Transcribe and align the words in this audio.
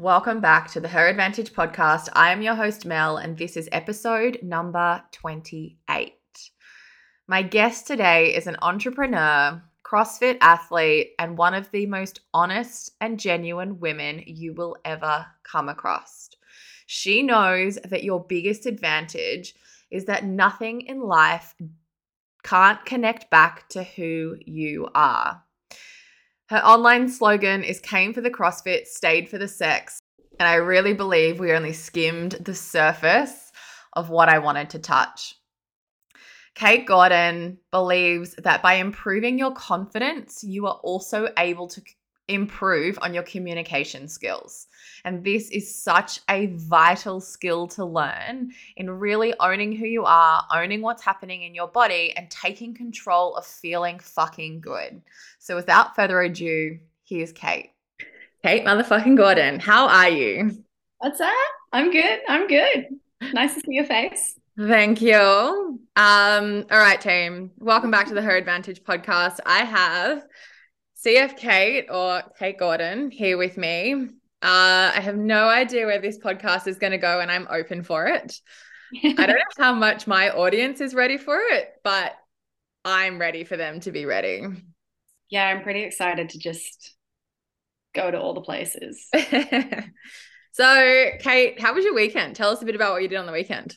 Welcome 0.00 0.40
back 0.40 0.70
to 0.70 0.80
the 0.80 0.88
Her 0.88 1.08
Advantage 1.08 1.52
podcast. 1.52 2.08
I 2.14 2.32
am 2.32 2.40
your 2.40 2.54
host, 2.54 2.86
Mel, 2.86 3.18
and 3.18 3.36
this 3.36 3.54
is 3.54 3.68
episode 3.70 4.38
number 4.42 5.02
28. 5.12 6.14
My 7.28 7.42
guest 7.42 7.86
today 7.86 8.34
is 8.34 8.46
an 8.46 8.56
entrepreneur, 8.62 9.62
CrossFit 9.84 10.38
athlete, 10.40 11.10
and 11.18 11.36
one 11.36 11.52
of 11.52 11.70
the 11.70 11.84
most 11.84 12.20
honest 12.32 12.92
and 13.02 13.20
genuine 13.20 13.78
women 13.78 14.22
you 14.26 14.54
will 14.54 14.74
ever 14.86 15.26
come 15.42 15.68
across. 15.68 16.30
She 16.86 17.22
knows 17.22 17.78
that 17.84 18.02
your 18.02 18.24
biggest 18.24 18.64
advantage 18.64 19.54
is 19.90 20.06
that 20.06 20.24
nothing 20.24 20.80
in 20.80 21.02
life 21.02 21.54
can't 22.42 22.82
connect 22.86 23.30
back 23.30 23.68
to 23.68 23.84
who 23.84 24.36
you 24.46 24.88
are. 24.94 25.44
Her 26.50 26.66
online 26.66 27.08
slogan 27.08 27.62
is 27.62 27.78
came 27.78 28.12
for 28.12 28.22
the 28.22 28.30
CrossFit, 28.30 28.88
stayed 28.88 29.28
for 29.28 29.38
the 29.38 29.46
sex. 29.46 30.00
And 30.40 30.48
I 30.48 30.54
really 30.54 30.92
believe 30.92 31.38
we 31.38 31.52
only 31.52 31.72
skimmed 31.72 32.32
the 32.32 32.56
surface 32.56 33.52
of 33.92 34.10
what 34.10 34.28
I 34.28 34.40
wanted 34.40 34.70
to 34.70 34.80
touch. 34.80 35.36
Kate 36.56 36.86
Gordon 36.86 37.58
believes 37.70 38.34
that 38.34 38.62
by 38.64 38.74
improving 38.74 39.38
your 39.38 39.52
confidence, 39.52 40.42
you 40.42 40.66
are 40.66 40.80
also 40.82 41.28
able 41.38 41.68
to 41.68 41.80
improve 42.30 42.98
on 43.02 43.12
your 43.12 43.22
communication 43.24 44.08
skills. 44.08 44.68
And 45.04 45.24
this 45.24 45.50
is 45.50 45.74
such 45.74 46.20
a 46.28 46.46
vital 46.46 47.20
skill 47.20 47.66
to 47.68 47.84
learn 47.84 48.52
in 48.76 48.90
really 48.90 49.34
owning 49.40 49.72
who 49.72 49.86
you 49.86 50.04
are, 50.04 50.42
owning 50.54 50.82
what's 50.82 51.02
happening 51.02 51.42
in 51.42 51.54
your 51.54 51.68
body, 51.68 52.14
and 52.16 52.30
taking 52.30 52.74
control 52.74 53.34
of 53.36 53.44
feeling 53.44 53.98
fucking 53.98 54.60
good. 54.60 55.02
So, 55.38 55.56
without 55.56 55.96
further 55.96 56.20
ado, 56.22 56.78
here's 57.04 57.32
Kate. 57.32 57.70
Kate 58.42 58.64
motherfucking 58.64 59.16
Gordon, 59.16 59.60
how 59.60 59.88
are 59.88 60.08
you? 60.08 60.64
What's 60.98 61.20
up? 61.20 61.30
I'm 61.72 61.90
good. 61.90 62.20
I'm 62.28 62.46
good. 62.46 62.86
Nice 63.32 63.54
to 63.54 63.60
see 63.60 63.74
your 63.74 63.84
face. 63.84 64.36
Thank 64.58 65.00
you. 65.00 65.16
Um, 65.16 66.66
all 66.70 66.78
right, 66.78 67.00
team. 67.00 67.50
Welcome 67.58 67.90
back 67.90 68.08
to 68.08 68.14
the 68.14 68.22
Her 68.22 68.36
Advantage 68.36 68.82
podcast. 68.82 69.38
I 69.46 69.58
have 69.58 70.26
CF 71.04 71.36
Kate 71.36 71.86
or 71.90 72.22
Kate 72.38 72.58
Gordon 72.58 73.10
here 73.10 73.38
with 73.38 73.56
me. 73.56 73.94
Uh, 74.42 74.92
I 74.94 75.00
have 75.00 75.16
no 75.16 75.48
idea 75.48 75.86
where 75.86 76.00
this 76.00 76.18
podcast 76.18 76.66
is 76.66 76.78
going 76.78 76.92
to 76.92 76.98
go, 76.98 77.20
and 77.20 77.30
I'm 77.30 77.46
open 77.50 77.82
for 77.82 78.06
it. 78.06 78.38
I 79.02 79.12
don't 79.14 79.28
know 79.28 79.42
how 79.58 79.72
much 79.72 80.06
my 80.06 80.30
audience 80.30 80.80
is 80.80 80.94
ready 80.94 81.16
for 81.16 81.38
it, 81.38 81.70
but 81.84 82.12
I'm 82.84 83.18
ready 83.18 83.44
for 83.44 83.56
them 83.56 83.80
to 83.80 83.92
be 83.92 84.04
ready. 84.04 84.42
Yeah, 85.30 85.46
I'm 85.46 85.62
pretty 85.62 85.84
excited 85.84 86.30
to 86.30 86.38
just 86.38 86.94
go 87.94 88.10
to 88.10 88.20
all 88.20 88.34
the 88.34 88.40
places. 88.40 89.08
so, 90.52 91.10
Kate, 91.20 91.60
how 91.60 91.74
was 91.74 91.84
your 91.84 91.94
weekend? 91.94 92.36
Tell 92.36 92.50
us 92.50 92.60
a 92.60 92.66
bit 92.66 92.74
about 92.74 92.92
what 92.92 93.02
you 93.02 93.08
did 93.08 93.18
on 93.18 93.26
the 93.26 93.32
weekend. 93.32 93.76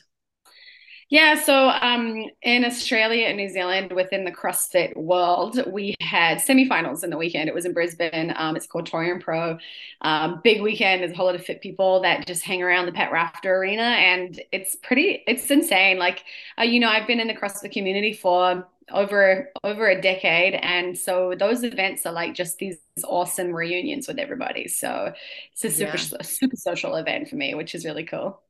Yeah, 1.10 1.34
so 1.40 1.68
um, 1.68 2.24
in 2.42 2.64
Australia 2.64 3.26
and 3.26 3.36
New 3.36 3.48
Zealand, 3.48 3.92
within 3.92 4.24
the 4.24 4.32
CrossFit 4.32 4.96
world, 4.96 5.60
we 5.70 5.94
had 6.00 6.38
semifinals 6.38 7.04
in 7.04 7.10
the 7.10 7.18
weekend. 7.18 7.48
It 7.48 7.54
was 7.54 7.66
in 7.66 7.74
Brisbane. 7.74 8.32
Um, 8.36 8.56
it's 8.56 8.66
called 8.66 8.90
Torian 8.90 9.20
Pro. 9.20 9.58
Um, 10.00 10.40
big 10.42 10.62
weekend. 10.62 11.02
There's 11.02 11.12
a 11.12 11.16
whole 11.16 11.26
lot 11.26 11.34
of 11.34 11.44
fit 11.44 11.60
people 11.60 12.00
that 12.02 12.26
just 12.26 12.42
hang 12.42 12.62
around 12.62 12.86
the 12.86 12.92
Pat 12.92 13.12
Rafter 13.12 13.54
Arena, 13.54 13.82
and 13.82 14.40
it's 14.50 14.76
pretty. 14.76 15.22
It's 15.26 15.50
insane. 15.50 15.98
Like, 15.98 16.24
uh, 16.58 16.62
you 16.62 16.80
know, 16.80 16.88
I've 16.88 17.06
been 17.06 17.20
in 17.20 17.28
the 17.28 17.34
CrossFit 17.34 17.72
community 17.72 18.14
for 18.14 18.66
over 18.90 19.50
over 19.62 19.88
a 19.88 20.00
decade, 20.00 20.54
and 20.54 20.96
so 20.96 21.34
those 21.38 21.64
events 21.64 22.06
are 22.06 22.12
like 22.12 22.34
just 22.34 22.58
these 22.58 22.78
awesome 23.04 23.54
reunions 23.54 24.08
with 24.08 24.18
everybody. 24.18 24.68
So 24.68 25.12
it's 25.52 25.64
a 25.64 25.70
super 25.70 25.98
yeah. 25.98 26.22
super 26.22 26.56
social 26.56 26.96
event 26.96 27.28
for 27.28 27.36
me, 27.36 27.54
which 27.54 27.74
is 27.74 27.84
really 27.84 28.04
cool. 28.04 28.40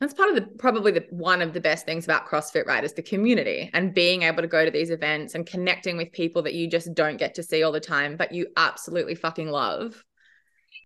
That's 0.00 0.14
part 0.14 0.28
of 0.28 0.36
the 0.36 0.42
probably 0.58 0.92
the 0.92 1.06
one 1.10 1.42
of 1.42 1.52
the 1.52 1.60
best 1.60 1.84
things 1.84 2.04
about 2.04 2.26
CrossFit, 2.26 2.66
right? 2.66 2.84
Is 2.84 2.92
the 2.92 3.02
community 3.02 3.68
and 3.74 3.92
being 3.92 4.22
able 4.22 4.42
to 4.42 4.48
go 4.48 4.64
to 4.64 4.70
these 4.70 4.90
events 4.90 5.34
and 5.34 5.44
connecting 5.44 5.96
with 5.96 6.12
people 6.12 6.40
that 6.42 6.54
you 6.54 6.68
just 6.68 6.94
don't 6.94 7.16
get 7.16 7.34
to 7.34 7.42
see 7.42 7.64
all 7.64 7.72
the 7.72 7.80
time, 7.80 8.16
but 8.16 8.30
you 8.32 8.46
absolutely 8.56 9.16
fucking 9.16 9.48
love. 9.48 10.04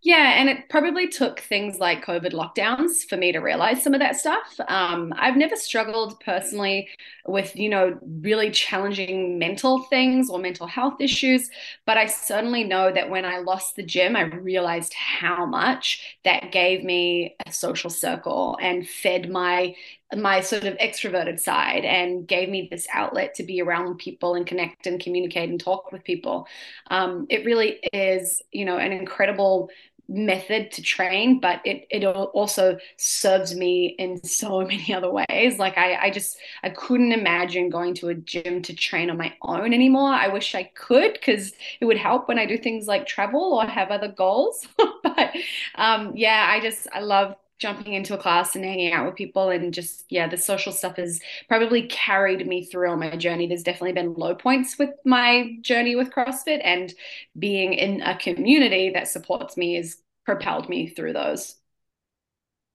Yeah, 0.04 0.34
and 0.40 0.48
it 0.48 0.68
probably 0.68 1.06
took 1.06 1.38
things 1.38 1.78
like 1.78 2.04
COVID 2.04 2.32
lockdowns 2.32 3.08
for 3.08 3.16
me 3.16 3.30
to 3.30 3.38
realize 3.38 3.84
some 3.84 3.94
of 3.94 4.00
that 4.00 4.16
stuff. 4.16 4.58
Um, 4.66 5.14
I've 5.16 5.36
never 5.36 5.54
struggled 5.54 6.18
personally 6.18 6.88
with, 7.24 7.54
you 7.54 7.68
know, 7.68 7.96
really 8.20 8.50
challenging 8.50 9.38
mental 9.38 9.84
things 9.84 10.28
or 10.28 10.41
mental 10.41 10.66
health 10.66 11.00
issues, 11.00 11.48
but 11.86 11.98
I 11.98 12.06
certainly 12.06 12.64
know 12.64 12.91
that 12.92 13.10
when 13.10 13.24
I 13.24 13.38
lost 13.38 13.76
the 13.76 13.84
gym, 13.84 14.16
I 14.16 14.22
realized 14.22 14.92
how 14.94 15.46
much 15.46 16.16
that 16.24 16.50
gave 16.50 16.82
me 16.82 17.36
a 17.46 17.52
social 17.52 17.88
circle 17.91 18.58
and 18.60 18.88
fed 18.88 19.30
my 19.30 19.76
my 20.14 20.41
sort 20.41 20.64
of 20.64 20.76
extroverted 20.76 21.41
side 21.41 21.86
and 21.86 22.28
gave 22.28 22.50
me 22.50 22.68
this 22.70 22.86
outlet 22.92 23.34
to 23.34 23.42
be 23.42 23.62
around 23.62 23.96
people 23.96 24.34
and 24.34 24.46
connect 24.46 24.86
and 24.86 25.00
communicate 25.00 25.48
and 25.48 25.58
talk 25.58 25.91
with 25.91 26.04
people. 26.04 26.46
Um, 26.91 27.26
it 27.30 27.46
really 27.46 27.78
is, 27.94 28.42
you 28.52 28.66
know, 28.66 28.76
an 28.76 28.92
incredible 28.92 29.70
method 30.12 30.70
to 30.72 30.82
train, 30.82 31.40
but 31.40 31.60
it 31.64 31.86
it 31.90 32.04
also 32.04 32.78
serves 32.96 33.54
me 33.54 33.96
in 33.98 34.22
so 34.22 34.60
many 34.66 34.94
other 34.94 35.10
ways. 35.10 35.58
Like 35.58 35.78
I 35.78 35.96
I 35.96 36.10
just 36.10 36.36
I 36.62 36.70
couldn't 36.70 37.12
imagine 37.12 37.70
going 37.70 37.94
to 37.94 38.08
a 38.08 38.14
gym 38.14 38.62
to 38.62 38.74
train 38.74 39.10
on 39.10 39.16
my 39.16 39.34
own 39.42 39.72
anymore. 39.72 40.10
I 40.10 40.28
wish 40.28 40.54
I 40.54 40.64
could 40.74 41.14
because 41.14 41.52
it 41.80 41.86
would 41.86 41.98
help 41.98 42.28
when 42.28 42.38
I 42.38 42.46
do 42.46 42.58
things 42.58 42.86
like 42.86 43.06
travel 43.06 43.54
or 43.54 43.66
have 43.66 43.90
other 43.90 44.08
goals. 44.08 44.66
but 45.02 45.32
um, 45.76 46.12
yeah, 46.14 46.46
I 46.48 46.60
just 46.60 46.86
I 46.92 47.00
love 47.00 47.36
jumping 47.62 47.94
into 47.94 48.12
a 48.12 48.18
class 48.18 48.56
and 48.56 48.64
hanging 48.64 48.92
out 48.92 49.06
with 49.06 49.14
people 49.14 49.48
and 49.48 49.72
just 49.72 50.04
yeah 50.08 50.26
the 50.26 50.36
social 50.36 50.72
stuff 50.72 50.96
has 50.96 51.20
probably 51.46 51.86
carried 51.86 52.44
me 52.44 52.64
through 52.64 52.90
on 52.90 52.98
my 52.98 53.14
journey 53.14 53.46
there's 53.46 53.62
definitely 53.62 53.92
been 53.92 54.14
low 54.14 54.34
points 54.34 54.80
with 54.80 54.90
my 55.04 55.56
journey 55.60 55.94
with 55.94 56.10
crossfit 56.10 56.60
and 56.64 56.92
being 57.38 57.72
in 57.72 58.02
a 58.02 58.18
community 58.18 58.90
that 58.90 59.06
supports 59.06 59.56
me 59.56 59.76
has 59.76 59.98
propelled 60.25 60.69
me 60.69 60.88
through 60.88 61.12
those. 61.12 61.56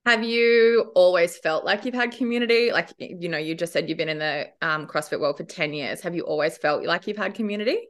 Have 0.05 0.23
you 0.23 0.91
always 0.95 1.37
felt 1.37 1.65
like 1.65 1.83
you've 1.83 1.93
had 1.93 2.11
community? 2.11 2.71
Like 2.71 2.89
you 2.97 3.27
know 3.27 3.37
you 3.37 3.55
just 3.55 3.73
said 3.73 3.89
you've 3.89 3.97
been 3.97 4.09
in 4.09 4.19
the 4.19 4.47
um, 4.61 4.87
crossfit 4.87 5.19
world 5.19 5.37
for 5.37 5.43
10 5.43 5.73
years. 5.73 6.01
Have 6.01 6.15
you 6.15 6.23
always 6.23 6.57
felt 6.57 6.83
like 6.83 7.07
you've 7.07 7.17
had 7.17 7.33
community 7.33 7.87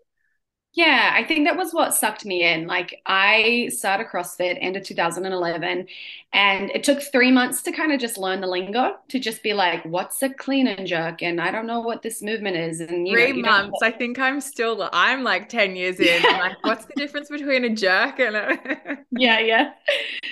yeah, 0.74 1.12
I 1.14 1.24
think 1.24 1.48
that 1.48 1.58
was 1.58 1.74
what 1.74 1.96
sucked 1.96 2.24
me 2.24 2.44
in. 2.44 2.68
Like 2.68 3.02
I 3.06 3.70
started 3.74 4.08
CrossFit 4.08 4.58
end 4.62 4.78
of 4.78 4.84
2011 4.84 5.88
and 6.34 6.70
it 6.72 6.84
took 6.84 7.02
three 7.02 7.32
months 7.32 7.62
to 7.64 7.72
kind 7.72 7.92
of 7.92 8.00
just 8.00 8.18
learn 8.18 8.42
the 8.42 8.48
lingo 8.48 8.98
to 9.08 9.18
just 9.18 9.42
be 9.42 9.54
like, 9.54 9.84
what's 9.86 10.22
a 10.22 10.30
clean 10.30 10.68
and 10.68 10.86
jerk? 10.86 11.24
And 11.24 11.40
I 11.40 11.52
don't 11.52 11.66
know 11.66 11.80
what 11.80 12.02
this 12.02 12.22
movement 12.22 12.58
is. 12.58 12.82
And 12.82 13.08
you 13.08 13.16
three 13.16 13.42
know, 13.42 13.50
months. 13.50 13.80
I 13.82 13.92
think 13.92 14.20
I'm 14.20 14.42
still, 14.42 14.90
I'm 14.92 15.24
like 15.24 15.48
10 15.48 15.76
years 15.76 16.00
in. 16.00 16.22
Yeah. 16.22 16.38
like, 16.38 16.64
what's 16.64 16.86
the 16.86 16.94
difference 16.96 17.30
between 17.30 17.64
a 17.64 17.74
jerk 17.74 18.20
and 18.20 18.36
a 18.36 18.98
Yeah, 19.12 19.40
yeah. 19.40 19.72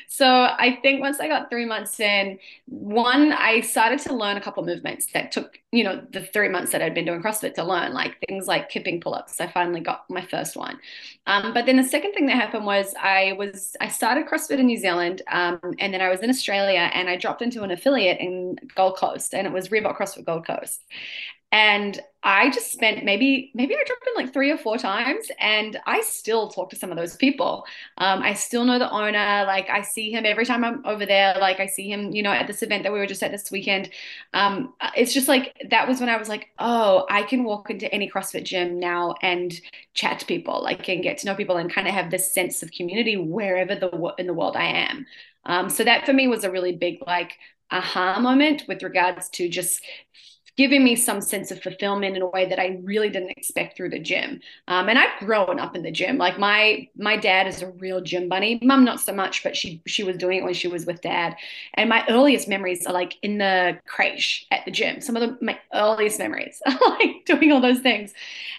So 0.07 0.27
I 0.27 0.79
think 0.81 0.99
once 0.99 1.19
I 1.19 1.27
got 1.27 1.49
three 1.49 1.65
months 1.65 1.99
in, 1.99 2.37
one, 2.67 3.31
I 3.31 3.61
started 3.61 3.99
to 4.01 4.13
learn 4.13 4.35
a 4.35 4.41
couple 4.41 4.63
movements 4.65 5.07
that 5.13 5.31
took, 5.31 5.59
you 5.71 5.83
know, 5.83 6.05
the 6.11 6.21
three 6.21 6.49
months 6.49 6.73
that 6.73 6.81
I'd 6.81 6.93
been 6.93 7.05
doing 7.05 7.21
CrossFit 7.21 7.53
to 7.55 7.63
learn, 7.63 7.93
like 7.93 8.17
things 8.27 8.47
like 8.47 8.69
kipping 8.69 8.99
pull-ups. 8.99 9.39
I 9.39 9.47
finally 9.47 9.79
got 9.79 10.09
my 10.09 10.24
first 10.25 10.55
one. 10.55 10.79
Um, 11.27 11.53
but 11.53 11.65
then 11.65 11.77
the 11.77 11.83
second 11.83 12.13
thing 12.13 12.25
that 12.27 12.35
happened 12.35 12.65
was 12.65 12.93
I 12.99 13.33
was 13.37 13.75
I 13.81 13.87
started 13.87 14.27
CrossFit 14.27 14.59
in 14.59 14.67
New 14.67 14.77
Zealand, 14.77 15.21
um, 15.27 15.59
and 15.79 15.93
then 15.93 16.01
I 16.01 16.09
was 16.09 16.21
in 16.21 16.29
Australia, 16.29 16.89
and 16.93 17.09
I 17.09 17.15
dropped 17.15 17.41
into 17.41 17.63
an 17.63 17.71
affiliate 17.71 18.19
in 18.19 18.57
Gold 18.75 18.97
Coast, 18.97 19.33
and 19.33 19.47
it 19.47 19.53
was 19.53 19.69
Reebok 19.69 19.97
CrossFit 19.97 20.25
Gold 20.25 20.45
Coast. 20.45 20.83
And 21.55 21.97
I 22.21 22.49
just 22.49 22.73
spent 22.73 23.05
maybe 23.05 23.49
maybe 23.53 23.75
I 23.75 23.83
dropped 23.87 24.05
in 24.05 24.13
like 24.21 24.33
three 24.33 24.51
or 24.51 24.57
four 24.57 24.77
times, 24.77 25.27
and 25.39 25.79
I 25.85 26.01
still 26.01 26.49
talk 26.49 26.69
to 26.71 26.75
some 26.75 26.91
of 26.91 26.97
those 26.97 27.15
people. 27.15 27.63
Um, 27.97 28.21
I 28.21 28.33
still 28.33 28.65
know 28.65 28.77
the 28.77 28.91
owner. 28.91 29.45
Like 29.47 29.69
I 29.69 29.81
see 29.81 30.11
him 30.11 30.25
every 30.25 30.45
time 30.45 30.65
I'm 30.65 30.85
over 30.85 31.05
there. 31.05 31.35
Like 31.39 31.61
I 31.61 31.67
see 31.67 31.89
him, 31.89 32.11
you 32.11 32.23
know, 32.23 32.33
at 32.33 32.47
this 32.47 32.61
event 32.61 32.83
that 32.83 32.91
we 32.91 32.99
were 32.99 33.05
just 33.05 33.23
at 33.23 33.31
this 33.31 33.51
weekend. 33.51 33.89
Um, 34.33 34.73
it's 34.97 35.13
just 35.13 35.29
like 35.29 35.55
that 35.69 35.87
was 35.87 36.01
when 36.01 36.09
I 36.09 36.17
was 36.17 36.27
like, 36.27 36.49
oh, 36.59 37.05
I 37.09 37.23
can 37.23 37.45
walk 37.45 37.69
into 37.69 37.89
any 37.93 38.09
CrossFit 38.11 38.43
gym 38.43 38.77
now 38.77 39.15
and 39.21 39.53
chat 39.93 40.19
to 40.19 40.25
people, 40.25 40.61
like 40.61 40.89
and 40.89 41.01
get 41.01 41.19
to 41.19 41.25
know 41.25 41.35
people, 41.35 41.55
and 41.55 41.71
kind 41.73 41.87
of 41.87 41.93
have 41.93 42.11
this 42.11 42.33
sense 42.33 42.63
of 42.63 42.71
community 42.71 43.15
wherever 43.15 43.75
the 43.75 44.13
in 44.17 44.27
the 44.27 44.33
world 44.33 44.57
I 44.57 44.65
am. 44.65 45.05
Um, 45.45 45.69
so 45.69 45.85
that 45.85 46.05
for 46.05 46.11
me 46.11 46.27
was 46.27 46.43
a 46.43 46.51
really 46.51 46.75
big 46.75 46.97
like 47.07 47.37
aha 47.71 48.19
moment 48.19 48.63
with 48.67 48.83
regards 48.83 49.29
to 49.29 49.47
just 49.47 49.81
giving 50.57 50.83
me 50.83 50.95
some 50.95 51.21
sense 51.21 51.51
of 51.51 51.61
fulfillment 51.61 52.15
in 52.15 52.21
a 52.21 52.27
way 52.27 52.47
that 52.47 52.59
I 52.59 52.79
really 52.83 53.09
didn't 53.09 53.31
expect 53.31 53.75
through 53.75 53.89
the 53.89 53.99
gym. 53.99 54.39
Um, 54.67 54.87
and 54.87 54.97
I've 54.97 55.19
grown 55.19 55.59
up 55.59 55.75
in 55.75 55.83
the 55.83 55.91
gym. 55.91 56.17
Like 56.17 56.39
my 56.39 56.87
my 56.97 57.17
dad 57.17 57.47
is 57.47 57.61
a 57.61 57.71
real 57.71 58.01
gym 58.01 58.29
bunny. 58.29 58.59
Mom 58.63 58.85
not 58.85 58.99
so 58.99 59.13
much, 59.13 59.43
but 59.43 59.55
she 59.55 59.81
she 59.85 60.03
was 60.03 60.17
doing 60.17 60.39
it 60.39 60.43
when 60.43 60.53
she 60.53 60.67
was 60.67 60.85
with 60.85 61.01
dad. 61.01 61.35
And 61.73 61.89
my 61.89 62.05
earliest 62.09 62.47
memories 62.47 62.85
are 62.85 62.93
like 62.93 63.17
in 63.21 63.37
the 63.37 63.79
creche 63.85 64.45
at 64.51 64.63
the 64.65 64.71
gym. 64.71 65.01
Some 65.01 65.15
of 65.17 65.21
the, 65.21 65.45
my 65.45 65.59
earliest 65.73 66.19
memories 66.19 66.61
are 66.65 66.79
like 66.89 67.25
doing 67.25 67.51
all 67.51 67.61
those 67.61 67.79
things. 67.79 68.13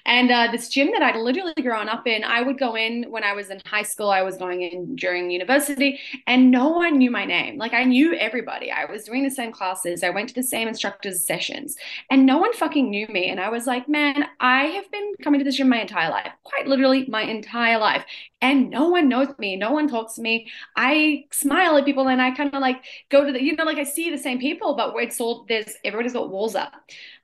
And 0.05 0.31
uh, 0.31 0.49
this 0.53 0.69
gym 0.69 0.93
that 0.93 1.03
I'd 1.03 1.17
literally 1.17 1.55
grown 1.61 1.89
up 1.89 2.07
in, 2.07 2.23
I 2.23 2.43
would 2.43 2.59
go 2.59 2.77
in 2.77 3.05
when 3.11 3.25
I 3.25 3.33
was 3.33 3.51
in 3.51 3.61
high 3.67 3.83
school. 3.83 4.11
I 4.11 4.23
was 4.23 4.37
going 4.37 4.63
in 4.63 4.95
during 4.95 5.31
university, 5.31 5.99
and 6.27 6.51
no 6.51 6.69
one 6.69 6.99
knew 6.99 7.11
my 7.11 7.25
name. 7.25 7.59
Like 7.59 7.73
I 7.75 7.85
knew 7.85 8.15
everybody. 8.15 8.71
I 8.71 8.85
was 8.85 9.05
doing 9.05 9.25
the 9.25 9.31
same 9.31 9.51
classes. 9.51 10.05
I 10.05 10.11
went 10.11 10.29
to 10.29 10.35
the 10.35 10.43
same 10.43 10.69
instructors' 10.69 11.25
sessions, 11.25 11.77
and 12.11 12.27
no 12.27 12.38
one 12.38 12.53
fucking 12.53 12.91
knew 12.91 13.06
me. 13.09 13.29
And 13.31 13.41
I 13.41 13.49
was 13.50 13.67
like, 13.67 13.88
man, 13.88 14.27
I 14.41 14.65
have 14.67 14.91
been 14.91 15.15
coming 15.23 15.41
to 15.41 15.44
this 15.44 15.56
gym 15.56 15.69
my 15.69 15.81
entire 15.81 16.11
life, 16.11 16.31
quite 16.44 16.67
literally 16.67 17.06
my 17.09 17.23
entire 17.23 17.79
life, 17.79 18.05
and 18.41 18.71
no 18.71 18.88
one 18.88 19.09
knows 19.09 19.29
me. 19.38 19.56
No 19.56 19.73
one 19.73 19.88
talks 19.88 20.15
to 20.15 20.23
me. 20.23 20.49
I 20.77 21.25
smile 21.33 21.77
at 21.77 21.85
people, 21.85 22.09
and 22.09 22.21
I 22.21 22.31
kind 22.33 22.55
of 22.55 22.61
like 22.61 22.85
go 23.11 23.25
to 23.25 23.33
the, 23.33 23.43
you 23.43 23.56
know, 23.56 23.65
like 23.65 23.79
I 23.79 23.85
see 23.85 24.11
the 24.11 24.19
same 24.19 24.38
people, 24.38 24.75
but 24.77 24.94
where 24.94 25.03
it's 25.05 25.21
all 25.21 25.44
there's 25.49 25.75
everybody's 25.85 26.12
got 26.12 26.31
walls 26.31 26.55
up. 26.55 26.73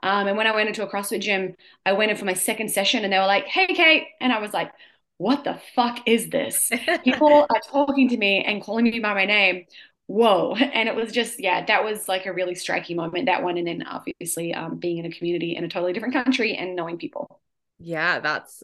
Um, 0.02 0.26
and 0.28 0.36
when 0.36 0.46
I 0.46 0.54
went 0.54 0.68
into 0.68 0.86
a 0.86 0.90
CrossFit 0.90 1.20
gym, 1.20 1.54
I 1.86 1.92
went 1.92 2.10
in 2.10 2.16
for 2.16 2.24
my 2.24 2.34
second 2.34 2.70
session 2.70 3.04
and 3.04 3.12
they 3.12 3.18
were 3.18 3.26
like, 3.26 3.46
hey, 3.46 3.66
Kate. 3.74 4.06
And 4.20 4.32
I 4.32 4.40
was 4.40 4.52
like, 4.52 4.72
what 5.18 5.44
the 5.44 5.60
fuck 5.74 6.00
is 6.06 6.30
this? 6.30 6.70
People 7.04 7.46
are 7.48 7.60
talking 7.70 8.08
to 8.08 8.16
me 8.16 8.42
and 8.44 8.62
calling 8.62 8.84
me 8.84 9.00
by 9.00 9.14
my 9.14 9.24
name. 9.24 9.66
Whoa. 10.06 10.54
And 10.60 10.88
it 10.88 10.94
was 10.94 11.12
just, 11.12 11.40
yeah, 11.40 11.64
that 11.66 11.84
was 11.84 12.08
like 12.08 12.26
a 12.26 12.32
really 12.32 12.54
striking 12.54 12.96
moment, 12.96 13.26
that 13.26 13.42
one. 13.42 13.56
And 13.58 13.66
then 13.66 13.84
obviously 13.86 14.54
um, 14.54 14.76
being 14.78 14.98
in 14.98 15.06
a 15.06 15.10
community 15.12 15.56
in 15.56 15.64
a 15.64 15.68
totally 15.68 15.92
different 15.92 16.14
country 16.14 16.54
and 16.56 16.76
knowing 16.76 16.98
people. 16.98 17.40
Yeah, 17.78 18.20
that's 18.20 18.62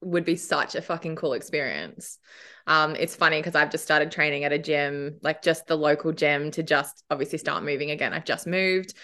would 0.00 0.24
be 0.24 0.36
such 0.36 0.74
a 0.74 0.82
fucking 0.82 1.16
cool 1.16 1.32
experience. 1.32 2.18
Um, 2.66 2.94
it's 2.94 3.16
funny 3.16 3.38
because 3.40 3.54
I've 3.54 3.70
just 3.70 3.84
started 3.84 4.12
training 4.12 4.44
at 4.44 4.52
a 4.52 4.58
gym, 4.58 5.18
like 5.22 5.42
just 5.42 5.66
the 5.66 5.76
local 5.76 6.12
gym, 6.12 6.50
to 6.52 6.62
just 6.62 7.02
obviously 7.10 7.38
start 7.38 7.64
moving 7.64 7.90
again. 7.90 8.12
I've 8.12 8.24
just 8.24 8.46
moved. 8.46 8.94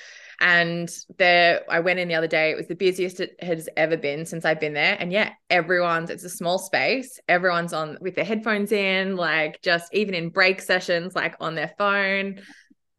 And 0.46 0.94
there, 1.16 1.62
I 1.70 1.80
went 1.80 2.00
in 2.00 2.06
the 2.06 2.16
other 2.16 2.26
day. 2.26 2.50
It 2.50 2.56
was 2.58 2.68
the 2.68 2.74
busiest 2.74 3.18
it 3.18 3.34
has 3.40 3.66
ever 3.78 3.96
been 3.96 4.26
since 4.26 4.44
I've 4.44 4.60
been 4.60 4.74
there. 4.74 4.94
And 5.00 5.10
yeah, 5.10 5.30
everyone's, 5.48 6.10
it's 6.10 6.22
a 6.22 6.28
small 6.28 6.58
space. 6.58 7.18
Everyone's 7.30 7.72
on 7.72 7.96
with 8.02 8.14
their 8.14 8.26
headphones 8.26 8.70
in, 8.70 9.16
like 9.16 9.62
just 9.62 9.92
even 9.94 10.12
in 10.12 10.28
break 10.28 10.60
sessions, 10.60 11.14
like 11.14 11.34
on 11.40 11.54
their 11.54 11.72
phone. 11.78 12.42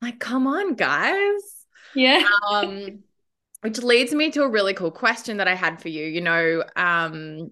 Like, 0.02 0.20
come 0.20 0.48
on, 0.48 0.74
guys. 0.74 1.42
Yeah. 1.94 2.28
Um, 2.52 3.04
which 3.62 3.78
leads 3.78 4.12
me 4.12 4.32
to 4.32 4.42
a 4.42 4.50
really 4.50 4.74
cool 4.74 4.90
question 4.90 5.38
that 5.38 5.48
I 5.48 5.54
had 5.54 5.80
for 5.80 5.90
you. 5.90 6.04
You 6.04 6.22
know, 6.22 6.64
um, 6.76 7.52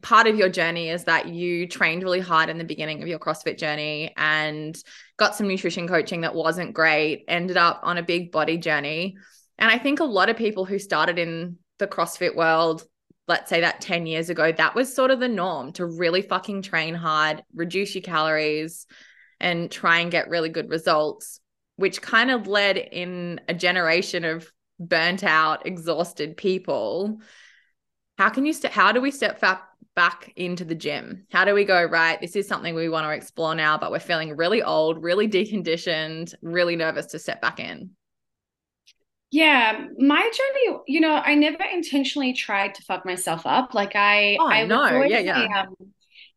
part 0.00 0.26
of 0.26 0.36
your 0.36 0.48
journey 0.48 0.88
is 0.88 1.04
that 1.04 1.28
you 1.28 1.68
trained 1.68 2.02
really 2.02 2.20
hard 2.20 2.48
in 2.48 2.58
the 2.58 2.64
beginning 2.64 3.02
of 3.02 3.08
your 3.08 3.18
CrossFit 3.18 3.58
journey 3.58 4.12
and 4.16 4.76
got 5.18 5.34
some 5.34 5.48
nutrition 5.48 5.86
coaching 5.86 6.22
that 6.22 6.34
wasn't 6.34 6.74
great, 6.74 7.24
ended 7.28 7.56
up 7.56 7.80
on 7.82 7.98
a 7.98 8.02
big 8.02 8.32
body 8.32 8.56
journey. 8.56 9.16
And 9.58 9.70
I 9.70 9.78
think 9.78 10.00
a 10.00 10.04
lot 10.04 10.28
of 10.30 10.36
people 10.36 10.64
who 10.64 10.78
started 10.78 11.18
in 11.18 11.58
the 11.78 11.86
CrossFit 11.86 12.34
world, 12.34 12.84
let's 13.28 13.50
say 13.50 13.60
that 13.60 13.80
10 13.80 14.06
years 14.06 14.30
ago, 14.30 14.50
that 14.52 14.74
was 14.74 14.94
sort 14.94 15.10
of 15.10 15.20
the 15.20 15.28
norm 15.28 15.72
to 15.72 15.84
really 15.84 16.22
fucking 16.22 16.62
train 16.62 16.94
hard, 16.94 17.42
reduce 17.54 17.94
your 17.94 18.02
calories, 18.02 18.86
and 19.40 19.70
try 19.70 20.00
and 20.00 20.10
get 20.10 20.30
really 20.30 20.48
good 20.48 20.70
results, 20.70 21.40
which 21.76 22.00
kind 22.00 22.30
of 22.30 22.46
led 22.46 22.78
in 22.78 23.40
a 23.48 23.54
generation 23.54 24.24
of 24.24 24.50
burnt 24.78 25.24
out, 25.24 25.66
exhausted 25.66 26.36
people 26.36 27.20
how 28.18 28.28
can 28.28 28.46
you 28.46 28.52
st- 28.52 28.72
how 28.72 28.92
do 28.92 29.00
we 29.00 29.10
step 29.10 29.40
back 29.40 29.62
back 29.94 30.32
into 30.36 30.64
the 30.64 30.74
gym? 30.74 31.26
How 31.32 31.44
do 31.44 31.54
we 31.54 31.64
go 31.64 31.84
right 31.84 32.20
this 32.20 32.36
is 32.36 32.46
something 32.46 32.74
we 32.74 32.88
want 32.88 33.06
to 33.06 33.10
explore 33.10 33.54
now 33.54 33.78
but 33.78 33.90
we're 33.90 33.98
feeling 33.98 34.36
really 34.36 34.62
old 34.62 35.02
really 35.02 35.28
deconditioned 35.28 36.34
really 36.42 36.76
nervous 36.76 37.06
to 37.06 37.18
step 37.18 37.40
back 37.40 37.60
in 37.60 37.90
yeah 39.30 39.86
my 39.98 40.20
journey 40.20 40.78
you 40.86 41.00
know 41.00 41.14
i 41.24 41.34
never 41.34 41.64
intentionally 41.64 42.32
tried 42.32 42.74
to 42.74 42.82
fuck 42.82 43.04
myself 43.04 43.42
up. 43.44 43.74
Like 43.74 43.96
i 43.96 44.36
oh, 44.38 44.48
i 44.48 44.64
no. 44.64 45.02
yeah 45.02 45.18
yeah. 45.18 45.62
um, 45.62 45.74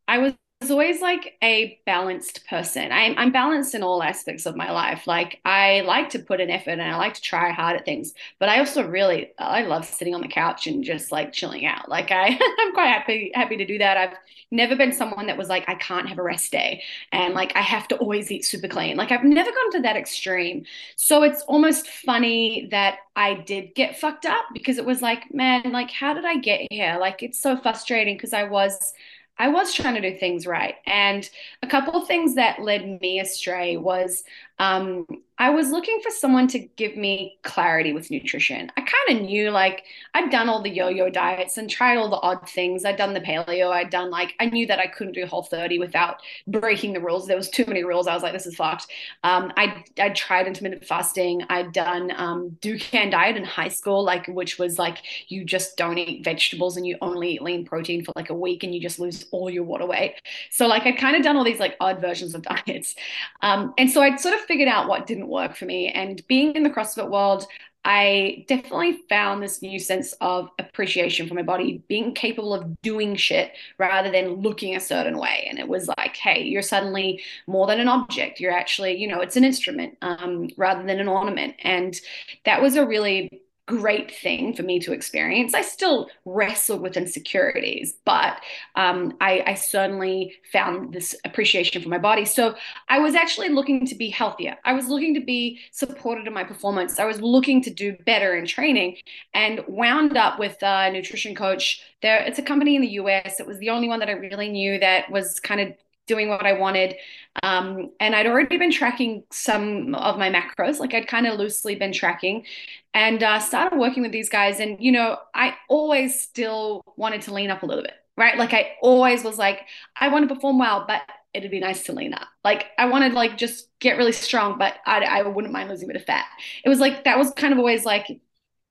i 0.08 0.18
was 0.18 0.34
was 0.60 0.70
always 0.70 1.00
like 1.00 1.38
a 1.42 1.80
balanced 1.86 2.46
person. 2.46 2.92
I'm, 2.92 3.16
I'm 3.16 3.32
balanced 3.32 3.74
in 3.74 3.82
all 3.82 4.02
aspects 4.02 4.44
of 4.44 4.56
my 4.56 4.70
life. 4.70 5.06
Like 5.06 5.40
I 5.46 5.80
like 5.86 6.10
to 6.10 6.18
put 6.18 6.38
an 6.38 6.50
effort 6.50 6.72
and 6.72 6.82
I 6.82 6.96
like 6.96 7.14
to 7.14 7.22
try 7.22 7.50
hard 7.50 7.76
at 7.76 7.86
things, 7.86 8.12
but 8.38 8.50
I 8.50 8.58
also 8.58 8.86
really 8.86 9.30
I 9.38 9.62
love 9.62 9.86
sitting 9.86 10.14
on 10.14 10.20
the 10.20 10.28
couch 10.28 10.66
and 10.66 10.84
just 10.84 11.12
like 11.12 11.32
chilling 11.32 11.64
out. 11.64 11.88
Like 11.88 12.10
I 12.10 12.38
I'm 12.58 12.72
quite 12.74 12.88
happy 12.88 13.32
happy 13.34 13.56
to 13.56 13.64
do 13.64 13.78
that. 13.78 13.96
I've 13.96 14.16
never 14.50 14.76
been 14.76 14.92
someone 14.92 15.26
that 15.28 15.38
was 15.38 15.48
like 15.48 15.66
I 15.66 15.76
can't 15.76 16.08
have 16.08 16.18
a 16.18 16.22
rest 16.22 16.52
day 16.52 16.82
and 17.10 17.32
like 17.32 17.56
I 17.56 17.62
have 17.62 17.88
to 17.88 17.96
always 17.96 18.30
eat 18.30 18.44
super 18.44 18.68
clean. 18.68 18.98
Like 18.98 19.12
I've 19.12 19.24
never 19.24 19.50
gone 19.50 19.72
to 19.72 19.80
that 19.82 19.96
extreme. 19.96 20.66
So 20.96 21.22
it's 21.22 21.40
almost 21.42 21.88
funny 21.88 22.68
that 22.70 22.98
I 23.16 23.34
did 23.34 23.74
get 23.74 23.98
fucked 23.98 24.26
up 24.26 24.44
because 24.52 24.76
it 24.76 24.84
was 24.84 25.00
like, 25.00 25.32
man, 25.32 25.72
like 25.72 25.90
how 25.90 26.12
did 26.12 26.26
I 26.26 26.36
get 26.36 26.66
here? 26.70 26.98
Like 27.00 27.22
it's 27.22 27.40
so 27.40 27.56
frustrating 27.56 28.16
because 28.16 28.34
I 28.34 28.44
was 28.44 28.92
I 29.40 29.48
was 29.48 29.72
trying 29.72 29.94
to 29.94 30.02
do 30.02 30.18
things 30.18 30.46
right. 30.46 30.74
And 30.86 31.28
a 31.62 31.66
couple 31.66 31.96
of 31.96 32.06
things 32.06 32.34
that 32.34 32.60
led 32.60 33.00
me 33.00 33.20
astray 33.20 33.78
was 33.78 34.22
um, 34.58 35.06
I 35.40 35.48
was 35.48 35.70
looking 35.70 35.98
for 36.02 36.10
someone 36.10 36.48
to 36.48 36.58
give 36.58 36.98
me 36.98 37.38
clarity 37.42 37.94
with 37.94 38.10
nutrition. 38.10 38.70
I 38.76 38.82
kind 38.82 39.18
of 39.18 39.26
knew, 39.26 39.50
like, 39.50 39.84
I'd 40.12 40.30
done 40.30 40.50
all 40.50 40.60
the 40.60 40.68
yo 40.68 40.88
yo 40.88 41.08
diets 41.08 41.56
and 41.56 41.68
tried 41.68 41.96
all 41.96 42.10
the 42.10 42.20
odd 42.20 42.46
things. 42.46 42.84
I'd 42.84 42.98
done 42.98 43.14
the 43.14 43.22
paleo. 43.22 43.70
I'd 43.70 43.88
done, 43.88 44.10
like, 44.10 44.34
I 44.38 44.44
knew 44.44 44.66
that 44.66 44.78
I 44.78 44.86
couldn't 44.86 45.14
do 45.14 45.24
whole 45.24 45.42
30 45.42 45.78
without 45.78 46.16
breaking 46.46 46.92
the 46.92 47.00
rules. 47.00 47.26
There 47.26 47.38
was 47.38 47.48
too 47.48 47.64
many 47.66 47.84
rules. 47.84 48.06
I 48.06 48.12
was 48.12 48.22
like, 48.22 48.34
this 48.34 48.44
is 48.44 48.54
fucked. 48.54 48.88
Um, 49.24 49.50
I, 49.56 49.82
I 49.98 50.10
tried 50.10 50.46
intermittent 50.46 50.84
fasting. 50.84 51.42
I'd 51.48 51.72
done 51.72 52.12
um, 52.18 52.58
Dukan 52.60 53.10
diet 53.10 53.38
in 53.38 53.44
high 53.44 53.68
school, 53.68 54.04
like, 54.04 54.26
which 54.26 54.58
was 54.58 54.78
like, 54.78 54.98
you 55.28 55.42
just 55.46 55.78
don't 55.78 55.96
eat 55.96 56.22
vegetables 56.22 56.76
and 56.76 56.86
you 56.86 56.98
only 57.00 57.36
eat 57.36 57.42
lean 57.42 57.64
protein 57.64 58.04
for 58.04 58.12
like 58.14 58.28
a 58.28 58.34
week 58.34 58.62
and 58.62 58.74
you 58.74 58.80
just 58.80 58.98
lose 58.98 59.24
all 59.30 59.48
your 59.48 59.64
water 59.64 59.86
weight. 59.86 60.16
So, 60.50 60.66
like, 60.66 60.84
I'd 60.84 60.98
kind 60.98 61.16
of 61.16 61.22
done 61.22 61.38
all 61.38 61.44
these, 61.44 61.60
like, 61.60 61.76
odd 61.80 61.98
versions 61.98 62.34
of 62.34 62.42
diets. 62.66 62.94
Um, 63.40 63.72
and 63.78 63.90
so 63.90 64.02
I'd 64.02 64.20
sort 64.20 64.34
of 64.34 64.40
figured 64.40 64.68
out 64.68 64.86
what 64.86 65.06
didn't 65.06 65.29
work 65.30 65.56
for 65.56 65.64
me. 65.64 65.88
And 65.88 66.26
being 66.26 66.54
in 66.54 66.62
the 66.62 66.70
CrossFit 66.70 67.08
world, 67.08 67.46
I 67.84 68.44
definitely 68.46 69.00
found 69.08 69.42
this 69.42 69.62
new 69.62 69.78
sense 69.78 70.12
of 70.20 70.50
appreciation 70.58 71.26
for 71.26 71.34
my 71.34 71.42
body, 71.42 71.82
being 71.88 72.12
capable 72.12 72.52
of 72.52 72.80
doing 72.82 73.16
shit 73.16 73.52
rather 73.78 74.10
than 74.10 74.34
looking 74.34 74.76
a 74.76 74.80
certain 74.80 75.16
way. 75.16 75.46
And 75.48 75.58
it 75.58 75.66
was 75.66 75.88
like, 75.88 76.14
hey, 76.16 76.42
you're 76.42 76.60
suddenly 76.60 77.22
more 77.46 77.66
than 77.66 77.80
an 77.80 77.88
object. 77.88 78.38
You're 78.38 78.52
actually, 78.52 78.96
you 78.96 79.08
know, 79.08 79.20
it's 79.20 79.36
an 79.36 79.44
instrument 79.44 79.96
um, 80.02 80.50
rather 80.58 80.82
than 80.82 81.00
an 81.00 81.08
ornament. 81.08 81.54
And 81.60 81.98
that 82.44 82.60
was 82.60 82.76
a 82.76 82.86
really 82.86 83.40
great 83.70 84.10
thing 84.10 84.52
for 84.52 84.62
me 84.62 84.80
to 84.80 84.92
experience. 84.92 85.54
I 85.54 85.62
still 85.62 86.08
wrestled 86.24 86.80
with 86.80 86.96
insecurities, 86.96 87.94
but 88.04 88.40
um, 88.74 89.16
I, 89.20 89.44
I, 89.46 89.54
certainly 89.54 90.34
found 90.52 90.92
this 90.92 91.14
appreciation 91.24 91.80
for 91.80 91.88
my 91.88 91.98
body. 91.98 92.24
So 92.24 92.56
I 92.88 92.98
was 92.98 93.14
actually 93.14 93.50
looking 93.50 93.86
to 93.86 93.94
be 93.94 94.08
healthier. 94.08 94.56
I 94.64 94.72
was 94.72 94.88
looking 94.88 95.14
to 95.14 95.20
be 95.20 95.60
supported 95.70 96.26
in 96.26 96.34
my 96.34 96.42
performance. 96.42 96.98
I 96.98 97.04
was 97.04 97.20
looking 97.20 97.62
to 97.62 97.70
do 97.70 97.96
better 98.04 98.36
in 98.36 98.46
training 98.46 98.96
and 99.34 99.60
wound 99.68 100.16
up 100.16 100.40
with 100.40 100.60
a 100.62 100.90
nutrition 100.90 101.34
coach. 101.34 101.80
There, 102.02 102.20
it's 102.22 102.38
a 102.40 102.42
company 102.42 102.74
in 102.74 102.82
the 102.82 102.98
US. 103.02 103.38
It 103.38 103.46
was 103.46 103.58
the 103.58 103.70
only 103.70 103.88
one 103.88 104.00
that 104.00 104.08
I 104.08 104.12
really 104.12 104.48
knew 104.48 104.80
that 104.80 105.10
was 105.10 105.38
kind 105.38 105.60
of 105.60 105.72
doing 106.10 106.28
what 106.28 106.44
I 106.44 106.54
wanted. 106.64 106.96
Um, 107.44 107.90
and 108.00 108.14
I'd 108.16 108.26
already 108.26 108.58
been 108.58 108.72
tracking 108.72 109.22
some 109.30 109.94
of 109.94 110.18
my 110.18 110.30
macros, 110.30 110.80
like 110.80 110.92
I'd 110.94 111.06
kind 111.06 111.26
of 111.28 111.38
loosely 111.38 111.76
been 111.76 111.92
tracking, 111.92 112.44
and 112.92 113.22
uh, 113.22 113.38
started 113.38 113.78
working 113.78 114.02
with 114.02 114.12
these 114.12 114.28
guys. 114.28 114.58
And, 114.58 114.72
you 114.80 114.92
know, 114.92 115.16
I 115.34 115.54
always 115.68 116.20
still 116.20 116.82
wanted 116.96 117.22
to 117.22 117.34
lean 117.34 117.50
up 117.50 117.62
a 117.62 117.66
little 117.66 117.84
bit, 117.84 117.94
right? 118.16 118.36
Like 118.36 118.52
I 118.52 118.72
always 118.82 119.22
was 119.22 119.38
like, 119.38 119.60
I 119.94 120.08
want 120.08 120.28
to 120.28 120.34
perform 120.34 120.58
well, 120.58 120.84
but 120.88 121.02
it'd 121.32 121.52
be 121.52 121.60
nice 121.60 121.84
to 121.84 121.92
lean 121.92 122.12
up. 122.12 122.26
Like 122.42 122.66
I 122.76 122.86
wanted 122.86 123.12
like 123.12 123.38
just 123.38 123.68
get 123.78 123.96
really 123.96 124.12
strong, 124.12 124.58
but 124.58 124.74
I, 124.84 125.04
I 125.04 125.22
wouldn't 125.22 125.52
mind 125.52 125.68
losing 125.68 125.88
a 125.88 125.92
bit 125.92 126.00
of 126.02 126.06
fat. 126.06 126.26
It 126.64 126.68
was 126.68 126.80
like, 126.80 127.04
that 127.04 127.18
was 127.18 127.30
kind 127.30 127.52
of 127.52 127.58
always 127.60 127.84
like 127.84 128.20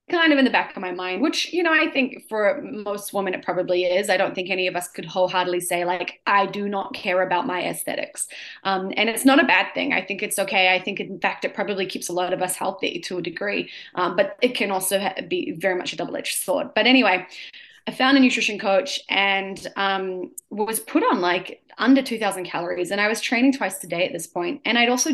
kind 0.10 0.34
of 0.34 0.40
in 0.40 0.46
the 0.46 0.52
back 0.52 0.76
of 0.76 0.82
my 0.82 0.92
mind, 0.92 1.22
which, 1.22 1.54
you 1.54 1.64
know, 1.64 1.72
I 1.72 1.90
think 1.92 2.28
for 2.28 2.62
most 2.62 3.14
women 3.14 3.34
it 3.34 3.44
probably 3.44 3.84
is. 3.84 4.10
I 4.10 4.18
don't 4.18 4.36
think 4.36 4.50
any 4.50 4.68
of 4.68 4.76
us 4.76 4.88
could 4.88 5.06
wholeheartedly 5.06 5.62
say, 5.62 5.86
like, 5.86 6.22
I 6.28 6.46
do 6.46 6.68
not 6.68 6.94
care 6.94 7.22
about 7.22 7.48
my 7.48 7.64
aesthetics. 7.64 8.28
Um, 8.64 8.92
and 8.98 9.10
it's 9.10 9.26
not 9.26 9.42
a 9.42 9.46
bad 9.46 9.74
thing. 9.74 9.94
I 9.94 10.02
think 10.02 10.24
it's 10.24 10.40
okay. 10.40 10.74
I 10.74 10.80
think, 10.82 11.00
in 11.00 11.20
fact, 11.20 11.46
it 11.46 11.54
probably 11.54 11.86
keeps 11.86 12.10
a 12.10 12.14
lot 12.14 12.34
of 12.34 12.42
us 12.42 12.56
healthy 12.56 13.00
to 13.02 13.18
a 13.18 13.22
degree, 13.22 13.70
um, 13.96 14.16
but 14.16 14.38
it 14.42 14.56
can 14.56 14.72
also 14.72 15.14
be 15.28 15.52
very 15.52 15.76
much 15.76 15.94
a 15.94 15.96
double 15.96 16.16
edged 16.18 16.38
sword. 16.38 16.74
But 16.74 16.88
anyway, 16.88 17.28
I 17.88 17.92
found 17.92 18.18
a 18.18 18.20
nutrition 18.20 18.60
coach 18.60 19.00
and 19.10 19.66
um, 19.76 20.32
was 20.50 20.80
put 20.80 21.04
on 21.04 21.22
like 21.22 21.64
under 21.80 22.02
2000 22.02 22.44
calories. 22.44 22.92
And 22.92 23.02
I 23.02 23.08
was 23.08 23.22
training 23.22 23.54
twice 23.54 23.84
a 23.84 23.88
day 23.88 24.06
at 24.06 24.14
this 24.14 24.28
point. 24.28 24.62
And 24.66 24.78
I'd 24.78 24.90
also 24.90 25.12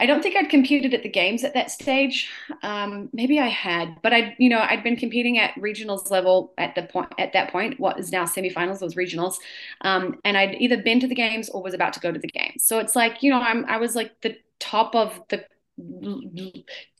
I 0.00 0.06
don't 0.06 0.22
think 0.22 0.36
I'd 0.36 0.50
competed 0.50 0.92
at 0.92 1.04
the 1.04 1.08
games 1.08 1.44
at 1.44 1.54
that 1.54 1.70
stage. 1.70 2.28
Um, 2.62 3.10
maybe 3.12 3.38
I 3.38 3.46
had, 3.46 3.96
but 4.02 4.12
I, 4.12 4.34
you 4.38 4.48
know, 4.48 4.58
I'd 4.58 4.82
been 4.82 4.96
competing 4.96 5.38
at 5.38 5.54
regionals 5.54 6.10
level 6.10 6.52
at 6.58 6.74
the 6.74 6.82
point 6.82 7.12
at 7.16 7.32
that 7.32 7.52
point. 7.52 7.78
What 7.78 7.98
is 8.00 8.10
now 8.10 8.24
semifinals 8.24 8.82
was 8.82 8.96
regionals, 8.96 9.36
um, 9.82 10.18
and 10.24 10.36
I'd 10.36 10.56
either 10.56 10.78
been 10.82 10.98
to 11.00 11.06
the 11.06 11.14
games 11.14 11.48
or 11.48 11.62
was 11.62 11.74
about 11.74 11.92
to 11.92 12.00
go 12.00 12.10
to 12.10 12.18
the 12.18 12.28
games. 12.28 12.64
So 12.64 12.80
it's 12.80 12.96
like, 12.96 13.22
you 13.22 13.30
know, 13.30 13.40
I'm 13.40 13.64
I 13.66 13.76
was 13.76 13.94
like 13.94 14.20
the 14.20 14.36
top 14.58 14.96
of 14.96 15.20
the 15.28 15.44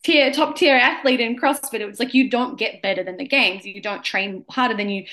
tier 0.02 0.32
top 0.32 0.56
tier 0.56 0.76
athlete 0.76 1.20
in 1.20 1.36
CrossFit. 1.36 1.80
It 1.80 1.86
was 1.86 1.98
like 1.98 2.14
you 2.14 2.30
don't 2.30 2.58
get 2.58 2.82
better 2.82 3.02
than 3.02 3.16
the 3.16 3.26
games. 3.26 3.64
You 3.64 3.80
don't 3.80 4.04
train 4.04 4.44
harder 4.50 4.76
than 4.76 4.88
you 4.88 5.04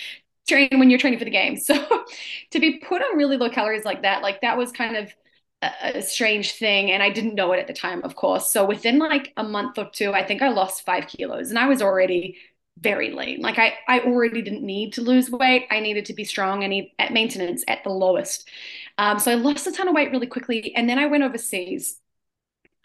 train 0.48 0.70
when 0.74 0.90
you're 0.90 1.00
training 1.00 1.20
for 1.20 1.26
the 1.26 1.32
games. 1.32 1.68
So 1.72 2.06
to 2.52 2.60
be 2.60 2.80
put 2.80 3.02
on 3.02 3.18
really 3.18 3.38
low 3.38 3.50
calories 3.50 3.86
like 3.86 4.02
that, 4.02 4.22
like 4.22 4.42
that 4.42 4.58
was 4.58 4.72
kind 4.72 4.98
of 4.98 5.14
a 5.62 6.02
strange 6.02 6.54
thing 6.54 6.92
and 6.92 7.04
I 7.04 7.10
didn't 7.10 7.36
know 7.36 7.52
it 7.54 7.60
at 7.60 7.68
the 7.68 7.74
time, 7.74 8.02
of 8.04 8.16
course. 8.16 8.50
So 8.50 8.66
within 8.66 8.98
like 9.00 9.32
a 9.38 9.44
month 9.44 9.78
or 9.78 9.90
two, 9.92 10.14
I 10.14 10.26
think 10.26 10.42
I 10.42 10.50
lost 10.50 10.86
five 10.86 11.08
kilos 11.08 11.50
and 11.50 11.60
I 11.60 11.68
was 11.68 11.82
already 11.82 12.38
very 12.80 13.12
lean. 13.12 13.42
Like 13.42 13.60
I, 13.60 13.76
I 13.88 14.00
already 14.02 14.42
didn't 14.42 14.64
need 14.64 14.94
to 14.94 15.02
lose 15.02 15.30
weight. 15.30 15.68
I 15.70 15.80
needed 15.80 16.06
to 16.06 16.14
be 16.14 16.24
strong 16.24 16.64
and 16.64 16.88
at 16.98 17.14
maintenance 17.14 17.64
at 17.68 17.84
the 17.84 17.92
lowest. 17.92 18.50
Um, 18.98 19.20
so 19.20 19.32
I 19.32 19.36
lost 19.36 19.68
a 19.68 19.72
ton 19.72 19.88
of 19.88 19.94
weight 19.94 20.12
really 20.12 20.28
quickly. 20.28 20.74
And 20.76 20.90
then 20.90 20.98
I 20.98 21.06
went 21.06 21.24
overseas. 21.24 22.00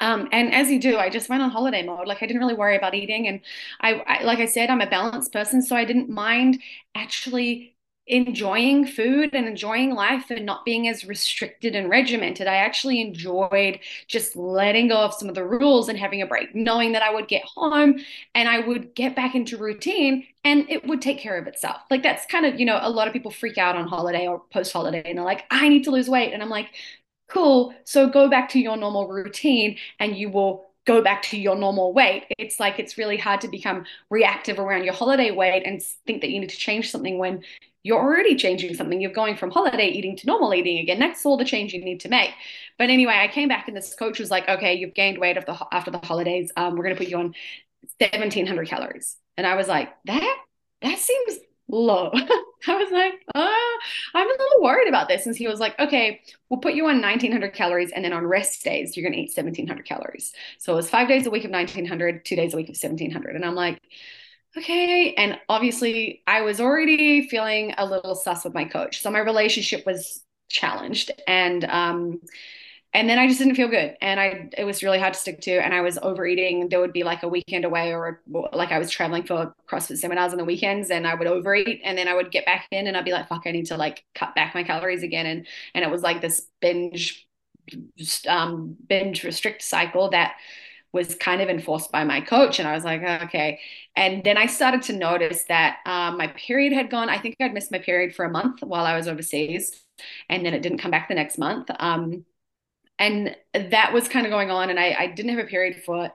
Um, 0.00 0.28
and 0.33 0.52
as 0.54 0.71
you 0.71 0.80
do, 0.80 0.99
I 0.99 1.11
just 1.11 1.30
went 1.30 1.42
on 1.42 1.50
holiday 1.50 1.83
mode. 1.85 2.09
Like 2.09 2.23
I 2.23 2.26
didn't 2.26 2.40
really 2.42 2.54
worry 2.54 2.76
about 2.76 2.95
eating. 2.95 3.28
And 3.28 3.40
I, 3.80 3.95
I 4.06 4.25
like 4.25 4.40
I 4.40 4.47
said, 4.47 4.71
I'm 4.71 4.83
a 4.83 4.90
balanced 4.90 5.33
person. 5.33 5.62
So 5.62 5.76
I 5.76 5.85
didn't 5.87 6.11
mind 6.11 6.62
actually 6.95 7.75
enjoying 8.06 8.86
food 8.86 9.30
and 9.32 9.48
enjoying 9.48 9.92
life 9.92 10.30
and 10.30 10.46
not 10.46 10.64
being 10.64 10.86
as 10.86 11.04
restricted 11.04 11.75
and 11.75 11.90
regimented. 11.90 12.46
I 12.46 12.56
actually 12.56 13.00
enjoyed 13.00 13.80
just 14.06 14.36
letting 14.36 14.88
go 14.88 14.98
of 14.98 15.12
some 15.12 15.28
of 15.28 15.34
the 15.34 15.44
rules 15.44 15.88
and 15.88 15.98
having 15.98 16.22
a 16.22 16.26
break, 16.26 16.54
knowing 16.54 16.92
that 16.92 17.02
I 17.02 17.12
would 17.12 17.26
get 17.26 17.42
home 17.44 17.98
and 18.34 18.48
I 18.48 18.60
would 18.60 18.94
get 18.94 19.16
back 19.16 19.34
into 19.34 19.56
routine 19.56 20.25
and 20.44 20.70
it 20.70 20.86
would 20.86 21.02
take 21.02 21.18
care 21.18 21.36
of 21.36 21.48
itself. 21.48 21.78
Like 21.90 22.04
that's 22.04 22.26
kind 22.26 22.46
of, 22.46 22.60
you 22.60 22.66
know, 22.66 22.78
a 22.80 22.90
lot 22.90 23.08
of 23.08 23.12
people 23.12 23.32
freak 23.32 23.58
out 23.58 23.75
on 23.75 23.88
holiday 23.88 24.28
or 24.28 24.40
post 24.52 24.72
holiday 24.72 25.02
and 25.04 25.18
they're 25.18 25.25
like, 25.25 25.44
I 25.50 25.68
need 25.68 25.82
to 25.84 25.90
lose 25.90 26.08
weight. 26.08 26.32
And 26.32 26.42
I'm 26.42 26.48
like, 26.50 26.68
cool. 27.28 27.75
So 27.84 28.08
go 28.08 28.28
back 28.28 28.48
to 28.50 28.60
your 28.60 28.76
normal 28.76 29.08
routine 29.08 29.78
and 29.98 30.16
you 30.16 30.30
will 30.30 30.66
go 30.86 31.02
back 31.02 31.22
to 31.22 31.36
your 31.36 31.56
normal 31.56 31.92
weight. 31.92 32.25
It's 32.38 32.60
like 32.60 32.78
it's 32.78 32.96
really 32.96 33.16
hard 33.16 33.40
to 33.40 33.48
become 33.48 33.84
reactive 34.08 34.60
around 34.60 34.84
your 34.84 34.94
holiday 34.94 35.32
weight 35.32 35.64
and 35.66 35.82
think 36.06 36.20
that 36.20 36.30
you 36.30 36.38
need 36.38 36.50
to 36.50 36.56
change 36.56 36.90
something 36.92 37.18
when 37.18 37.42
you're 37.87 38.00
already 38.00 38.35
changing 38.35 38.75
something. 38.75 39.00
You're 39.00 39.12
going 39.12 39.37
from 39.37 39.52
holiday 39.52 39.87
eating 39.87 40.16
to 40.16 40.26
normal 40.26 40.52
eating 40.52 40.78
again. 40.78 40.99
That's 40.99 41.25
all 41.25 41.37
the 41.37 41.45
change 41.45 41.73
you 41.73 41.85
need 41.85 42.00
to 42.00 42.09
make. 42.09 42.31
But 42.78 42.90
anyway, 42.90 43.14
I 43.14 43.28
came 43.28 43.49
back 43.49 43.69
and 43.69 43.76
this 43.76 43.95
coach 43.95 44.19
was 44.19 44.28
like, 44.28 44.49
okay, 44.49 44.75
you've 44.75 44.95
gained 44.95 45.19
weight 45.19 45.37
after 45.37 45.52
the, 45.52 45.66
after 45.71 45.90
the 45.93 45.99
holidays. 45.99 46.50
Um, 46.57 46.75
we're 46.75 46.83
going 46.83 46.97
to 46.97 47.00
put 47.00 47.09
you 47.09 47.19
on 47.19 47.35
1700 48.00 48.66
calories. 48.66 49.16
And 49.37 49.47
I 49.47 49.55
was 49.55 49.69
like, 49.69 49.95
that, 50.07 50.37
that 50.83 50.99
seems 50.99 51.38
low. 51.69 52.11
I 52.69 52.75
was 52.75 52.90
like, 52.90 53.12
oh, 53.37 53.78
I'm 54.14 54.26
a 54.26 54.33
little 54.33 54.62
worried 54.62 54.88
about 54.88 55.07
this. 55.07 55.25
And 55.25 55.37
he 55.37 55.47
was 55.47 55.61
like, 55.61 55.78
okay, 55.78 56.23
we'll 56.50 56.59
put 56.59 56.75
you 56.75 56.88
on 56.88 57.00
1900 57.00 57.55
calories. 57.55 57.93
And 57.93 58.05
then 58.05 58.12
on 58.12 58.26
rest 58.26 58.64
days, 58.64 58.97
you're 58.97 59.05
going 59.05 59.12
to 59.12 59.21
eat 59.21 59.37
1700 59.37 59.87
calories. 59.87 60.33
So 60.59 60.73
it 60.73 60.76
was 60.76 60.90
five 60.90 61.07
days 61.07 61.26
a 61.26 61.31
week 61.31 61.45
of 61.45 61.52
1900, 61.52 62.25
two 62.25 62.35
days 62.35 62.52
a 62.52 62.57
week 62.57 62.69
of 62.69 62.76
1700. 62.76 63.37
And 63.37 63.45
I'm 63.45 63.55
like, 63.55 63.81
okay. 64.56 65.14
And 65.14 65.38
obviously, 65.48 66.22
I 66.26 66.42
was 66.42 66.60
already 66.60 67.28
feeling 67.28 67.75
a 67.78 67.86
little 67.86 68.14
sus 68.14 68.44
with 68.44 68.54
my 68.54 68.64
coach. 68.64 69.02
So 69.02 69.10
my 69.10 69.20
relationship 69.20 69.84
was 69.86 70.22
challenged. 70.48 71.10
And, 71.26 71.64
um, 71.64 72.20
and 72.94 73.08
then 73.10 73.18
I 73.18 73.26
just 73.26 73.38
didn't 73.38 73.56
feel 73.56 73.68
good, 73.68 73.96
and 74.00 74.18
I 74.18 74.48
it 74.56 74.64
was 74.64 74.82
really 74.82 74.98
hard 74.98 75.12
to 75.14 75.20
stick 75.20 75.42
to, 75.42 75.52
and 75.52 75.75
I 75.75 75.82
was 75.82 75.98
overeating. 75.98 76.70
There 76.70 76.80
would 76.80 76.94
be 76.94 77.04
like 77.04 77.22
a 77.22 77.28
weekend 77.28 77.66
away, 77.66 77.92
or 77.94 78.22
like 78.54 78.72
I 78.72 78.78
was 78.78 78.90
traveling 78.90 79.25
for 79.25 79.54
CrossFit 79.68 79.98
seminars 79.98 80.32
on 80.32 80.38
the 80.38 80.46
weekends, 80.46 80.90
and 80.90 81.06
I 81.06 81.14
would 81.14 81.26
overeat, 81.26 81.82
and 81.84 81.98
then 81.98 82.08
I 82.08 82.14
would 82.14 82.30
get 82.30 82.46
back 82.46 82.66
in, 82.70 82.86
and 82.86 82.96
I'd 82.96 83.04
be 83.04 83.12
like, 83.12 83.28
"Fuck, 83.28 83.42
I 83.46 83.50
need 83.50 83.66
to 83.66 83.76
like 83.76 84.04
cut 84.14 84.34
back 84.34 84.54
my 84.54 84.62
calories 84.62 85.02
again," 85.02 85.26
and 85.26 85.46
and 85.75 85.84
it 85.84 85.90
was 85.90 86.02
like 86.02 86.22
this 86.22 86.48
binge, 86.60 87.26
um, 88.28 88.76
binge 88.88 89.25
restrict 89.25 89.62
cycle 89.62 90.10
that 90.10 90.36
was 90.97 91.15
kind 91.15 91.41
of 91.41 91.49
enforced 91.49 91.93
by 91.93 92.03
my 92.03 92.21
coach. 92.21 92.59
And 92.59 92.67
I 92.67 92.75
was 92.75 92.85
like, 92.85 93.03
okay. 93.03 93.61
And 93.95 94.25
then 94.25 94.37
I 94.37 94.47
started 94.47 94.83
to 94.85 94.93
notice 94.95 95.45
that 95.45 95.79
um, 95.87 96.17
my 96.17 96.26
period 96.29 96.73
had 96.73 96.91
gone. 96.91 97.09
I 97.09 97.19
think 97.19 97.37
I'd 97.41 97.55
missed 97.55 97.71
my 97.71 97.79
period 97.79 98.17
for 98.17 98.25
a 98.25 98.31
month 98.31 98.62
while 98.62 98.85
I 98.85 98.97
was 98.97 99.07
overseas. 99.07 99.85
And 100.29 100.45
then 100.45 100.55
it 100.55 100.62
didn't 100.62 100.79
come 100.79 100.91
back 100.91 101.09
the 101.09 101.15
next 101.15 101.38
month. 101.38 101.71
Um, 101.79 102.25
and 102.99 103.37
that 103.53 103.93
was 103.93 104.09
kind 104.09 104.26
of 104.26 104.31
going 104.31 104.50
on. 104.50 104.71
And 104.71 104.81
I, 104.81 104.97
I 104.99 105.07
didn't 105.09 105.37
have 105.37 105.45
a 105.45 105.49
period 105.49 105.83
for, 105.85 106.11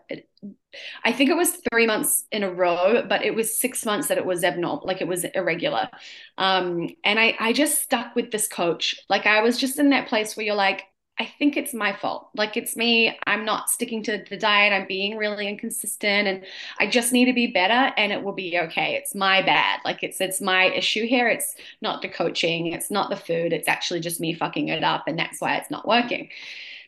I 1.06 1.12
think 1.12 1.30
it 1.30 1.36
was 1.36 1.58
three 1.72 1.86
months 1.86 2.26
in 2.32 2.44
a 2.44 2.52
row, 2.52 3.06
but 3.08 3.24
it 3.24 3.36
was 3.36 3.56
six 3.56 3.86
months 3.86 4.08
that 4.08 4.18
it 4.18 4.26
was 4.26 4.44
abnormal, 4.44 4.86
like 4.86 5.02
it 5.02 5.08
was 5.08 5.24
irregular. 5.24 5.90
Um, 6.40 6.90
and 7.04 7.20
I, 7.20 7.36
I 7.40 7.54
just 7.54 7.82
stuck 7.84 8.16
with 8.16 8.32
this 8.32 8.48
coach. 8.48 9.00
Like 9.10 9.28
I 9.28 9.42
was 9.42 9.60
just 9.60 9.78
in 9.78 9.92
that 9.92 10.08
place 10.08 10.36
where 10.36 10.46
you're 10.46 10.56
like, 10.56 10.84
I 11.22 11.32
think 11.38 11.56
it's 11.56 11.72
my 11.72 11.94
fault. 11.94 12.30
Like 12.34 12.58
it's 12.58 12.75
me. 12.75 13.16
I'm 13.28 13.46
not 13.46 13.70
sticking 13.70 14.01
to 14.06 14.25
the 14.28 14.38
diet. 14.38 14.74
I'm 14.74 14.88
being 14.88 15.18
really 15.18 15.48
inconsistent 15.48 16.28
and 16.28 16.44
I 16.80 16.88
just 16.88 17.13
need 17.13 17.25
to 17.25 17.34
be 17.34 17.46
better 17.46 17.94
and 17.96 18.12
it 18.12 18.24
will 18.24 18.34
be 18.34 18.58
okay. 18.58 18.96
It's 18.96 19.13
my 19.13 19.44
bad. 19.44 19.82
Like 19.86 20.01
it's 20.01 20.20
it's 20.20 20.42
my 20.42 20.66
issue 20.66 21.06
here. 21.06 21.28
It's 21.28 21.54
not 21.80 22.01
the 22.01 22.10
coaching, 22.10 22.74
it's 22.74 22.90
not 22.90 23.12
the 23.12 23.16
food. 23.16 23.54
It's 23.54 23.68
actually 23.68 24.00
just 24.00 24.20
me 24.20 24.34
fucking 24.34 24.70
it 24.70 24.84
up 24.84 25.04
and 25.06 25.20
that's 25.20 25.40
why 25.40 25.58
it's 25.58 25.70
not 25.70 25.88
working. 25.88 26.30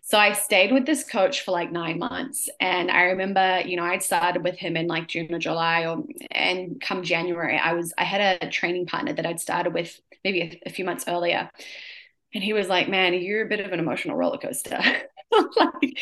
So 0.02 0.18
I 0.18 0.34
stayed 0.34 0.72
with 0.72 0.88
this 0.88 1.04
coach 1.04 1.42
for 1.42 1.52
like 1.52 1.72
nine 1.72 2.00
months. 2.00 2.50
And 2.60 2.90
I 2.90 3.04
remember, 3.04 3.62
you 3.64 3.78
know, 3.78 3.86
I'd 3.86 4.02
started 4.02 4.44
with 4.44 4.58
him 4.58 4.76
in 4.76 4.88
like 4.88 5.08
June 5.10 5.32
or 5.32 5.38
July 5.38 5.86
or 5.86 6.04
and 6.32 6.82
come 6.82 7.04
January, 7.04 7.60
I 7.60 7.74
was 7.74 7.94
I 8.00 8.04
had 8.04 8.42
a 8.42 8.50
training 8.50 8.88
partner 8.88 9.14
that 9.14 9.28
I'd 9.28 9.40
started 9.40 9.76
with 9.76 10.02
maybe 10.24 10.42
a, 10.42 10.62
a 10.66 10.70
few 10.72 10.86
months 10.86 11.06
earlier. 11.08 11.52
And 12.34 12.44
he 12.44 12.54
was 12.54 12.68
like, 12.68 12.90
Man, 12.90 13.14
you're 13.14 13.46
a 13.46 13.50
bit 13.50 13.60
of 13.60 13.72
an 13.72 13.80
emotional 13.80 14.16
roller 14.16 14.38
coaster. 14.38 14.80
like, 15.56 15.98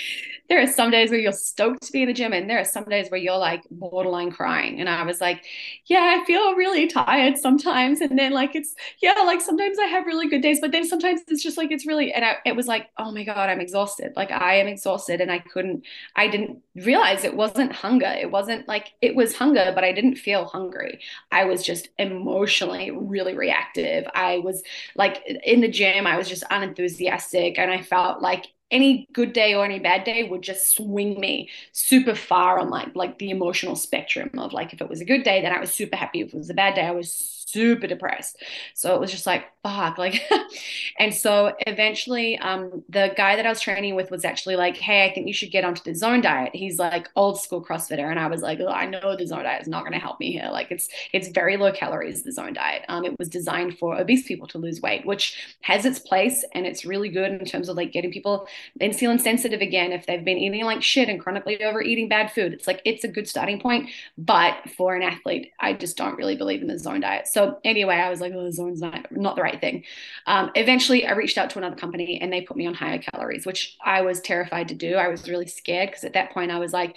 there 0.49 0.61
are 0.61 0.67
some 0.67 0.91
days 0.91 1.11
where 1.11 1.19
you're 1.19 1.31
stoked 1.31 1.83
to 1.83 1.91
be 1.91 2.01
in 2.01 2.07
the 2.07 2.13
gym, 2.13 2.33
and 2.33 2.49
there 2.49 2.59
are 2.59 2.65
some 2.65 2.83
days 2.85 3.09
where 3.09 3.19
you're 3.19 3.37
like 3.37 3.63
borderline 3.71 4.31
crying. 4.31 4.79
And 4.79 4.89
I 4.89 5.03
was 5.03 5.21
like, 5.21 5.43
Yeah, 5.85 6.17
I 6.21 6.25
feel 6.25 6.55
really 6.55 6.87
tired 6.87 7.37
sometimes. 7.37 8.01
And 8.01 8.17
then, 8.19 8.31
like, 8.31 8.55
it's, 8.55 8.75
yeah, 9.01 9.13
like 9.25 9.41
sometimes 9.41 9.79
I 9.79 9.85
have 9.85 10.05
really 10.05 10.27
good 10.29 10.41
days, 10.41 10.59
but 10.59 10.71
then 10.71 10.85
sometimes 10.87 11.21
it's 11.27 11.43
just 11.43 11.57
like, 11.57 11.71
it's 11.71 11.85
really, 11.87 12.11
and 12.13 12.25
I, 12.25 12.37
it 12.45 12.55
was 12.55 12.67
like, 12.67 12.89
Oh 12.97 13.11
my 13.11 13.23
God, 13.23 13.49
I'm 13.49 13.61
exhausted. 13.61 14.13
Like, 14.15 14.31
I 14.31 14.55
am 14.55 14.67
exhausted. 14.67 15.21
And 15.21 15.31
I 15.31 15.39
couldn't, 15.39 15.85
I 16.15 16.27
didn't 16.27 16.59
realize 16.75 17.23
it 17.23 17.35
wasn't 17.35 17.71
hunger. 17.71 18.07
It 18.19 18.31
wasn't 18.31 18.67
like, 18.67 18.91
it 19.01 19.15
was 19.15 19.35
hunger, 19.35 19.71
but 19.73 19.83
I 19.83 19.91
didn't 19.93 20.15
feel 20.15 20.45
hungry. 20.45 20.99
I 21.31 21.45
was 21.45 21.63
just 21.63 21.89
emotionally 21.97 22.91
really 22.91 23.35
reactive. 23.35 24.05
I 24.13 24.39
was 24.39 24.63
like 24.95 25.21
in 25.45 25.61
the 25.61 25.67
gym, 25.67 26.07
I 26.07 26.17
was 26.17 26.27
just 26.27 26.43
unenthusiastic 26.49 27.57
and 27.57 27.71
I 27.71 27.81
felt 27.81 28.21
like 28.21 28.47
any 28.71 29.07
good 29.13 29.33
day 29.33 29.53
or 29.53 29.65
any 29.65 29.79
bad 29.79 30.03
day 30.03 30.23
would 30.23 30.41
just 30.41 30.75
swing 30.75 31.19
me 31.19 31.49
super 31.73 32.15
far 32.15 32.59
on 32.59 32.69
like 32.69 32.95
like 32.95 33.19
the 33.19 33.29
emotional 33.31 33.75
spectrum 33.75 34.29
of 34.37 34.53
like 34.53 34.73
if 34.73 34.81
it 34.81 34.89
was 34.89 35.01
a 35.01 35.05
good 35.05 35.23
day 35.23 35.41
then 35.41 35.51
I 35.53 35.59
was 35.59 35.73
super 35.73 35.95
happy. 35.97 36.21
If 36.21 36.33
it 36.33 36.37
was 36.37 36.49
a 36.49 36.53
bad 36.53 36.75
day 36.75 36.85
I 36.85 36.91
was 36.91 37.40
super 37.51 37.87
depressed. 37.87 38.41
So 38.73 38.95
it 38.95 38.99
was 38.99 39.11
just 39.11 39.25
like, 39.25 39.45
fuck. 39.63 39.97
Like, 39.97 40.23
and 40.99 41.13
so 41.13 41.53
eventually, 41.67 42.37
um, 42.39 42.83
the 42.89 43.13
guy 43.15 43.35
that 43.35 43.45
I 43.45 43.49
was 43.49 43.61
training 43.61 43.95
with 43.95 44.11
was 44.11 44.25
actually 44.25 44.55
like, 44.55 44.77
hey, 44.77 45.05
I 45.05 45.13
think 45.13 45.27
you 45.27 45.33
should 45.33 45.51
get 45.51 45.63
onto 45.63 45.83
the 45.83 45.93
zone 45.93 46.21
diet. 46.21 46.55
He's 46.55 46.79
like 46.79 47.09
old 47.15 47.39
school 47.39 47.63
CrossFitter. 47.63 48.09
And 48.09 48.19
I 48.19 48.27
was 48.27 48.41
like, 48.41 48.59
oh, 48.59 48.67
I 48.67 48.85
know 48.85 49.15
the 49.15 49.27
zone 49.27 49.43
diet 49.43 49.61
is 49.61 49.67
not 49.67 49.81
going 49.81 49.93
to 49.93 49.99
help 49.99 50.19
me 50.19 50.31
here. 50.31 50.49
Like 50.51 50.71
it's, 50.71 50.89
it's 51.13 51.27
very 51.29 51.57
low 51.57 51.71
calories, 51.71 52.23
the 52.23 52.31
zone 52.31 52.53
diet. 52.53 52.83
Um, 52.87 53.05
it 53.05 53.17
was 53.19 53.29
designed 53.29 53.77
for 53.77 53.99
obese 53.99 54.27
people 54.27 54.47
to 54.47 54.57
lose 54.57 54.81
weight, 54.81 55.05
which 55.05 55.57
has 55.61 55.85
its 55.85 55.99
place. 55.99 56.43
And 56.53 56.65
it's 56.65 56.85
really 56.85 57.09
good 57.09 57.31
in 57.31 57.45
terms 57.45 57.69
of 57.69 57.77
like 57.77 57.91
getting 57.91 58.11
people 58.11 58.47
insulin 58.79 59.19
sensitive 59.19 59.61
again. 59.61 59.91
If 59.91 60.05
they've 60.05 60.23
been 60.23 60.37
eating 60.37 60.65
like 60.65 60.81
shit 60.81 61.09
and 61.09 61.19
chronically 61.19 61.63
overeating 61.63 62.09
bad 62.09 62.31
food, 62.31 62.53
it's 62.53 62.67
like, 62.67 62.81
it's 62.85 63.03
a 63.03 63.07
good 63.07 63.27
starting 63.27 63.59
point. 63.59 63.89
But 64.17 64.69
for 64.77 64.95
an 64.95 65.03
athlete, 65.03 65.51
I 65.59 65.73
just 65.73 65.97
don't 65.97 66.17
really 66.17 66.35
believe 66.35 66.61
in 66.61 66.67
the 66.67 66.79
zone 66.79 67.01
diet. 67.01 67.27
So 67.27 67.40
so 67.41 67.59
anyway, 67.63 67.95
I 67.95 68.09
was 68.09 68.21
like, 68.21 68.33
oh, 68.35 68.51
zone's 68.51 68.81
not, 68.81 69.11
not 69.11 69.35
the 69.35 69.41
right 69.41 69.59
thing. 69.59 69.83
Um, 70.27 70.51
eventually, 70.55 71.07
I 71.07 71.13
reached 71.13 71.37
out 71.37 71.49
to 71.51 71.57
another 71.57 71.75
company 71.75 72.19
and 72.21 72.31
they 72.31 72.41
put 72.41 72.55
me 72.55 72.67
on 72.67 72.75
higher 72.75 72.99
calories, 72.99 73.45
which 73.45 73.77
I 73.83 74.01
was 74.01 74.21
terrified 74.21 74.67
to 74.67 74.75
do. 74.75 74.95
I 74.95 75.07
was 75.07 75.27
really 75.27 75.47
scared 75.47 75.89
because 75.89 76.03
at 76.03 76.13
that 76.13 76.31
point 76.31 76.51
I 76.51 76.59
was 76.59 76.71
like, 76.71 76.95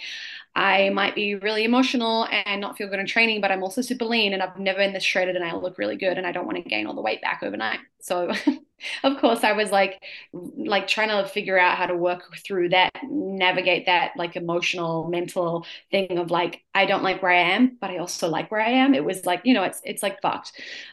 I 0.55 0.89
might 0.89 1.15
be 1.15 1.35
really 1.35 1.63
emotional 1.63 2.27
and 2.31 2.61
not 2.61 2.77
feel 2.77 2.87
good 2.87 2.99
in 2.99 3.07
training, 3.07 3.41
but 3.41 3.51
I'm 3.51 3.63
also 3.63 3.81
super 3.81 4.05
lean 4.05 4.33
and 4.33 4.41
I've 4.43 4.59
never 4.59 4.77
been 4.77 4.93
this 4.93 5.03
shredded 5.03 5.35
and 5.35 5.43
I 5.43 5.55
look 5.55 5.77
really 5.77 5.97
good 5.97 6.17
and 6.17 6.27
I 6.27 6.31
don't 6.31 6.45
want 6.45 6.63
to 6.63 6.69
gain 6.69 6.85
all 6.85 6.93
the 6.93 7.01
weight 7.01 7.21
back 7.21 7.41
overnight. 7.43 7.79
So 8.05 8.31
of 9.03 9.17
course 9.17 9.43
i 9.43 9.53
was 9.53 9.71
like 9.71 10.03
like 10.33 10.85
trying 10.87 11.07
to 11.09 11.27
figure 11.27 11.57
out 11.57 11.77
how 11.77 11.85
to 11.85 11.95
work 11.95 12.35
through 12.37 12.69
that 12.69 12.91
navigate 13.09 13.85
that 13.85 14.11
like 14.17 14.35
emotional 14.35 15.07
mental 15.07 15.65
thing 15.91 16.17
of 16.17 16.29
like 16.29 16.61
i 16.75 16.85
don't 16.85 17.01
like 17.01 17.23
where 17.23 17.31
i 17.31 17.41
am 17.41 17.77
but 17.79 17.89
i 17.89 17.97
also 17.97 18.27
like 18.27 18.51
where 18.51 18.61
i 18.61 18.69
am. 18.69 18.93
It 18.93 19.03
was 19.03 19.25
like 19.25 19.41
you 19.43 19.53
know 19.53 19.63
it's 19.63 19.81
it's 19.83 20.03
like 20.03 20.21
fucked. 20.21 20.51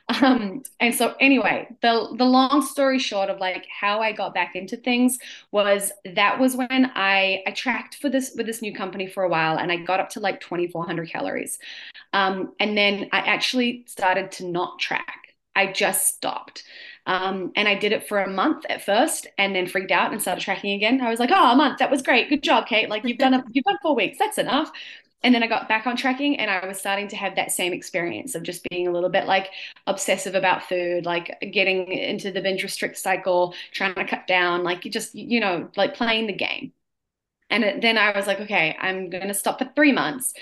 Um 0.23 0.63
and 0.81 0.95
so 0.95 1.15
anyway 1.21 1.69
the 1.83 2.15
the 2.17 2.25
long 2.25 2.63
story 2.63 2.99
short 2.99 3.29
of 3.31 3.39
like 3.41 3.67
how 3.81 4.01
i 4.01 4.13
got 4.13 4.33
back 4.35 4.55
into 4.57 4.77
things 4.77 5.19
was 5.51 5.93
that 6.15 6.39
was 6.39 6.57
when 6.57 6.91
i 6.95 7.43
i 7.47 7.51
tracked 7.51 7.97
for 7.97 8.09
this 8.09 8.33
with 8.37 8.47
this 8.47 8.63
new 8.63 8.75
company 8.75 9.07
for 9.07 9.23
a 9.25 9.29
while 9.29 9.59
and 9.59 9.73
i 9.73 9.77
got 9.77 10.01
up 10.01 10.11
to 10.11 10.21
like 10.21 10.41
2400 10.41 11.09
calories. 11.11 11.59
Um 12.13 12.53
and 12.61 12.77
then 12.77 13.09
i 13.13 13.19
actually 13.19 13.85
started 13.87 14.31
to 14.33 14.47
not 14.47 14.79
track. 14.79 15.35
I 15.55 15.73
just 15.73 16.07
stopped. 16.07 16.65
Um, 17.07 17.53
and 17.57 17.67
I 17.69 17.75
did 17.75 17.93
it 17.93 18.09
for 18.09 18.23
a 18.23 18.31
month 18.31 18.65
at 18.69 18.85
first 18.85 19.27
and 19.37 19.55
then 19.55 19.67
freaked 19.67 19.91
out 19.91 20.13
and 20.13 20.23
started 20.23 20.43
tracking 20.43 20.73
again. 20.73 21.01
I 21.01 21.11
was 21.11 21.19
like, 21.19 21.31
oh, 21.33 21.53
a 21.53 21.57
month, 21.57 21.79
that 21.79 21.91
was 21.91 22.03
great. 22.03 22.29
Good 22.29 22.43
job, 22.43 22.67
Kate. 22.67 22.89
Like 22.89 23.05
you've 23.05 23.19
done 23.19 23.35
a, 23.35 23.45
you've 23.51 23.65
done 23.65 23.79
four 23.83 23.97
weeks. 23.97 24.19
That's 24.19 24.39
enough. 24.39 24.71
And 25.25 25.35
then 25.35 25.43
I 25.43 25.47
got 25.47 25.69
back 25.69 25.87
on 25.87 25.97
tracking 25.97 26.39
and 26.39 26.51
I 26.51 26.67
was 26.67 26.79
starting 26.79 27.09
to 27.09 27.17
have 27.17 27.37
that 27.37 27.53
same 27.53 27.73
experience 27.73 28.35
of 28.35 28.43
just 28.43 28.69
being 28.71 28.89
a 28.89 28.93
little 28.93 29.09
bit 29.09 29.27
like 29.27 29.51
obsessive 29.87 30.35
about 30.35 30.65
food, 30.65 31.05
like 31.05 31.39
getting 31.53 31.87
into 31.89 32.33
the 32.33 32.41
binge 32.41 32.63
restrict 32.63 32.99
cycle, 32.99 33.55
trying 33.73 33.95
to 33.95 34.05
cut 34.05 34.27
down, 34.27 34.65
like 34.65 34.85
you 34.85 34.91
just, 34.91 35.15
you 35.15 35.41
know, 35.41 35.69
like 35.77 35.95
playing 35.95 36.27
the 36.27 36.33
game. 36.33 36.73
And 37.51 37.83
then 37.83 37.99
I 37.99 38.17
was 38.17 38.27
like, 38.27 38.41
okay, 38.41 38.77
I'm 38.81 39.11
going 39.11 39.29
to 39.29 39.35
stop 39.35 39.59
for 39.59 39.71
three 39.77 39.93
months. 39.93 40.33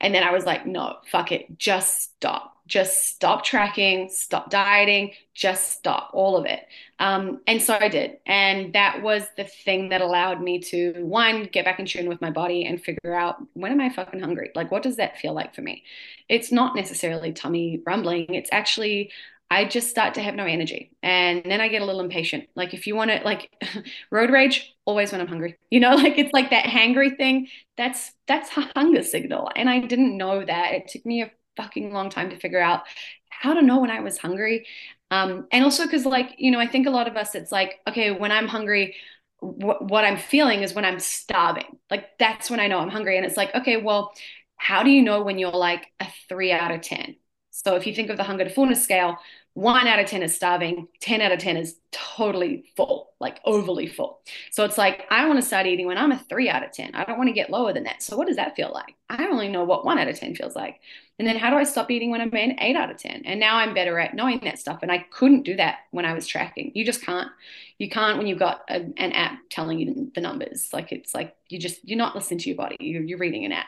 And 0.00 0.14
then 0.14 0.22
I 0.22 0.32
was 0.32 0.44
like, 0.44 0.66
no, 0.66 0.98
fuck 1.10 1.32
it, 1.32 1.58
just 1.58 2.02
stop 2.02 2.57
just 2.68 3.06
stop 3.06 3.44
tracking, 3.44 4.10
stop 4.10 4.50
dieting, 4.50 5.12
just 5.34 5.72
stop 5.72 6.10
all 6.12 6.36
of 6.36 6.46
it. 6.46 6.60
Um, 7.00 7.40
and 7.46 7.60
so 7.62 7.76
I 7.80 7.88
did. 7.88 8.18
And 8.26 8.74
that 8.74 9.02
was 9.02 9.24
the 9.36 9.44
thing 9.44 9.88
that 9.88 10.02
allowed 10.02 10.40
me 10.42 10.60
to, 10.60 10.92
one, 11.00 11.44
get 11.44 11.64
back 11.64 11.80
in 11.80 11.86
tune 11.86 12.08
with 12.08 12.20
my 12.20 12.30
body 12.30 12.64
and 12.66 12.82
figure 12.82 13.14
out 13.14 13.36
when 13.54 13.72
am 13.72 13.80
I 13.80 13.88
fucking 13.88 14.20
hungry? 14.20 14.50
Like, 14.54 14.70
what 14.70 14.82
does 14.82 14.96
that 14.96 15.18
feel 15.18 15.32
like 15.32 15.54
for 15.54 15.62
me? 15.62 15.82
It's 16.28 16.52
not 16.52 16.76
necessarily 16.76 17.32
tummy 17.32 17.80
rumbling. 17.86 18.34
It's 18.34 18.50
actually, 18.52 19.10
I 19.50 19.64
just 19.64 19.88
start 19.88 20.14
to 20.14 20.22
have 20.22 20.34
no 20.34 20.44
energy. 20.44 20.92
And 21.02 21.42
then 21.44 21.60
I 21.60 21.68
get 21.68 21.82
a 21.82 21.86
little 21.86 22.02
impatient. 22.02 22.48
Like, 22.54 22.74
if 22.74 22.86
you 22.86 22.94
want 22.94 23.10
to, 23.10 23.20
like, 23.24 23.50
road 24.10 24.30
rage, 24.30 24.74
always 24.84 25.12
when 25.12 25.20
I'm 25.20 25.26
hungry. 25.28 25.56
You 25.70 25.80
know, 25.80 25.96
like 25.96 26.16
it's 26.16 26.32
like 26.32 26.50
that 26.50 26.64
hangry 26.64 27.14
thing. 27.16 27.48
That's 27.76 28.12
that's 28.26 28.48
a 28.56 28.62
hunger 28.74 29.02
signal. 29.02 29.50
And 29.54 29.68
I 29.68 29.80
didn't 29.80 30.16
know 30.16 30.42
that. 30.42 30.72
It 30.72 30.88
took 30.88 31.04
me 31.04 31.22
a 31.22 31.30
fucking 31.58 31.92
long 31.92 32.10
time 32.10 32.30
to 32.30 32.36
figure 32.38 32.60
out 32.62 32.84
how 33.30 33.54
to 33.54 33.62
know 33.62 33.80
when 33.80 33.90
I 33.90 34.00
was 34.00 34.18
hungry. 34.18 34.66
Um, 35.10 35.46
and 35.52 35.64
also 35.64 35.84
because, 35.84 36.06
like, 36.06 36.36
you 36.38 36.50
know, 36.50 36.60
I 36.60 36.66
think 36.68 36.86
a 36.86 36.90
lot 36.90 37.08
of 37.08 37.16
us, 37.16 37.34
it's 37.34 37.52
like, 37.52 37.80
okay, 37.88 38.12
when 38.12 38.32
I'm 38.32 38.48
hungry, 38.48 38.96
wh- 39.40 39.80
what 39.82 40.04
I'm 40.04 40.18
feeling 40.18 40.62
is 40.62 40.74
when 40.74 40.84
I'm 40.86 41.00
starving. 41.00 41.78
Like, 41.90 42.18
that's 42.18 42.50
when 42.50 42.60
I 42.60 42.68
know 42.68 42.78
I'm 42.80 42.90
hungry. 42.90 43.16
And 43.18 43.26
it's 43.26 43.36
like, 43.36 43.54
okay, 43.54 43.76
well, 43.78 44.12
how 44.56 44.82
do 44.82 44.90
you 44.90 45.02
know 45.02 45.22
when 45.22 45.38
you're 45.38 45.50
like 45.52 45.86
a 46.00 46.06
three 46.28 46.52
out 46.52 46.70
of 46.72 46.80
10? 46.82 47.16
So 47.50 47.76
if 47.76 47.86
you 47.86 47.94
think 47.94 48.10
of 48.10 48.16
the 48.16 48.24
hunger 48.24 48.44
to 48.44 48.50
fullness 48.50 48.82
scale, 48.82 49.16
one 49.58 49.88
out 49.88 49.98
of 49.98 50.06
10 50.06 50.22
is 50.22 50.36
starving, 50.36 50.86
10 51.00 51.20
out 51.20 51.32
of 51.32 51.40
10 51.40 51.56
is 51.56 51.80
totally 51.90 52.62
full, 52.76 53.10
like 53.18 53.40
overly 53.44 53.88
full. 53.88 54.20
So 54.52 54.64
it's 54.64 54.78
like, 54.78 55.04
I 55.10 55.26
want 55.26 55.40
to 55.40 55.44
start 55.44 55.66
eating 55.66 55.88
when 55.88 55.98
I'm 55.98 56.12
a 56.12 56.18
three 56.28 56.48
out 56.48 56.62
of 56.62 56.70
10. 56.70 56.94
I 56.94 57.02
don't 57.02 57.18
want 57.18 57.26
to 57.26 57.34
get 57.34 57.50
lower 57.50 57.72
than 57.72 57.82
that. 57.82 58.00
So 58.00 58.16
what 58.16 58.28
does 58.28 58.36
that 58.36 58.54
feel 58.54 58.70
like? 58.72 58.94
I 59.10 59.26
only 59.26 59.48
know 59.48 59.64
what 59.64 59.84
one 59.84 59.98
out 59.98 60.06
of 60.06 60.16
10 60.16 60.36
feels 60.36 60.54
like. 60.54 60.78
And 61.18 61.26
then 61.26 61.36
how 61.36 61.50
do 61.50 61.56
I 61.56 61.64
stop 61.64 61.90
eating 61.90 62.12
when 62.12 62.20
I'm 62.20 62.32
an 62.34 62.60
eight 62.60 62.76
out 62.76 62.88
of 62.88 62.98
10? 62.98 63.22
And 63.24 63.40
now 63.40 63.56
I'm 63.56 63.74
better 63.74 63.98
at 63.98 64.14
knowing 64.14 64.38
that 64.44 64.60
stuff. 64.60 64.78
And 64.82 64.92
I 64.92 64.98
couldn't 65.10 65.42
do 65.42 65.56
that 65.56 65.78
when 65.90 66.04
I 66.04 66.12
was 66.12 66.28
tracking. 66.28 66.70
You 66.76 66.84
just 66.84 67.02
can't. 67.02 67.32
You 67.78 67.90
can't 67.90 68.16
when 68.16 68.28
you've 68.28 68.38
got 68.38 68.60
a, 68.68 68.76
an 68.76 69.10
app 69.10 69.40
telling 69.50 69.80
you 69.80 70.12
the 70.14 70.20
numbers. 70.20 70.72
Like 70.72 70.92
it's 70.92 71.14
like 71.14 71.34
you 71.48 71.58
just, 71.58 71.80
you're 71.82 71.98
not 71.98 72.14
listening 72.14 72.38
to 72.38 72.48
your 72.48 72.56
body, 72.56 72.76
you're, 72.78 73.02
you're 73.02 73.18
reading 73.18 73.44
an 73.44 73.50
app. 73.50 73.66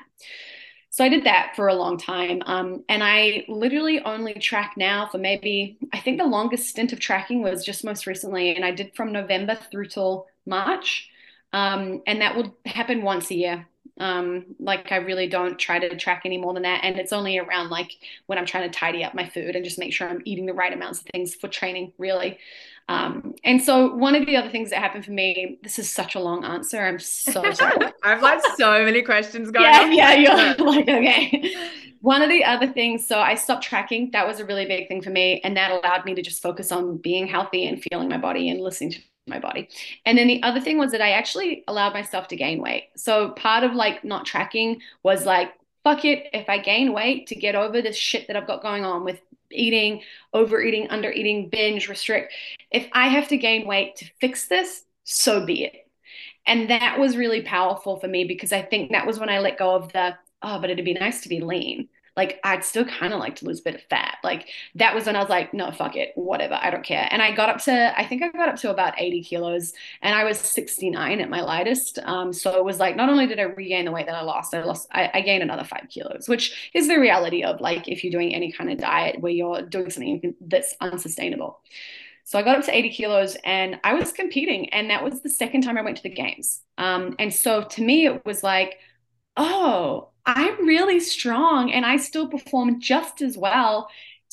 So 0.92 1.04
I 1.04 1.08
did 1.08 1.24
that 1.24 1.52
for 1.54 1.68
a 1.68 1.74
long 1.74 1.98
time. 1.98 2.42
Um, 2.46 2.84
and 2.88 3.02
I 3.02 3.44
literally 3.48 4.00
only 4.00 4.34
track 4.34 4.74
now 4.76 5.06
for 5.06 5.18
maybe, 5.18 5.78
I 5.92 6.00
think 6.00 6.18
the 6.18 6.26
longest 6.26 6.68
stint 6.68 6.92
of 6.92 6.98
tracking 6.98 7.42
was 7.42 7.64
just 7.64 7.84
most 7.84 8.06
recently. 8.06 8.56
And 8.56 8.64
I 8.64 8.72
did 8.72 8.94
from 8.96 9.12
November 9.12 9.56
through 9.70 9.86
till 9.86 10.26
March. 10.46 11.08
Um, 11.52 12.02
and 12.06 12.20
that 12.20 12.34
will 12.34 12.56
happen 12.66 13.02
once 13.02 13.30
a 13.30 13.36
year. 13.36 13.68
Um, 14.00 14.46
like 14.58 14.90
I 14.90 14.96
really 14.96 15.28
don't 15.28 15.58
try 15.58 15.78
to 15.78 15.94
track 15.96 16.22
any 16.24 16.38
more 16.38 16.54
than 16.54 16.62
that. 16.64 16.80
And 16.82 16.98
it's 16.98 17.12
only 17.12 17.38
around 17.38 17.70
like 17.70 17.92
when 18.26 18.38
I'm 18.38 18.46
trying 18.46 18.68
to 18.68 18.76
tidy 18.76 19.04
up 19.04 19.14
my 19.14 19.28
food 19.28 19.54
and 19.54 19.64
just 19.64 19.78
make 19.78 19.92
sure 19.92 20.08
I'm 20.08 20.22
eating 20.24 20.46
the 20.46 20.54
right 20.54 20.72
amounts 20.72 21.00
of 21.00 21.06
things 21.12 21.34
for 21.34 21.48
training, 21.48 21.92
really. 21.98 22.38
Um, 22.88 23.36
and 23.44 23.62
so 23.62 23.94
one 23.94 24.16
of 24.16 24.26
the 24.26 24.36
other 24.36 24.50
things 24.50 24.70
that 24.70 24.80
happened 24.80 25.04
for 25.04 25.12
me, 25.12 25.60
this 25.62 25.78
is 25.78 25.88
such 25.88 26.16
a 26.16 26.18
long 26.18 26.44
answer. 26.44 26.80
I'm 26.80 26.98
so 26.98 27.52
sorry. 27.52 27.76
I've 28.02 28.20
like 28.20 28.40
so 28.56 28.84
many 28.84 29.02
questions 29.02 29.50
going 29.52 29.64
yeah, 29.64 29.80
on. 29.82 29.92
Yeah, 29.92 30.14
you're 30.14 30.66
like, 30.66 30.88
okay. 30.88 31.54
One 32.00 32.22
of 32.22 32.30
the 32.30 32.42
other 32.42 32.66
things, 32.66 33.06
so 33.06 33.20
I 33.20 33.34
stopped 33.36 33.62
tracking. 33.62 34.10
That 34.12 34.26
was 34.26 34.40
a 34.40 34.44
really 34.44 34.64
big 34.64 34.88
thing 34.88 35.02
for 35.02 35.10
me. 35.10 35.40
And 35.44 35.56
that 35.56 35.70
allowed 35.70 36.04
me 36.04 36.14
to 36.14 36.22
just 36.22 36.42
focus 36.42 36.72
on 36.72 36.96
being 36.96 37.28
healthy 37.28 37.66
and 37.66 37.80
feeling 37.80 38.08
my 38.08 38.18
body 38.18 38.48
and 38.48 38.60
listening 38.60 38.92
to 38.92 39.00
my 39.30 39.38
body. 39.38 39.68
And 40.04 40.18
then 40.18 40.26
the 40.26 40.42
other 40.42 40.60
thing 40.60 40.78
was 40.78 40.92
that 40.92 41.00
I 41.00 41.12
actually 41.12 41.64
allowed 41.66 41.94
myself 41.94 42.28
to 42.28 42.36
gain 42.36 42.60
weight. 42.60 42.88
So 42.96 43.30
part 43.30 43.64
of 43.64 43.74
like 43.74 44.04
not 44.04 44.26
tracking 44.26 44.80
was 45.02 45.24
like, 45.24 45.52
fuck 45.84 46.04
it, 46.04 46.28
if 46.32 46.48
I 46.48 46.58
gain 46.58 46.92
weight 46.92 47.28
to 47.28 47.34
get 47.34 47.54
over 47.54 47.80
this 47.80 47.96
shit 47.96 48.26
that 48.26 48.36
I've 48.36 48.46
got 48.46 48.62
going 48.62 48.84
on 48.84 49.04
with 49.04 49.20
eating, 49.50 50.02
overeating, 50.32 50.88
undereating, 50.88 51.50
binge, 51.50 51.88
restrict. 51.88 52.32
If 52.70 52.86
I 52.92 53.08
have 53.08 53.28
to 53.28 53.36
gain 53.36 53.66
weight 53.66 53.96
to 53.96 54.04
fix 54.20 54.46
this, 54.46 54.84
so 55.04 55.44
be 55.44 55.64
it. 55.64 55.86
And 56.46 56.70
that 56.70 56.98
was 56.98 57.16
really 57.16 57.42
powerful 57.42 57.98
for 57.98 58.08
me 58.08 58.24
because 58.24 58.52
I 58.52 58.62
think 58.62 58.92
that 58.92 59.06
was 59.06 59.18
when 59.18 59.28
I 59.28 59.38
let 59.38 59.58
go 59.58 59.74
of 59.74 59.92
the, 59.92 60.16
oh, 60.42 60.60
but 60.60 60.70
it'd 60.70 60.84
be 60.84 60.94
nice 60.94 61.22
to 61.22 61.28
be 61.28 61.40
lean 61.40 61.88
like 62.16 62.40
I'd 62.44 62.64
still 62.64 62.84
kind 62.84 63.12
of 63.12 63.20
like 63.20 63.36
to 63.36 63.44
lose 63.44 63.60
a 63.60 63.62
bit 63.62 63.74
of 63.74 63.82
fat. 63.82 64.18
Like 64.22 64.48
that 64.74 64.94
was 64.94 65.06
when 65.06 65.16
I 65.16 65.20
was 65.20 65.28
like, 65.28 65.54
no, 65.54 65.70
fuck 65.70 65.96
it, 65.96 66.12
whatever, 66.14 66.58
I 66.60 66.70
don't 66.70 66.84
care. 66.84 67.08
And 67.10 67.22
I 67.22 67.34
got 67.34 67.48
up 67.48 67.58
to, 67.64 67.98
I 67.98 68.04
think 68.04 68.22
I 68.22 68.28
got 68.28 68.48
up 68.48 68.56
to 68.56 68.70
about 68.70 68.94
80 69.00 69.22
kilos, 69.22 69.72
and 70.02 70.14
I 70.14 70.24
was 70.24 70.38
69 70.38 71.20
at 71.20 71.30
my 71.30 71.40
lightest. 71.40 71.98
Um, 72.04 72.32
so 72.32 72.56
it 72.56 72.64
was 72.64 72.78
like 72.78 72.96
not 72.96 73.08
only 73.08 73.26
did 73.26 73.38
I 73.38 73.44
regain 73.44 73.84
the 73.84 73.92
weight 73.92 74.06
that 74.06 74.14
I 74.14 74.22
lost, 74.22 74.54
I 74.54 74.62
lost, 74.62 74.88
I, 74.92 75.10
I 75.14 75.20
gained 75.22 75.42
another 75.42 75.64
five 75.64 75.86
kilos, 75.88 76.28
which 76.28 76.70
is 76.74 76.88
the 76.88 76.98
reality 76.98 77.42
of 77.42 77.60
like 77.60 77.88
if 77.88 78.04
you're 78.04 78.12
doing 78.12 78.34
any 78.34 78.52
kind 78.52 78.70
of 78.70 78.78
diet 78.78 79.20
where 79.20 79.32
you're 79.32 79.62
doing 79.62 79.90
something 79.90 80.34
that's 80.40 80.74
unsustainable. 80.80 81.60
So 82.24 82.38
I 82.38 82.42
got 82.42 82.58
up 82.58 82.64
to 82.66 82.76
80 82.76 82.90
kilos 82.90 83.36
and 83.44 83.80
I 83.82 83.94
was 83.94 84.12
competing. 84.12 84.68
And 84.68 84.90
that 84.90 85.02
was 85.02 85.20
the 85.20 85.28
second 85.28 85.62
time 85.62 85.76
I 85.76 85.82
went 85.82 85.96
to 85.96 86.02
the 86.04 86.10
games. 86.10 86.60
Um, 86.78 87.16
and 87.18 87.34
so 87.34 87.64
to 87.64 87.82
me, 87.82 88.06
it 88.06 88.24
was 88.24 88.44
like, 88.44 88.78
oh, 89.36 90.09
I'm 90.26 90.66
really 90.66 91.00
strong 91.00 91.72
and 91.72 91.84
I 91.84 91.96
still 91.96 92.28
perform 92.28 92.80
just 92.80 93.22
as 93.22 93.36
well 93.36 93.88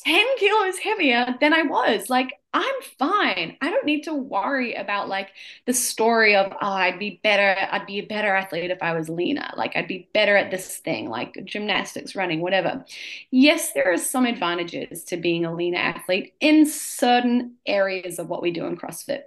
10 0.06 0.26
kilos 0.38 0.78
heavier 0.80 1.36
than 1.41 1.54
I 1.54 1.63
was. 1.63 2.10
Like, 2.10 2.34
I'm 2.57 2.81
fine. 2.97 3.55
I 3.61 3.69
don't 3.69 3.85
need 3.85 4.05
to 4.05 4.15
worry 4.15 4.73
about 4.73 5.07
like 5.07 5.29
the 5.67 5.73
story 5.73 6.35
of, 6.35 6.51
oh, 6.53 6.71
I'd 6.71 6.97
be 6.97 7.19
better. 7.21 7.55
I'd 7.71 7.85
be 7.85 7.99
a 7.99 8.05
better 8.07 8.35
athlete 8.35 8.71
if 8.71 8.81
I 8.81 8.93
was 8.93 9.09
leaner. 9.09 9.47
Like, 9.55 9.75
I'd 9.75 9.87
be 9.87 10.09
better 10.11 10.35
at 10.35 10.49
this 10.49 10.77
thing, 10.77 11.07
like 11.07 11.37
gymnastics, 11.45 12.15
running, 12.15 12.41
whatever. 12.41 12.83
Yes, 13.29 13.73
there 13.73 13.93
are 13.93 13.97
some 13.97 14.25
advantages 14.25 15.03
to 15.03 15.17
being 15.17 15.45
a 15.45 15.53
leaner 15.53 15.77
athlete 15.77 16.33
in 16.39 16.65
certain 16.65 17.57
areas 17.67 18.17
of 18.17 18.27
what 18.27 18.41
we 18.41 18.49
do 18.49 18.65
in 18.65 18.75
CrossFit. 18.75 19.21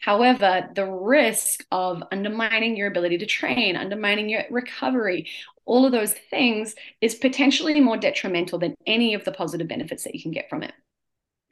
However, 0.00 0.68
the 0.74 0.84
risk 0.84 1.64
of 1.72 2.02
undermining 2.12 2.76
your 2.76 2.88
ability 2.88 3.16
to 3.16 3.26
train, 3.26 3.76
undermining 3.76 4.28
your 4.28 4.42
recovery, 4.50 5.26
all 5.64 5.86
of 5.86 5.92
those 5.92 6.12
things 6.12 6.74
is 7.00 7.14
potentially 7.14 7.80
more 7.80 7.96
detrimental 7.96 8.58
than 8.58 8.74
any 8.86 9.14
of 9.14 9.24
the 9.24 9.32
positive 9.32 9.68
benefits 9.68 10.04
that 10.04 10.14
you 10.14 10.20
can 10.20 10.32
get 10.32 10.50
from 10.50 10.62
it. 10.62 10.74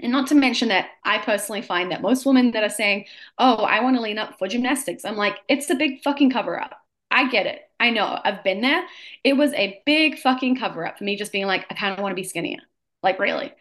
And 0.03 0.13
not 0.13 0.27
to 0.29 0.35
mention 0.35 0.69
that 0.69 0.89
I 1.05 1.19
personally 1.19 1.63
find 1.63 1.91
that 1.91 2.03
most 2.03 2.27
women 2.27 2.51
that 2.53 2.65
are 2.65 2.69
saying, 2.69 3.07
oh, 3.39 3.65
I 3.65 3.81
want 3.81 3.97
to 3.97 4.03
lean 4.03 4.19
up 4.19 4.39
for 4.39 4.49
gymnastics, 4.49 5.05
I'm 5.05 5.17
like, 5.17 5.39
it's 5.49 5.71
a 5.71 5.75
big 5.75 6.03
fucking 6.03 6.31
cover 6.31 6.61
up. 6.61 6.75
I 7.11 7.29
get 7.29 7.47
it. 7.47 7.61
I 7.79 7.91
know. 7.91 8.19
I've 8.25 8.43
been 8.43 8.61
there. 8.61 8.85
It 9.23 9.35
was 9.35 9.53
a 9.55 9.81
big 9.87 10.19
fucking 10.19 10.57
cover 10.57 10.87
up 10.87 10.99
for 10.99 11.05
me 11.05 11.17
just 11.17 11.33
being 11.33 11.47
like, 11.47 11.67
I 11.71 11.75
kind 11.75 11.95
of 11.95 12.03
want 12.03 12.13
to 12.13 12.21
be 12.21 12.27
skinnier. 12.27 12.61
Like, 13.03 13.19
really. 13.19 13.53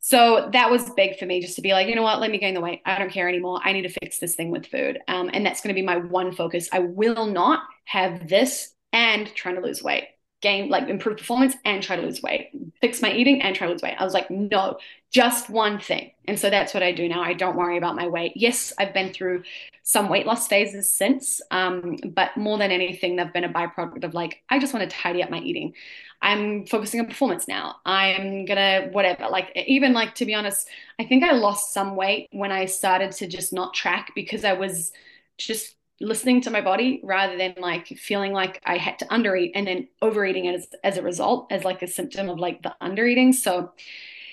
So 0.00 0.48
that 0.52 0.70
was 0.70 0.90
big 0.90 1.18
for 1.18 1.26
me 1.26 1.40
just 1.40 1.56
to 1.56 1.62
be 1.62 1.72
like, 1.72 1.88
you 1.88 1.94
know 1.94 2.02
what, 2.02 2.20
let 2.20 2.30
me 2.30 2.38
gain 2.38 2.54
the 2.54 2.60
weight. 2.60 2.80
I 2.86 2.98
don't 2.98 3.10
care 3.10 3.28
anymore. 3.28 3.60
I 3.62 3.72
need 3.72 3.82
to 3.82 3.88
fix 3.88 4.18
this 4.18 4.36
thing 4.36 4.50
with 4.50 4.66
food. 4.66 5.00
Um, 5.08 5.28
and 5.32 5.44
that's 5.44 5.60
going 5.60 5.74
to 5.74 5.80
be 5.80 5.84
my 5.84 5.96
one 5.96 6.32
focus. 6.32 6.68
I 6.72 6.78
will 6.80 7.26
not 7.26 7.62
have 7.84 8.28
this 8.28 8.74
and 8.92 9.32
trying 9.34 9.56
to 9.56 9.60
lose 9.60 9.82
weight. 9.82 10.04
Gain, 10.40 10.68
like 10.68 10.88
improve 10.88 11.18
performance 11.18 11.54
and 11.64 11.82
try 11.82 11.96
to 11.96 12.02
lose 12.02 12.22
weight, 12.22 12.50
fix 12.80 13.02
my 13.02 13.12
eating 13.12 13.42
and 13.42 13.54
try 13.54 13.66
to 13.66 13.72
lose 13.72 13.82
weight. 13.82 13.96
I 13.98 14.04
was 14.04 14.14
like, 14.14 14.30
no, 14.30 14.78
just 15.10 15.50
one 15.50 15.80
thing. 15.80 16.12
And 16.26 16.38
so 16.38 16.50
that's 16.50 16.74
what 16.74 16.82
I 16.82 16.92
do 16.92 17.08
now. 17.08 17.22
I 17.22 17.32
don't 17.32 17.56
worry 17.56 17.78
about 17.78 17.96
my 17.96 18.06
weight. 18.06 18.32
Yes, 18.36 18.72
I've 18.78 18.94
been 18.94 19.12
through 19.12 19.42
some 19.82 20.08
weight 20.08 20.26
loss 20.26 20.46
phases 20.46 20.90
since, 20.90 21.40
um, 21.50 21.96
but 22.04 22.36
more 22.36 22.58
than 22.58 22.70
anything, 22.70 23.16
they've 23.16 23.32
been 23.32 23.44
a 23.44 23.52
byproduct 23.52 24.04
of 24.04 24.14
like, 24.14 24.42
I 24.48 24.58
just 24.58 24.74
want 24.74 24.88
to 24.88 24.96
tidy 24.96 25.22
up 25.22 25.30
my 25.30 25.38
eating. 25.38 25.72
I'm 26.20 26.66
focusing 26.66 27.00
on 27.00 27.06
performance 27.06 27.46
now. 27.46 27.76
I'm 27.86 28.44
gonna 28.44 28.88
whatever. 28.90 29.28
Like 29.28 29.52
even 29.54 29.92
like 29.92 30.16
to 30.16 30.26
be 30.26 30.34
honest, 30.34 30.68
I 30.98 31.04
think 31.04 31.22
I 31.22 31.32
lost 31.32 31.72
some 31.72 31.94
weight 31.94 32.28
when 32.32 32.50
I 32.50 32.64
started 32.64 33.12
to 33.12 33.28
just 33.28 33.52
not 33.52 33.72
track 33.72 34.10
because 34.16 34.44
I 34.44 34.54
was 34.54 34.92
just 35.36 35.76
listening 36.00 36.40
to 36.42 36.50
my 36.50 36.60
body 36.60 37.00
rather 37.02 37.36
than 37.36 37.54
like 37.58 37.86
feeling 37.88 38.32
like 38.32 38.60
I 38.64 38.76
had 38.76 38.98
to 39.00 39.06
undereat 39.06 39.52
and 39.54 39.66
then 39.66 39.88
overeating 40.00 40.48
as 40.48 40.68
as 40.84 40.96
a 40.96 41.02
result 41.02 41.50
as 41.50 41.64
like 41.64 41.82
a 41.82 41.86
symptom 41.88 42.28
of 42.28 42.38
like 42.38 42.62
the 42.62 42.74
undereating. 42.80 43.34
So 43.34 43.72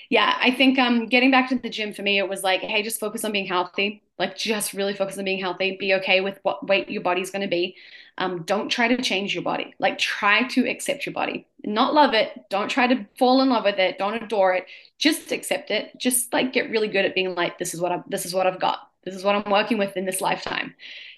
yeah, 0.08 0.36
I 0.40 0.52
think 0.52 0.78
um 0.78 1.06
getting 1.06 1.30
back 1.30 1.48
to 1.48 1.58
the 1.58 1.70
gym 1.70 1.92
for 1.92 2.02
me 2.02 2.18
it 2.18 2.28
was 2.28 2.42
like 2.42 2.60
hey 2.60 2.82
just 2.82 3.00
focus 3.00 3.24
on 3.24 3.32
being 3.32 3.46
healthy. 3.46 4.02
Like 4.18 4.36
just 4.36 4.72
really 4.72 4.94
focus 4.94 5.18
on 5.18 5.24
being 5.24 5.40
healthy. 5.40 5.76
Be 5.78 5.94
okay 5.94 6.20
with 6.20 6.38
what 6.42 6.66
weight 6.66 6.88
your 6.88 7.02
body's 7.02 7.30
going 7.30 7.42
to 7.42 7.48
be. 7.48 7.76
Um, 8.18 8.44
don't 8.44 8.70
try 8.70 8.88
to 8.88 9.02
change 9.02 9.34
your 9.34 9.42
body. 9.42 9.74
Like 9.78 9.98
try 9.98 10.48
to 10.48 10.66
accept 10.70 11.04
your 11.04 11.12
body. 11.12 11.46
Not 11.64 11.92
love 11.92 12.14
it. 12.14 12.48
Don't 12.48 12.70
try 12.70 12.86
to 12.86 13.06
fall 13.18 13.42
in 13.42 13.50
love 13.50 13.64
with 13.64 13.78
it. 13.78 13.98
Don't 13.98 14.22
adore 14.22 14.54
it. 14.54 14.66
Just 14.98 15.32
accept 15.32 15.70
it. 15.70 15.92
Just 15.98 16.32
like 16.32 16.54
get 16.54 16.70
really 16.70 16.88
good 16.88 17.04
at 17.04 17.14
being 17.14 17.34
like 17.34 17.58
this 17.58 17.74
is 17.74 17.80
what 17.80 17.92
I 17.92 18.02
this 18.08 18.24
is 18.24 18.32
what 18.32 18.46
I've 18.46 18.60
got. 18.60 18.88
This 19.04 19.14
is 19.14 19.22
what 19.22 19.36
I'm 19.36 19.52
working 19.52 19.78
with 19.78 19.96
in 19.96 20.06
this 20.06 20.20
lifetime. 20.20 20.74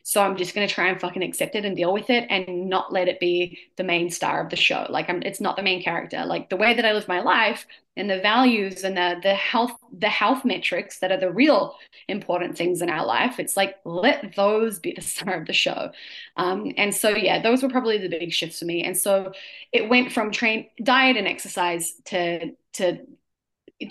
So 0.08 0.22
I'm 0.22 0.38
just 0.38 0.54
going 0.54 0.66
to 0.66 0.72
try 0.72 0.88
and 0.88 0.98
fucking 0.98 1.22
accept 1.22 1.54
it 1.54 1.66
and 1.66 1.76
deal 1.76 1.92
with 1.92 2.08
it 2.08 2.26
and 2.30 2.70
not 2.70 2.90
let 2.90 3.08
it 3.08 3.20
be 3.20 3.58
the 3.76 3.84
main 3.84 4.08
star 4.10 4.42
of 4.42 4.48
the 4.48 4.56
show. 4.56 4.86
Like 4.88 5.10
I'm, 5.10 5.20
it's 5.20 5.38
not 5.38 5.54
the 5.54 5.62
main 5.62 5.82
character. 5.82 6.24
Like 6.24 6.48
the 6.48 6.56
way 6.56 6.72
that 6.72 6.86
I 6.86 6.94
live 6.94 7.06
my 7.08 7.20
life 7.20 7.66
and 7.94 8.08
the 8.08 8.18
values 8.18 8.84
and 8.84 8.96
the 8.96 9.20
the 9.22 9.34
health 9.34 9.72
the 9.92 10.08
health 10.08 10.46
metrics 10.46 11.00
that 11.00 11.12
are 11.12 11.20
the 11.20 11.30
real 11.30 11.74
important 12.08 12.56
things 12.56 12.80
in 12.80 12.88
our 12.88 13.04
life. 13.04 13.38
It's 13.38 13.54
like 13.54 13.76
let 13.84 14.34
those 14.34 14.78
be 14.78 14.94
the 14.94 15.02
star 15.12 15.34
of 15.34 15.46
the 15.46 15.52
show. 15.52 15.90
Um, 16.38 16.72
and 16.78 16.94
so 16.94 17.10
yeah, 17.10 17.42
those 17.42 17.62
were 17.62 17.68
probably 17.68 17.98
the 17.98 18.08
big 18.08 18.32
shifts 18.32 18.60
for 18.60 18.64
me. 18.64 18.84
And 18.84 18.96
so 18.96 19.32
it 19.72 19.90
went 19.90 20.12
from 20.12 20.30
train 20.30 20.70
diet 20.82 21.18
and 21.18 21.28
exercise 21.28 21.92
to 22.06 22.52
to 22.74 23.04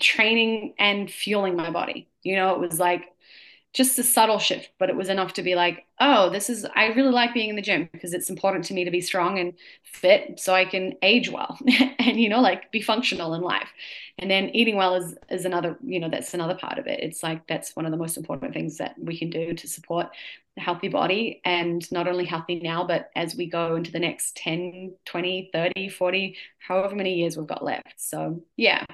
training 0.00 0.74
and 0.80 1.08
fueling 1.08 1.54
my 1.54 1.70
body. 1.70 2.08
You 2.24 2.34
know, 2.34 2.54
it 2.54 2.60
was 2.60 2.80
like 2.80 3.04
just 3.78 3.96
a 3.96 4.02
subtle 4.02 4.40
shift, 4.40 4.70
but 4.80 4.90
it 4.90 4.96
was 4.96 5.08
enough 5.08 5.34
to 5.34 5.42
be 5.42 5.54
like, 5.54 5.86
oh, 6.00 6.30
this 6.30 6.50
is, 6.50 6.66
I 6.74 6.86
really 6.88 7.12
like 7.12 7.32
being 7.32 7.48
in 7.48 7.54
the 7.54 7.62
gym 7.62 7.88
because 7.92 8.12
it's 8.12 8.28
important 8.28 8.64
to 8.64 8.74
me 8.74 8.84
to 8.84 8.90
be 8.90 9.00
strong 9.00 9.38
and 9.38 9.54
fit 9.84 10.40
so 10.40 10.52
I 10.52 10.64
can 10.64 10.94
age 11.00 11.30
well 11.30 11.56
and, 12.00 12.20
you 12.20 12.28
know, 12.28 12.40
like 12.40 12.72
be 12.72 12.82
functional 12.82 13.34
in 13.34 13.40
life. 13.40 13.68
And 14.18 14.28
then 14.28 14.48
eating 14.48 14.74
well 14.74 14.96
is, 14.96 15.14
is 15.30 15.44
another, 15.44 15.78
you 15.80 16.00
know, 16.00 16.10
that's 16.10 16.34
another 16.34 16.56
part 16.56 16.80
of 16.80 16.88
it. 16.88 16.98
It's 17.04 17.22
like, 17.22 17.46
that's 17.46 17.76
one 17.76 17.86
of 17.86 17.92
the 17.92 17.96
most 17.96 18.16
important 18.16 18.52
things 18.52 18.78
that 18.78 18.96
we 18.98 19.16
can 19.16 19.30
do 19.30 19.54
to 19.54 19.68
support 19.68 20.08
a 20.56 20.60
healthy 20.60 20.88
body 20.88 21.40
and 21.44 21.90
not 21.92 22.08
only 22.08 22.24
healthy 22.24 22.56
now, 22.58 22.84
but 22.84 23.10
as 23.14 23.36
we 23.36 23.48
go 23.48 23.76
into 23.76 23.92
the 23.92 24.00
next 24.00 24.36
10, 24.38 24.92
20, 25.04 25.50
30, 25.52 25.88
40, 25.88 26.36
however 26.58 26.96
many 26.96 27.14
years 27.14 27.36
we've 27.36 27.46
got 27.46 27.64
left. 27.64 27.94
So 27.96 28.42
yeah, 28.56 28.84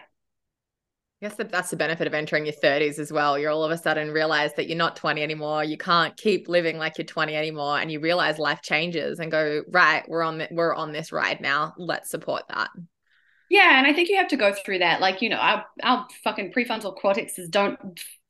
I 1.23 1.27
guess 1.27 1.37
that 1.37 1.51
that's 1.51 1.71
the 1.71 1.77
benefit 1.77 2.07
of 2.07 2.15
entering 2.15 2.45
your 2.45 2.55
30s 2.55 2.99
as 2.99 3.13
well. 3.13 3.39
You're 3.39 3.51
all 3.51 3.65
of 3.65 3.71
a 3.71 3.79
sudden 3.79 4.11
realize 4.11 4.53
that 4.55 4.69
you're 4.69 4.77
not 4.77 4.97
20 4.97 5.23
anymore. 5.23 5.65
You 5.65 5.79
can't 5.79 6.17
keep 6.17 6.49
living 6.49 6.77
like 6.77 6.99
you're 6.99 7.07
20 7.07 7.35
anymore, 7.35 7.79
and 7.79 7.91
you 7.91 8.01
realize 8.01 8.39
life 8.39 8.61
changes 8.63 9.21
and 9.21 9.31
go 9.31 9.63
right. 9.69 10.07
We're 10.09 10.23
on 10.23 10.39
the, 10.39 10.49
we're 10.51 10.75
on 10.75 10.93
this 10.93 11.13
ride 11.13 11.41
now. 11.41 11.75
Let's 11.79 12.11
support 12.11 12.43
that. 12.49 12.69
Yeah, 13.49 13.79
and 13.79 13.87
I 13.87 13.93
think 13.93 14.09
you 14.09 14.17
have 14.17 14.29
to 14.29 14.37
go 14.37 14.53
through 14.53 14.81
that. 14.81 15.01
Like 15.01 15.23
you 15.23 15.29
know, 15.29 15.37
our 15.37 15.65
our 15.83 16.07
fucking 16.25 16.53
prefrontal 16.53 16.99
cortexes 16.99 17.51
don't 17.51 17.79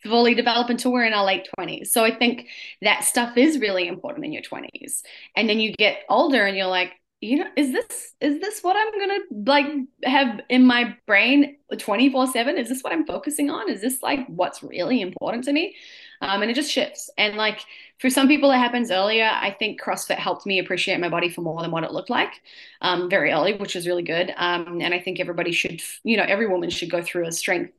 fully 0.05 0.35
develop 0.35 0.69
until 0.69 0.93
we're 0.93 1.07
in 1.07 1.15
our 1.15 1.25
late 1.25 1.49
20s. 1.59 1.89
So 1.89 2.05
I 2.05 2.15
think 2.15 2.49
that 2.83 3.05
stuff 3.05 3.37
is 3.37 3.59
really 3.59 3.89
important 3.89 4.27
in 4.27 4.33
your 4.33 4.43
20s. 4.43 5.03
And 5.35 5.49
then 5.49 5.61
you 5.61 5.73
get 5.73 6.01
older 6.09 6.45
and 6.45 6.57
you're 6.57 6.67
like, 6.67 6.93
you 7.25 7.39
know, 7.39 7.47
is 7.57 7.73
this 7.73 8.15
is 8.21 8.41
this 8.41 8.63
what 8.63 8.77
I'm 8.77 8.99
gonna 8.99 9.51
like 9.51 9.67
have 10.05 10.41
in 10.51 10.67
my 10.67 10.95
brain 11.07 11.57
24 11.77 12.27
7? 12.27 12.59
Is 12.59 12.69
this 12.69 12.83
what 12.83 12.93
I'm 12.93 13.07
focusing 13.07 13.51
on? 13.51 13.71
Is 13.71 13.81
this 13.81 14.03
like 14.03 14.27
what's 14.27 14.63
really 14.63 15.01
important 15.01 15.45
to 15.45 15.53
me? 15.53 15.75
Um, 16.21 16.43
and 16.43 16.51
it 16.51 16.55
just 16.55 16.71
shifts. 16.71 17.11
And 17.17 17.37
like 17.37 17.61
for 17.99 18.11
some 18.11 18.29
people, 18.29 18.51
it 18.51 18.59
happens 18.59 18.91
earlier. 18.91 19.25
I 19.25 19.51
think 19.51 19.81
CrossFit 19.81 20.17
helped 20.17 20.45
me 20.45 20.59
appreciate 20.59 21.01
my 21.01 21.09
body 21.09 21.31
for 21.31 21.41
more 21.41 21.63
than 21.63 21.71
what 21.71 21.85
it 21.85 21.93
looked 21.93 22.11
like 22.11 22.43
um, 22.83 23.09
very 23.09 23.31
early, 23.31 23.55
which 23.55 23.75
was 23.75 23.87
really 23.87 24.03
good. 24.03 24.33
Um, 24.37 24.81
and 24.81 24.93
I 24.93 25.01
think 25.01 25.19
everybody 25.19 25.53
should, 25.53 25.81
you 26.03 26.17
know, 26.17 26.25
every 26.25 26.47
woman 26.47 26.69
should 26.71 26.91
go 26.91 27.03
through 27.03 27.27
a 27.27 27.33
strength 27.33 27.73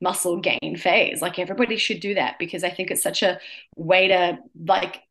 muscle 0.00 0.40
gain 0.40 0.76
phase. 0.76 1.20
Like 1.20 1.38
everybody 1.38 1.76
should 1.76 2.00
do 2.00 2.14
that 2.14 2.38
because 2.38 2.62
I 2.62 2.70
think 2.70 2.90
it's 2.90 3.02
such 3.02 3.22
a 3.22 3.40
way 3.76 4.08
to 4.08 4.38
like 4.64 5.02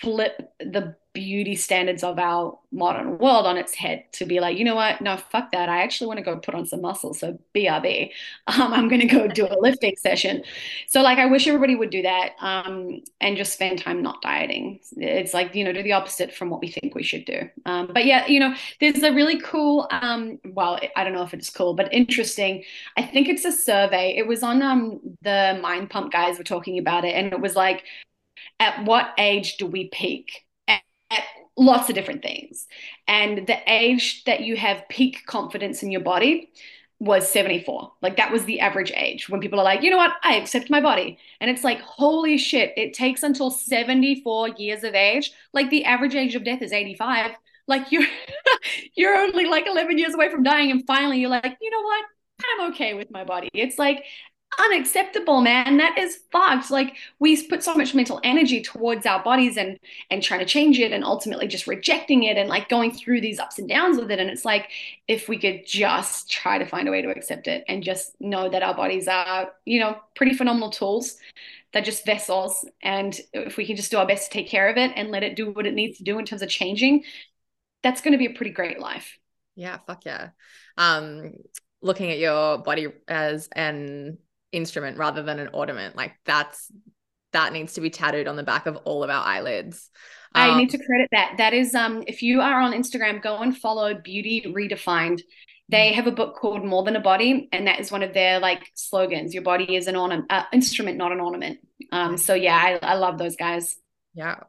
flip 0.00 0.52
the 0.58 0.96
beauty 1.12 1.56
standards 1.56 2.04
of 2.04 2.18
our 2.18 2.56
modern 2.70 3.18
world 3.18 3.44
on 3.44 3.56
its 3.56 3.74
head 3.74 4.04
to 4.12 4.24
be 4.24 4.38
like, 4.38 4.56
you 4.56 4.64
know 4.64 4.76
what? 4.76 5.00
No, 5.00 5.16
fuck 5.16 5.50
that. 5.50 5.68
I 5.68 5.82
actually 5.82 6.06
want 6.06 6.18
to 6.18 6.24
go 6.24 6.36
put 6.36 6.54
on 6.54 6.66
some 6.66 6.82
muscle. 6.82 7.14
So 7.14 7.36
BRB, 7.54 8.10
um, 8.46 8.72
I'm 8.72 8.88
going 8.88 9.00
to 9.00 9.08
go 9.08 9.26
do 9.26 9.46
a 9.46 9.58
lifting 9.58 9.96
session. 9.96 10.44
So 10.86 11.02
like, 11.02 11.18
I 11.18 11.26
wish 11.26 11.48
everybody 11.48 11.74
would 11.74 11.90
do 11.90 12.02
that 12.02 12.32
um, 12.40 13.00
and 13.20 13.36
just 13.36 13.52
spend 13.52 13.80
time 13.80 14.02
not 14.02 14.22
dieting. 14.22 14.78
It's 14.96 15.34
like, 15.34 15.54
you 15.54 15.64
know, 15.64 15.72
do 15.72 15.82
the 15.82 15.92
opposite 15.92 16.32
from 16.32 16.48
what 16.48 16.60
we 16.60 16.68
think 16.68 16.94
we 16.94 17.02
should 17.02 17.24
do. 17.24 17.48
Um, 17.66 17.90
but 17.92 18.04
yeah, 18.04 18.26
you 18.26 18.38
know, 18.38 18.54
there's 18.78 19.02
a 19.02 19.12
really 19.12 19.40
cool, 19.40 19.88
um, 19.90 20.38
well, 20.44 20.78
I 20.94 21.02
don't 21.02 21.12
know 21.12 21.24
if 21.24 21.34
it's 21.34 21.50
cool, 21.50 21.74
but 21.74 21.92
interesting. 21.92 22.62
I 22.96 23.02
think 23.02 23.28
it's 23.28 23.44
a 23.44 23.52
survey. 23.52 24.14
It 24.16 24.28
was 24.28 24.44
on 24.44 24.62
um, 24.62 25.00
the 25.22 25.58
Mind 25.60 25.90
Pump 25.90 26.12
guys 26.12 26.38
were 26.38 26.44
talking 26.44 26.78
about 26.78 27.04
it. 27.04 27.14
And 27.14 27.32
it 27.32 27.40
was 27.40 27.56
like, 27.56 27.84
at 28.60 28.84
what 28.84 29.12
age 29.18 29.56
do 29.56 29.66
we 29.66 29.88
peak? 29.88 30.44
At, 31.10 31.24
lots 31.56 31.88
of 31.88 31.94
different 31.94 32.22
things. 32.22 32.66
And 33.06 33.46
the 33.46 33.58
age 33.66 34.24
that 34.24 34.40
you 34.40 34.56
have 34.56 34.88
peak 34.88 35.26
confidence 35.26 35.82
in 35.82 35.90
your 35.90 36.00
body 36.00 36.50
was 36.98 37.30
74. 37.30 37.92
Like 38.02 38.16
that 38.18 38.30
was 38.30 38.44
the 38.44 38.60
average 38.60 38.92
age 38.94 39.28
when 39.28 39.40
people 39.40 39.58
are 39.58 39.64
like, 39.64 39.82
you 39.82 39.90
know 39.90 39.96
what, 39.96 40.12
I 40.22 40.36
accept 40.36 40.70
my 40.70 40.80
body. 40.80 41.18
And 41.40 41.50
it's 41.50 41.64
like, 41.64 41.80
holy 41.80 42.36
shit, 42.36 42.74
it 42.76 42.92
takes 42.92 43.22
until 43.22 43.50
74 43.50 44.48
years 44.50 44.84
of 44.84 44.94
age. 44.94 45.32
Like 45.52 45.70
the 45.70 45.84
average 45.84 46.14
age 46.14 46.34
of 46.34 46.44
death 46.44 46.62
is 46.62 46.72
85. 46.72 47.32
Like 47.66 47.90
you're 47.90 48.06
you're 48.94 49.16
only 49.16 49.46
like 49.46 49.66
11 49.66 49.96
years 49.98 50.14
away 50.14 50.30
from 50.30 50.42
dying. 50.42 50.70
And 50.70 50.86
finally 50.86 51.20
you're 51.20 51.30
like, 51.30 51.56
you 51.60 51.70
know 51.70 51.82
what? 51.82 52.04
I'm 52.58 52.72
okay 52.72 52.94
with 52.94 53.10
my 53.10 53.24
body. 53.24 53.48
It's 53.52 53.78
like 53.78 54.04
unacceptable 54.58 55.40
man. 55.40 55.76
That 55.76 55.96
is 55.98 56.20
fucked. 56.32 56.70
Like 56.70 56.96
we 57.18 57.42
put 57.46 57.62
so 57.62 57.74
much 57.74 57.94
mental 57.94 58.20
energy 58.24 58.62
towards 58.62 59.06
our 59.06 59.22
bodies 59.22 59.56
and 59.56 59.78
and 60.10 60.22
trying 60.22 60.40
to 60.40 60.46
change 60.46 60.78
it 60.78 60.92
and 60.92 61.04
ultimately 61.04 61.46
just 61.46 61.66
rejecting 61.66 62.24
it 62.24 62.36
and 62.36 62.48
like 62.48 62.68
going 62.68 62.92
through 62.92 63.20
these 63.20 63.38
ups 63.38 63.58
and 63.58 63.68
downs 63.68 63.98
with 63.98 64.10
it. 64.10 64.18
And 64.18 64.30
it's 64.30 64.44
like 64.44 64.70
if 65.08 65.28
we 65.28 65.38
could 65.38 65.66
just 65.66 66.30
try 66.30 66.58
to 66.58 66.66
find 66.66 66.88
a 66.88 66.90
way 66.90 67.02
to 67.02 67.10
accept 67.10 67.46
it 67.46 67.64
and 67.68 67.82
just 67.82 68.20
know 68.20 68.48
that 68.48 68.62
our 68.62 68.74
bodies 68.74 69.08
are 69.08 69.50
you 69.64 69.80
know 69.80 69.96
pretty 70.16 70.34
phenomenal 70.34 70.70
tools. 70.70 71.16
They're 71.72 71.82
just 71.82 72.04
vessels. 72.04 72.66
And 72.82 73.18
if 73.32 73.56
we 73.56 73.64
can 73.64 73.76
just 73.76 73.92
do 73.92 73.98
our 73.98 74.06
best 74.06 74.30
to 74.30 74.38
take 74.38 74.48
care 74.48 74.68
of 74.68 74.76
it 74.76 74.92
and 74.96 75.10
let 75.10 75.22
it 75.22 75.36
do 75.36 75.52
what 75.52 75.66
it 75.66 75.74
needs 75.74 75.98
to 75.98 76.04
do 76.04 76.18
in 76.18 76.24
terms 76.24 76.42
of 76.42 76.48
changing 76.48 77.04
that's 77.82 78.00
going 78.00 78.12
to 78.12 78.18
be 78.18 78.26
a 78.26 78.36
pretty 78.36 78.52
great 78.52 78.78
life. 78.78 79.18
Yeah 79.56 79.78
fuck 79.86 80.04
yeah. 80.04 80.30
Um 80.76 81.34
looking 81.82 82.10
at 82.10 82.18
your 82.18 82.58
body 82.58 82.88
as 83.08 83.48
an 83.52 84.18
instrument 84.52 84.98
rather 84.98 85.22
than 85.22 85.38
an 85.38 85.50
ornament. 85.52 85.96
Like 85.96 86.14
that's 86.24 86.70
that 87.32 87.52
needs 87.52 87.74
to 87.74 87.80
be 87.80 87.90
tattooed 87.90 88.26
on 88.26 88.36
the 88.36 88.42
back 88.42 88.66
of 88.66 88.76
all 88.84 89.04
of 89.04 89.10
our 89.10 89.24
eyelids. 89.24 89.88
Um, 90.34 90.50
I 90.50 90.58
need 90.58 90.70
to 90.70 90.84
credit 90.84 91.08
that. 91.12 91.34
That 91.38 91.54
is 91.54 91.74
um 91.74 92.04
if 92.06 92.22
you 92.22 92.40
are 92.40 92.60
on 92.60 92.72
Instagram, 92.72 93.22
go 93.22 93.38
and 93.38 93.56
follow 93.56 93.94
Beauty 93.94 94.42
Redefined. 94.46 95.22
They 95.68 95.92
have 95.92 96.08
a 96.08 96.12
book 96.12 96.34
called 96.34 96.64
More 96.64 96.82
Than 96.82 96.96
a 96.96 97.00
Body, 97.00 97.48
and 97.52 97.68
that 97.68 97.78
is 97.78 97.92
one 97.92 98.02
of 98.02 98.12
their 98.12 98.40
like 98.40 98.68
slogans. 98.74 99.32
Your 99.32 99.44
body 99.44 99.76
is 99.76 99.86
an 99.86 99.94
ornament, 99.94 100.26
uh, 100.30 100.42
instrument, 100.52 100.96
not 100.96 101.12
an 101.12 101.20
ornament. 101.20 101.60
Um, 101.92 102.16
so 102.16 102.34
yeah, 102.34 102.56
I, 102.56 102.78
I 102.82 102.94
love 102.94 103.18
those 103.18 103.36
guys. 103.36 103.76
Yeah, 104.14 104.40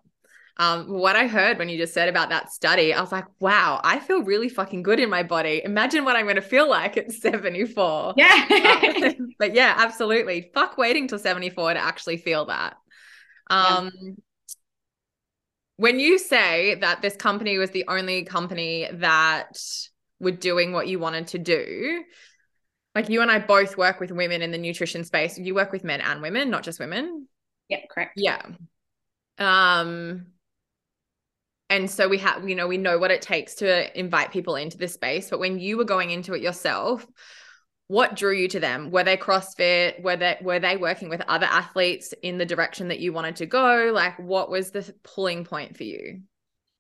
um, 0.58 0.92
what 0.92 1.16
I 1.16 1.28
heard 1.28 1.58
when 1.58 1.70
you 1.70 1.78
just 1.78 1.94
said 1.94 2.10
about 2.10 2.30
that 2.30 2.52
study, 2.52 2.94
I 2.94 3.02
was 3.02 3.12
like, 3.12 3.26
wow, 3.40 3.80
I 3.84 4.00
feel 4.00 4.24
really 4.24 4.50
fucking 4.50 4.84
good 4.84 5.00
in 5.00 5.10
my 5.10 5.24
body. 5.24 5.62
Imagine 5.64 6.06
what 6.06 6.16
I'm 6.16 6.26
going 6.26 6.36
to 6.36 6.42
feel 6.42 6.70
like 6.70 6.98
at 6.98 7.12
74. 7.12 8.14
Yeah. 8.18 9.04
um, 9.04 9.34
but 9.40 9.54
yeah, 9.54 9.74
absolutely. 9.78 10.52
Fuck 10.54 10.78
waiting 10.78 11.08
till 11.08 11.20
74 11.20 11.74
to 11.74 11.80
actually 11.80 12.18
feel 12.18 12.46
that. 12.46 12.78
Um, 13.50 13.92
yeah. 13.94 14.12
When 15.78 16.00
you 16.00 16.20
say 16.20 16.76
that 16.76 17.02
this 17.02 17.16
company 17.16 17.58
was 17.58 17.72
the 17.72 17.86
only 17.88 18.24
company 18.24 18.88
that 18.94 19.58
were 20.20 20.32
doing 20.32 20.74
what 20.74 20.88
you 20.88 21.00
wanted 21.00 21.28
to 21.28 21.40
do, 21.40 22.04
like 22.94 23.10
you 23.10 23.22
and 23.22 23.32
I 23.32 23.40
both 23.40 23.78
work 23.78 24.00
with 24.00 24.12
women 24.12 24.42
in 24.42 24.52
the 24.52 24.58
nutrition 24.58 25.04
space. 25.04 25.38
You 25.38 25.56
work 25.56 25.72
with 25.72 25.84
men 25.84 26.02
and 26.02 26.22
women, 26.22 26.50
not 26.50 26.64
just 26.64 26.80
women. 26.80 27.28
Yeah, 27.68 27.80
correct. 27.90 28.14
Yeah. 28.18 28.42
Um, 29.38 30.28
and 31.72 31.90
so 31.90 32.08
we 32.08 32.20
have 32.20 32.48
you 32.48 32.56
know 32.56 32.68
we 32.68 32.78
know 32.78 33.00
what 33.00 33.10
it 33.10 33.22
takes 33.22 33.56
to 33.56 34.00
invite 34.00 34.32
people 34.32 34.56
into 34.56 34.78
this 34.78 34.94
space 34.94 35.30
but 35.30 35.40
when 35.40 35.58
you 35.58 35.78
were 35.78 35.86
going 35.86 36.12
into 36.12 36.34
it 36.34 36.42
yourself 36.42 37.08
what 37.88 38.16
drew 38.16 38.34
you 38.34 38.48
to 38.48 38.60
them 38.60 38.92
were 38.92 39.04
they 39.04 39.18
crossfit 39.18 40.02
were 40.04 40.18
they 40.18 40.38
were 40.42 40.60
they 40.60 40.78
working 40.78 41.10
with 41.10 41.22
other 41.28 41.48
athletes 41.48 42.14
in 42.22 42.38
the 42.38 42.46
direction 42.46 42.90
that 42.90 43.00
you 43.00 43.12
wanted 43.12 43.36
to 43.36 43.46
go 43.46 43.92
like 43.94 44.18
what 44.20 44.52
was 44.52 44.72
the 44.72 44.94
pulling 45.04 45.44
point 45.44 45.76
for 45.76 45.84
you 45.84 46.22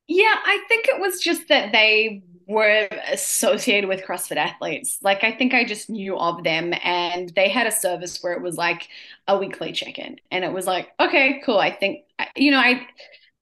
yeah 0.08 0.36
i 0.46 0.64
think 0.68 0.88
it 0.88 1.00
was 1.00 1.20
just 1.20 1.48
that 1.48 1.72
they 1.72 2.22
were 2.48 2.90
associated 3.10 3.88
with 3.88 4.04
CrossFit 4.04 4.36
athletes. 4.36 4.98
Like 5.02 5.24
I 5.24 5.32
think 5.32 5.54
I 5.54 5.64
just 5.64 5.90
knew 5.90 6.18
of 6.18 6.44
them 6.44 6.74
and 6.84 7.30
they 7.30 7.48
had 7.48 7.66
a 7.66 7.72
service 7.72 8.22
where 8.22 8.34
it 8.34 8.42
was 8.42 8.58
like 8.58 8.90
a 9.26 9.38
weekly 9.38 9.72
check-in 9.72 10.18
and 10.32 10.44
it 10.44 10.52
was 10.52 10.66
like, 10.66 10.90
okay, 11.00 11.42
cool. 11.46 11.60
I 11.60 11.72
think 11.72 12.04
you 12.36 12.52
know, 12.52 12.60
I 12.60 12.86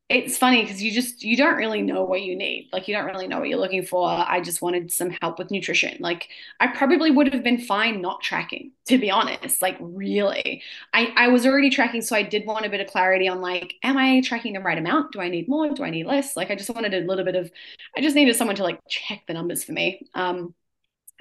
it's 0.10 0.39
funny 0.39 0.63
because 0.63 0.82
you 0.82 0.91
just 0.91 1.24
you 1.24 1.38
don't 1.38 1.56
really 1.56 1.84
know 1.84 2.04
what 2.04 2.24
you 2.24 2.36
need. 2.36 2.69
Like 2.74 2.88
you 2.88 2.95
don't 2.95 3.06
really 3.06 3.28
know 3.28 3.39
what 3.39 3.48
you're 3.48 3.60
looking 3.60 3.86
for. 3.86 4.10
I 4.10 4.41
just 4.41 4.60
wanted 4.60 4.91
some 4.91 5.12
help 5.22 5.38
with 5.38 5.52
nutrition. 5.52 5.98
Like 6.00 6.30
i 6.60 6.67
probably 6.67 7.12
would 7.12 7.32
have 7.32 7.43
been 7.43 7.60
fine 7.60 8.02
not 8.02 8.22
tracking 8.22 8.72
to 8.88 8.98
be 8.98 9.12
honest 9.12 9.62
like 9.62 9.78
really. 9.80 10.63
I 10.93 11.13
i 11.15 11.28
was 11.28 11.45
already 11.45 11.69
tracking 11.69 12.02
so 12.02 12.15
i 12.15 12.24
did 12.24 12.45
want 12.48 12.65
a 12.65 12.69
bit 12.69 12.82
of 12.82 12.88
clarity 12.88 13.28
on 13.28 13.39
like 13.41 13.76
am 13.84 13.98
i 13.98 14.22
tracking 14.22 14.54
the 14.54 14.62
right 14.62 14.78
amount? 14.78 15.12
Do 15.12 15.22
i 15.22 15.30
need 15.30 15.48
more? 15.48 15.69
Do 15.74 15.84
i 15.84 15.89
need 15.91 16.08
less? 16.08 16.36
Like 16.36 16.50
i 16.50 16.56
just 16.56 16.69
wanted 16.74 16.93
a 16.93 17.02
little 17.06 17.26
bit 17.26 17.36
of 17.36 17.52
i 17.95 18.02
just 18.02 18.15
needed 18.15 18.36
someone 18.36 18.56
to 18.56 18.63
like 18.63 18.80
check 18.89 19.24
the 19.28 19.34
numbers 19.34 19.63
for 19.63 19.74
me. 19.74 20.08
Um 20.15 20.56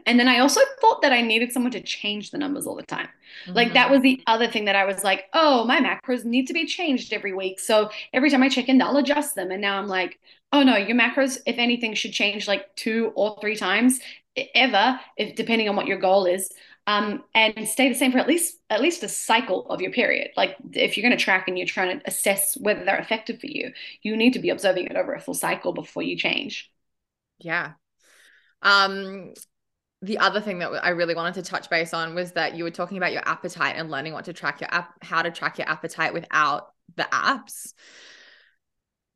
and 0.07 0.19
then 0.19 0.29
I 0.29 0.39
also 0.39 0.61
thought 0.81 1.03
that 1.03 1.13
I 1.13 1.21
needed 1.21 1.53
someone 1.53 1.73
to 1.73 1.81
change 1.81 2.31
the 2.31 2.39
numbers 2.39 2.67
all 2.67 2.77
the 2.77 2.83
time. 2.83 3.09
Mm-hmm. 3.45 3.53
Like 3.53 3.75
that 3.75 3.91
was 3.91 4.01
the 4.01 4.17
mm-hmm. 4.17 4.33
other 4.33 4.49
thing 4.49 4.65
that 4.67 4.77
I 4.77 4.85
was 4.85 5.05
like, 5.05 5.25
oh, 5.33 5.65
my 5.65 5.81
macros 5.81 6.25
need 6.25 6.47
to 6.47 6.53
be 6.53 6.67
changed 6.67 7.13
every 7.13 7.35
week. 7.35 7.61
So 7.61 7.91
every 8.13 8.31
time 8.31 8.43
I 8.43 8.49
check 8.49 8.69
in, 8.69 8.81
I'll 8.81 8.97
adjust 8.97 9.35
them. 9.35 9.51
And 9.51 9.61
now 9.61 9.79
I'm 9.79 9.89
like, 9.89 10.19
oh 10.53 10.63
no, 10.63 10.77
your 10.77 10.97
macros, 10.97 11.39
if 11.47 11.59
anything, 11.59 11.95
should 11.95 12.13
change 12.13 12.49
like 12.49 12.75
two 12.77 13.13
or 13.17 13.37
three 13.41 13.57
times 13.57 14.01
ever, 14.55 15.01
if 15.17 15.35
depending 15.37 15.69
on 15.69 15.77
what 15.77 15.87
your 15.87 15.99
goal 15.99 16.27
is. 16.27 16.51
Um, 16.87 17.25
and 17.35 17.69
stay 17.69 17.91
the 17.91 17.95
same 17.95 18.13
for 18.13 18.19
at 18.19 18.27
least 18.27 18.57
at 18.71 18.81
least 18.81 19.03
a 19.03 19.09
cycle 19.09 19.69
of 19.69 19.83
your 19.83 19.93
period. 19.93 20.31
Like 20.39 20.57
if 20.73 20.97
you're 20.97 21.07
going 21.07 21.17
to 21.17 21.23
track 21.23 21.47
and 21.47 21.59
you're 21.59 21.67
trying 21.67 21.99
to 21.99 22.09
assess 22.09 22.57
whether 22.59 22.83
they're 22.83 22.99
effective 22.99 23.41
for 23.41 23.47
you, 23.47 23.73
you 24.01 24.17
need 24.17 24.33
to 24.33 24.39
be 24.39 24.49
observing 24.49 24.87
it 24.87 24.97
over 24.97 25.13
a 25.13 25.21
full 25.21 25.35
cycle 25.35 25.75
before 25.75 26.03
you 26.03 26.17
change. 26.17 26.71
Yeah. 27.39 27.73
Um, 28.63 29.35
the 30.01 30.19
other 30.19 30.41
thing 30.41 30.61
that 30.61 30.69
I 30.85 30.91
really 30.91 31.15
wanted 31.15 31.35
to 31.35 31.43
touch 31.43 31.69
base 31.69 31.93
on 31.93 32.15
was 32.15 32.33
that 32.33 32.55
you 32.55 32.65
were 32.65 32.71
talking 32.71 32.99
about 32.99 33.13
your 33.13 33.27
appetite 33.27 33.75
and 33.77 33.91
learning 33.91 34.13
what 34.13 34.27
to 34.27 34.33
track 34.33 34.61
your 34.61 34.73
app, 34.73 34.93
how 35.03 35.23
to 35.23 35.31
track 35.31 35.59
your 35.59 35.69
appetite 35.69 36.13
without 36.13 36.73
the 36.97 37.09
apps. 37.11 37.73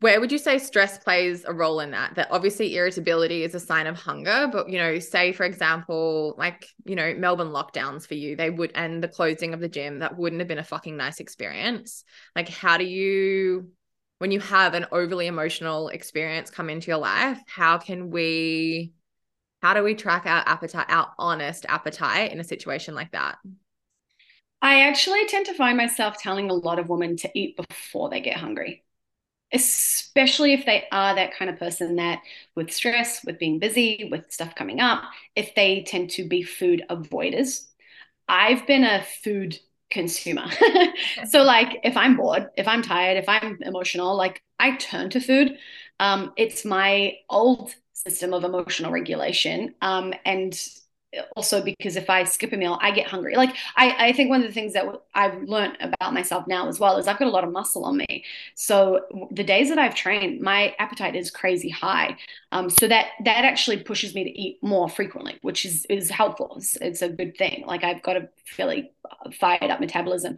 Where 0.00 0.18
would 0.18 0.32
you 0.32 0.38
say 0.38 0.58
stress 0.58 0.98
plays 0.98 1.44
a 1.44 1.52
role 1.52 1.78
in 1.78 1.92
that? 1.92 2.16
That 2.16 2.32
obviously 2.32 2.74
irritability 2.74 3.44
is 3.44 3.54
a 3.54 3.60
sign 3.60 3.86
of 3.86 3.96
hunger, 3.96 4.48
but 4.50 4.68
you 4.68 4.78
know, 4.78 4.98
say 4.98 5.30
for 5.30 5.44
example, 5.44 6.34
like, 6.36 6.66
you 6.84 6.96
know, 6.96 7.14
Melbourne 7.14 7.52
lockdowns 7.52 8.04
for 8.04 8.14
you, 8.14 8.34
they 8.34 8.50
would 8.50 8.72
and 8.74 9.00
the 9.00 9.06
closing 9.06 9.54
of 9.54 9.60
the 9.60 9.68
gym, 9.68 10.00
that 10.00 10.18
wouldn't 10.18 10.40
have 10.40 10.48
been 10.48 10.58
a 10.58 10.64
fucking 10.64 10.96
nice 10.96 11.20
experience. 11.20 12.02
Like, 12.34 12.48
how 12.48 12.78
do 12.78 12.84
you 12.84 13.70
when 14.18 14.30
you 14.30 14.40
have 14.40 14.74
an 14.74 14.86
overly 14.92 15.26
emotional 15.26 15.88
experience 15.88 16.48
come 16.48 16.70
into 16.70 16.88
your 16.88 16.98
life, 16.98 17.40
how 17.46 17.78
can 17.78 18.10
we 18.10 18.92
how 19.62 19.74
do 19.74 19.82
we 19.82 19.94
track 19.94 20.26
our 20.26 20.42
appetite, 20.46 20.86
our 20.88 21.12
honest 21.18 21.64
appetite 21.68 22.32
in 22.32 22.40
a 22.40 22.44
situation 22.44 22.94
like 22.94 23.12
that? 23.12 23.38
I 24.60 24.82
actually 24.82 25.26
tend 25.26 25.46
to 25.46 25.54
find 25.54 25.76
myself 25.76 26.18
telling 26.18 26.50
a 26.50 26.54
lot 26.54 26.78
of 26.78 26.88
women 26.88 27.16
to 27.18 27.30
eat 27.34 27.56
before 27.56 28.10
they 28.10 28.20
get 28.20 28.36
hungry, 28.36 28.84
especially 29.52 30.52
if 30.52 30.66
they 30.66 30.84
are 30.92 31.14
that 31.14 31.34
kind 31.36 31.50
of 31.50 31.58
person 31.58 31.96
that, 31.96 32.20
with 32.54 32.72
stress, 32.72 33.24
with 33.24 33.38
being 33.38 33.58
busy, 33.58 34.08
with 34.10 34.32
stuff 34.32 34.54
coming 34.54 34.80
up, 34.80 35.04
if 35.36 35.54
they 35.54 35.82
tend 35.82 36.10
to 36.10 36.26
be 36.26 36.42
food 36.42 36.84
avoiders. 36.90 37.66
I've 38.28 38.66
been 38.66 38.84
a 38.84 39.04
food 39.24 39.58
consumer. 39.90 40.46
so, 41.28 41.42
like, 41.42 41.80
if 41.84 41.96
I'm 41.96 42.16
bored, 42.16 42.48
if 42.56 42.66
I'm 42.66 42.82
tired, 42.82 43.18
if 43.18 43.28
I'm 43.28 43.58
emotional, 43.62 44.16
like, 44.16 44.42
I 44.58 44.76
turn 44.76 45.10
to 45.10 45.20
food. 45.20 45.56
Um, 46.00 46.32
it's 46.36 46.64
my 46.64 47.14
old 47.28 47.74
system 48.06 48.34
of 48.34 48.44
emotional 48.44 48.90
regulation. 48.90 49.74
Um, 49.80 50.14
and 50.24 50.58
also 51.36 51.62
because 51.62 51.96
if 51.96 52.08
I 52.08 52.24
skip 52.24 52.52
a 52.52 52.56
meal, 52.56 52.78
I 52.80 52.90
get 52.90 53.06
hungry. 53.06 53.36
Like 53.36 53.54
I, 53.76 54.08
I 54.08 54.12
think 54.12 54.30
one 54.30 54.40
of 54.40 54.46
the 54.46 54.52
things 54.52 54.72
that 54.72 54.86
I've 55.14 55.42
learned 55.42 55.76
about 55.80 56.14
myself 56.14 56.46
now 56.46 56.68
as 56.68 56.80
well 56.80 56.96
is 56.96 57.06
I've 57.06 57.18
got 57.18 57.28
a 57.28 57.30
lot 57.30 57.44
of 57.44 57.52
muscle 57.52 57.84
on 57.84 57.96
me. 57.96 58.24
So 58.54 59.00
the 59.30 59.44
days 59.44 59.68
that 59.68 59.78
I've 59.78 59.94
trained, 59.94 60.40
my 60.40 60.74
appetite 60.78 61.14
is 61.14 61.30
crazy 61.30 61.68
high. 61.68 62.16
Um, 62.52 62.70
so 62.70 62.88
that 62.88 63.08
that 63.24 63.44
actually 63.44 63.78
pushes 63.78 64.14
me 64.14 64.24
to 64.24 64.30
eat 64.30 64.62
more 64.62 64.88
frequently, 64.88 65.38
which 65.42 65.64
is 65.64 65.86
is 65.86 66.10
helpful. 66.10 66.54
It's, 66.56 66.76
it's 66.76 67.02
a 67.02 67.08
good 67.08 67.36
thing. 67.36 67.64
Like 67.66 67.84
I've 67.84 68.02
got 68.02 68.16
a 68.16 68.28
fairly 68.46 68.92
fired 69.32 69.70
up 69.70 69.80
metabolism. 69.80 70.36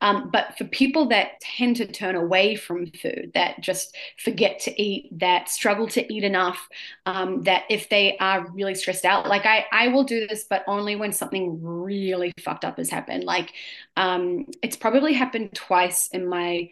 Um, 0.00 0.30
but 0.30 0.56
for 0.56 0.64
people 0.64 1.06
that 1.08 1.40
tend 1.40 1.76
to 1.76 1.86
turn 1.86 2.14
away 2.14 2.56
from 2.56 2.86
food, 2.86 3.32
that 3.34 3.60
just 3.60 3.96
forget 4.18 4.58
to 4.60 4.82
eat, 4.82 5.18
that 5.18 5.48
struggle 5.48 5.86
to 5.88 6.12
eat 6.12 6.24
enough, 6.24 6.68
um, 7.06 7.42
that 7.42 7.64
if 7.70 7.88
they 7.88 8.16
are 8.18 8.48
really 8.50 8.74
stressed 8.74 9.04
out, 9.04 9.28
like 9.28 9.46
I, 9.46 9.66
I 9.72 9.88
will 9.88 10.04
do 10.04 10.13
this, 10.20 10.44
but 10.48 10.64
only 10.66 10.96
when 10.96 11.12
something 11.12 11.62
really 11.62 12.32
fucked 12.40 12.64
up 12.64 12.78
has 12.78 12.90
happened. 12.90 13.24
Like 13.24 13.52
um, 13.96 14.46
it's 14.62 14.76
probably 14.76 15.12
happened 15.12 15.54
twice 15.54 16.08
in 16.08 16.26
my 16.26 16.70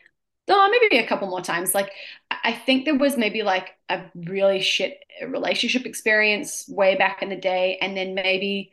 oh, 0.49 0.69
maybe 0.71 1.03
a 1.03 1.07
couple 1.07 1.29
more 1.29 1.41
times. 1.41 1.75
Like, 1.75 1.93
I 2.31 2.53
think 2.53 2.85
there 2.85 2.97
was 2.97 3.17
maybe 3.17 3.43
like 3.43 3.71
a 3.89 4.03
really 4.15 4.61
shit 4.61 4.99
relationship 5.27 5.87
experience 5.87 6.69
way 6.69 6.97
back 6.97 7.23
in 7.23 7.29
the 7.29 7.37
day. 7.37 7.79
And 7.81 7.97
then 7.97 8.15
maybe 8.15 8.73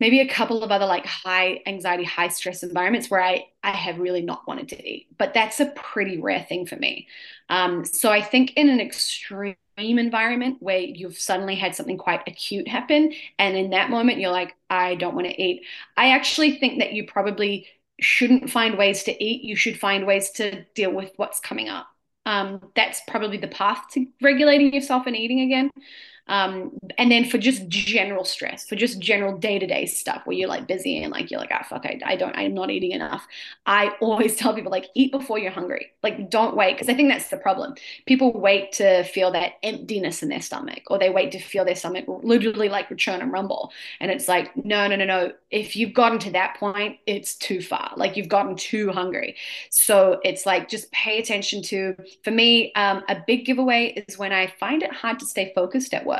maybe 0.00 0.20
a 0.20 0.28
couple 0.28 0.62
of 0.62 0.70
other 0.70 0.86
like 0.86 1.04
high 1.06 1.60
anxiety, 1.66 2.04
high 2.04 2.28
stress 2.28 2.62
environments 2.62 3.10
where 3.10 3.22
I, 3.22 3.46
I 3.64 3.72
have 3.72 3.98
really 3.98 4.22
not 4.22 4.46
wanted 4.46 4.68
to 4.68 4.88
eat. 4.88 5.08
But 5.18 5.34
that's 5.34 5.58
a 5.60 5.66
pretty 5.66 6.20
rare 6.20 6.44
thing 6.48 6.66
for 6.66 6.76
me. 6.76 7.08
Um, 7.48 7.84
so 7.84 8.10
I 8.10 8.22
think 8.22 8.52
in 8.54 8.68
an 8.68 8.80
extreme 8.80 9.56
environment 9.78 10.58
where 10.60 10.78
you've 10.78 11.18
suddenly 11.18 11.54
had 11.54 11.74
something 11.74 11.98
quite 11.98 12.22
acute 12.26 12.68
happen, 12.68 13.12
and 13.38 13.56
in 13.56 13.70
that 13.70 13.90
moment 13.90 14.18
you're 14.18 14.30
like, 14.30 14.54
I 14.70 14.94
don't 14.96 15.14
want 15.14 15.26
to 15.26 15.42
eat, 15.42 15.64
I 15.96 16.10
actually 16.10 16.58
think 16.58 16.80
that 16.80 16.92
you 16.92 17.06
probably 17.06 17.66
shouldn't 18.00 18.50
find 18.50 18.78
ways 18.78 19.04
to 19.04 19.24
eat. 19.24 19.42
You 19.42 19.56
should 19.56 19.78
find 19.78 20.06
ways 20.06 20.30
to 20.32 20.64
deal 20.74 20.92
with 20.92 21.12
what's 21.16 21.40
coming 21.40 21.68
up. 21.68 21.86
Um, 22.26 22.60
that's 22.76 23.00
probably 23.08 23.38
the 23.38 23.48
path 23.48 23.84
to 23.92 24.06
regulating 24.20 24.72
yourself 24.72 25.06
and 25.06 25.16
eating 25.16 25.40
again. 25.40 25.70
Um, 26.28 26.78
and 26.98 27.10
then 27.10 27.24
for 27.24 27.38
just 27.38 27.68
general 27.68 28.24
stress, 28.24 28.66
for 28.66 28.76
just 28.76 28.98
general 29.00 29.36
day 29.36 29.58
to 29.58 29.66
day 29.66 29.86
stuff 29.86 30.22
where 30.24 30.36
you're 30.36 30.48
like 30.48 30.66
busy 30.66 31.02
and 31.02 31.10
like 31.12 31.30
you're 31.30 31.40
like, 31.40 31.50
ah, 31.52 31.64
fuck, 31.68 31.86
I, 31.86 32.00
I 32.04 32.16
don't, 32.16 32.36
I'm 32.36 32.54
not 32.54 32.70
eating 32.70 32.92
enough. 32.92 33.26
I 33.66 33.96
always 34.00 34.36
tell 34.36 34.54
people 34.54 34.70
like, 34.70 34.86
eat 34.94 35.10
before 35.10 35.38
you're 35.38 35.50
hungry. 35.50 35.92
Like, 36.02 36.30
don't 36.30 36.56
wait. 36.56 36.78
Cause 36.78 36.88
I 36.88 36.94
think 36.94 37.10
that's 37.10 37.28
the 37.28 37.36
problem. 37.36 37.74
People 38.06 38.32
wait 38.32 38.72
to 38.72 39.04
feel 39.04 39.30
that 39.32 39.54
emptiness 39.62 40.22
in 40.22 40.28
their 40.28 40.42
stomach 40.42 40.82
or 40.88 40.98
they 40.98 41.10
wait 41.10 41.32
to 41.32 41.38
feel 41.38 41.64
their 41.64 41.74
stomach 41.74 42.04
literally 42.06 42.68
like 42.68 42.94
churn 42.96 43.22
and 43.22 43.32
rumble. 43.32 43.72
And 44.00 44.10
it's 44.10 44.28
like, 44.28 44.54
no, 44.56 44.86
no, 44.86 44.96
no, 44.96 45.04
no. 45.04 45.32
If 45.50 45.76
you've 45.76 45.94
gotten 45.94 46.18
to 46.20 46.30
that 46.32 46.56
point, 46.58 46.98
it's 47.06 47.34
too 47.36 47.62
far. 47.62 47.92
Like, 47.96 48.16
you've 48.16 48.28
gotten 48.28 48.54
too 48.54 48.90
hungry. 48.90 49.36
So 49.70 50.20
it's 50.24 50.44
like, 50.44 50.68
just 50.68 50.90
pay 50.92 51.18
attention 51.18 51.62
to, 51.62 51.96
for 52.22 52.30
me, 52.30 52.72
um, 52.74 53.02
a 53.08 53.16
big 53.26 53.46
giveaway 53.46 54.04
is 54.08 54.18
when 54.18 54.32
I 54.32 54.52
find 54.60 54.82
it 54.82 54.92
hard 54.92 55.18
to 55.20 55.26
stay 55.26 55.52
focused 55.54 55.94
at 55.94 56.04
work 56.04 56.17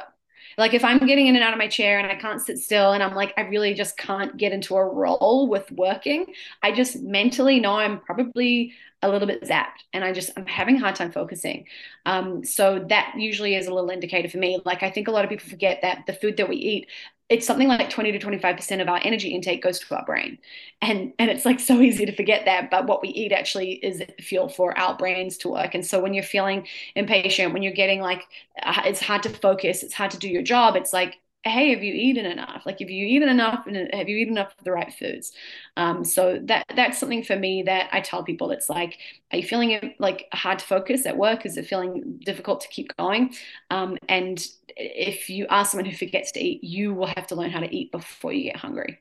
like 0.58 0.74
if 0.74 0.84
I'm 0.84 0.98
getting 0.98 1.28
in 1.28 1.36
and 1.36 1.44
out 1.44 1.52
of 1.52 1.58
my 1.58 1.68
chair 1.68 1.98
and 1.98 2.06
I 2.10 2.16
can't 2.16 2.40
sit 2.40 2.58
still 2.58 2.92
and 2.92 3.02
I'm 3.02 3.14
like, 3.14 3.32
I 3.36 3.42
really 3.42 3.74
just 3.74 3.96
can't 3.96 4.36
get 4.36 4.52
into 4.52 4.76
a 4.76 4.84
role 4.84 5.48
with 5.48 5.70
working, 5.72 6.26
I 6.62 6.72
just 6.72 7.00
mentally 7.00 7.60
know 7.60 7.76
I'm 7.76 8.00
probably 8.00 8.74
a 9.00 9.08
little 9.08 9.28
bit 9.28 9.42
zapped 9.44 9.84
and 9.92 10.02
I 10.04 10.12
just 10.12 10.30
I'm 10.36 10.46
having 10.46 10.76
a 10.76 10.80
hard 10.80 10.96
time 10.96 11.12
focusing. 11.12 11.66
Um, 12.04 12.44
so 12.44 12.84
that 12.88 13.14
usually 13.16 13.54
is 13.54 13.68
a 13.68 13.72
little 13.72 13.90
indicator 13.90 14.28
for 14.28 14.38
me. 14.38 14.60
Like 14.64 14.82
I 14.82 14.90
think 14.90 15.06
a 15.06 15.12
lot 15.12 15.24
of 15.24 15.30
people 15.30 15.48
forget 15.48 15.78
that 15.82 16.04
the 16.06 16.12
food 16.12 16.36
that 16.38 16.48
we 16.48 16.56
eat 16.56 16.88
it's 17.28 17.46
something 17.46 17.68
like 17.68 17.90
20 17.90 18.12
to 18.12 18.18
25% 18.18 18.80
of 18.80 18.88
our 18.88 19.00
energy 19.02 19.28
intake 19.34 19.62
goes 19.62 19.78
to 19.78 19.94
our 19.96 20.04
brain. 20.04 20.38
And 20.80 21.12
and 21.18 21.30
it's 21.30 21.44
like 21.44 21.60
so 21.60 21.80
easy 21.80 22.06
to 22.06 22.12
forget 22.14 22.44
that 22.46 22.70
but 22.70 22.86
what 22.86 23.02
we 23.02 23.08
eat 23.08 23.32
actually 23.32 23.72
is 23.72 24.02
fuel 24.20 24.48
for 24.48 24.76
our 24.78 24.96
brains 24.96 25.36
to 25.38 25.48
work. 25.50 25.74
And 25.74 25.84
so 25.86 26.00
when 26.00 26.14
you're 26.14 26.22
feeling 26.24 26.66
impatient 26.94 27.52
when 27.52 27.62
you're 27.62 27.72
getting 27.72 28.00
like 28.00 28.24
uh, 28.62 28.82
it's 28.84 29.00
hard 29.00 29.22
to 29.24 29.30
focus 29.30 29.82
it's 29.82 29.94
hard 29.94 30.10
to 30.12 30.18
do 30.18 30.28
your 30.28 30.42
job 30.42 30.76
it's 30.76 30.92
like 30.92 31.18
hey 31.44 31.70
have 31.72 31.82
you 31.82 31.94
eaten 31.94 32.26
enough? 32.26 32.62
Like 32.66 32.80
have 32.80 32.90
you 32.90 33.06
eaten 33.06 33.28
enough 33.28 33.66
and 33.66 33.88
have 33.94 34.08
you 34.08 34.16
eaten 34.18 34.34
enough 34.34 34.54
of 34.58 34.64
the 34.64 34.72
right 34.72 34.92
foods? 34.92 35.32
Um, 35.76 36.04
so 36.04 36.38
that 36.44 36.66
that's 36.74 36.98
something 36.98 37.22
for 37.24 37.36
me 37.36 37.62
that 37.64 37.88
i 37.92 38.00
tell 38.00 38.22
people. 38.24 38.50
It's 38.50 38.68
like 38.68 38.98
are 39.32 39.38
you 39.38 39.46
feeling 39.46 39.94
like 39.98 40.26
hard 40.32 40.58
to 40.60 40.64
focus 40.64 41.06
at 41.06 41.16
work? 41.16 41.46
Is 41.46 41.56
it 41.56 41.66
feeling 41.66 42.20
difficult 42.24 42.60
to 42.62 42.68
keep 42.68 42.94
going? 42.96 43.34
Um, 43.70 43.96
and 44.08 44.44
if 44.76 45.30
you 45.30 45.46
are 45.48 45.64
someone 45.64 45.86
who 45.90 45.96
forgets 45.96 46.32
to 46.32 46.40
eat 46.40 46.62
you 46.62 46.94
will 46.94 47.06
have 47.08 47.26
to 47.28 47.34
learn 47.34 47.50
how 47.50 47.60
to 47.60 47.74
eat 47.74 47.92
before 47.92 48.32
you 48.32 48.44
get 48.44 48.56
hungry. 48.56 49.00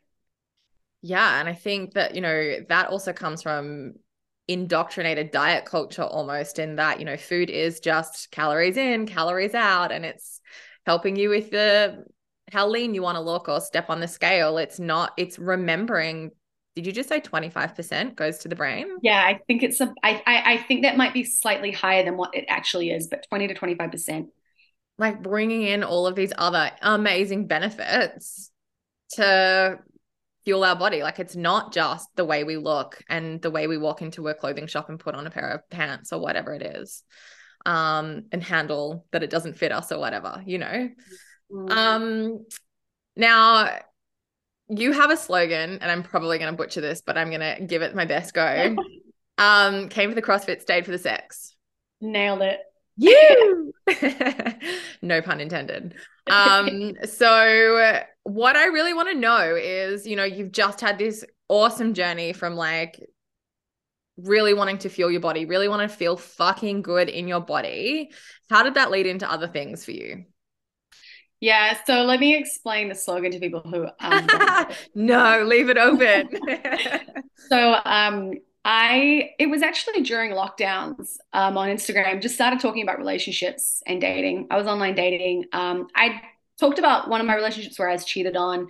Yeah 1.02 1.40
and 1.40 1.48
i 1.48 1.54
think 1.54 1.94
that 1.94 2.16
you 2.16 2.22
know 2.22 2.60
that 2.70 2.88
also 2.90 3.14
comes 3.14 3.42
from 3.42 3.94
indoctrinated 4.48 5.32
diet 5.32 5.66
culture 5.66 6.04
almost 6.04 6.58
in 6.58 6.78
that, 6.78 7.00
you 7.00 7.06
know, 7.06 7.18
food 7.18 7.50
is 7.50 7.82
just 7.82 8.32
calories 8.32 8.78
in, 8.78 9.06
calories 9.06 9.54
out, 9.54 9.92
and 9.92 10.06
it's 10.06 10.40
helping 10.86 11.18
you 11.18 11.28
with 11.30 11.52
the 11.52 12.06
how 12.52 12.68
lean 12.68 12.94
you 12.94 13.02
want 13.02 13.16
to 13.16 13.22
look 13.22 13.50
or 13.50 13.60
step 13.60 13.90
on 13.90 14.00
the 14.00 14.08
scale. 14.08 14.58
It's 14.58 14.80
not, 14.80 15.14
it's 15.18 15.38
remembering. 15.38 16.32
Did 16.76 16.86
you 16.86 16.94
just 16.94 17.10
say 17.10 17.20
25% 17.20 18.16
goes 18.16 18.38
to 18.40 18.48
the 18.48 18.56
brain? 18.56 18.88
Yeah, 19.02 19.20
I 19.20 19.40
think 19.48 19.64
it's 19.64 19.82
a, 19.82 19.94
I, 20.04 20.22
I, 20.26 20.54
I 20.54 20.58
think 20.58 20.84
that 20.84 20.96
might 20.96 21.14
be 21.14 21.24
slightly 21.24 21.72
higher 21.72 22.04
than 22.04 22.18
what 22.18 22.36
it 22.36 22.46
actually 22.48 22.92
is, 22.92 23.08
but 23.08 23.26
20 23.30 23.48
to 23.48 23.56
25%. 23.56 24.28
Like 25.00 25.22
bringing 25.22 25.64
in 25.64 25.84
all 25.84 26.08
of 26.08 26.16
these 26.16 26.34
other 26.38 26.72
amazing 26.82 27.48
benefits 27.48 28.52
to 29.14 29.80
fuel 30.46 30.64
our 30.64 30.76
body. 30.76 31.04
Like 31.04 31.20
it's 31.20 31.36
not 31.36 31.74
just 31.74 32.08
the 32.16 32.26
way 32.26 32.44
we 32.44 32.58
look 32.58 33.04
and 33.10 33.42
the 33.42 33.52
way 33.52 33.68
we 33.68 33.78
walk 33.78 34.02
into 34.02 34.28
a 34.30 34.34
clothing 34.34 34.68
shop 34.68 34.90
and 34.90 35.00
put 35.00 35.14
on 35.14 35.28
a 35.28 35.30
pair 35.30 35.50
of 35.50 35.70
pants 35.70 36.14
or 36.14 36.22
whatever 36.22 36.54
it 36.54 36.62
is. 36.62 37.04
Um, 37.66 38.28
and 38.32 38.42
handle 38.42 39.06
that 39.12 39.24
it 39.24 39.30
doesn't 39.30 39.58
fit 39.58 39.74
us 39.74 39.92
or 39.92 40.00
whatever, 40.00 40.42
you 40.46 40.58
know. 40.58 40.90
Mm. 41.52 41.72
Um 41.72 42.46
now 43.16 43.80
you 44.70 44.92
have 44.92 45.12
a 45.12 45.18
slogan, 45.18 45.80
and 45.82 45.92
I'm 45.92 46.04
probably 46.04 46.38
gonna 46.38 46.54
butcher 46.54 46.82
this, 46.82 47.02
but 47.02 47.18
I'm 47.18 47.32
gonna 47.32 47.60
give 47.62 47.82
it 47.82 47.96
my 47.96 48.06
best 48.06 48.34
go. 48.34 48.76
um, 49.38 49.90
came 49.90 50.10
for 50.10 50.16
the 50.16 50.22
CrossFit, 50.22 50.62
stayed 50.62 50.86
for 50.86 50.92
the 50.92 50.98
sex. 50.98 51.56
Nailed 52.02 52.42
it. 52.42 52.60
You 52.98 53.74
no 55.02 55.22
pun 55.22 55.40
intended. 55.40 55.96
Um, 56.28 56.94
so 57.06 58.02
what 58.24 58.58
I 58.58 58.66
really 58.66 58.94
want 58.94 59.10
to 59.10 59.16
know 59.16 59.56
is, 59.56 60.06
you 60.06 60.16
know, 60.16 60.26
you've 60.26 60.52
just 60.52 60.82
had 60.82 60.98
this 60.98 61.24
awesome 61.48 61.94
journey 61.94 62.34
from 62.34 62.56
like 62.56 63.00
really 64.18 64.54
wanting 64.54 64.80
to 64.80 64.90
feel 64.90 65.12
your 65.12 65.22
body, 65.22 65.46
really 65.46 65.70
want 65.70 65.90
to 65.90 65.96
feel 65.96 66.18
fucking 66.18 66.82
good 66.82 67.08
in 67.08 67.28
your 67.28 67.40
body. 67.40 68.10
How 68.50 68.64
did 68.64 68.74
that 68.74 68.92
lead 68.92 69.06
into 69.06 69.32
other 69.32 69.48
things 69.48 69.86
for 69.86 69.92
you? 69.92 70.26
Yeah, 71.40 71.78
so 71.86 72.04
let 72.04 72.20
me 72.20 72.36
explain 72.36 72.90
the 72.90 72.96
slogan 72.96 73.32
to 73.32 73.40
people 73.40 73.62
who 73.62 73.88
um, 74.00 74.28
no, 74.96 75.44
leave 75.44 75.70
it 75.70 75.78
open. 75.78 76.30
so 77.50 77.76
um 77.86 78.34
I 78.66 79.32
it 79.40 79.46
was 79.50 79.62
actually 79.62 80.02
during 80.02 80.32
lockdowns 80.32 81.18
um, 81.34 81.58
on 81.58 81.70
Instagram. 81.70 82.22
Just 82.22 82.36
started 82.36 82.60
talking 82.60 82.84
about 82.84 82.98
relationships 82.98 83.82
and 83.88 84.02
dating. 84.02 84.48
I 84.52 84.58
was 84.58 84.68
online 84.68 84.94
dating. 84.94 85.46
Um, 85.54 85.88
I 85.96 86.22
talked 86.60 86.78
about 86.80 87.08
one 87.08 87.22
of 87.22 87.28
my 87.28 87.36
relationships 87.36 87.80
where 87.80 87.90
I 87.90 87.94
was 87.94 88.04
cheated 88.04 88.36
on, 88.36 88.68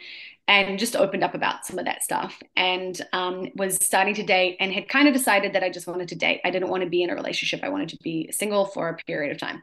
and 0.47 0.79
just 0.79 0.95
opened 0.95 1.23
up 1.23 1.33
about 1.33 1.65
some 1.65 1.77
of 1.77 1.85
that 1.85 2.03
stuff 2.03 2.41
and 2.55 3.01
um, 3.11 3.49
was 3.55 3.75
starting 3.85 4.13
to 4.13 4.23
date 4.23 4.55
and 4.61 4.71
had 4.71 4.87
kind 4.87 5.07
of 5.07 5.13
decided 5.13 5.53
that 5.53 5.63
I 5.63 5.69
just 5.69 5.87
wanted 5.87 6.07
to 6.09 6.15
date. 6.15 6.39
I 6.45 6.51
didn't 6.51 6.69
want 6.69 6.83
to 6.83 6.89
be 6.89 7.03
in 7.03 7.09
a 7.09 7.15
relationship. 7.15 7.61
I 7.63 7.69
wanted 7.69 7.89
to 7.89 7.97
be 7.97 8.31
single 8.31 8.65
for 8.65 8.87
a 8.87 8.95
period 8.95 9.31
of 9.31 9.39
time. 9.39 9.61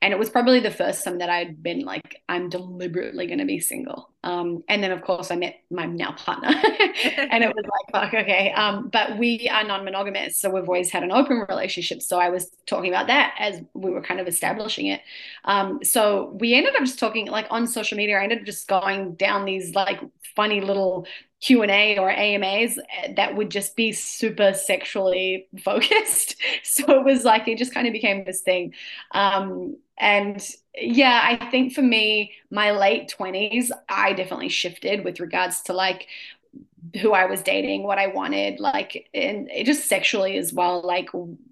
And 0.00 0.12
it 0.12 0.18
was 0.18 0.30
probably 0.30 0.60
the 0.60 0.70
first 0.70 1.04
time 1.04 1.18
that 1.18 1.30
I'd 1.30 1.62
been 1.62 1.84
like, 1.84 2.22
I'm 2.28 2.48
deliberately 2.48 3.26
going 3.26 3.40
to 3.40 3.44
be 3.44 3.58
single. 3.58 4.10
Um, 4.22 4.62
and 4.68 4.84
then, 4.84 4.92
of 4.92 5.02
course, 5.02 5.30
I 5.30 5.36
met 5.36 5.62
my 5.70 5.86
now 5.86 6.12
partner 6.12 6.48
and 6.48 7.42
it 7.42 7.54
was 7.54 7.64
like, 7.64 8.02
fuck, 8.04 8.14
okay. 8.14 8.52
Um, 8.52 8.88
but 8.88 9.18
we 9.18 9.48
are 9.48 9.64
non 9.64 9.84
monogamous. 9.84 10.38
So 10.38 10.50
we've 10.50 10.68
always 10.68 10.90
had 10.90 11.02
an 11.02 11.10
open 11.10 11.44
relationship. 11.48 12.02
So 12.02 12.20
I 12.20 12.28
was 12.28 12.50
talking 12.66 12.90
about 12.90 13.08
that 13.08 13.34
as 13.38 13.62
we 13.74 13.90
were 13.90 14.02
kind 14.02 14.20
of 14.20 14.28
establishing 14.28 14.86
it. 14.86 15.00
Um, 15.44 15.82
so 15.82 16.36
we 16.38 16.54
ended 16.54 16.76
up 16.76 16.82
just 16.82 16.98
talking 16.98 17.26
like 17.26 17.46
on 17.50 17.66
social 17.66 17.96
media. 17.96 18.18
I 18.18 18.22
ended 18.22 18.40
up 18.40 18.44
just 18.44 18.68
going 18.68 19.14
down 19.14 19.44
these 19.44 19.74
like 19.74 20.00
funny 20.36 20.60
little 20.60 21.06
Q&A 21.40 21.98
or 21.98 22.10
AMAs 22.10 22.78
eh, 22.78 23.14
that 23.16 23.34
would 23.34 23.50
just 23.50 23.74
be 23.76 23.92
super 23.92 24.52
sexually 24.52 25.48
focused. 25.62 26.36
So 26.62 26.98
it 26.98 27.04
was 27.04 27.24
like, 27.24 27.48
it 27.48 27.58
just 27.58 27.74
kind 27.74 27.86
of 27.86 27.92
became 27.92 28.24
this 28.24 28.42
thing. 28.42 28.74
Um, 29.12 29.76
and 29.98 30.42
yeah, 30.78 31.20
I 31.22 31.50
think 31.50 31.72
for 31.74 31.82
me, 31.82 32.32
my 32.50 32.70
late 32.70 33.12
20s, 33.18 33.70
I 33.88 34.12
definitely 34.12 34.48
shifted 34.50 35.04
with 35.04 35.20
regards 35.20 35.62
to 35.62 35.72
like 35.72 36.06
who 37.00 37.12
I 37.12 37.26
was 37.26 37.42
dating, 37.42 37.82
what 37.82 37.98
I 37.98 38.06
wanted, 38.08 38.60
like, 38.60 39.08
and 39.12 39.50
just 39.64 39.88
sexually 39.88 40.36
as 40.38 40.52
well. 40.52 40.80
Like, 40.82 41.10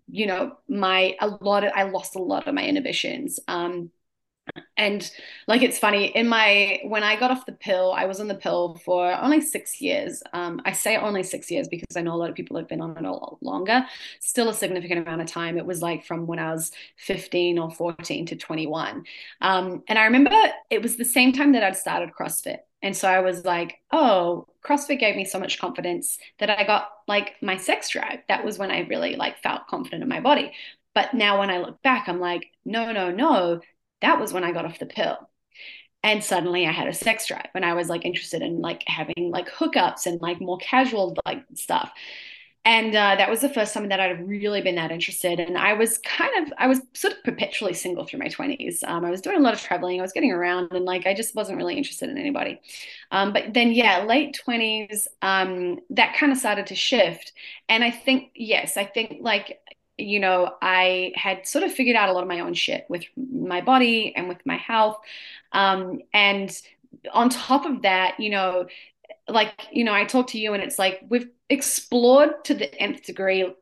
you 0.08 0.26
know, 0.26 0.56
my, 0.68 1.16
a 1.20 1.28
lot 1.28 1.64
of, 1.64 1.72
I 1.74 1.84
lost 1.84 2.16
a 2.16 2.22
lot 2.22 2.46
of 2.48 2.54
my 2.54 2.64
inhibitions. 2.64 3.38
Um, 3.48 3.90
and 4.76 5.10
like 5.46 5.62
it's 5.62 5.78
funny 5.78 6.06
in 6.06 6.28
my 6.28 6.80
when 6.84 7.02
i 7.02 7.18
got 7.18 7.30
off 7.30 7.44
the 7.46 7.52
pill 7.52 7.92
i 7.96 8.04
was 8.04 8.20
on 8.20 8.28
the 8.28 8.34
pill 8.34 8.80
for 8.84 9.12
only 9.20 9.40
six 9.40 9.80
years. 9.80 10.22
Um, 10.32 10.60
i 10.64 10.72
say 10.72 10.96
only 10.96 11.22
six 11.22 11.50
years 11.50 11.68
because 11.68 11.96
i 11.96 12.00
know 12.00 12.14
a 12.14 12.16
lot 12.16 12.30
of 12.30 12.36
people 12.36 12.56
have 12.56 12.68
been 12.68 12.80
on 12.80 12.96
it 12.96 13.04
a 13.04 13.10
lot 13.10 13.38
longer. 13.42 13.84
Still 14.20 14.48
a 14.48 14.54
significant 14.54 15.06
amount 15.06 15.20
of 15.20 15.26
time. 15.26 15.58
It 15.58 15.66
was 15.66 15.82
like 15.82 16.04
from 16.04 16.26
when 16.26 16.38
i 16.38 16.52
was 16.52 16.70
15 16.96 17.58
or 17.58 17.70
14 17.70 18.26
to 18.26 18.36
21 18.36 19.04
um, 19.40 19.82
and 19.88 19.98
i 19.98 20.04
remember 20.04 20.30
it 20.70 20.82
was 20.82 20.96
the 20.96 21.04
same 21.04 21.32
time 21.32 21.52
that 21.52 21.62
i'd 21.62 21.76
started 21.76 22.10
crossfit. 22.18 22.58
And 22.80 22.96
so 22.96 23.08
i 23.08 23.20
was 23.20 23.44
like 23.44 23.80
oh 23.92 24.46
crossfit 24.64 25.00
gave 25.00 25.16
me 25.16 25.24
so 25.24 25.38
much 25.38 25.58
confidence 25.58 26.18
that 26.38 26.50
i 26.50 26.64
got 26.64 26.88
like 27.06 27.34
my 27.42 27.56
sex 27.56 27.90
drive. 27.90 28.20
That 28.28 28.44
was 28.44 28.58
when 28.58 28.70
i 28.70 28.80
really 28.80 29.16
like 29.16 29.42
felt 29.42 29.66
confident 29.66 30.02
in 30.02 30.08
my 30.08 30.20
body. 30.20 30.52
But 30.94 31.14
now 31.14 31.38
when 31.38 31.48
I 31.48 31.58
look 31.58 31.80
back, 31.82 32.08
I'm 32.08 32.18
like, 32.18 32.50
no, 32.64 32.90
no, 32.90 33.12
no, 33.12 33.60
that 34.02 34.20
was 34.20 34.32
when 34.32 34.44
I 34.44 34.52
got 34.52 34.64
off 34.64 34.78
the 34.78 34.86
pill. 34.86 35.28
And 36.02 36.22
suddenly 36.22 36.66
I 36.66 36.72
had 36.72 36.86
a 36.88 36.94
sex 36.94 37.26
drive 37.26 37.48
and 37.54 37.64
I 37.64 37.74
was 37.74 37.88
like 37.88 38.04
interested 38.04 38.40
in 38.40 38.60
like 38.60 38.84
having 38.86 39.30
like 39.30 39.50
hookups 39.50 40.06
and 40.06 40.20
like 40.22 40.40
more 40.40 40.58
casual 40.58 41.16
like 41.26 41.42
stuff. 41.54 41.92
And 42.64 42.94
uh, 42.94 43.14
that 43.16 43.30
was 43.30 43.40
the 43.40 43.48
first 43.48 43.72
time 43.72 43.88
that 43.88 43.98
I'd 43.98 44.28
really 44.28 44.60
been 44.60 44.74
that 44.74 44.90
interested. 44.90 45.40
And 45.40 45.56
I 45.56 45.72
was 45.72 45.96
kind 45.98 46.30
of, 46.46 46.52
I 46.58 46.66
was 46.66 46.82
sort 46.92 47.14
of 47.14 47.24
perpetually 47.24 47.72
single 47.72 48.04
through 48.04 48.18
my 48.18 48.28
20s. 48.28 48.84
Um, 48.86 49.06
I 49.06 49.10
was 49.10 49.22
doing 49.22 49.38
a 49.38 49.40
lot 49.40 49.54
of 49.54 49.60
traveling, 49.60 50.00
I 50.00 50.02
was 50.02 50.12
getting 50.12 50.32
around, 50.32 50.72
and 50.72 50.84
like 50.84 51.06
I 51.06 51.14
just 51.14 51.34
wasn't 51.34 51.56
really 51.56 51.76
interested 51.78 52.10
in 52.10 52.18
anybody. 52.18 52.60
Um, 53.10 53.32
but 53.32 53.54
then, 53.54 53.72
yeah, 53.72 54.04
late 54.04 54.38
20s, 54.46 55.06
um, 55.22 55.78
that 55.90 56.14
kind 56.16 56.30
of 56.30 56.36
started 56.36 56.66
to 56.66 56.74
shift. 56.74 57.32
And 57.70 57.82
I 57.82 57.90
think, 57.90 58.32
yes, 58.34 58.76
I 58.76 58.84
think 58.84 59.18
like 59.22 59.60
you 59.98 60.20
know, 60.20 60.54
I 60.62 61.12
had 61.16 61.46
sort 61.46 61.64
of 61.64 61.72
figured 61.72 61.96
out 61.96 62.08
a 62.08 62.12
lot 62.12 62.22
of 62.22 62.28
my 62.28 62.40
own 62.40 62.54
shit 62.54 62.86
with 62.88 63.04
my 63.16 63.60
body 63.60 64.12
and 64.16 64.28
with 64.28 64.38
my 64.46 64.56
health. 64.56 64.98
Um, 65.52 66.00
and 66.14 66.56
on 67.12 67.28
top 67.28 67.66
of 67.66 67.82
that, 67.82 68.18
you 68.18 68.30
know, 68.30 68.66
like, 69.28 69.52
you 69.72 69.84
know, 69.84 69.92
I 69.92 70.04
talk 70.04 70.28
to 70.28 70.38
you 70.38 70.54
and 70.54 70.62
it's 70.62 70.78
like 70.78 71.04
we've 71.08 71.28
explored 71.50 72.44
to 72.44 72.54
the 72.54 72.72
nth 72.80 73.04
degree 73.04 73.52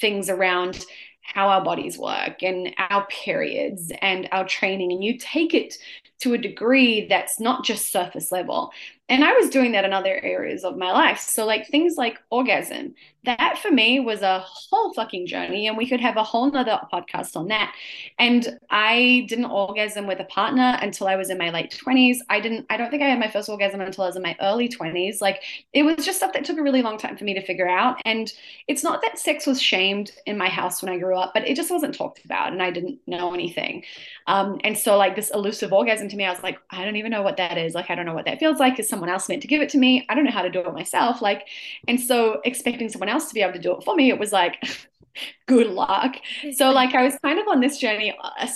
things 0.00 0.28
around 0.28 0.84
how 1.22 1.48
our 1.48 1.64
bodies 1.64 1.98
work 1.98 2.42
and 2.42 2.72
our 2.78 3.06
periods 3.06 3.90
and 4.00 4.28
our 4.30 4.46
training. 4.46 4.92
And 4.92 5.02
you 5.02 5.18
take 5.18 5.54
it 5.54 5.74
to 6.20 6.34
a 6.34 6.38
degree 6.38 7.06
that's 7.08 7.40
not 7.40 7.64
just 7.64 7.90
surface 7.90 8.30
level. 8.30 8.70
And 9.08 9.24
I 9.24 9.32
was 9.34 9.50
doing 9.50 9.72
that 9.72 9.84
in 9.84 9.92
other 9.92 10.18
areas 10.22 10.64
of 10.64 10.76
my 10.76 10.90
life. 10.90 11.20
So, 11.20 11.46
like 11.46 11.68
things 11.68 11.94
like 11.96 12.18
orgasm, 12.30 12.94
that 13.24 13.58
for 13.58 13.70
me 13.70 14.00
was 14.00 14.22
a 14.22 14.40
whole 14.40 14.92
fucking 14.94 15.26
journey. 15.26 15.66
And 15.68 15.76
we 15.76 15.88
could 15.88 16.00
have 16.00 16.16
a 16.16 16.22
whole 16.24 16.50
nother 16.50 16.80
podcast 16.92 17.36
on 17.36 17.48
that. 17.48 17.74
And 18.18 18.58
I 18.70 19.26
didn't 19.28 19.46
orgasm 19.46 20.06
with 20.06 20.20
a 20.20 20.24
partner 20.24 20.78
until 20.80 21.08
I 21.08 21.16
was 21.16 21.30
in 21.30 21.38
my 21.38 21.50
late 21.50 21.76
20s. 21.84 22.18
I 22.30 22.40
didn't, 22.40 22.66
I 22.70 22.76
don't 22.76 22.90
think 22.90 23.02
I 23.02 23.08
had 23.08 23.20
my 23.20 23.30
first 23.30 23.48
orgasm 23.48 23.80
until 23.80 24.04
I 24.04 24.06
was 24.08 24.16
in 24.16 24.22
my 24.22 24.36
early 24.40 24.68
20s. 24.68 25.20
Like 25.20 25.42
it 25.72 25.82
was 25.82 26.04
just 26.04 26.18
stuff 26.18 26.32
that 26.32 26.44
took 26.44 26.58
a 26.58 26.62
really 26.62 26.82
long 26.82 26.98
time 26.98 27.16
for 27.16 27.24
me 27.24 27.34
to 27.34 27.44
figure 27.44 27.68
out. 27.68 28.00
And 28.04 28.32
it's 28.68 28.82
not 28.82 29.02
that 29.02 29.18
sex 29.18 29.46
was 29.46 29.60
shamed 29.60 30.12
in 30.26 30.38
my 30.38 30.48
house 30.48 30.82
when 30.82 30.92
I 30.92 30.98
grew 30.98 31.16
up, 31.16 31.34
but 31.34 31.46
it 31.46 31.56
just 31.56 31.70
wasn't 31.70 31.94
talked 31.94 32.24
about 32.24 32.52
and 32.52 32.62
I 32.62 32.70
didn't 32.70 32.98
know 33.06 33.34
anything. 33.34 33.84
Um, 34.28 34.60
and 34.64 34.76
so, 34.76 34.96
like, 34.96 35.14
this 35.14 35.30
elusive 35.30 35.72
orgasm 35.72 36.08
to 36.08 36.16
me, 36.16 36.24
I 36.24 36.30
was 36.30 36.42
like, 36.42 36.58
I 36.70 36.84
don't 36.84 36.96
even 36.96 37.12
know 37.12 37.22
what 37.22 37.36
that 37.36 37.58
is. 37.58 37.74
Like, 37.74 37.90
I 37.90 37.94
don't 37.94 38.06
know 38.06 38.14
what 38.14 38.24
that 38.24 38.40
feels 38.40 38.58
like. 38.58 38.76
Someone 38.96 39.10
else 39.10 39.28
meant 39.28 39.42
to 39.42 39.48
give 39.48 39.60
it 39.60 39.68
to 39.70 39.78
me? 39.78 40.06
I 40.08 40.14
don't 40.14 40.24
know 40.24 40.30
how 40.30 40.42
to 40.42 40.50
do 40.50 40.60
it 40.60 40.72
myself. 40.72 41.20
Like, 41.20 41.46
and 41.86 42.00
so 42.00 42.40
expecting 42.44 42.88
someone 42.88 43.10
else 43.10 43.28
to 43.28 43.34
be 43.34 43.42
able 43.42 43.52
to 43.52 43.58
do 43.58 43.76
it 43.76 43.84
for 43.84 43.94
me, 43.94 44.08
it 44.08 44.18
was 44.18 44.32
like, 44.32 44.64
good 45.46 45.66
luck. 45.66 46.16
So, 46.54 46.70
like, 46.80 46.94
I 46.94 47.02
was 47.02 47.18
kind 47.22 47.38
of 47.38 47.46
on 47.48 47.60
this 47.60 47.76
journey, 47.76 48.16
uh, 48.18 48.46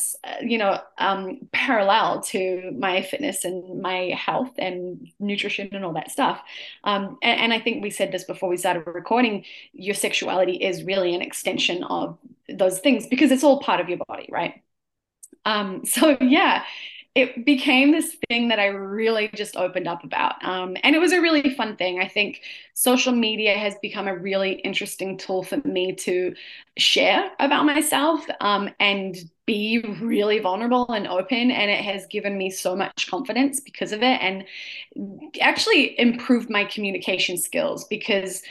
you 0.41 0.57
know, 0.57 0.81
um, 0.97 1.41
parallel 1.53 2.23
to 2.23 2.73
my 2.79 3.03
fitness 3.03 3.45
and 3.45 3.83
my 3.83 4.15
health 4.17 4.53
and 4.57 5.13
nutrition 5.19 5.69
and 5.73 5.85
all 5.85 5.93
that 5.93 6.11
stuff. 6.11 6.41
Um, 6.85 7.19
and, 7.23 7.41
and 7.41 7.53
I 7.53 7.61
think 7.61 7.83
we 7.83 7.91
said 7.91 8.13
this 8.13 8.25
before 8.25 8.49
we 8.49 8.57
started 8.57 8.87
recording 8.87 9.45
your 9.75 9.95
sexuality 9.95 10.55
is 10.57 10.85
really 10.85 11.15
an 11.15 11.21
extension 11.21 11.85
of 11.85 12.17
those 12.49 12.81
things 12.81 13.07
because 13.07 13.31
it's 13.31 13.45
all 13.45 13.61
part 13.61 13.81
of 13.81 13.91
your 13.91 13.99
body, 14.09 14.29
right? 14.31 14.63
Um, 15.45 15.85
so 15.85 16.17
yeah, 16.21 16.65
it 17.17 17.45
became 17.45 17.91
this 17.91 18.17
thing 18.29 18.49
that 18.49 18.61
I 18.61 18.67
really 18.67 19.29
just 19.35 19.57
opened 19.57 19.89
up 19.89 20.05
about. 20.05 20.45
Um, 20.45 20.77
and 20.85 20.95
it 20.95 21.01
was 21.01 21.13
a 21.13 21.21
really 21.21 21.55
fun 21.55 21.77
thing. 21.77 21.99
I 21.99 22.07
think 22.07 22.41
social 22.75 23.13
media 23.13 23.59
has 23.59 23.75
become 23.83 24.07
a 24.07 24.17
really 24.17 24.53
interesting 24.53 25.19
tool 25.19 25.43
for 25.43 25.57
me 25.65 25.95
to 25.97 26.35
share 26.79 27.33
about 27.41 27.67
myself 27.67 28.25
um, 28.41 28.71
and 28.79 29.17
be 29.45 29.81
really 30.01 30.39
vulnerable 30.39 30.89
and 30.93 31.09
open. 31.09 31.51
And 31.51 31.69
it 31.69 31.85
has 31.85 32.07
given 32.07 32.39
me 32.39 32.49
so 32.49 32.77
much 32.77 33.09
confidence 33.11 33.59
because 33.59 33.91
of 33.91 34.03
it 34.03 34.23
and 34.23 34.45
actually 35.41 35.99
improved 35.99 36.49
my 36.49 36.65
communication 36.65 37.37
skills 37.39 37.87
because 37.87 38.43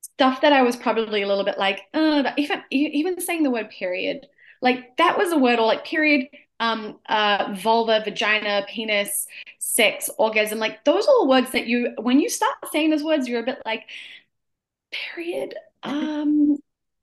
stuff 0.00 0.40
that 0.40 0.52
I 0.52 0.62
was 0.62 0.74
probably 0.74 1.22
a 1.22 1.28
little 1.28 1.44
bit 1.44 1.58
like, 1.58 1.82
even 1.94 2.62
even 2.70 3.20
saying 3.20 3.44
the 3.44 3.50
word 3.50 3.70
period, 3.70 4.26
like 4.60 4.96
that 4.96 5.16
was 5.16 5.30
a 5.30 5.38
word 5.38 5.60
or 5.60 5.66
like 5.66 5.84
period, 5.84 6.26
um, 6.60 6.98
uh, 7.08 7.54
vulva, 7.56 8.02
vagina, 8.04 8.64
penis, 8.68 9.26
sex, 9.58 10.10
orgasm, 10.18 10.58
like 10.58 10.84
those 10.84 11.06
are 11.06 11.10
all 11.10 11.28
words 11.28 11.50
that 11.52 11.66
you 11.66 11.94
when 11.98 12.20
you 12.20 12.28
start 12.28 12.54
saying 12.72 12.90
those 12.90 13.04
words, 13.04 13.28
you're 13.28 13.42
a 13.42 13.46
bit 13.46 13.62
like, 13.64 13.84
period. 14.90 15.54
Um, 15.82 16.58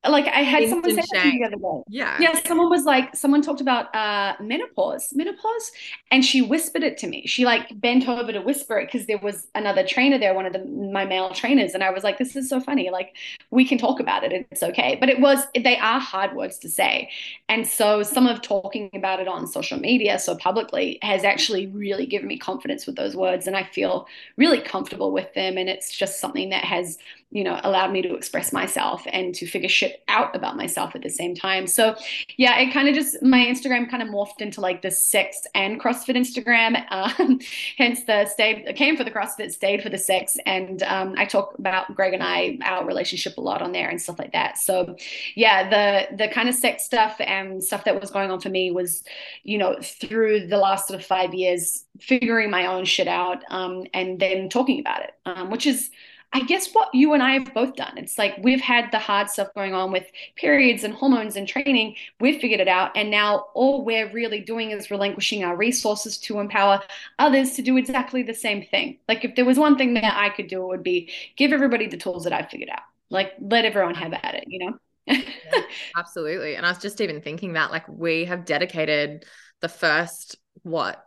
like 0.10 0.26
I 0.28 0.42
had 0.42 0.64
Instant 0.64 0.86
someone 0.86 1.04
say 1.04 1.18
that 1.18 1.38
the 1.40 1.46
other 1.46 1.56
day. 1.56 1.84
Yeah. 1.90 2.18
Yeah. 2.20 2.40
Someone 2.46 2.70
was 2.70 2.84
like, 2.84 3.16
someone 3.16 3.42
talked 3.42 3.62
about 3.62 3.94
uh 3.96 4.34
menopause, 4.42 5.14
menopause, 5.14 5.72
and 6.12 6.26
she 6.26 6.42
whispered 6.42 6.84
it 6.84 6.98
to 7.00 7.08
me. 7.08 7.26
She 7.26 7.46
like 7.46 7.80
bent 7.80 8.08
over 8.08 8.32
to 8.32 8.42
whisper 8.42 8.80
it 8.80 8.92
because 8.92 9.08
there 9.08 9.18
was 9.18 9.48
another 9.56 9.86
trainer 9.86 10.18
there, 10.18 10.34
one 10.34 10.46
of 10.46 10.54
the 10.54 10.66
my 10.66 11.06
male 11.06 11.32
trainers, 11.32 11.74
and 11.74 11.84
I 11.84 11.92
was 11.92 12.04
like, 12.04 12.18
this 12.18 12.36
is 12.36 12.50
so 12.50 12.60
funny. 12.60 12.90
Like 12.90 13.16
we 13.52 13.66
can 13.66 13.78
talk 13.78 14.00
about 14.00 14.24
it. 14.24 14.48
It's 14.52 14.64
okay. 14.64 14.98
But 15.00 15.10
it 15.10 15.20
was 15.20 15.46
they 15.56 15.78
are 15.78 16.00
hard 16.00 16.36
words 16.36 16.58
to 16.60 16.70
say, 16.70 17.10
and 17.48 17.68
so 17.68 18.04
some 18.04 18.28
of 18.28 18.42
talking 18.42 18.90
about 18.94 19.20
it 19.20 19.28
on 19.28 19.48
social 19.48 19.80
media 19.80 20.20
so 20.20 20.36
publicly 20.36 21.00
has 21.02 21.24
actually 21.24 21.68
really 21.68 22.06
given 22.06 22.28
me 22.28 22.38
confidence 22.38 22.86
with 22.86 22.96
those 22.96 23.16
words, 23.16 23.48
and 23.48 23.56
I 23.56 23.64
feel 23.64 24.08
really 24.38 24.60
comfortable 24.60 25.12
with 25.12 25.34
them. 25.34 25.58
And 25.58 25.70
it's 25.70 25.92
just 25.92 26.20
something 26.20 26.50
that 26.50 26.64
has 26.66 26.98
you 27.34 27.44
know 27.44 27.60
allowed 27.64 27.92
me 27.92 28.02
to 28.04 28.14
express 28.14 28.54
myself 28.54 29.04
and 29.12 29.34
to 29.34 29.48
figure 29.48 29.68
shit 29.68 30.04
out 30.08 30.36
about 30.36 30.56
myself 30.56 30.96
at 30.96 31.02
the 31.02 31.10
same 31.10 31.34
time. 31.34 31.66
So 31.66 31.96
yeah 32.38 32.60
it 32.60 32.72
kind 32.72 32.88
of 32.88 32.94
just 32.94 33.22
my 33.24 33.40
instagram 33.40 33.90
kind 33.90 34.04
of 34.04 34.10
morphed 34.10 34.40
into 34.40 34.62
like 34.62 34.84
the 34.84 34.92
sex 34.92 35.48
and 35.56 35.82
crossfit 35.82 36.16
instagram. 36.16 36.82
Um, 36.94 37.40
hence 37.78 38.04
the 38.04 38.26
stay 38.26 38.72
came 38.76 38.96
for 38.96 39.04
the 39.04 39.10
crossfit 39.10 39.52
stayed 39.52 39.82
for 39.82 39.90
the 39.90 39.98
sex. 39.98 40.38
And 40.46 40.84
um, 40.84 41.16
i 41.18 41.26
talk 41.26 41.58
about 41.58 41.94
greg 41.96 42.14
and 42.14 42.22
i 42.22 42.60
our 42.64 42.86
relationship 42.86 43.38
a 43.38 43.42
lot 43.42 43.62
on 43.62 43.72
there 43.72 43.90
and 43.90 44.00
stuff 44.00 44.20
like 44.20 44.32
that. 44.34 44.60
So 44.60 44.96
yeah 45.36 45.70
the 45.70 46.16
the 46.16 46.28
kind 46.28 46.48
of 46.48 46.56
sex 46.56 46.84
stuff 46.84 47.16
and 47.20 47.64
stuff 47.64 47.84
that 47.86 48.00
was 48.00 48.12
going 48.12 48.30
on 48.30 48.40
for 48.40 48.50
me 48.50 48.70
was 48.70 49.04
you 49.44 49.58
know 49.58 49.76
through 49.82 50.46
the 50.48 50.58
last 50.58 50.88
sort 50.88 51.00
of 51.00 51.06
five 51.06 51.34
years 51.34 51.86
figuring 52.00 52.52
my 52.52 52.68
own 52.68 52.86
shit 52.86 53.08
out 53.08 53.44
um, 53.50 53.86
and 53.94 54.20
then 54.20 54.50
talking 54.50 54.80
about 54.80 55.02
it 55.02 55.16
um, 55.26 55.50
which 55.50 55.66
is 55.66 55.90
I 56.34 56.42
guess 56.42 56.74
what 56.74 56.94
you 56.94 57.14
and 57.14 57.22
I 57.22 57.34
have 57.34 57.54
both 57.54 57.76
done. 57.76 57.96
It's 57.98 58.18
like 58.18 58.36
we've 58.42 58.60
had 58.60 58.92
the 58.92 58.98
hard 58.98 59.30
stuff 59.30 59.54
going 59.54 59.76
on 59.76 59.92
with 59.92 60.06
periods 60.36 60.84
and 60.84 60.92
hormones 60.92 61.36
and 61.36 61.48
training. 61.48 61.96
We've 62.20 62.42
figured 62.42 62.60
it 62.60 62.68
out. 62.68 62.92
And 62.96 63.12
now 63.12 63.46
all 63.54 63.86
we're 63.86 64.12
really 64.12 64.40
doing 64.40 64.72
is 64.72 64.90
relinquishing 64.90 65.44
our 65.44 65.56
resources 65.56 66.18
to 66.20 66.40
empower 66.40 66.82
others 67.20 67.52
to 67.52 67.62
do 67.62 67.78
exactly 67.78 68.24
the 68.24 68.34
same 68.34 68.66
thing. 68.66 68.98
Like 69.08 69.24
if 69.24 69.36
there 69.36 69.46
was 69.46 69.60
one 69.60 69.78
thing 69.78 69.94
that 69.94 70.18
I 70.18 70.30
could 70.30 70.48
do, 70.48 70.64
it 70.64 70.68
would 70.68 70.84
be 70.84 71.12
give 71.36 71.54
everybody 71.54 71.88
the 71.88 71.98
tools 71.98 72.24
that 72.24 72.34
I 72.34 72.42
figured 72.42 72.70
out. 72.70 72.82
Like 73.12 73.34
let 73.40 73.66
everyone 73.66 73.96
have 73.96 74.14
at 74.14 74.34
it, 74.34 74.46
you 74.48 74.66
know? 74.66 74.78
yeah, 75.06 75.22
absolutely. 75.98 76.56
And 76.56 76.66
I 76.66 76.70
was 76.70 76.80
just 76.80 77.00
even 77.00 77.22
thinking 77.22 77.54
that 77.54 77.70
like 77.70 77.88
we 77.88 78.26
have 78.26 78.46
dedicated 78.46 79.26
the 79.62 79.70
first, 79.70 80.38
what, 80.64 81.06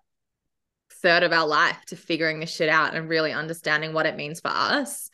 third 1.03 1.23
of 1.23 1.33
our 1.33 1.47
life 1.47 1.79
to 1.87 1.97
figuring 1.97 2.41
this 2.41 2.55
shit 2.55 2.69
out 2.69 2.95
and 2.95 3.09
really 3.09 3.33
understanding 3.33 3.93
what 3.93 4.07
it 4.07 4.17
means 4.17 4.41
for 4.41 4.51
us. 4.51 5.11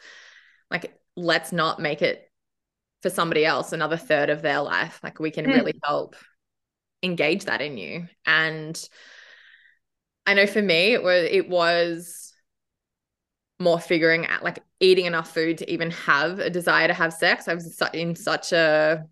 Like, 0.70 0.98
let's 1.16 1.52
not 1.52 1.80
make 1.80 2.02
it 2.02 2.30
for 3.02 3.10
somebody 3.10 3.44
else 3.44 3.72
another 3.72 3.96
third 3.96 4.30
of 4.30 4.42
their 4.42 4.60
life. 4.60 5.00
Like, 5.02 5.18
we 5.20 5.30
can 5.30 5.46
mm. 5.46 5.54
really 5.54 5.74
help 5.84 6.16
engage 7.02 7.46
that 7.46 7.60
in 7.60 7.76
you. 7.76 8.08
And 8.24 8.80
I 10.26 10.34
know 10.34 10.46
for 10.46 10.62
me, 10.62 10.92
it 10.92 11.02
was, 11.02 11.28
it 11.30 11.48
was 11.48 12.32
more 13.58 13.80
figuring 13.80 14.26
out 14.26 14.42
like 14.42 14.58
eating 14.80 15.06
enough 15.06 15.32
food 15.32 15.58
to 15.58 15.70
even 15.70 15.90
have 15.92 16.38
a 16.38 16.50
desire 16.50 16.88
to 16.88 16.94
have 16.94 17.12
sex. 17.12 17.48
I 17.48 17.54
was 17.54 17.80
in 17.94 18.16
such 18.16 18.52
a 18.52 19.04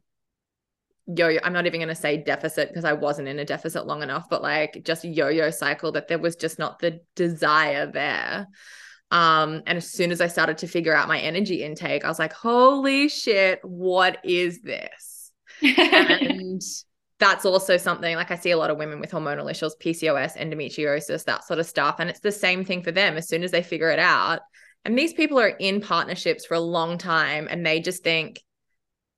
yo 1.17 1.39
I'm 1.43 1.53
not 1.53 1.67
even 1.67 1.81
going 1.81 1.89
to 1.89 1.95
say 1.95 2.17
deficit 2.17 2.69
because 2.69 2.85
I 2.85 2.93
wasn't 2.93 3.29
in 3.29 3.39
a 3.39 3.45
deficit 3.45 3.87
long 3.87 4.03
enough, 4.03 4.29
but 4.29 4.43
like 4.43 4.83
just 4.85 5.05
yo 5.05 5.29
yo 5.29 5.51
cycle 5.51 5.93
that 5.93 6.09
there 6.09 6.19
was 6.19 6.37
just 6.37 6.59
not 6.59 6.79
the 6.79 7.01
desire 7.15 7.91
there. 7.91 8.47
Um, 9.11 9.63
and 9.67 9.77
as 9.79 9.91
soon 9.91 10.13
as 10.13 10.21
I 10.21 10.29
started 10.29 10.59
to 10.59 10.69
figure 10.69 10.95
out 10.95 11.09
my 11.09 11.19
energy 11.19 11.65
intake, 11.65 12.05
I 12.05 12.09
was 12.09 12.19
like, 12.19 12.33
holy 12.33 13.09
shit, 13.09 13.61
what 13.63 14.19
is 14.25 14.61
this? 14.63 15.33
and 15.63 16.63
that's 17.19 17.45
also 17.45 17.77
something 17.77 18.15
like 18.15 18.31
I 18.31 18.37
see 18.37 18.53
a 18.53 18.57
lot 18.57 18.71
of 18.71 18.79
women 18.79 19.01
with 19.01 19.11
hormonal 19.11 19.51
issues, 19.51 19.75
PCOS, 19.81 20.37
endometriosis, 20.37 21.25
that 21.25 21.45
sort 21.45 21.59
of 21.59 21.67
stuff. 21.67 21.97
And 21.99 22.09
it's 22.09 22.21
the 22.21 22.33
same 22.33 22.65
thing 22.65 22.83
for 22.83 22.93
them 22.93 23.17
as 23.17 23.29
soon 23.29 23.43
as 23.43 23.51
they 23.51 23.63
figure 23.63 23.91
it 23.91 23.99
out. 23.99 24.41
And 24.85 24.97
these 24.97 25.13
people 25.13 25.39
are 25.39 25.49
in 25.49 25.81
partnerships 25.81 26.47
for 26.47 26.55
a 26.55 26.61
long 26.61 26.97
time 26.97 27.49
and 27.51 27.67
they 27.67 27.81
just 27.81 28.03
think, 28.03 28.41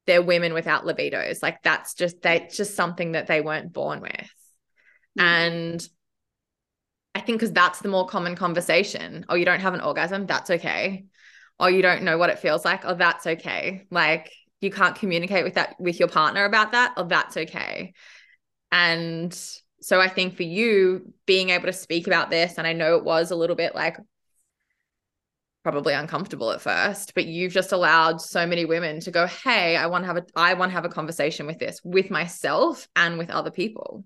they're 0.07 0.23
women 0.23 0.55
without 0.55 0.85
libidos. 0.85 1.43
Like 1.43 1.63
that's 1.63 1.95
just 1.95 2.23
that's 2.23 2.57
just 2.57 2.75
something 2.75 3.13
that 3.13 3.27
they 3.27 3.41
weren't 3.41 3.73
born 3.73 4.01
with. 4.01 4.35
Mm-hmm. 5.19 5.21
And 5.21 5.89
I 7.15 7.21
think 7.21 7.39
because 7.39 7.53
that's 7.53 7.81
the 7.81 7.89
more 7.89 8.07
common 8.07 8.37
conversation. 8.37 9.27
Oh, 9.29 9.35
you 9.35 9.45
don't 9.45 9.61
have 9.61 9.75
an 9.75 9.81
orgasm? 9.81 10.27
That's 10.27 10.51
okay. 10.51 11.05
Oh, 11.61 11.67
you 11.67 11.83
don't 11.83 12.03
know 12.03 12.19
what 12.19 12.31
it 12.31 12.39
feels 12.39 12.65
like? 12.65 12.85
Oh, 12.85 12.95
that's 12.95 13.27
okay. 13.27 13.87
Like 13.91 14.33
you 14.61 14.71
can't 14.71 14.97
communicate 14.97 15.45
with 15.45 15.55
that 15.55 15.77
with 15.79 15.99
your 15.99 16.09
partner 16.09 16.45
about 16.45 16.73
that? 16.73 16.95
Oh, 16.97 17.05
that's 17.05 17.37
okay. 17.37 17.95
And 18.71 19.33
so 19.81 20.01
I 20.01 20.09
think 20.09 20.37
for 20.37 20.45
you 20.45 21.13
being 21.27 21.51
able 21.51 21.67
to 21.67 21.73
speak 21.73 22.07
about 22.07 22.31
this, 22.31 22.57
and 22.57 22.67
I 22.67 22.73
know 22.73 22.97
it 22.97 23.05
was 23.05 23.31
a 23.31 23.37
little 23.37 23.57
bit 23.57 23.75
like 23.75 23.99
probably 25.63 25.95
uncomfortable 25.95 26.51
at 26.51 26.61
first 26.61 27.15
but 27.15 27.27
you've 27.27 27.53
just 27.53 27.73
allowed 27.73 28.21
so 28.21 28.47
many 28.47 28.65
women 28.65 29.01
to 29.01 29.11
go 29.11 29.27
hey 29.27 29.77
i 29.77 29.87
want 29.87 30.03
to 30.03 30.07
have 30.07 30.17
a 30.17 30.25
i 30.35 30.55
want 30.55 30.71
to 30.71 30.75
have 30.75 30.85
a 30.85 30.89
conversation 30.89 31.47
with 31.47 31.59
this 31.59 31.81
with 31.85 32.11
myself 32.11 32.89
and 32.97 33.19
with 33.19 33.31
other 33.31 33.51
people. 33.51 34.05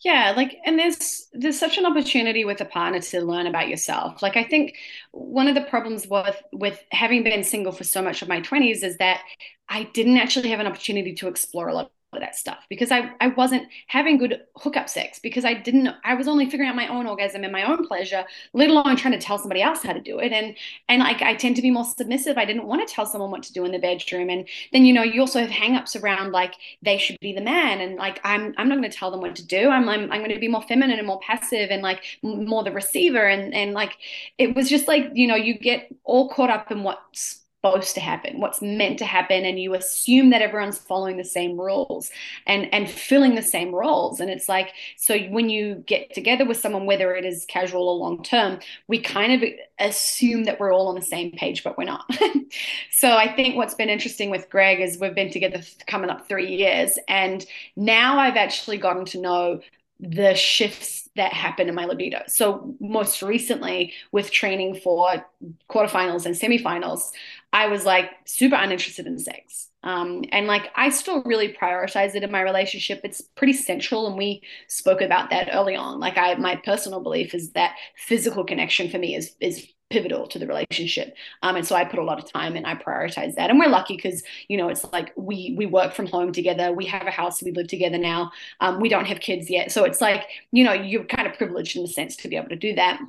Yeah 0.00 0.34
like 0.36 0.56
and 0.66 0.78
there's 0.78 1.28
there's 1.32 1.58
such 1.58 1.78
an 1.78 1.86
opportunity 1.86 2.44
with 2.44 2.60
a 2.60 2.66
partner 2.66 3.00
to 3.00 3.24
learn 3.24 3.46
about 3.46 3.68
yourself. 3.68 4.20
Like 4.20 4.36
i 4.36 4.44
think 4.44 4.74
one 5.12 5.48
of 5.48 5.54
the 5.54 5.62
problems 5.62 6.06
with 6.06 6.42
with 6.52 6.78
having 6.90 7.24
been 7.24 7.42
single 7.42 7.72
for 7.72 7.84
so 7.84 8.02
much 8.02 8.20
of 8.20 8.28
my 8.28 8.40
20s 8.40 8.82
is 8.82 8.98
that 8.98 9.22
i 9.68 9.84
didn't 9.94 10.18
actually 10.18 10.50
have 10.50 10.60
an 10.60 10.66
opportunity 10.66 11.14
to 11.14 11.28
explore 11.28 11.68
a 11.68 11.74
lot 11.74 11.90
of 12.16 12.22
that 12.22 12.36
stuff 12.36 12.64
because 12.68 12.90
I, 12.90 13.12
I 13.20 13.28
wasn't 13.28 13.68
having 13.86 14.18
good 14.18 14.42
hookup 14.56 14.88
sex 14.88 15.18
because 15.18 15.44
I 15.44 15.54
didn't 15.54 15.88
I 16.04 16.14
was 16.14 16.28
only 16.28 16.48
figuring 16.48 16.68
out 16.68 16.76
my 16.76 16.88
own 16.88 17.06
orgasm 17.06 17.44
and 17.44 17.52
my 17.52 17.62
own 17.62 17.86
pleasure, 17.86 18.24
let 18.52 18.70
alone 18.70 18.96
trying 18.96 19.12
to 19.12 19.20
tell 19.20 19.38
somebody 19.38 19.62
else 19.62 19.82
how 19.82 19.92
to 19.92 20.00
do 20.00 20.18
it. 20.18 20.32
And 20.32 20.56
and 20.88 21.00
like 21.00 21.22
I 21.22 21.34
tend 21.34 21.56
to 21.56 21.62
be 21.62 21.70
more 21.70 21.84
submissive. 21.84 22.38
I 22.38 22.44
didn't 22.44 22.66
want 22.66 22.86
to 22.86 22.92
tell 22.92 23.06
someone 23.06 23.30
what 23.30 23.42
to 23.44 23.52
do 23.52 23.64
in 23.64 23.72
the 23.72 23.78
bedroom. 23.78 24.30
And 24.30 24.48
then 24.72 24.84
you 24.84 24.92
know 24.92 25.02
you 25.02 25.20
also 25.20 25.40
have 25.40 25.50
hangups 25.50 26.00
around 26.00 26.32
like 26.32 26.54
they 26.82 26.98
should 26.98 27.18
be 27.20 27.32
the 27.32 27.40
man 27.40 27.80
and 27.80 27.96
like 27.96 28.20
I'm 28.24 28.54
I'm 28.56 28.68
not 28.68 28.78
going 28.78 28.90
to 28.90 28.96
tell 28.96 29.10
them 29.10 29.20
what 29.20 29.36
to 29.36 29.46
do. 29.46 29.68
I'm 29.68 29.88
I'm, 29.88 30.10
I'm 30.12 30.20
going 30.20 30.34
to 30.34 30.40
be 30.40 30.48
more 30.48 30.62
feminine 30.62 30.98
and 30.98 31.06
more 31.06 31.20
passive 31.20 31.70
and 31.70 31.82
like 31.82 32.02
more 32.22 32.64
the 32.64 32.72
receiver 32.72 33.26
and 33.26 33.54
and 33.54 33.72
like 33.72 33.96
it 34.38 34.54
was 34.54 34.68
just 34.68 34.88
like 34.88 35.10
you 35.14 35.26
know 35.26 35.36
you 35.36 35.58
get 35.58 35.88
all 36.04 36.28
caught 36.28 36.50
up 36.50 36.70
in 36.70 36.82
what's 36.82 37.43
supposed 37.64 37.94
to 37.94 38.00
happen, 38.00 38.40
what's 38.40 38.60
meant 38.60 38.98
to 38.98 39.06
happen, 39.06 39.44
and 39.44 39.58
you 39.58 39.74
assume 39.74 40.30
that 40.30 40.42
everyone's 40.42 40.78
following 40.78 41.16
the 41.16 41.24
same 41.24 41.58
rules 41.58 42.10
and 42.46 42.72
and 42.74 42.90
filling 42.90 43.34
the 43.34 43.42
same 43.42 43.74
roles. 43.74 44.20
And 44.20 44.30
it's 44.30 44.48
like 44.48 44.72
so 44.96 45.18
when 45.30 45.48
you 45.48 45.76
get 45.86 46.12
together 46.14 46.44
with 46.44 46.58
someone, 46.58 46.84
whether 46.84 47.14
it 47.14 47.24
is 47.24 47.46
casual 47.46 47.88
or 47.88 47.96
long 47.96 48.22
term, 48.22 48.58
we 48.86 49.00
kind 49.00 49.42
of 49.42 49.48
assume 49.78 50.44
that 50.44 50.60
we're 50.60 50.72
all 50.72 50.88
on 50.88 50.94
the 50.94 51.02
same 51.02 51.32
page, 51.32 51.64
but 51.64 51.78
we're 51.78 51.84
not. 51.84 52.04
so 52.90 53.16
I 53.16 53.34
think 53.34 53.56
what's 53.56 53.74
been 53.74 53.88
interesting 53.88 54.30
with 54.30 54.50
Greg 54.50 54.80
is 54.80 54.98
we've 54.98 55.14
been 55.14 55.30
together 55.30 55.62
coming 55.86 56.10
up 56.10 56.28
three 56.28 56.54
years, 56.54 56.98
and 57.08 57.44
now 57.76 58.18
I've 58.18 58.36
actually 58.36 58.76
gotten 58.76 59.06
to 59.06 59.20
know 59.20 59.60
the 60.00 60.34
shifts 60.34 61.03
that 61.16 61.32
happen 61.32 61.68
in 61.68 61.74
my 61.74 61.84
libido. 61.84 62.22
So 62.26 62.74
most 62.80 63.22
recently 63.22 63.92
with 64.12 64.30
training 64.30 64.76
for 64.76 65.24
quarterfinals 65.70 66.26
and 66.26 66.34
semifinals, 66.34 67.10
I 67.52 67.68
was 67.68 67.84
like 67.84 68.10
super 68.24 68.56
uninterested 68.56 69.06
in 69.06 69.18
sex. 69.18 69.70
Um, 69.84 70.24
and 70.32 70.46
like 70.46 70.70
I 70.74 70.88
still 70.88 71.22
really 71.24 71.52
prioritize 71.52 72.14
it 72.14 72.22
in 72.22 72.32
my 72.32 72.40
relationship. 72.40 73.02
It's 73.04 73.20
pretty 73.20 73.52
central, 73.52 74.06
and 74.06 74.16
we 74.16 74.42
spoke 74.66 75.02
about 75.02 75.28
that 75.30 75.50
early 75.52 75.76
on. 75.76 76.00
Like 76.00 76.16
I, 76.16 76.34
my 76.36 76.56
personal 76.56 77.00
belief 77.00 77.34
is 77.34 77.52
that 77.52 77.76
physical 77.94 78.44
connection 78.44 78.88
for 78.88 78.98
me 78.98 79.14
is 79.14 79.34
is 79.40 79.68
pivotal 79.90 80.26
to 80.26 80.38
the 80.38 80.46
relationship. 80.46 81.14
Um, 81.42 81.56
and 81.56 81.66
so 81.66 81.76
I 81.76 81.84
put 81.84 81.98
a 81.98 82.04
lot 82.04 82.18
of 82.18 82.30
time 82.30 82.56
and 82.56 82.66
I 82.66 82.74
prioritize 82.74 83.34
that. 83.36 83.50
And 83.50 83.58
we're 83.58 83.68
lucky 83.68 83.96
because, 83.96 84.22
you 84.48 84.56
know, 84.56 84.68
it's 84.68 84.84
like 84.92 85.12
we 85.16 85.54
we 85.56 85.66
work 85.66 85.94
from 85.94 86.06
home 86.06 86.32
together. 86.32 86.72
We 86.72 86.86
have 86.86 87.06
a 87.06 87.10
house, 87.10 87.42
we 87.42 87.52
live 87.52 87.68
together 87.68 87.98
now. 87.98 88.32
Um, 88.60 88.80
we 88.80 88.88
don't 88.88 89.06
have 89.06 89.20
kids 89.20 89.50
yet. 89.50 89.70
So 89.70 89.84
it's 89.84 90.00
like, 90.00 90.24
you 90.52 90.64
know, 90.64 90.72
you're 90.72 91.04
kind 91.04 91.28
of 91.28 91.36
privileged 91.36 91.76
in 91.76 91.82
the 91.82 91.88
sense 91.88 92.16
to 92.16 92.28
be 92.28 92.36
able 92.36 92.48
to 92.48 92.56
do 92.56 92.74
that. 92.74 93.00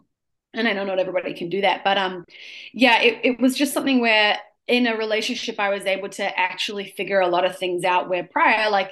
And 0.53 0.67
I 0.67 0.73
know 0.73 0.85
not 0.85 0.99
everybody 0.99 1.33
can 1.33 1.49
do 1.49 1.61
that. 1.61 1.83
But 1.83 1.97
um, 1.97 2.25
yeah, 2.73 3.01
it, 3.01 3.19
it 3.23 3.39
was 3.41 3.55
just 3.55 3.73
something 3.73 3.99
where 3.99 4.37
in 4.67 4.87
a 4.87 4.97
relationship 4.97 5.59
I 5.59 5.69
was 5.69 5.85
able 5.85 6.09
to 6.09 6.39
actually 6.39 6.93
figure 6.97 7.19
a 7.19 7.27
lot 7.27 7.45
of 7.45 7.57
things 7.57 7.83
out 7.83 8.09
where 8.09 8.23
prior, 8.23 8.69
like 8.69 8.91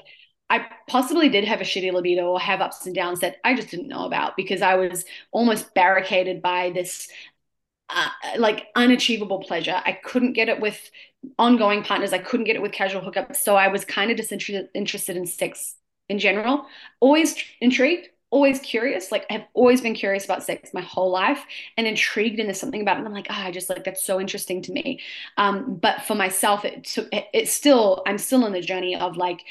I 0.50 0.68
possibly 0.88 1.30
did 1.30 1.46
have 1.46 1.62
a 1.62 1.64
shitty 1.64 1.92
libido 1.92 2.28
or 2.28 2.40
have 2.40 2.62
ups 2.62 2.86
and 2.86 2.94
downs 2.94 3.22
that 3.22 3.38
I 3.44 3.56
just 3.56 3.70
didn't 3.70 3.88
know 3.88 4.06
about 4.06 4.38
because 4.38 4.62
I 4.62 4.76
was 4.76 5.04
almost 5.32 5.74
barricaded 5.74 6.42
by 6.42 6.70
this 6.72 7.08
uh, 7.94 8.10
like 8.38 8.68
unachievable 8.76 9.40
pleasure. 9.40 9.82
I 9.86 9.94
couldn't 9.94 10.34
get 10.34 10.50
it 10.50 10.60
with 10.60 10.80
ongoing 11.38 11.84
partners. 11.84 12.14
I 12.14 12.18
couldn't 12.18 12.46
get 12.46 12.56
it 12.56 12.62
with 12.62 12.72
casual 12.72 13.02
hookups. 13.02 13.38
So 13.38 13.56
I 13.56 13.68
was 13.68 13.86
kind 13.86 14.12
of 14.12 14.18
disinterested 14.18 14.70
interested 14.74 15.18
in 15.18 15.26
sex 15.26 15.76
in 16.10 16.20
general. 16.20 16.66
Always 17.00 17.36
intrigued, 17.62 18.10
always 18.30 18.60
curious. 18.60 19.12
Like 19.12 19.26
I've 19.30 19.46
always 19.54 19.82
been 19.82 19.94
curious 19.94 20.26
about 20.26 20.44
sex 20.44 20.74
my 20.74 20.82
whole 20.82 21.12
life 21.12 21.44
and 21.78 21.88
intrigued 21.88 22.40
there's 22.40 22.60
something 22.60 22.82
about 22.82 22.98
it. 22.98 23.00
And 23.00 23.08
I'm 23.08 23.14
like, 23.14 23.28
oh, 23.30 23.36
I 23.36 23.52
just 23.52 23.70
like 23.70 23.84
that's 23.84 24.06
so 24.06 24.20
interesting 24.20 24.62
to 24.64 24.72
me. 24.72 25.00
Um, 25.38 25.76
but 25.76 26.02
for 26.04 26.16
myself, 26.16 26.66
it 26.66 26.84
took 26.84 27.08
it, 27.14 27.28
it's 27.34 27.54
still 27.54 28.04
I'm 28.06 28.18
still 28.18 28.46
in 28.46 28.54
the 28.54 28.62
journey 28.62 28.96
of 28.96 29.18
like 29.18 29.42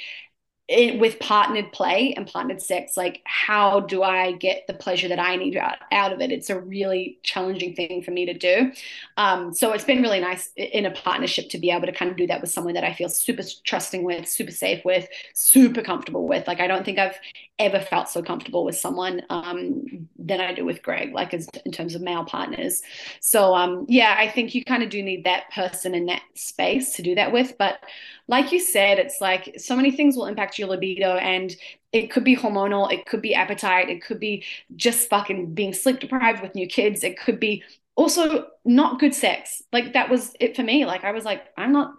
it, 0.73 0.99
with 0.99 1.19
partnered 1.19 1.71
play 1.73 2.15
and 2.15 2.27
partnered 2.27 2.63
sex, 2.63 2.97
like 2.97 3.21
how 3.25 3.81
do 3.81 4.03
I 4.03 4.33
get 4.33 4.67
the 4.67 4.75
pleasure 4.75 5.09
that 5.09 5.19
I 5.19 5.37
need 5.37 5.57
out, 5.57 5.77
out 5.93 6.13
of 6.13 6.21
it? 6.21 6.33
It's 6.33 6.51
a 6.51 6.59
really 6.59 7.19
challenging 7.23 7.75
thing 7.75 8.03
for 8.03 8.11
me 8.11 8.27
to 8.27 8.35
do. 8.35 8.73
Um, 9.17 9.55
so 9.55 9.73
it's 9.73 9.85
been 9.85 10.03
really 10.03 10.21
nice 10.21 10.51
in 10.57 10.87
a 10.87 10.91
partnership 10.91 11.51
to 11.51 11.59
be 11.59 11.71
able 11.71 11.87
to 11.87 11.93
kind 11.93 12.11
of 12.11 12.17
do 12.17 12.27
that 12.27 12.41
with 12.41 12.51
someone 12.51 12.75
that 12.75 12.85
I 12.85 12.95
feel 12.95 13.09
super 13.09 13.43
trusting 13.65 14.03
with, 14.03 14.27
super 14.27 14.53
safe 14.53 14.85
with, 14.85 15.07
super 15.35 15.83
comfortable 15.83 16.27
with. 16.27 16.47
Like 16.47 16.61
I 16.61 16.67
don't 16.67 16.85
think 16.85 16.99
I've 16.99 17.19
ever 17.59 17.81
felt 17.81 18.09
so 18.09 18.23
comfortable 18.23 18.65
with 18.65 18.77
someone 18.77 19.23
um, 19.31 20.09
than 20.19 20.41
I 20.41 20.53
do 20.55 20.65
with 20.65 20.83
Greg, 20.83 21.13
like 21.13 21.33
as, 21.35 21.49
in 21.65 21.73
terms 21.73 21.95
of 21.95 22.03
male 22.03 22.25
partners. 22.25 22.83
So 23.21 23.55
um, 23.55 23.87
yeah, 23.89 24.17
I 24.19 24.29
think 24.29 24.55
you 24.55 24.65
kind 24.65 24.83
of 24.83 24.91
do 24.91 25.03
need 25.03 25.25
that 25.25 25.51
person 25.55 25.95
in 25.95 26.07
that 26.07 26.23
space 26.35 26.95
to 26.97 27.03
do 27.03 27.15
that 27.15 27.33
with. 27.33 27.57
But 27.59 27.79
like 28.27 28.53
you 28.53 28.61
said, 28.61 28.99
it's 28.99 29.21
like 29.21 29.55
so 29.59 29.77
many 29.77 29.91
things 29.91 30.17
will 30.17 30.27
impact 30.27 30.59
your 30.59 30.69
libido 30.69 31.17
and 31.17 31.55
it 31.93 32.11
could 32.11 32.25
be 32.25 32.37
hormonal, 32.37 32.91
it 32.91 33.07
could 33.07 33.23
be 33.23 33.35
appetite, 33.35 33.91
it 33.91 34.03
could 34.03 34.19
be 34.19 34.45
just 34.75 35.09
fucking 35.11 35.55
being 35.55 35.75
sleep 35.75 36.01
deprived 36.01 36.43
with 36.43 36.55
new 36.55 36.67
kids, 36.67 37.05
it 37.05 37.21
could 37.21 37.39
be 37.39 37.63
also 37.95 38.47
not 38.65 38.99
good 38.99 39.15
sex. 39.15 39.63
Like 39.73 39.93
that 39.93 40.09
was 40.09 40.35
it 40.41 40.57
for 40.57 40.63
me. 40.63 40.87
Like 40.87 41.05
I 41.05 41.13
was 41.13 41.25
like, 41.25 41.45
I'm 41.57 41.73
not 41.73 41.95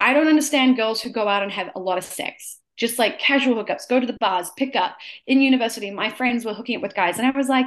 I 0.00 0.14
don't 0.14 0.28
understand 0.28 0.76
girls 0.76 1.02
who 1.02 1.10
go 1.10 1.28
out 1.28 1.42
and 1.42 1.52
have 1.52 1.70
a 1.74 1.80
lot 1.80 1.98
of 1.98 2.04
sex. 2.04 2.58
Just 2.82 2.98
like 2.98 3.20
casual 3.20 3.54
hookups, 3.54 3.88
go 3.88 4.00
to 4.00 4.06
the 4.06 4.18
bars, 4.20 4.50
pick 4.56 4.74
up. 4.74 4.96
In 5.28 5.40
university, 5.40 5.92
my 5.92 6.10
friends 6.10 6.44
were 6.44 6.52
hooking 6.52 6.74
up 6.76 6.82
with 6.82 6.96
guys, 6.96 7.16
and 7.16 7.26
I 7.26 7.30
was 7.30 7.48
like, 7.48 7.66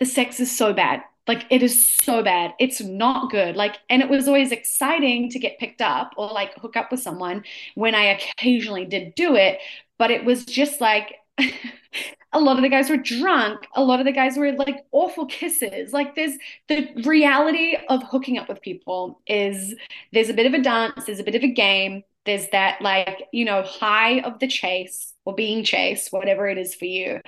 the 0.00 0.04
sex 0.04 0.40
is 0.40 0.50
so 0.50 0.72
bad. 0.72 1.00
Like 1.28 1.46
it 1.48 1.62
is 1.62 1.96
so 1.96 2.24
bad. 2.24 2.52
It's 2.58 2.80
not 2.80 3.30
good. 3.30 3.54
Like, 3.54 3.76
and 3.88 4.02
it 4.02 4.08
was 4.08 4.26
always 4.26 4.50
exciting 4.50 5.30
to 5.30 5.38
get 5.38 5.60
picked 5.60 5.80
up 5.80 6.12
or 6.16 6.26
like 6.32 6.54
hook 6.58 6.76
up 6.76 6.90
with 6.90 7.00
someone 7.00 7.44
when 7.76 7.94
I 7.94 8.06
occasionally 8.06 8.84
did 8.84 9.14
do 9.14 9.36
it. 9.36 9.60
But 9.96 10.10
it 10.10 10.24
was 10.24 10.44
just 10.44 10.80
like 10.80 11.14
a 12.32 12.40
lot 12.40 12.56
of 12.56 12.62
the 12.62 12.68
guys 12.68 12.90
were 12.90 12.96
drunk. 12.96 13.68
A 13.76 13.84
lot 13.84 14.00
of 14.00 14.06
the 14.06 14.12
guys 14.12 14.36
were 14.36 14.52
like 14.52 14.84
awful 14.90 15.26
kisses. 15.26 15.92
Like 15.92 16.16
there's 16.16 16.36
the 16.68 16.88
reality 17.04 17.76
of 17.88 18.02
hooking 18.02 18.38
up 18.38 18.48
with 18.48 18.60
people 18.60 19.20
is 19.28 19.76
there's 20.12 20.30
a 20.30 20.34
bit 20.34 20.46
of 20.46 20.54
a 20.54 20.62
dance, 20.62 21.04
there's 21.04 21.20
a 21.20 21.24
bit 21.24 21.36
of 21.36 21.44
a 21.44 21.52
game. 21.52 22.02
There's 22.24 22.48
that 22.50 22.80
like, 22.80 23.28
you 23.32 23.44
know, 23.44 23.62
high 23.62 24.20
of 24.20 24.38
the 24.38 24.48
chase 24.48 25.12
or 25.24 25.34
being 25.34 25.64
chased, 25.64 26.12
whatever 26.12 26.48
it 26.48 26.58
is 26.58 26.74
for 26.74 26.84
you. 26.84 27.20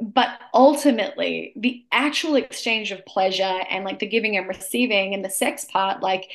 But 0.00 0.30
ultimately 0.52 1.52
the 1.56 1.84
actual 1.92 2.36
exchange 2.36 2.90
of 2.90 3.06
pleasure 3.06 3.60
and 3.70 3.84
like 3.84 4.00
the 4.00 4.06
giving 4.06 4.36
and 4.36 4.48
receiving 4.48 5.14
and 5.14 5.24
the 5.24 5.30
sex 5.30 5.64
part 5.64 6.02
like 6.02 6.30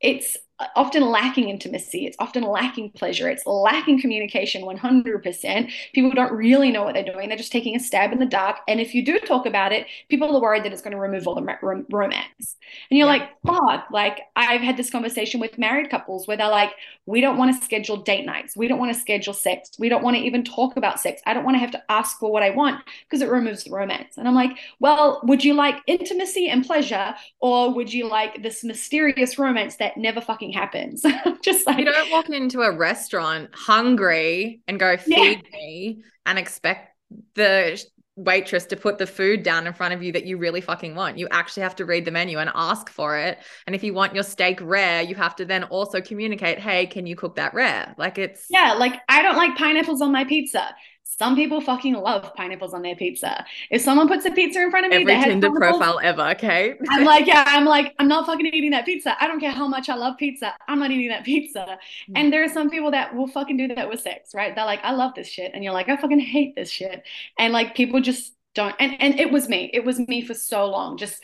it's 0.00 0.36
often 0.76 1.04
lacking 1.04 1.48
intimacy. 1.48 2.06
It's 2.06 2.16
often 2.18 2.42
lacking 2.42 2.90
pleasure. 2.90 3.28
It's 3.28 3.46
lacking 3.46 4.00
communication 4.00 4.62
100%. 4.62 5.72
People 5.92 6.10
don't 6.12 6.32
really 6.32 6.70
know 6.70 6.84
what 6.84 6.94
they're 6.94 7.04
doing. 7.04 7.28
They're 7.28 7.38
just 7.38 7.52
taking 7.52 7.76
a 7.76 7.80
stab 7.80 8.12
in 8.12 8.18
the 8.18 8.26
dark. 8.26 8.58
And 8.68 8.80
if 8.80 8.94
you 8.94 9.04
do 9.04 9.18
talk 9.20 9.46
about 9.46 9.72
it, 9.72 9.86
people 10.08 10.34
are 10.34 10.40
worried 10.40 10.64
that 10.64 10.72
it's 10.72 10.82
going 10.82 10.94
to 10.94 11.00
remove 11.00 11.26
all 11.26 11.34
the 11.34 11.84
romance. 11.90 12.56
And 12.90 12.98
you're 12.98 13.06
yeah. 13.06 13.12
like, 13.12 13.30
fuck. 13.46 13.86
Like, 13.90 14.20
I've 14.36 14.60
had 14.60 14.76
this 14.76 14.90
conversation 14.90 15.40
with 15.40 15.58
married 15.58 15.90
couples 15.90 16.26
where 16.26 16.36
they're 16.36 16.48
like, 16.48 16.72
we 17.06 17.20
don't 17.20 17.36
want 17.36 17.56
to 17.56 17.64
schedule 17.64 17.96
date 17.96 18.24
nights. 18.24 18.56
We 18.56 18.68
don't 18.68 18.78
want 18.78 18.94
to 18.94 19.00
schedule 19.00 19.34
sex. 19.34 19.70
We 19.78 19.88
don't 19.88 20.02
want 20.02 20.16
to 20.16 20.22
even 20.22 20.44
talk 20.44 20.76
about 20.76 21.00
sex. 21.00 21.20
I 21.26 21.34
don't 21.34 21.44
want 21.44 21.56
to 21.56 21.60
have 21.60 21.72
to 21.72 21.82
ask 21.88 22.18
for 22.18 22.30
what 22.30 22.42
I 22.42 22.50
want 22.50 22.80
because 23.04 23.22
it 23.22 23.30
removes 23.30 23.64
the 23.64 23.72
romance. 23.72 24.16
And 24.16 24.28
I'm 24.28 24.34
like, 24.34 24.56
well, 24.78 25.20
would 25.24 25.44
you 25.44 25.54
like 25.54 25.76
intimacy 25.86 26.48
and 26.48 26.64
pleasure 26.64 27.14
or 27.40 27.74
would 27.74 27.92
you 27.92 28.08
like 28.08 28.42
this 28.42 28.62
mysterious 28.62 29.38
romance 29.38 29.76
that 29.76 29.96
never 29.96 30.20
fucking 30.20 30.51
happens. 30.52 31.04
just 31.42 31.66
like 31.66 31.78
you 31.78 31.84
don't 31.84 32.10
walk 32.10 32.28
into 32.30 32.62
a 32.62 32.70
restaurant 32.70 33.50
hungry 33.54 34.62
and 34.68 34.78
go 34.78 34.96
feed 34.96 35.42
yeah. 35.42 35.58
me 35.58 36.02
and 36.26 36.38
expect 36.38 36.96
the 37.34 37.82
waitress 38.16 38.66
to 38.66 38.76
put 38.76 38.98
the 38.98 39.06
food 39.06 39.42
down 39.42 39.66
in 39.66 39.72
front 39.72 39.94
of 39.94 40.02
you 40.02 40.12
that 40.12 40.26
you 40.26 40.36
really 40.36 40.60
fucking 40.60 40.94
want. 40.94 41.18
You 41.18 41.28
actually 41.30 41.62
have 41.62 41.76
to 41.76 41.84
read 41.86 42.04
the 42.04 42.10
menu 42.10 42.38
and 42.38 42.50
ask 42.54 42.90
for 42.90 43.16
it. 43.16 43.38
And 43.66 43.74
if 43.74 43.82
you 43.82 43.94
want 43.94 44.14
your 44.14 44.24
steak 44.24 44.58
rare, 44.60 45.02
you 45.02 45.14
have 45.14 45.34
to 45.36 45.44
then 45.44 45.64
also 45.64 46.00
communicate, 46.00 46.58
"Hey, 46.58 46.86
can 46.86 47.06
you 47.06 47.16
cook 47.16 47.36
that 47.36 47.54
rare?" 47.54 47.94
Like 47.96 48.18
it's 48.18 48.46
Yeah, 48.50 48.74
like 48.74 49.00
I 49.08 49.22
don't 49.22 49.36
like 49.36 49.56
pineapples 49.56 50.02
on 50.02 50.12
my 50.12 50.24
pizza. 50.24 50.74
Some 51.18 51.36
people 51.36 51.60
fucking 51.60 51.94
love 51.94 52.34
pineapples 52.34 52.72
on 52.72 52.82
their 52.82 52.96
pizza. 52.96 53.44
If 53.70 53.82
someone 53.82 54.08
puts 54.08 54.24
a 54.24 54.30
pizza 54.30 54.62
in 54.62 54.70
front 54.70 54.86
of 54.86 54.90
me, 54.90 55.02
every 55.02 55.30
Tinder 55.30 55.50
profile 55.50 56.00
ever, 56.02 56.22
okay? 56.30 56.74
I'm 56.88 57.04
like, 57.04 57.26
yeah, 57.32 57.44
I'm 57.46 57.66
like, 57.66 57.94
I'm 57.98 58.08
not 58.08 58.24
fucking 58.24 58.46
eating 58.46 58.70
that 58.70 58.86
pizza. 58.86 59.14
I 59.22 59.26
don't 59.26 59.38
care 59.38 59.52
how 59.52 59.68
much 59.68 59.88
I 59.88 59.94
love 59.94 60.16
pizza. 60.16 60.54
I'm 60.68 60.78
not 60.78 60.90
eating 60.90 61.08
that 61.08 61.24
pizza. 61.24 61.78
Mm. 62.08 62.12
And 62.16 62.32
there 62.32 62.42
are 62.42 62.48
some 62.48 62.70
people 62.70 62.90
that 62.92 63.14
will 63.14 63.28
fucking 63.28 63.58
do 63.58 63.68
that 63.74 63.88
with 63.88 64.00
sex, 64.00 64.34
right? 64.34 64.54
They're 64.54 64.64
like, 64.64 64.80
I 64.82 64.92
love 64.92 65.14
this 65.14 65.28
shit, 65.28 65.52
and 65.54 65.62
you're 65.62 65.74
like, 65.74 65.88
I 65.88 65.96
fucking 65.96 66.20
hate 66.20 66.54
this 66.54 66.70
shit. 66.70 67.02
And 67.38 67.52
like, 67.52 67.74
people 67.74 68.00
just 68.00 68.32
don't 68.54 68.74
and 68.78 69.00
and 69.00 69.18
it 69.18 69.30
was 69.30 69.48
me 69.48 69.70
it 69.72 69.82
was 69.82 69.98
me 69.98 70.22
for 70.22 70.34
so 70.34 70.66
long 70.66 70.98
just 70.98 71.22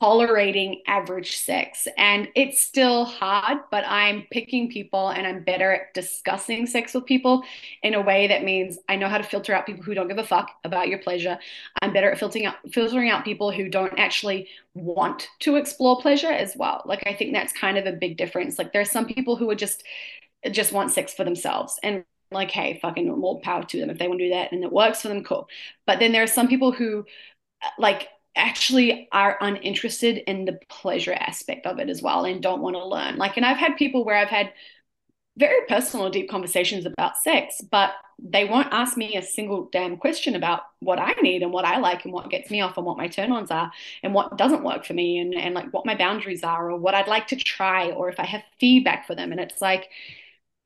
tolerating 0.00 0.82
average 0.86 1.36
sex. 1.36 1.86
And 1.96 2.28
it's 2.34 2.60
still 2.60 3.04
hard 3.04 3.58
but 3.70 3.84
i'm 3.86 4.26
picking 4.30 4.68
people 4.70 5.08
and 5.08 5.26
i'm 5.26 5.42
better 5.44 5.72
at 5.72 5.94
discussing 5.94 6.66
sex 6.66 6.94
with 6.94 7.04
people 7.06 7.42
in 7.82 7.94
a 7.94 8.00
way 8.00 8.26
that 8.26 8.44
means 8.44 8.78
i 8.88 8.96
know 8.96 9.08
how 9.08 9.18
to 9.18 9.24
filter 9.24 9.54
out 9.54 9.66
people 9.66 9.82
who 9.82 9.94
don't 9.94 10.08
give 10.08 10.18
a 10.18 10.24
fuck 10.24 10.50
about 10.64 10.88
your 10.88 10.98
pleasure. 10.98 11.38
I'm 11.82 11.92
better 11.92 12.10
at 12.10 12.18
filtering 12.18 12.46
out 12.46 12.56
filtering 12.72 13.10
out 13.10 13.24
people 13.24 13.50
who 13.50 13.68
don't 13.68 13.98
actually 13.98 14.48
want 14.74 15.28
to 15.40 15.56
explore 15.56 16.00
pleasure 16.00 16.32
as 16.32 16.56
well. 16.56 16.82
Like 16.84 17.02
i 17.06 17.14
think 17.14 17.32
that's 17.32 17.52
kind 17.52 17.78
of 17.78 17.86
a 17.86 17.92
big 17.92 18.16
difference. 18.16 18.58
Like 18.58 18.72
there's 18.72 18.90
some 18.90 19.06
people 19.06 19.36
who 19.36 19.48
are 19.50 19.54
just 19.54 19.84
just 20.50 20.72
want 20.72 20.92
sex 20.92 21.14
for 21.14 21.24
themselves 21.24 21.78
and 21.82 22.04
like, 22.30 22.50
hey, 22.50 22.78
fucking 22.82 23.08
more 23.18 23.40
power 23.40 23.62
to 23.62 23.80
them. 23.80 23.90
If 23.90 23.98
they 23.98 24.08
want 24.08 24.18
to 24.18 24.26
do 24.26 24.34
that 24.34 24.52
and 24.52 24.64
it 24.64 24.72
works 24.72 25.02
for 25.02 25.08
them, 25.08 25.22
cool. 25.24 25.48
But 25.86 26.00
then 26.00 26.12
there 26.12 26.22
are 26.22 26.26
some 26.26 26.48
people 26.48 26.72
who 26.72 27.04
like 27.78 28.08
actually 28.36 29.08
are 29.12 29.38
uninterested 29.40 30.18
in 30.26 30.44
the 30.44 30.58
pleasure 30.68 31.14
aspect 31.14 31.66
of 31.66 31.78
it 31.78 31.88
as 31.88 32.02
well 32.02 32.24
and 32.24 32.42
don't 32.42 32.62
want 32.62 32.76
to 32.76 32.86
learn. 32.86 33.16
Like, 33.16 33.36
and 33.36 33.46
I've 33.46 33.56
had 33.56 33.76
people 33.76 34.04
where 34.04 34.16
I've 34.16 34.28
had 34.28 34.52
very 35.38 35.66
personal, 35.68 36.08
deep 36.08 36.30
conversations 36.30 36.86
about 36.86 37.18
sex, 37.18 37.60
but 37.70 37.92
they 38.18 38.46
won't 38.46 38.72
ask 38.72 38.96
me 38.96 39.16
a 39.16 39.22
single 39.22 39.68
damn 39.70 39.98
question 39.98 40.34
about 40.34 40.62
what 40.80 40.98
I 40.98 41.12
need 41.20 41.42
and 41.42 41.52
what 41.52 41.66
I 41.66 41.78
like 41.78 42.04
and 42.04 42.14
what 42.14 42.30
gets 42.30 42.50
me 42.50 42.62
off 42.62 42.78
and 42.78 42.86
what 42.86 42.96
my 42.96 43.08
turn 43.08 43.30
ons 43.30 43.50
are 43.50 43.70
and 44.02 44.14
what 44.14 44.38
doesn't 44.38 44.62
work 44.62 44.86
for 44.86 44.94
me 44.94 45.18
and, 45.18 45.34
and 45.34 45.54
like 45.54 45.70
what 45.72 45.84
my 45.84 45.94
boundaries 45.94 46.42
are 46.42 46.70
or 46.70 46.78
what 46.78 46.94
I'd 46.94 47.08
like 47.08 47.26
to 47.28 47.36
try 47.36 47.90
or 47.90 48.08
if 48.08 48.18
I 48.18 48.24
have 48.24 48.42
feedback 48.58 49.06
for 49.06 49.14
them. 49.14 49.32
And 49.32 49.40
it's 49.40 49.60
like, 49.60 49.90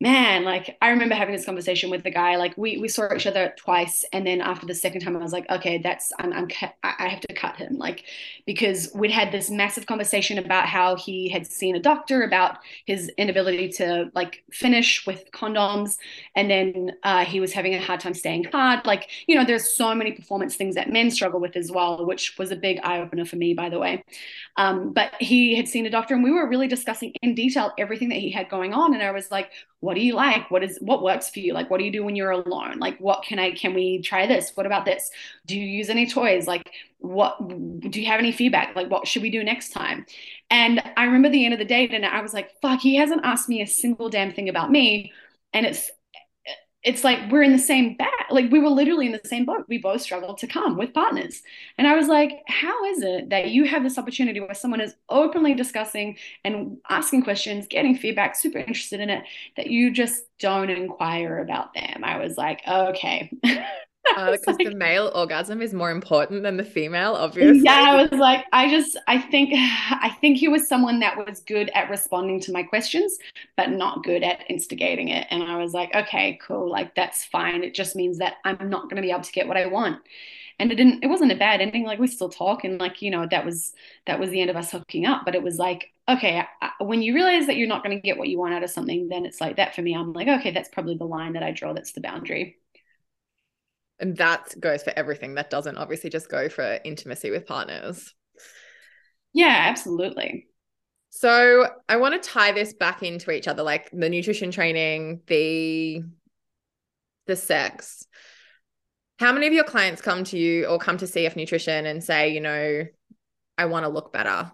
man, 0.01 0.45
like 0.45 0.79
I 0.81 0.89
remember 0.89 1.15
having 1.15 1.35
this 1.35 1.45
conversation 1.45 1.91
with 1.91 2.03
the 2.03 2.11
guy. 2.11 2.37
Like 2.37 2.57
we 2.57 2.79
we 2.79 2.89
saw 2.89 3.13
each 3.15 3.27
other 3.27 3.55
twice, 3.57 4.05
and 4.13 4.27
then 4.27 4.41
after 4.41 4.65
the 4.67 4.75
second 4.75 5.03
time, 5.03 5.15
I 5.15 5.21
was 5.21 5.33
like, 5.33 5.49
okay, 5.51 5.79
that's 5.79 6.11
I'm, 6.19 6.33
I'm 6.33 6.49
I 6.83 7.09
have 7.09 7.21
to 7.21 7.35
cut 7.35 7.57
him, 7.57 7.77
like 7.77 8.05
because 8.47 8.91
we'd 8.95 9.11
had 9.11 9.31
this 9.31 9.51
massive 9.51 9.87
conversation 9.87 10.39
about 10.39 10.67
how 10.67 10.97
he 10.97 11.29
had 11.29 11.47
seen 11.47 11.77
a 11.77 11.81
doctor 11.81 12.23
about 12.23 12.59
his 12.87 13.11
inability 13.19 13.69
to 13.73 14.11
like 14.15 14.43
finish 14.51 15.07
with 15.07 15.31
condoms, 15.33 15.99
and 16.35 16.51
then 16.51 16.93
uh, 17.03 17.25
he 17.27 17.39
was 17.41 17.53
having 17.53 17.75
a 17.75 17.81
hard 17.81 18.01
time 18.01 18.15
staying 18.15 18.45
hard. 18.45 18.87
Like 18.87 19.11
you 19.27 19.35
know, 19.35 19.45
there's 19.45 19.69
so 19.69 19.95
many 19.95 20.13
performance 20.13 20.57
things 20.57 20.77
that 20.77 20.91
men 20.91 21.11
struggle 21.11 21.41
with 21.41 21.57
as 21.57 21.71
well, 21.71 22.07
which 22.07 22.39
was 22.39 22.51
a 22.51 22.57
big 22.57 22.81
eye 22.83 23.01
opener 23.01 23.27
for 23.27 23.37
me, 23.37 23.53
by 23.53 23.69
the 23.69 23.79
way. 23.79 24.03
Um, 24.57 24.93
but 24.95 25.13
he 25.21 25.57
had 25.57 25.69
seen 25.69 25.85
a 25.85 25.91
doctor, 25.91 26.15
and 26.15 26.25
we 26.25 26.31
were 26.31 26.49
really 26.49 26.69
discussing 26.69 27.13
in 27.23 27.35
detail 27.35 27.73
everything 27.79 28.09
that 28.09 28.19
he 28.19 28.31
had 28.31 28.49
going 28.49 28.73
on, 28.73 28.95
and 28.95 29.03
I 29.03 29.11
was 29.11 29.31
like 29.31 29.51
what 29.91 29.97
do 29.97 30.03
you 30.03 30.15
like? 30.15 30.49
What 30.53 30.63
is 30.63 30.79
what 30.81 31.03
works 31.03 31.31
for 31.31 31.41
you? 31.41 31.53
Like 31.53 31.69
what 31.69 31.79
do 31.79 31.85
you 31.85 31.91
do 31.91 32.05
when 32.05 32.15
you're 32.15 32.31
alone? 32.31 32.79
Like 32.79 32.97
what 32.99 33.25
can 33.25 33.41
i 33.41 33.51
can 33.51 33.75
we 33.75 34.01
try 34.01 34.25
this? 34.25 34.53
What 34.55 34.65
about 34.65 34.85
this? 34.85 35.11
Do 35.47 35.59
you 35.59 35.67
use 35.67 35.91
any 35.91 36.07
toys? 36.07 36.47
Like 36.47 36.71
what 36.99 37.37
do 37.49 38.01
you 38.01 38.07
have 38.07 38.21
any 38.21 38.31
feedback? 38.31 38.77
Like 38.77 38.89
what 38.89 39.09
should 39.09 39.23
we 39.23 39.31
do 39.31 39.43
next 39.43 39.71
time? 39.71 40.07
And 40.49 40.81
i 40.97 41.07
remember 41.07 41.29
the 41.29 41.45
end 41.45 41.55
of 41.55 41.59
the 41.59 41.65
date 41.65 41.93
and 41.93 42.07
i 42.07 42.23
was 42.23 42.33
like 42.33 42.53
fuck 42.63 42.79
he 42.79 42.95
hasn't 42.95 43.25
asked 43.25 43.49
me 43.49 43.63
a 43.63 43.67
single 43.67 44.09
damn 44.09 44.33
thing 44.33 44.49
about 44.49 44.71
me. 44.71 45.13
And 45.53 45.67
it's 45.67 45.91
it's 46.83 47.05
like 47.05 47.19
we're 47.31 47.43
in 47.43 47.53
the 47.53 47.59
same 47.59 47.95
bat 47.97 48.09
like 48.31 48.51
we 48.51 48.59
were 48.59 48.71
literally 48.71 49.07
in 49.07 49.13
the 49.13 49.21
same 49.25 49.45
boat. 49.45 49.67
We 49.69 49.79
both 49.79 50.01
struggled 50.01 50.39
to 50.39 50.47
come 50.47 50.77
with 50.79 50.95
partners. 50.95 51.43
And 51.79 51.87
i 51.87 51.95
was 51.95 52.09
like 52.09 52.43
how 52.47 52.85
is 52.87 53.03
it 53.03 53.31
that 53.31 53.51
you 53.51 53.65
have 53.67 53.83
this 53.83 53.99
opportunity 53.99 54.41
where 54.41 54.55
someone 54.55 54.81
is 54.81 54.95
openly 55.09 55.55
discussing 55.55 56.17
and 56.45 56.79
asking 56.89 57.23
questions 57.23 57.67
getting 57.67 57.97
feedback 57.97 58.35
super 58.37 58.59
interested 58.59 59.01
in 59.01 59.11
it 59.11 59.25
that 59.57 59.67
you 59.69 59.91
just 59.91 60.25
don't 60.39 60.71
inquire 60.71 61.39
about 61.41 61.75
them? 61.75 62.03
I 62.05 62.19
was 62.19 62.39
like 62.39 62.63
okay 62.67 63.31
because 64.15 64.43
uh, 64.47 64.53
like, 64.53 64.67
the 64.67 64.75
male 64.75 65.11
orgasm 65.15 65.61
is 65.61 65.75
more 65.75 65.91
important 65.91 66.43
than 66.43 66.57
the 66.57 66.65
female, 66.65 67.15
obviously. 67.15 67.63
Yeah, 67.65 67.85
I 67.87 68.03
was 68.03 68.13
like, 68.13 68.45
I 68.53 68.71
just, 68.71 68.97
I 69.07 69.19
think, 69.19 69.51
I 69.55 70.17
think 70.21 70.39
he 70.39 70.49
was 70.49 70.69
someone 70.69 71.01
that 71.01 71.17
was 71.17 71.41
good 71.41 71.71
at 71.75 71.91
responding 71.91 72.41
to 72.41 72.53
my 72.53 72.63
questions, 72.63 73.19
but 73.57 73.71
not 73.71 74.03
good 74.03 74.23
at 74.23 74.45
instigating 74.49 75.09
it. 75.09 75.27
And 75.31 75.43
I 75.43 75.59
was 75.59 75.75
like, 75.75 75.95
okay, 75.95 76.39
cool, 76.43 76.71
like 76.71 76.95
that's 76.95 77.25
fine. 77.25 77.63
It 77.63 77.75
just 77.75 77.95
means 77.95 78.19
that 78.19 78.37
I'm 78.45 78.71
not 78.71 78.85
going 78.85 78.97
to 78.97 79.03
be 79.03 79.11
able 79.11 79.23
to 79.23 79.33
get 79.33 79.49
what 79.49 79.57
I 79.57 79.67
want. 79.67 80.01
And 80.59 80.71
it 80.71 80.75
didn't, 80.75 81.03
it 81.03 81.07
wasn't 81.07 81.33
a 81.33 81.37
bad 81.37 81.63
ending. 81.63 81.85
Like 81.85 81.99
we 81.99 82.07
still 82.07 82.29
talk, 82.29 82.65
and 82.65 82.79
like 82.79 83.01
you 83.01 83.11
know, 83.11 83.27
that 83.31 83.47
was 83.47 83.73
that 84.07 84.21
was 84.21 84.29
the 84.29 84.43
end 84.43 84.51
of 84.51 84.57
us 84.57 84.71
hooking 84.71 85.07
up. 85.07 85.23
But 85.25 85.35
it 85.35 85.43
was 85.43 85.57
like, 85.57 85.91
okay, 86.07 86.45
I, 86.61 86.71
when 86.81 87.01
you 87.01 87.15
realize 87.15 87.47
that 87.47 87.57
you're 87.57 87.67
not 87.67 87.83
going 87.83 87.97
to 87.97 88.03
get 88.03 88.19
what 88.19 88.29
you 88.29 88.39
want 88.39 88.53
out 88.53 88.63
of 88.63 88.69
something, 88.69 89.09
then 89.09 89.25
it's 89.25 89.41
like 89.41 89.57
that 89.57 89.75
for 89.75 89.81
me. 89.81 89.95
I'm 89.95 90.13
like, 90.13 90.29
okay, 90.29 90.51
that's 90.51 90.69
probably 90.69 90.99
the 90.99 91.05
line 91.05 91.33
that 91.33 91.43
I 91.43 91.53
draw. 91.53 91.73
That's 91.73 91.93
the 91.93 92.03
boundary. 92.03 92.60
And 94.01 94.17
that 94.17 94.55
goes 94.59 94.83
for 94.83 94.93
everything. 94.97 95.35
That 95.35 95.51
doesn't 95.51 95.77
obviously 95.77 96.11
just 96.11 96.31
go 96.31 96.49
for 96.49 96.79
intimacy 96.85 97.31
with 97.31 97.47
partners. 97.47 98.15
Yeah, 99.33 99.67
absolutely. 99.69 100.49
So 101.11 101.67
I 101.89 101.97
want 101.97 102.21
to 102.21 102.29
tie 102.29 102.53
this 102.53 102.73
back 102.73 103.03
into 103.03 103.31
each 103.31 103.47
other, 103.47 103.63
like 103.63 103.91
the 103.93 104.09
nutrition 104.09 104.51
training, 104.51 105.21
the 105.27 106.03
the 107.27 107.37
sex. 107.37 108.07
How 109.19 109.33
many 109.33 109.47
of 109.47 109.53
your 109.53 109.65
clients 109.65 110.01
come 110.01 110.25
to 110.25 110.39
you 110.39 110.65
or 110.65 110.79
come 110.79 110.97
to 110.99 111.05
CF 111.05 111.37
Nutrition 111.37 111.85
and 111.85 112.03
say, 112.03 112.33
you 112.33 112.41
know, 112.41 112.85
I 113.59 113.67
want 113.67 113.85
to 113.85 113.91
look 113.91 114.13
better? 114.13 114.51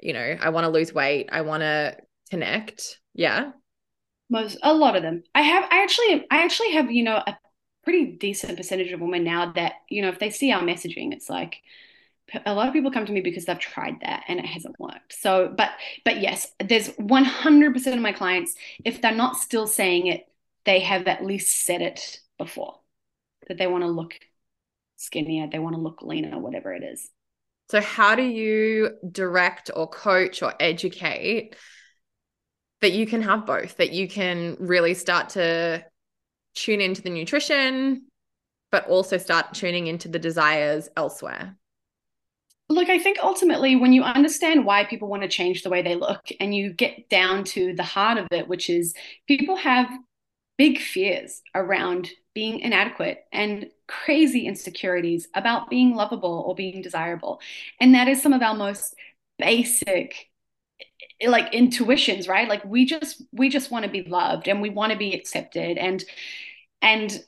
You 0.00 0.14
know, 0.14 0.36
I 0.40 0.48
want 0.48 0.64
to 0.64 0.70
lose 0.70 0.94
weight. 0.94 1.28
I 1.30 1.42
want 1.42 1.60
to 1.60 1.98
connect. 2.30 2.98
Yeah. 3.12 3.50
Most 4.30 4.58
a 4.62 4.72
lot 4.72 4.96
of 4.96 5.02
them. 5.02 5.22
I 5.34 5.42
have 5.42 5.64
I 5.64 5.82
actually 5.82 6.24
I 6.30 6.44
actually 6.44 6.72
have, 6.72 6.90
you 6.90 7.02
know, 7.02 7.16
a 7.16 7.36
pretty 7.84 8.06
decent 8.06 8.56
percentage 8.56 8.92
of 8.92 9.00
women 9.00 9.24
now 9.24 9.52
that 9.52 9.74
you 9.88 10.02
know 10.02 10.08
if 10.08 10.18
they 10.18 10.30
see 10.30 10.52
our 10.52 10.62
messaging 10.62 11.12
it's 11.12 11.30
like 11.30 11.62
a 12.46 12.54
lot 12.54 12.68
of 12.68 12.72
people 12.72 12.90
come 12.90 13.06
to 13.06 13.12
me 13.12 13.20
because 13.20 13.44
they've 13.44 13.58
tried 13.58 14.00
that 14.02 14.24
and 14.28 14.38
it 14.38 14.46
hasn't 14.46 14.78
worked. 14.78 15.14
So 15.18 15.52
but 15.56 15.70
but 16.04 16.20
yes 16.20 16.46
there's 16.62 16.88
100% 16.90 17.94
of 17.94 18.00
my 18.00 18.12
clients 18.12 18.54
if 18.84 19.00
they're 19.00 19.12
not 19.12 19.36
still 19.36 19.66
saying 19.66 20.06
it 20.06 20.26
they 20.64 20.80
have 20.80 21.06
at 21.06 21.24
least 21.24 21.64
said 21.64 21.82
it 21.82 22.20
before 22.38 22.78
that 23.48 23.58
they 23.58 23.66
want 23.66 23.84
to 23.84 23.90
look 23.90 24.14
skinnier 24.96 25.48
they 25.50 25.58
want 25.58 25.74
to 25.74 25.80
look 25.80 26.02
leaner 26.02 26.38
whatever 26.38 26.72
it 26.72 26.82
is. 26.84 27.08
So 27.70 27.80
how 27.80 28.14
do 28.16 28.22
you 28.22 28.96
direct 29.10 29.70
or 29.74 29.88
coach 29.88 30.42
or 30.42 30.54
educate 30.60 31.54
that 32.80 32.92
you 32.92 33.06
can 33.06 33.22
have 33.22 33.46
both 33.46 33.76
that 33.76 33.92
you 33.92 34.08
can 34.08 34.56
really 34.58 34.94
start 34.94 35.30
to 35.30 35.84
tune 36.54 36.80
into 36.80 37.02
the 37.02 37.10
nutrition, 37.10 38.06
but 38.70 38.86
also 38.88 39.18
start 39.18 39.54
tuning 39.54 39.86
into 39.86 40.08
the 40.08 40.18
desires 40.18 40.88
elsewhere? 40.96 41.56
Look, 42.68 42.88
I 42.88 43.00
think 43.00 43.18
ultimately, 43.20 43.74
when 43.74 43.92
you 43.92 44.04
understand 44.04 44.64
why 44.64 44.84
people 44.84 45.08
want 45.08 45.22
to 45.22 45.28
change 45.28 45.62
the 45.62 45.70
way 45.70 45.82
they 45.82 45.96
look 45.96 46.28
and 46.38 46.54
you 46.54 46.72
get 46.72 47.08
down 47.08 47.42
to 47.44 47.74
the 47.74 47.82
heart 47.82 48.16
of 48.16 48.28
it, 48.30 48.46
which 48.46 48.70
is 48.70 48.94
people 49.26 49.56
have 49.56 49.90
big 50.56 50.78
fears 50.78 51.42
around 51.54 52.10
being 52.32 52.60
inadequate 52.60 53.24
and 53.32 53.68
crazy 53.88 54.46
insecurities 54.46 55.26
about 55.34 55.68
being 55.68 55.96
lovable 55.96 56.44
or 56.46 56.54
being 56.54 56.80
desirable. 56.80 57.40
And 57.80 57.94
that 57.96 58.06
is 58.06 58.22
some 58.22 58.32
of 58.32 58.42
our 58.42 58.54
most 58.54 58.94
basic 59.38 60.29
like 61.26 61.52
intuitions 61.52 62.28
right? 62.28 62.48
Like 62.48 62.64
we 62.64 62.86
just 62.86 63.22
we 63.32 63.48
just 63.48 63.70
want 63.70 63.84
to 63.84 63.90
be 63.90 64.02
loved 64.02 64.48
and 64.48 64.62
we 64.62 64.70
want 64.70 64.92
to 64.92 64.98
be 64.98 65.14
accepted 65.14 65.78
and 65.78 66.04
and 66.82 67.22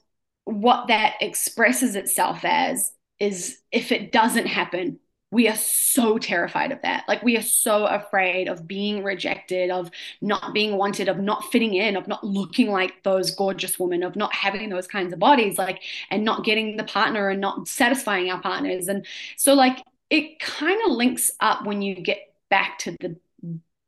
what 0.44 0.88
that 0.88 1.14
expresses 1.20 1.94
itself 1.94 2.44
as 2.44 2.92
is 3.18 3.58
if 3.70 3.92
it 3.92 4.10
doesn't 4.12 4.46
happen 4.46 4.98
we 5.32 5.48
are 5.48 5.56
so 5.56 6.18
terrified 6.18 6.72
of 6.72 6.82
that. 6.82 7.04
Like 7.08 7.22
we 7.22 7.38
are 7.38 7.42
so 7.42 7.86
afraid 7.86 8.48
of 8.48 8.68
being 8.68 9.02
rejected 9.02 9.70
of 9.70 9.90
not 10.20 10.52
being 10.52 10.76
wanted 10.76 11.08
of 11.08 11.18
not 11.18 11.50
fitting 11.50 11.72
in 11.72 11.96
of 11.96 12.06
not 12.06 12.22
looking 12.22 12.70
like 12.70 13.02
those 13.02 13.34
gorgeous 13.34 13.78
women 13.78 14.02
of 14.02 14.14
not 14.14 14.32
having 14.34 14.68
those 14.68 14.86
kinds 14.86 15.12
of 15.12 15.18
bodies 15.18 15.56
like 15.56 15.80
and 16.10 16.22
not 16.22 16.44
getting 16.44 16.76
the 16.76 16.84
partner 16.84 17.30
and 17.30 17.40
not 17.40 17.66
satisfying 17.66 18.30
our 18.30 18.42
partners. 18.42 18.88
And 18.88 19.06
so 19.36 19.54
like 19.54 19.82
it 20.10 20.38
kind 20.38 20.78
of 20.84 20.92
links 20.92 21.30
up 21.40 21.64
when 21.64 21.80
you 21.80 21.94
get 21.94 22.34
back 22.50 22.78
to 22.80 22.94
the 23.00 23.16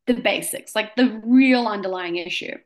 the 0.06 0.14
basics, 0.14 0.74
like 0.74 0.96
the 0.96 1.20
real 1.24 1.66
underlying 1.66 2.16
issue. 2.16 2.56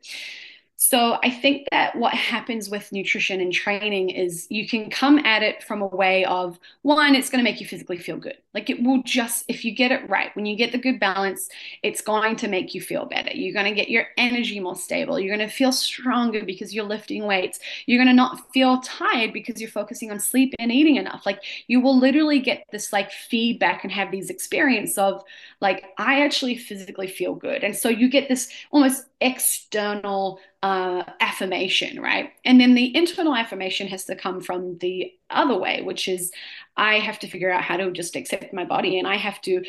So 0.81 1.17
I 1.21 1.29
think 1.29 1.67
that 1.71 1.95
what 1.97 2.13
happens 2.13 2.69
with 2.69 2.91
nutrition 2.93 3.41
and 3.41 3.51
training 3.51 4.11
is 4.11 4.47
you 4.49 4.67
can 4.67 4.89
come 4.89 5.19
at 5.19 5.43
it 5.43 5.61
from 5.61 5.81
a 5.81 5.87
way 5.87 6.23
of 6.23 6.57
one, 6.83 7.15
it's 7.15 7.29
going 7.29 7.43
to 7.43 7.49
make 7.49 7.59
you 7.59 7.67
physically 7.67 7.97
feel 7.97 8.15
good. 8.15 8.37
Like 8.53 8.69
it 8.69 8.81
will 8.81 9.03
just, 9.03 9.45
if 9.47 9.63
you 9.63 9.71
get 9.71 9.91
it 9.91 10.09
right, 10.09 10.35
when 10.35 10.47
you 10.47 10.55
get 10.55 10.71
the 10.71 10.79
good 10.79 10.99
balance, 10.99 11.49
it's 11.83 12.01
going 12.01 12.35
to 12.37 12.47
make 12.47 12.73
you 12.73 12.81
feel 12.81 13.05
better. 13.05 13.31
You're 13.31 13.53
going 13.53 13.71
to 13.71 13.79
get 13.79 13.89
your 13.89 14.07
energy 14.17 14.59
more 14.59 14.75
stable. 14.75 15.19
You're 15.19 15.35
going 15.35 15.47
to 15.47 15.53
feel 15.53 15.71
stronger 15.71 16.43
because 16.43 16.73
you're 16.73 16.85
lifting 16.85 17.25
weights. 17.25 17.59
You're 17.85 17.99
going 17.99 18.07
to 18.07 18.13
not 18.13 18.51
feel 18.51 18.79
tired 18.81 19.33
because 19.33 19.61
you're 19.61 19.69
focusing 19.69 20.09
on 20.11 20.19
sleep 20.19 20.55
and 20.57 20.71
eating 20.71 20.95
enough. 20.95 21.25
Like 21.25 21.43
you 21.67 21.79
will 21.79 21.97
literally 21.97 22.39
get 22.39 22.65
this 22.71 22.91
like 22.91 23.11
feedback 23.11 23.83
and 23.83 23.93
have 23.93 24.11
these 24.11 24.31
experience 24.31 24.97
of 24.97 25.23
like, 25.61 25.85
I 25.97 26.23
actually 26.23 26.57
physically 26.57 27.07
feel 27.07 27.35
good. 27.35 27.63
And 27.63 27.75
so 27.75 27.89
you 27.89 28.09
get 28.09 28.29
this 28.29 28.49
almost 28.71 29.05
external 29.21 30.39
uh, 30.63 31.03
affirmation, 31.19 32.01
right? 32.01 32.31
And 32.45 32.59
then 32.59 32.73
the 32.73 32.95
internal 32.95 33.35
affirmation 33.35 33.87
has 33.87 34.05
to 34.05 34.15
come 34.15 34.41
from 34.41 34.77
the 34.79 35.13
other 35.29 35.57
way, 35.57 35.81
which 35.81 36.07
is 36.07 36.31
I 36.79 36.99
have 36.99 37.19
to 37.19 37.27
figure 37.27 37.51
out 37.51 37.63
how 37.63 37.77
to 37.77 37.91
just 37.91 38.15
accept 38.15 38.53
my 38.53 38.63
body, 38.63 38.99
and 38.99 39.07
I 39.07 39.17
have 39.17 39.41
to, 39.41 39.63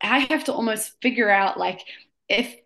I 0.00 0.20
have 0.20 0.44
to 0.44 0.52
almost 0.52 1.00
figure 1.00 1.30
out 1.30 1.58
like 1.58 1.80
if 2.28 2.56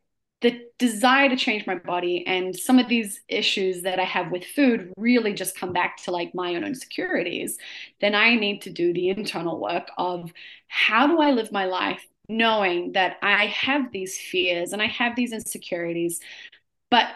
the 0.41 0.61
desire 0.79 1.29
to 1.29 1.37
change 1.37 1.67
my 1.67 1.77
body 1.77 2.25
and 2.27 2.57
some 2.57 2.79
of 2.79 2.89
these 2.89 3.21
issues 3.29 3.83
that 3.83 4.01
I 4.01 4.05
have 4.05 4.33
with 4.33 4.45
food 4.45 4.93
really 4.97 5.35
just 5.35 5.57
come 5.57 5.73
back 5.73 5.99
to 6.05 6.11
like 6.11 6.35
my 6.35 6.57
own 6.57 6.65
insecurities, 6.65 7.59
then 8.01 8.15
I 8.15 8.35
need 8.35 8.63
to 8.63 8.71
do 8.71 8.93
the 8.93 9.11
internal 9.11 9.61
work 9.61 9.89
of 9.99 10.33
how 10.67 11.07
do 11.07 11.21
I 11.21 11.31
live 11.31 11.53
my 11.53 11.67
life 11.67 12.05
knowing 12.29 12.93
that 12.93 13.19
I 13.23 13.47
have 13.47 13.93
these 13.93 14.19
fears 14.19 14.73
and 14.73 14.83
I 14.83 14.87
have 14.87 15.15
these 15.15 15.33
insecurities, 15.33 16.19
but 16.91 17.07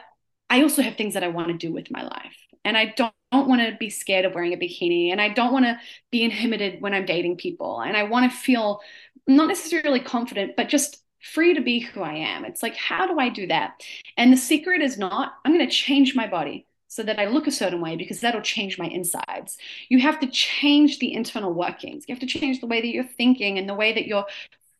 I 0.49 0.63
also 0.63 0.83
have 0.83 0.97
things 0.97 1.15
that 1.15 1.25
I 1.25 1.29
want 1.29 1.49
to 1.49 1.55
do 1.55 1.73
with 1.73 1.91
my 1.91 2.03
life. 2.03 2.46
And 2.67 2.77
I 2.77 2.87
don't, 2.97 3.15
don't 3.33 3.49
want 3.49 3.61
to 3.63 3.77
be 3.79 3.91
scared 3.91 4.25
of 4.25 4.35
wearing 4.35 4.53
a 4.53 4.57
bikini. 4.57 5.13
And 5.13 5.21
I 5.21 5.29
don't 5.29 5.53
want 5.53 5.65
to 5.65 5.79
be 6.11 6.23
inhibited 6.23 6.81
when 6.81 6.95
I'm 6.95 7.07
dating 7.07 7.37
people. 7.37 7.81
And 7.81 7.97
I 7.97 8.03
want 8.03 8.31
to 8.31 8.37
feel 8.37 8.81
not 9.27 9.49
necessarily 9.49 10.01
confident, 10.01 10.57
but 10.57 10.69
just 10.69 11.03
free 11.21 11.55
to 11.55 11.61
be 11.61 11.81
who 11.81 12.03
I 12.03 12.15
am. 12.15 12.45
It's 12.45 12.63
like, 12.63 12.77
how 12.77 13.07
do 13.07 13.19
I 13.19 13.29
do 13.29 13.47
that? 13.49 13.83
And 14.17 14.33
the 14.33 14.37
secret 14.37 14.83
is 14.83 14.99
not, 14.99 15.35
I'm 15.45 15.53
going 15.53 15.67
to 15.67 15.75
change 15.75 16.15
my 16.15 16.27
body 16.27 16.67
so 16.89 17.03
that 17.03 17.19
I 17.19 17.27
look 17.27 17.47
a 17.47 17.53
certain 17.53 17.81
way 17.81 17.97
because 17.97 18.21
that'll 18.21 18.41
change 18.43 18.79
my 18.79 18.87
insides. 18.87 19.59
You 19.89 20.01
have 20.01 20.21
to 20.21 20.27
change 20.29 20.99
the 20.99 21.13
internal 21.13 21.53
workings. 21.53 22.05
You 22.07 22.15
have 22.15 22.21
to 22.21 22.27
change 22.27 22.61
the 22.61 22.67
way 22.67 22.81
that 22.81 22.89
you're 22.89 23.05
thinking 23.05 23.59
and 23.59 23.69
the 23.69 23.75
way 23.75 23.93
that 23.93 24.07
you're 24.07 24.27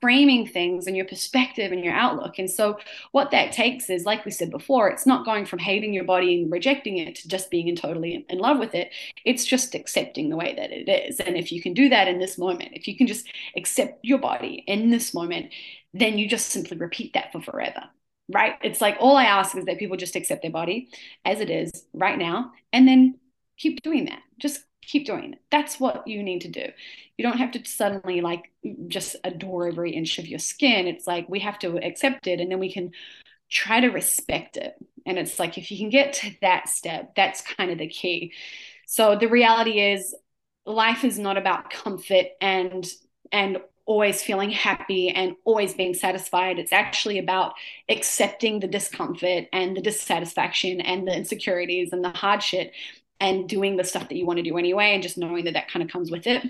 framing 0.01 0.47
things 0.47 0.87
and 0.87 0.97
your 0.97 1.07
perspective 1.07 1.73
and 1.73 1.85
your 1.85 1.95
outlook. 1.95 2.39
And 2.39 2.51
so, 2.51 2.79
what 3.13 3.31
that 3.31 3.53
takes 3.53 3.89
is, 3.91 4.05
like 4.05 4.25
we 4.25 4.31
said 4.31 4.51
before, 4.51 4.89
it's 4.89 5.07
not 5.07 5.25
going 5.25 5.47
from 5.47 5.59
hating 5.59 5.93
your 5.93 6.05
body 6.05 6.43
and 6.43 6.53
rejecting 6.53 6.99
it 6.99 7.15
to 7.17 7.29
just 7.29 7.51
being 7.51 7.69
in 7.69 7.77
totally 7.77 8.27
in 8.29 8.39
love 8.39 8.59
with 8.59 8.75
it. 8.75 8.91
It's 9.25 9.45
just 9.45 9.75
accepting 9.75 10.29
the 10.29 10.37
way 10.37 10.55
that 10.55 10.71
it 10.71 10.89
is. 10.89 11.21
And 11.21 11.37
if 11.37 11.53
you 11.53 11.63
can 11.63 11.75
do 11.75 11.89
that 11.89 12.09
in 12.09 12.19
this 12.19 12.39
moment, 12.39 12.71
if 12.73 12.87
you 12.87 12.97
can 12.97 13.07
just 13.07 13.27
accept 13.57 14.01
your 14.03 14.19
body 14.19 14.65
in 14.67 14.91
this 14.91 15.15
moment, 15.15 15.53
then 15.95 16.19
you 16.19 16.29
just 16.29 16.51
simply 16.51 16.77
repeat 16.77 17.15
that 17.15 17.33
for 17.33 17.41
forever. 17.41 17.85
Right? 18.29 18.55
It's 18.63 18.81
like 18.81 18.97
all 18.99 19.17
I 19.17 19.25
ask 19.25 19.57
is 19.57 19.67
that 19.67 19.79
people 19.79 19.97
just 19.97 20.17
accept 20.17 20.43
their 20.43 20.51
body 20.51 20.89
as 21.25 21.41
it 21.41 21.49
is 21.49 21.87
right 21.95 22.19
now 22.19 22.53
and 22.73 22.87
then 22.87 23.21
keep 23.57 23.83
doing 23.83 24.07
that. 24.07 24.21
Just 24.39 24.61
keep 24.87 25.07
doing 25.07 25.35
it. 25.35 25.41
That's 25.51 25.79
what 25.81 26.07
you 26.07 26.23
need 26.23 26.43
to 26.43 26.49
do. 26.49 26.67
You 27.17 27.23
don't 27.23 27.39
have 27.39 27.53
to 27.53 27.65
suddenly 27.65 28.21
like 28.21 28.53
just 28.89 29.17
adore 29.25 29.69
every 29.69 29.93
inch 29.93 30.19
of 30.19 30.27
your 30.27 30.39
skin. 30.39 30.87
It's 30.87 31.07
like 31.07 31.29
we 31.29 31.41
have 31.41 31.59
to 31.61 31.79
accept 31.85 32.27
it 32.27 32.41
and 32.41 32.51
then 32.51 32.59
we 32.59 32.73
can 32.73 32.93
try 33.51 33.81
to 33.81 33.89
respect 33.89 34.57
it. 34.57 34.75
And 35.05 35.19
it's 35.19 35.39
like 35.39 35.57
if 35.59 35.71
you 35.71 35.79
can 35.79 35.91
get 35.91 36.15
to 36.15 36.31
that 36.43 36.69
step, 36.69 37.15
that's 37.15 37.41
kind 37.41 37.71
of 37.71 37.79
the 37.79 37.89
key. 37.89 38.33
So 38.87 39.17
the 39.17 39.29
reality 39.29 39.81
is 39.81 40.15
life 40.65 41.05
is 41.05 41.19
not 41.19 41.37
about 41.39 41.71
comfort 41.71 42.27
and 42.41 42.87
and 43.33 43.59
always 43.87 44.21
feeling 44.21 44.51
happy 44.51 45.11
and 45.11 45.37
always 45.45 45.73
being 45.73 45.95
satisfied. 45.95 46.59
It's 46.59 46.73
actually 46.73 47.19
about 47.19 47.55
accepting 47.89 48.59
the 48.59 48.67
discomfort 48.67 49.47
and 49.53 49.77
the 49.77 49.81
dissatisfaction 49.81 50.81
and 50.81 51.07
the 51.07 51.17
insecurities 51.17 51.93
and 51.93 52.05
the 52.05 52.11
hardship 52.11 52.73
and 53.21 53.49
doing 53.49 53.77
the 53.77 53.85
stuff 53.85 54.09
that 54.09 54.17
you 54.17 54.27
want 54.27 54.39
to 54.39 54.43
do 54.43 54.59
anyway 54.59 54.95
and 54.95 55.03
just 55.03 55.19
knowing 55.19 55.45
that 55.45 55.55
that 55.55 55.71
kind 55.71 55.83
of 55.83 55.91
comes 55.91 56.11
with 56.11 56.27
it. 56.27 56.43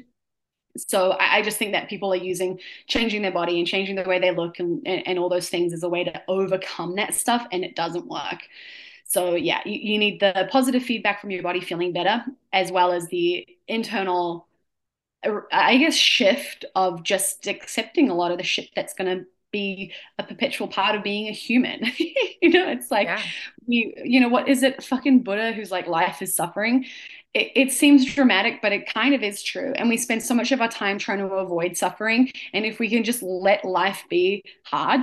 So 0.77 1.13
I, 1.13 1.39
I, 1.39 1.43
just 1.43 1.57
think 1.59 1.73
that 1.73 1.89
people 1.89 2.13
are 2.13 2.17
using 2.17 2.61
changing 2.87 3.23
their 3.23 3.33
body 3.33 3.59
and 3.59 3.67
changing 3.67 3.97
the 3.97 4.03
way 4.03 4.19
they 4.19 4.31
look 4.31 4.59
and, 4.59 4.87
and, 4.87 5.07
and 5.07 5.19
all 5.19 5.29
those 5.29 5.49
things 5.49 5.73
as 5.73 5.83
a 5.83 5.89
way 5.89 6.05
to 6.05 6.23
overcome 6.29 6.97
that 6.97 7.15
stuff 7.15 7.47
and 7.51 7.65
it 7.65 7.75
doesn't 7.75 8.07
work. 8.07 8.43
So 9.05 9.37
yeah, 9.37 9.61
you, 9.65 9.93
you 9.93 9.99
need 9.99 10.21
the 10.21 10.49
positive 10.51 10.83
feedback 10.83 11.21
from 11.21 11.31
your 11.31 11.43
body 11.43 11.61
feeling 11.61 11.93
better, 11.93 12.25
as 12.53 12.73
well 12.73 12.93
as 12.93 13.09
the 13.09 13.47
internal, 13.69 14.49
er, 15.25 15.47
I 15.53 15.79
guess, 15.79 15.95
shift 15.95 16.65
of 16.75 17.03
just 17.03 17.47
accepting 17.47 18.11
a 18.11 18.15
lot 18.15 18.33
of 18.33 18.39
the 18.39 18.45
shit 18.45 18.71
that's 18.75 18.95
going 18.95 19.19
to 19.19 19.27
be 19.57 19.93
a 20.19 20.23
perpetual 20.23 20.69
part 20.69 20.95
of 20.95 21.03
being 21.03 21.29
a 21.29 21.33
human. 21.33 21.81
you 22.43 22.51
know, 22.51 22.69
it's 22.69 22.91
like 22.91 23.07
yeah. 23.07 23.23
you, 23.67 23.93
you 24.05 24.21
know, 24.21 24.29
what 24.29 24.49
is 24.49 24.63
it? 24.63 24.83
Fucking 24.83 25.23
Buddha 25.23 25.53
who's 25.53 25.71
like 25.71 25.87
life 25.87 26.21
is 26.21 26.37
suffering. 26.37 26.85
It, 27.33 27.53
it, 27.55 27.73
seems 27.73 28.05
dramatic, 28.15 28.61
but 28.63 28.73
it 28.73 28.93
kind 28.93 29.15
of 29.15 29.23
is 29.23 29.43
true. 29.43 29.73
And 29.77 29.89
we 29.89 29.97
spend 29.97 30.23
so 30.23 30.35
much 30.35 30.53
of 30.53 30.61
our 30.61 30.69
time 30.69 30.99
trying 30.99 31.19
to 31.19 31.27
avoid 31.27 31.77
suffering. 31.77 32.31
And 32.53 32.65
if 32.65 32.79
we 32.79 32.89
can 32.89 33.05
just 33.05 33.23
let 33.23 33.65
life 33.65 34.05
be 34.09 34.43
hard, 34.65 35.01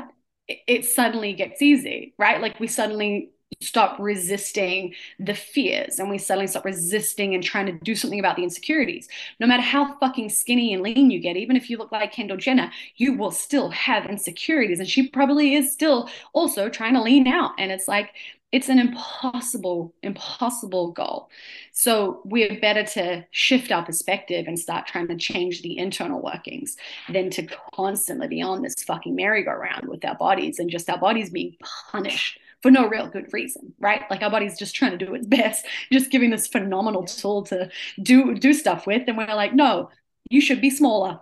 it, 0.48 0.60
it 0.68 0.86
suddenly 0.86 1.34
gets 1.34 1.62
easy, 1.62 2.14
right? 2.18 2.42
Like 2.42 2.60
we 2.60 2.68
suddenly 2.68 3.32
stop 3.62 3.98
resisting 4.00 4.94
the 5.20 5.34
fears 5.34 6.00
and 6.00 6.10
we 6.10 6.18
suddenly 6.18 6.48
stop 6.48 6.66
resisting 6.66 7.34
and 7.34 7.44
trying 7.44 7.66
to 7.66 7.72
do 7.72 7.96
something 7.96 8.20
about 8.20 8.36
the 8.36 8.44
insecurities. 8.44 9.08
No 9.40 9.48
matter 9.48 9.64
how 9.64 9.98
fucking 10.00 10.30
skinny 10.30 10.74
and 10.74 10.84
lean 10.84 11.12
you 11.12 11.20
get, 11.20 11.38
even 11.38 11.56
if 11.56 11.70
you 11.70 11.78
look 11.78 11.92
like 11.92 12.12
Kendall 12.12 12.38
Jenner, 12.38 12.72
you 12.98 13.14
will 13.14 13.32
still 13.32 13.70
have 13.70 14.06
insecurities. 14.06 14.80
And 14.80 14.90
she 14.90 15.10
probably 15.10 15.56
is 15.56 15.72
still 15.72 16.10
also 16.34 16.70
trying 16.70 16.94
to 16.94 17.02
lean 17.02 17.28
out. 17.28 17.52
And 17.58 17.72
it's 17.72 17.88
like, 17.88 18.14
it's 18.54 18.70
an 18.70 18.78
impossible, 18.78 19.96
impossible 20.04 20.92
goal. 20.92 21.28
So 21.72 22.22
we're 22.24 22.60
better 22.60 22.84
to 22.84 23.26
shift 23.32 23.72
our 23.72 23.84
perspective 23.84 24.46
and 24.48 24.60
start 24.60 24.86
trying 24.86 25.08
to 25.08 25.16
change 25.16 25.64
the 25.64 25.76
internal 25.76 26.22
workings 26.22 26.78
than 27.10 27.32
to 27.32 27.48
constantly 27.74 28.28
be 28.28 28.44
on 28.44 28.62
this 28.62 28.76
fucking 28.84 29.16
merry-go-round 29.16 29.88
with 29.88 30.06
our 30.06 30.16
bodies 30.16 30.60
and 30.60 30.70
just 30.70 30.88
our 30.88 31.00
bodies 31.00 31.32
being 31.32 31.56
punished 31.92 32.40
for 32.64 32.72
no 32.72 32.88
real 32.88 33.08
good 33.08 33.32
reason, 33.34 33.74
right? 33.78 34.04
Like 34.10 34.24
our 34.24 34.32
body's 34.32 34.58
just 34.58 34.74
trying 34.74 34.98
to 34.98 35.06
do 35.06 35.14
its 35.14 35.28
best, 35.28 35.66
just 35.92 36.10
giving 36.10 36.32
this 36.32 36.48
phenomenal 36.48 37.04
tool 37.04 37.44
to 37.44 37.70
do 38.02 38.34
do 38.34 38.54
stuff 38.54 38.88
with, 38.88 39.04
and 39.08 39.18
we're 39.18 39.28
like, 39.28 39.54
no, 39.54 39.90
you 40.32 40.42
should 40.42 40.62
be 40.62 40.72
smaller. 40.72 41.20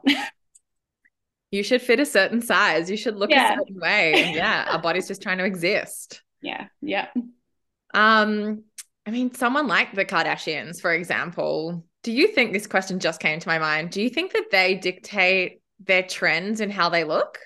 you 1.52 1.64
should 1.64 1.82
fit 1.82 2.00
a 2.00 2.06
certain 2.06 2.42
size. 2.42 2.89
You 2.89 2.96
should 2.96 3.18
look 3.18 3.32
yeah. 3.32 3.56
a 3.56 3.58
certain 3.58 3.80
way. 3.80 4.34
yeah, 4.34 4.68
our 4.72 4.80
body's 4.80 5.08
just 5.08 5.24
trying 5.24 5.39
to 5.39 5.46
exist. 5.46 6.22
Yeah, 6.42 6.68
yeah. 6.82 7.08
Um, 7.94 8.64
I 9.06 9.12
mean, 9.12 9.34
someone 9.34 9.68
like 9.68 9.94
the 9.96 10.06
Kardashians, 10.06 10.80
for 10.80 10.94
example. 10.94 11.84
Do 12.04 12.12
you 12.12 12.30
think 12.30 12.54
this 12.54 12.66
question 12.66 13.00
just 13.00 13.20
came 13.20 13.39
to 13.39 13.48
my 13.48 13.60
mind? 13.60 13.92
Do 13.92 14.02
you 14.02 14.10
think 14.10 14.34
that 14.34 14.46
they 14.52 14.76
dictate 14.76 15.62
their 15.80 16.02
trends 16.02 16.60
and 16.62 16.72
how 16.72 16.89
they 16.89 17.04
look? 17.04 17.38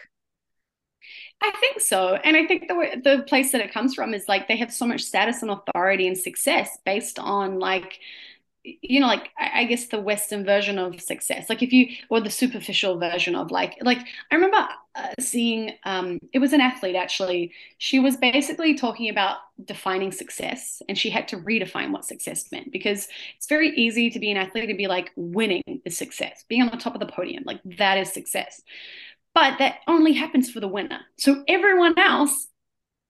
I 1.41 1.51
think 1.59 1.79
so. 1.79 2.15
And 2.15 2.35
I 2.35 2.45
think 2.45 2.67
the 2.67 3.01
the 3.03 3.23
place 3.23 3.51
that 3.51 3.61
it 3.61 3.71
comes 3.73 3.93
from 3.93 4.13
is 4.13 4.27
like 4.27 4.47
they 4.47 4.57
have 4.57 4.73
so 4.73 4.85
much 4.85 5.03
status 5.03 5.41
and 5.41 5.51
authority 5.51 6.07
and 6.07 6.17
success 6.17 6.77
based 6.85 7.19
on 7.19 7.59
like 7.59 7.99
you 8.63 8.99
know 8.99 9.05
like 9.05 9.29
I, 9.37 9.65
guess 9.65 9.87
the 9.87 9.99
western 9.99 10.43
version 10.43 10.79
of 10.79 10.99
success. 10.99 11.49
Like 11.49 11.61
if 11.61 11.71
you 11.71 11.87
or 12.09 12.19
the 12.19 12.31
superficial 12.31 12.97
version 12.97 13.35
of 13.35 13.51
like 13.51 13.77
like 13.81 13.99
i 14.31 14.35
remember 14.35 14.67
uh, 14.95 15.09
seeing 15.19 15.73
um 15.83 16.19
it 16.33 16.39
was 16.39 16.53
an 16.53 16.61
athlete 16.61 16.95
actually. 16.95 17.53
She 17.77 17.99
was 17.99 18.17
basically 18.17 18.73
talking 18.73 19.09
about 19.09 19.37
defining 19.65 20.11
success 20.11 20.81
and 20.89 20.97
she 20.97 21.11
had 21.11 21.27
to 21.27 21.37
redefine 21.37 21.91
what 21.91 22.05
success 22.05 22.51
meant 22.51 22.71
because 22.71 23.07
it's 23.37 23.47
very 23.47 23.69
easy 23.75 24.09
to 24.09 24.19
be 24.19 24.31
an 24.31 24.37
athlete 24.37 24.67
and 24.69 24.77
be 24.77 24.87
like 24.87 25.11
winning 25.15 25.63
is 25.85 25.95
success. 25.97 26.43
Being 26.49 26.63
on 26.63 26.71
the 26.71 26.77
top 26.77 26.95
of 26.95 27.01
the 27.01 27.05
podium 27.05 27.43
like 27.45 27.61
that 27.77 27.99
is 27.99 28.11
success 28.11 28.63
but 29.35 29.59
that 29.59 29.81
only 29.87 30.13
happens 30.13 30.49
for 30.49 30.61
the 30.61 30.67
winner. 30.67 31.01
So 31.17 31.43
everyone 31.47 31.99
else 31.99 32.47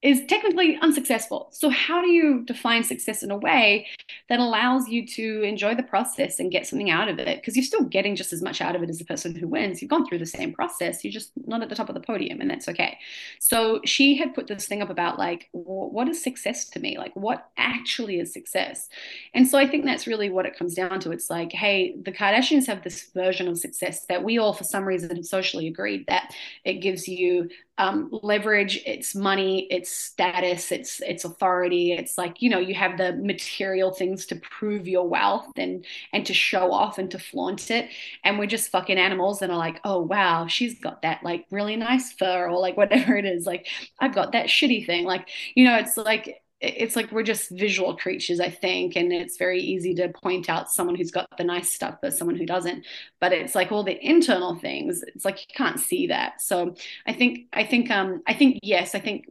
is 0.06 0.24
technically 0.28 0.78
unsuccessful. 0.82 1.48
So, 1.52 1.70
how 1.70 2.00
do 2.00 2.10
you 2.10 2.44
define 2.44 2.84
success 2.84 3.24
in 3.24 3.32
a 3.32 3.38
way 3.38 3.88
that 4.30 4.40
allows 4.40 4.88
you 4.88 5.06
to 5.08 5.42
enjoy 5.42 5.74
the 5.74 5.84
process 5.84 6.38
and 6.38 6.52
get 6.52 6.68
something 6.68 6.92
out 6.92 7.10
of 7.10 7.18
it? 7.18 7.42
Because 7.42 7.56
you're 7.56 7.66
still 7.66 7.84
getting 7.84 8.16
just 8.16 8.32
as 8.32 8.44
much 8.44 8.62
out 8.62 8.76
of 8.76 8.84
it 8.84 8.90
as 8.90 9.00
the 9.00 9.06
person 9.06 9.34
who 9.34 9.48
wins. 9.48 9.82
You've 9.82 9.90
gone 9.90 10.06
through 10.06 10.20
the 10.20 10.26
same 10.28 10.54
process, 10.54 11.04
you're 11.04 11.12
just 11.12 11.32
not 11.48 11.64
at 11.64 11.70
the 11.70 11.76
top 11.76 11.90
of 11.90 11.96
the 11.96 12.02
podium, 12.02 12.40
and 12.40 12.50
that's 12.50 12.70
okay. 12.70 13.00
So, 13.40 13.82
she 13.84 14.16
had 14.16 14.36
put 14.36 14.46
this 14.46 14.68
thing 14.68 14.84
up 14.84 14.92
about 14.92 15.18
like, 15.18 15.50
what 15.54 16.08
is 16.08 16.22
success 16.22 16.70
to 16.70 16.80
me? 16.80 17.00
Like, 17.00 17.16
what 17.16 17.50
actually 17.58 18.20
is 18.20 18.32
success? 18.32 18.90
And 19.34 19.48
so, 19.48 19.58
I 19.58 19.68
think 19.68 19.86
that's 19.86 20.06
really 20.06 20.30
what 20.30 20.46
it 20.46 20.56
comes 20.56 20.76
down 20.76 21.00
to. 21.00 21.12
It's 21.12 21.32
like, 21.32 21.52
hey, 21.52 21.96
the 22.00 22.12
Kardashians 22.12 22.68
have 22.68 22.84
this 22.84 23.10
version 23.16 23.48
of 23.48 23.58
success 23.58 24.06
that 24.06 24.24
we 24.24 24.38
all, 24.38 24.54
for 24.54 24.66
some 24.66 24.86
reason, 24.86 25.24
socially 25.24 25.68
agreed 25.68 26.06
that 26.08 26.32
it 26.64 26.76
gives 26.76 27.08
you 27.08 27.50
um, 27.78 28.10
leverage 28.24 28.82
its 28.86 29.16
money 29.16 29.68
its 29.70 29.92
status 29.92 30.72
its 30.72 31.02
its 31.02 31.26
authority. 31.26 31.92
It's 31.92 32.18
like 32.18 32.42
you 32.42 32.50
know 32.50 32.60
you 32.60 32.74
have 32.76 32.98
the 32.98 33.14
material 33.14 33.92
things 33.92 34.26
to 34.28 34.36
prove 34.38 34.88
your 34.88 35.08
wealth 35.08 35.52
and 35.58 35.86
and 36.14 36.26
to 36.26 36.34
show 36.34 36.72
off 36.72 36.98
and 36.98 37.12
to 37.12 37.20
flaunt 37.20 37.70
it. 37.72 37.90
And 38.24 38.40
we're 38.40 38.46
just 38.48 38.72
fucking 38.72 38.98
animals 38.98 39.42
and 39.42 39.52
are 39.52 39.58
like 39.58 39.82
oh 39.84 40.00
wow 40.02 40.48
she's 40.48 40.80
got 40.80 41.02
that 41.02 41.24
like 41.24 41.46
really 41.52 41.76
nice 41.76 42.14
fur 42.14 42.48
or 42.48 42.60
like 42.60 42.78
whatever 42.78 43.18
it 43.18 43.26
is. 43.26 43.46
Like 43.46 43.68
i've 44.00 44.16
got 44.16 44.32
that 44.34 44.48
shitty 44.48 44.86
thing. 44.86 45.06
Like 45.06 45.28
you 45.56 45.66
know 45.66 45.78
it's 45.78 45.98
like 45.98 46.42
it's 46.62 46.96
like 46.96 47.12
we're 47.12 47.24
just 47.24 47.50
visual 47.52 47.96
creatures, 47.98 48.40
I 48.40 48.50
think, 48.50 48.96
and 48.96 49.12
it's 49.12 49.38
very 49.38 49.62
easy 49.62 49.94
to 49.96 50.10
point 50.10 50.50
out 50.50 50.72
someone 50.72 50.96
who's 50.96 51.12
got 51.12 51.28
the 51.38 51.44
nice 51.44 51.72
stuff 51.74 52.00
versus 52.02 52.18
someone 52.18 52.38
who 52.38 52.46
doesn't. 52.46 52.86
But 53.20 53.34
it's 53.34 53.56
like 53.56 53.72
all 53.72 53.84
the 53.84 53.98
internal 54.06 54.56
things. 54.56 55.04
It's 55.04 55.26
like 55.26 55.42
you 55.42 55.54
can't 55.56 55.80
see 55.80 56.08
that. 56.08 56.42
So 56.42 56.76
I 57.06 57.14
think, 57.14 57.48
I 57.54 57.66
think, 57.66 57.92
um, 57.92 58.24
I 58.28 58.34
think 58.34 58.60
yes, 58.64 58.96
I 58.96 59.00
think. 59.00 59.26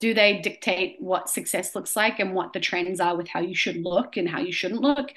Do 0.00 0.14
they 0.14 0.38
dictate 0.38 0.94
what 1.00 1.28
success 1.28 1.74
looks 1.74 1.96
like 1.96 2.20
and 2.20 2.32
what 2.32 2.52
the 2.52 2.60
trends 2.60 3.00
are 3.00 3.16
with 3.16 3.26
how 3.26 3.40
you 3.40 3.56
should 3.56 3.82
look 3.82 4.16
and 4.16 4.28
how 4.28 4.38
you 4.38 4.52
shouldn't 4.52 4.80
look? 4.80 5.12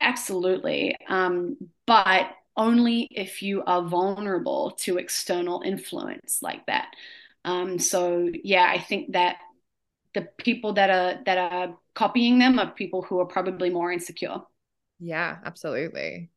Absolutely. 0.00 0.96
Um, 1.08 1.56
but 1.86 2.30
only 2.56 3.08
if 3.10 3.42
you 3.42 3.62
are 3.64 3.82
vulnerable 3.82 4.72
to 4.78 4.98
external 4.98 5.62
influence 5.64 6.40
like 6.42 6.66
that. 6.66 6.88
Um, 7.44 7.78
so 7.78 8.30
yeah, 8.42 8.66
I 8.68 8.78
think 8.78 9.12
that 9.12 9.36
the 10.14 10.22
people 10.38 10.72
that 10.74 10.90
are 10.90 11.22
that 11.24 11.38
are 11.38 11.76
copying 11.94 12.38
them 12.38 12.58
are 12.58 12.70
people 12.70 13.02
who 13.02 13.20
are 13.20 13.26
probably 13.26 13.70
more 13.70 13.92
insecure. 13.92 14.38
Yeah, 14.98 15.36
absolutely. 15.44 16.30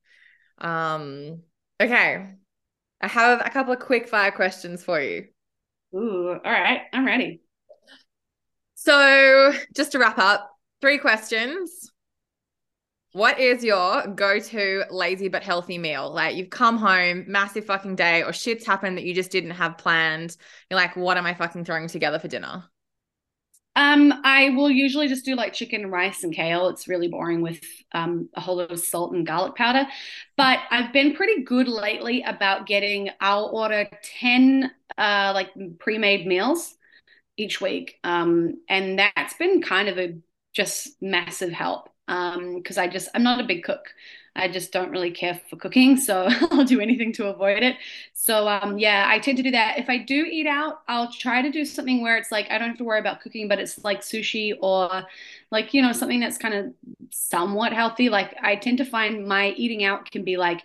Um, 0.58 1.42
okay. 1.82 2.34
I 3.00 3.08
have 3.08 3.42
a 3.46 3.50
couple 3.50 3.74
of 3.74 3.80
quick 3.80 4.08
fire 4.08 4.32
questions 4.32 4.84
for 4.84 5.00
you. 5.00 5.28
Ooh, 5.96 6.30
all 6.30 6.52
right. 6.52 6.82
I'm 6.92 7.06
ready. 7.06 7.42
So, 8.76 9.54
just 9.76 9.92
to 9.94 10.00
wrap 10.00 10.18
up, 10.18 10.52
three 10.82 10.98
questions. 10.98 11.92
What 13.14 13.40
is 13.40 13.64
your 13.64 14.06
go-to 14.08 14.84
lazy 14.92 15.28
but 15.28 15.42
healthy 15.42 15.78
meal? 15.78 16.14
Like 16.14 16.36
you've 16.36 16.50
come 16.50 16.78
home, 16.78 17.26
massive 17.28 17.66
fucking 17.66 17.96
day, 17.96 18.22
or 18.24 18.34
shit's 18.34 18.66
happened 18.66 18.98
that 18.98 19.06
you 19.06 19.14
just 19.14 19.32
didn't 19.32 19.52
have 19.52 19.78
planned. 19.78 20.36
You're 20.70 20.80
like, 20.80 20.96
what 20.96 21.18
am 21.18 21.26
I 21.26 21.34
fucking 21.34 21.66
throwing 21.66 21.88
together 21.88 22.20
for 22.20 22.28
dinner? 22.28 22.66
Um, 23.78 24.14
I 24.26 24.50
will 24.50 24.72
usually 24.72 25.08
just 25.08 25.24
do 25.24 25.36
like 25.36 25.54
chicken, 25.54 25.92
rice, 25.92 26.24
and 26.26 26.34
kale. 26.34 26.68
It's 26.70 26.90
really 26.90 27.08
boring 27.08 27.42
with 27.42 27.62
um, 27.94 28.30
a 28.36 28.42
whole 28.42 28.58
lot 28.58 28.72
of 28.72 28.80
salt 28.80 29.14
and 29.14 29.26
garlic 29.26 29.56
powder. 29.56 29.88
But 30.36 30.60
I've 30.72 30.92
been 30.94 31.16
pretty 31.16 31.44
good 31.44 31.70
lately 31.70 32.24
about 32.24 32.68
getting. 32.68 33.10
I'll 33.22 33.52
order 33.54 33.88
ten 34.04 34.72
uh, 34.98 35.32
like 35.36 35.52
pre-made 35.80 36.28
meals 36.28 36.76
each 37.38 37.62
week, 37.62 38.00
um, 38.04 38.62
and 38.70 39.00
that's 39.00 39.36
been 39.36 39.62
kind 39.62 39.90
of 39.90 40.00
a 40.00 40.18
just 40.54 41.02
massive 41.02 41.52
help 41.52 41.90
because 42.08 42.78
um, 42.78 42.84
I 42.84 42.88
just 42.88 43.10
I'm 43.16 43.24
not 43.24 43.42
a 43.42 43.46
big 43.46 43.64
cook. 43.64 43.94
I 44.38 44.48
just 44.48 44.72
don't 44.72 44.92
really 44.92 45.12
care 45.12 45.40
for 45.50 45.56
cooking, 45.58 45.98
so 45.98 46.28
I'll 46.52 46.64
do 46.66 46.80
anything 46.80 47.14
to 47.14 47.28
avoid 47.28 47.64
it. 47.64 47.78
So 48.14 48.48
um, 48.48 48.78
yeah, 48.80 49.06
I 49.08 49.20
tend 49.20 49.38
to 49.38 49.44
do 49.44 49.52
that. 49.52 49.80
If 49.80 49.90
I 49.90 49.98
do 49.98 50.26
eat 50.30 50.48
out, 50.48 50.82
I'll 50.88 51.12
try 51.12 51.42
to 51.42 51.52
do 51.52 51.66
something 51.66 52.02
where 52.02 52.18
it's 52.18 52.32
like 52.32 52.48
I 52.52 52.58
don't 52.58 52.70
have 52.70 52.78
to 52.80 52.84
worry 52.84 53.00
about 53.00 53.22
cooking, 53.22 53.48
but 53.48 53.60
it's 53.60 53.84
like 53.84 54.02
sushi 54.02 54.54
or 54.62 55.04
like 55.52 55.74
you 55.74 55.82
know 55.82 55.92
something 55.92 56.20
that's 56.20 56.38
kind 56.38 56.54
of 56.54 56.74
somewhat 57.12 57.74
healthy. 57.74 58.10
Like 58.10 58.36
I 58.42 58.56
tend 58.56 58.78
to 58.80 58.86
find 58.86 59.28
my 59.28 59.50
eating 59.52 59.84
out 59.84 60.10
can 60.12 60.24
be 60.24 60.38
like 60.38 60.64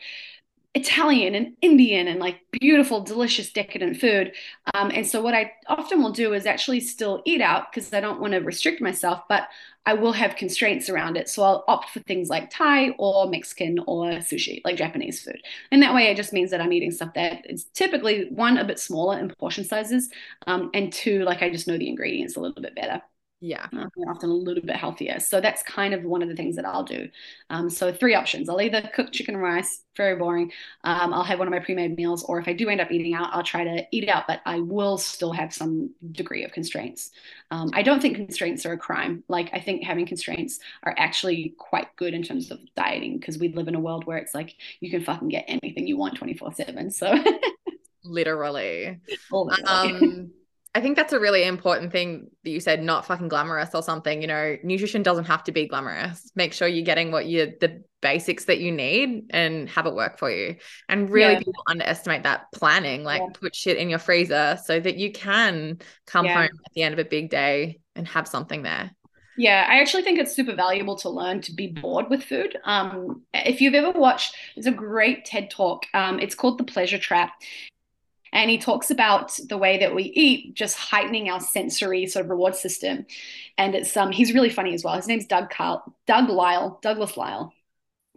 Italian 0.74 1.34
and 1.34 1.54
Indian 1.60 2.08
and 2.08 2.18
like 2.18 2.40
beautiful, 2.50 3.02
delicious, 3.02 3.52
decadent 3.52 3.98
food. 3.98 4.32
Um, 4.72 4.90
and 4.90 5.06
so, 5.06 5.20
what 5.20 5.34
I 5.34 5.52
often 5.66 6.02
will 6.02 6.12
do 6.12 6.32
is 6.32 6.46
actually 6.46 6.80
still 6.80 7.22
eat 7.26 7.42
out 7.42 7.70
because 7.70 7.92
I 7.92 8.00
don't 8.00 8.20
want 8.20 8.32
to 8.32 8.38
restrict 8.38 8.80
myself, 8.80 9.22
but 9.28 9.48
I 9.84 9.94
will 9.94 10.12
have 10.12 10.36
constraints 10.36 10.88
around 10.88 11.16
it. 11.18 11.28
So, 11.28 11.42
I'll 11.42 11.64
opt 11.68 11.90
for 11.90 12.00
things 12.00 12.30
like 12.30 12.48
Thai 12.50 12.90
or 12.98 13.28
Mexican 13.28 13.80
or 13.86 14.06
sushi, 14.20 14.62
like 14.64 14.76
Japanese 14.76 15.22
food. 15.22 15.42
And 15.70 15.82
that 15.82 15.94
way, 15.94 16.06
it 16.06 16.16
just 16.16 16.32
means 16.32 16.50
that 16.52 16.60
I'm 16.62 16.72
eating 16.72 16.90
stuff 16.90 17.12
that 17.14 17.44
is 17.50 17.64
typically 17.74 18.28
one, 18.30 18.56
a 18.56 18.64
bit 18.64 18.78
smaller 18.78 19.18
in 19.18 19.28
portion 19.38 19.64
sizes, 19.64 20.08
um, 20.46 20.70
and 20.72 20.90
two, 20.90 21.22
like 21.24 21.42
I 21.42 21.50
just 21.50 21.68
know 21.68 21.76
the 21.76 21.88
ingredients 21.88 22.36
a 22.36 22.40
little 22.40 22.62
bit 22.62 22.74
better. 22.74 23.02
Yeah. 23.44 23.66
They're 23.72 24.08
often 24.08 24.30
a 24.30 24.34
little 24.34 24.62
bit 24.62 24.76
healthier. 24.76 25.18
So 25.18 25.40
that's 25.40 25.64
kind 25.64 25.94
of 25.94 26.04
one 26.04 26.22
of 26.22 26.28
the 26.28 26.36
things 26.36 26.54
that 26.54 26.64
I'll 26.64 26.84
do. 26.84 27.08
Um, 27.50 27.68
so 27.68 27.92
three 27.92 28.14
options. 28.14 28.48
I'll 28.48 28.62
either 28.62 28.88
cook 28.94 29.10
chicken 29.10 29.34
and 29.34 29.42
rice, 29.42 29.82
very 29.96 30.14
boring. 30.14 30.52
Um, 30.84 31.12
I'll 31.12 31.24
have 31.24 31.40
one 31.40 31.48
of 31.48 31.52
my 31.52 31.58
pre-made 31.58 31.96
meals, 31.96 32.22
or 32.22 32.38
if 32.38 32.46
I 32.46 32.52
do 32.52 32.68
end 32.68 32.80
up 32.80 32.92
eating 32.92 33.14
out, 33.14 33.30
I'll 33.32 33.42
try 33.42 33.64
to 33.64 33.84
eat 33.90 34.08
out, 34.08 34.28
but 34.28 34.42
I 34.46 34.60
will 34.60 34.96
still 34.96 35.32
have 35.32 35.52
some 35.52 35.90
degree 36.12 36.44
of 36.44 36.52
constraints. 36.52 37.10
Um, 37.50 37.70
I 37.74 37.82
don't 37.82 38.00
think 38.00 38.14
constraints 38.14 38.64
are 38.64 38.74
a 38.74 38.78
crime. 38.78 39.24
Like 39.26 39.50
I 39.52 39.58
think 39.58 39.82
having 39.82 40.06
constraints 40.06 40.60
are 40.84 40.94
actually 40.96 41.56
quite 41.58 41.88
good 41.96 42.14
in 42.14 42.22
terms 42.22 42.52
of 42.52 42.60
dieting 42.76 43.18
because 43.18 43.38
we 43.38 43.48
live 43.48 43.66
in 43.66 43.74
a 43.74 43.80
world 43.80 44.06
where 44.06 44.18
it's 44.18 44.34
like 44.34 44.54
you 44.78 44.88
can 44.88 45.02
fucking 45.02 45.28
get 45.30 45.46
anything 45.48 45.88
you 45.88 45.96
want 45.96 46.16
24/7. 46.16 46.92
So 46.92 47.12
literally. 48.04 49.00
Um 49.66 50.30
I 50.74 50.80
think 50.80 50.96
that's 50.96 51.12
a 51.12 51.20
really 51.20 51.44
important 51.44 51.92
thing 51.92 52.30
that 52.44 52.50
you 52.50 52.60
said, 52.60 52.82
not 52.82 53.04
fucking 53.04 53.28
glamorous 53.28 53.74
or 53.74 53.82
something. 53.82 54.22
You 54.22 54.28
know, 54.28 54.56
nutrition 54.62 55.02
doesn't 55.02 55.26
have 55.26 55.44
to 55.44 55.52
be 55.52 55.68
glamorous. 55.68 56.32
Make 56.34 56.54
sure 56.54 56.66
you're 56.66 56.84
getting 56.84 57.12
what 57.12 57.26
you 57.26 57.52
the 57.60 57.82
basics 58.00 58.46
that 58.46 58.58
you 58.58 58.72
need 58.72 59.26
and 59.30 59.68
have 59.68 59.86
it 59.86 59.94
work 59.94 60.18
for 60.18 60.30
you. 60.30 60.56
And 60.88 61.10
really, 61.10 61.34
yeah. 61.34 61.38
people 61.38 61.62
underestimate 61.68 62.22
that 62.22 62.46
planning. 62.54 63.04
Like, 63.04 63.20
yeah. 63.20 63.28
put 63.38 63.54
shit 63.54 63.76
in 63.76 63.90
your 63.90 63.98
freezer 63.98 64.58
so 64.64 64.80
that 64.80 64.96
you 64.96 65.12
can 65.12 65.78
come 66.06 66.24
yeah. 66.24 66.34
home 66.34 66.58
at 66.64 66.72
the 66.74 66.82
end 66.82 66.94
of 66.94 66.98
a 66.98 67.08
big 67.08 67.28
day 67.28 67.80
and 67.94 68.08
have 68.08 68.26
something 68.26 68.62
there. 68.62 68.92
Yeah, 69.36 69.66
I 69.68 69.80
actually 69.80 70.02
think 70.02 70.18
it's 70.18 70.34
super 70.34 70.54
valuable 70.54 70.96
to 70.98 71.08
learn 71.08 71.40
to 71.42 71.54
be 71.54 71.68
bored 71.68 72.10
with 72.10 72.22
food. 72.22 72.58
Um, 72.64 73.22
if 73.32 73.60
you've 73.60 73.74
ever 73.74 73.98
watched, 73.98 74.36
there's 74.54 74.66
a 74.66 74.72
great 74.72 75.24
TED 75.24 75.50
talk. 75.50 75.84
Um, 75.94 76.18
it's 76.18 76.34
called 76.34 76.58
The 76.58 76.64
Pleasure 76.64 76.98
Trap. 76.98 77.32
And 78.32 78.50
he 78.50 78.58
talks 78.58 78.90
about 78.90 79.38
the 79.48 79.58
way 79.58 79.78
that 79.78 79.94
we 79.94 80.04
eat, 80.04 80.54
just 80.54 80.76
heightening 80.76 81.30
our 81.30 81.40
sensory 81.40 82.06
sort 82.06 82.24
of 82.24 82.30
reward 82.30 82.54
system. 82.56 83.06
And 83.58 83.74
it's 83.74 83.96
um 83.96 84.12
he's 84.12 84.34
really 84.34 84.50
funny 84.50 84.74
as 84.74 84.84
well. 84.84 84.96
His 84.96 85.08
name's 85.08 85.26
Doug 85.26 85.50
Kyle, 85.50 85.94
Doug 86.06 86.28
Lyle, 86.28 86.78
Douglas 86.82 87.16
Lyle. 87.16 87.52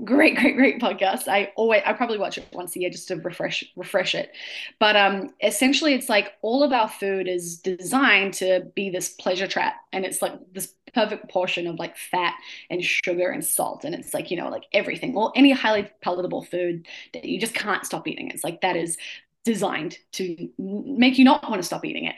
Great, 0.04 0.36
great, 0.36 0.58
great 0.58 0.82
podcast. 0.82 1.30
I 1.30 1.54
always 1.56 1.82
I 1.86 1.94
probably 1.94 2.18
watch 2.18 2.38
it 2.38 2.48
once 2.52 2.76
a 2.76 2.80
year 2.82 2.90
just 2.90 3.08
to 3.08 3.16
refresh 3.16 3.64
refresh 3.78 4.14
it. 4.14 4.32
But 4.78 4.98
um 4.98 5.30
essentially 5.42 5.94
it's 5.94 6.10
like 6.10 6.34
all 6.42 6.64
of 6.64 6.74
our 6.74 6.90
food 6.90 7.30
is 7.30 7.58
designed 7.60 8.34
to 8.36 8.70
be 8.76 8.90
this 8.90 9.10
pleasure 9.10 9.48
trap. 9.48 9.76
And 9.94 10.06
it's 10.06 10.22
like 10.22 10.34
this 10.52 10.74
perfect 10.94 11.30
portion 11.30 11.68
of 11.68 11.80
like 11.80 11.96
fat 11.98 12.34
and 12.70 12.84
sugar 12.84 13.30
and 13.30 13.44
salt. 13.44 13.86
And 13.86 13.96
it's 13.96 14.14
like, 14.14 14.32
you 14.32 14.38
know, 14.38 14.50
like 14.50 14.64
everything, 14.74 15.16
or 15.16 15.32
any 15.36 15.52
highly 15.52 15.90
palatable 16.02 16.44
food 16.44 16.88
that 17.14 17.26
you 17.26 17.40
just 17.40 17.54
can't 17.54 17.86
stop 17.86 18.08
eating. 18.08 18.30
It's 18.32 18.44
like 18.44 18.62
that 18.62 18.76
is 18.76 18.98
designed 19.46 20.00
to 20.12 20.50
make 20.58 21.18
you 21.18 21.24
not 21.24 21.48
want 21.50 21.62
to 21.62 21.66
stop 21.66 21.86
eating 21.86 22.06
it. 22.06 22.16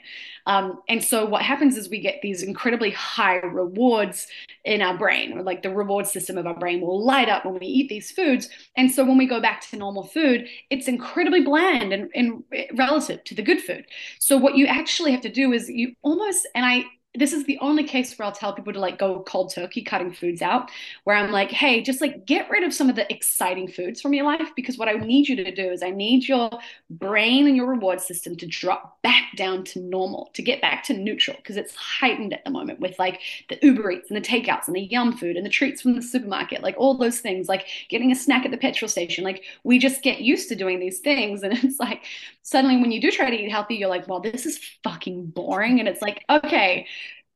Um, 0.47 0.79
and 0.87 1.03
so 1.03 1.25
what 1.25 1.41
happens 1.41 1.75
is 1.75 1.89
we 1.89 1.99
get 1.99 2.21
these 2.21 2.41
incredibly 2.41 2.91
high 2.91 3.35
rewards 3.35 4.27
in 4.63 4.81
our 4.81 4.97
brain, 4.97 5.43
like 5.43 5.61
the 5.61 5.69
reward 5.69 6.07
system 6.07 6.37
of 6.37 6.47
our 6.47 6.57
brain 6.57 6.79
will 6.79 7.03
light 7.03 7.27
up 7.27 7.45
when 7.45 7.59
we 7.59 7.67
eat 7.67 7.89
these 7.89 8.11
foods. 8.11 8.49
And 8.77 8.89
so 8.89 9.03
when 9.03 9.17
we 9.17 9.27
go 9.27 9.41
back 9.41 9.61
to 9.69 9.77
normal 9.77 10.03
food, 10.03 10.47
it's 10.69 10.87
incredibly 10.87 11.41
bland 11.41 11.91
and, 11.91 12.09
and 12.15 12.43
relative 12.75 13.23
to 13.25 13.35
the 13.35 13.41
good 13.41 13.59
food. 13.59 13.85
So 14.19 14.37
what 14.37 14.55
you 14.55 14.65
actually 14.65 15.11
have 15.11 15.21
to 15.21 15.31
do 15.31 15.51
is 15.51 15.69
you 15.69 15.93
almost, 16.03 16.47
and 16.55 16.65
I 16.65 16.85
this 17.17 17.33
is 17.33 17.45
the 17.45 17.57
only 17.59 17.83
case 17.83 18.17
where 18.17 18.25
I'll 18.25 18.31
tell 18.31 18.53
people 18.53 18.73
to 18.73 18.79
like 18.79 18.97
go 18.99 19.21
cold 19.21 19.53
turkey 19.53 19.81
cutting 19.81 20.13
foods 20.13 20.41
out, 20.41 20.69
where 21.03 21.15
I'm 21.15 21.31
like, 21.31 21.51
hey, 21.51 21.81
just 21.81 22.01
like 22.01 22.25
get 22.25 22.49
rid 22.49 22.63
of 22.63 22.73
some 22.73 22.89
of 22.89 22.95
the 22.95 23.11
exciting 23.11 23.67
foods 23.67 24.01
from 24.01 24.13
your 24.13 24.25
life 24.25 24.49
because 24.55 24.77
what 24.77 24.87
I 24.87 24.93
need 24.93 25.27
you 25.27 25.35
to 25.37 25.51
do 25.53 25.69
is 25.69 25.83
I 25.83 25.89
need 25.89 26.27
your 26.27 26.49
brain 26.89 27.47
and 27.47 27.55
your 27.55 27.67
reward 27.67 28.01
system 28.01 28.35
to 28.37 28.45
drop 28.45 29.01
back 29.01 29.35
down 29.35 29.63
to 29.65 29.79
normal, 29.79 30.29
to 30.33 30.41
get 30.41 30.61
back 30.61 30.83
to 30.83 30.93
neutral 30.93 31.37
because 31.37 31.57
it's 31.57 31.75
heightened 31.75 32.33
at 32.33 32.43
the 32.45 32.51
moment 32.51 32.79
with 32.79 32.97
like 32.99 33.19
the 33.49 33.57
Uber 33.61 33.91
Eats 33.91 34.11
and 34.11 34.17
the 34.17 34.27
takeouts 34.27 34.67
and 34.67 34.75
the 34.75 34.81
yum 34.81 35.17
food 35.17 35.35
and 35.35 35.45
the 35.45 35.49
treats 35.49 35.81
from 35.81 35.95
the 35.95 36.01
supermarket, 36.01 36.61
like 36.61 36.75
all 36.77 36.97
those 36.97 37.19
things, 37.19 37.49
like 37.49 37.65
getting 37.89 38.11
a 38.11 38.15
snack 38.15 38.45
at 38.45 38.51
the 38.51 38.57
petrol 38.57 38.89
station. 38.89 39.23
Like 39.23 39.43
we 39.63 39.79
just 39.79 40.03
get 40.03 40.21
used 40.21 40.49
to 40.49 40.55
doing 40.55 40.79
these 40.79 40.99
things. 40.99 41.43
And 41.47 41.63
it's 41.63 41.79
like 41.79 42.03
suddenly 42.43 42.75
when 42.75 42.91
you 42.91 42.99
do 42.99 43.09
try 43.09 43.29
to 43.29 43.35
eat 43.35 43.49
healthy, 43.49 43.75
you're 43.75 43.89
like, 43.89 44.07
well, 44.07 44.19
this 44.19 44.45
is 44.45 44.59
fucking 44.83 45.27
boring. 45.27 45.79
And 45.79 45.87
it's 45.87 46.01
like, 46.01 46.25
okay, 46.29 46.85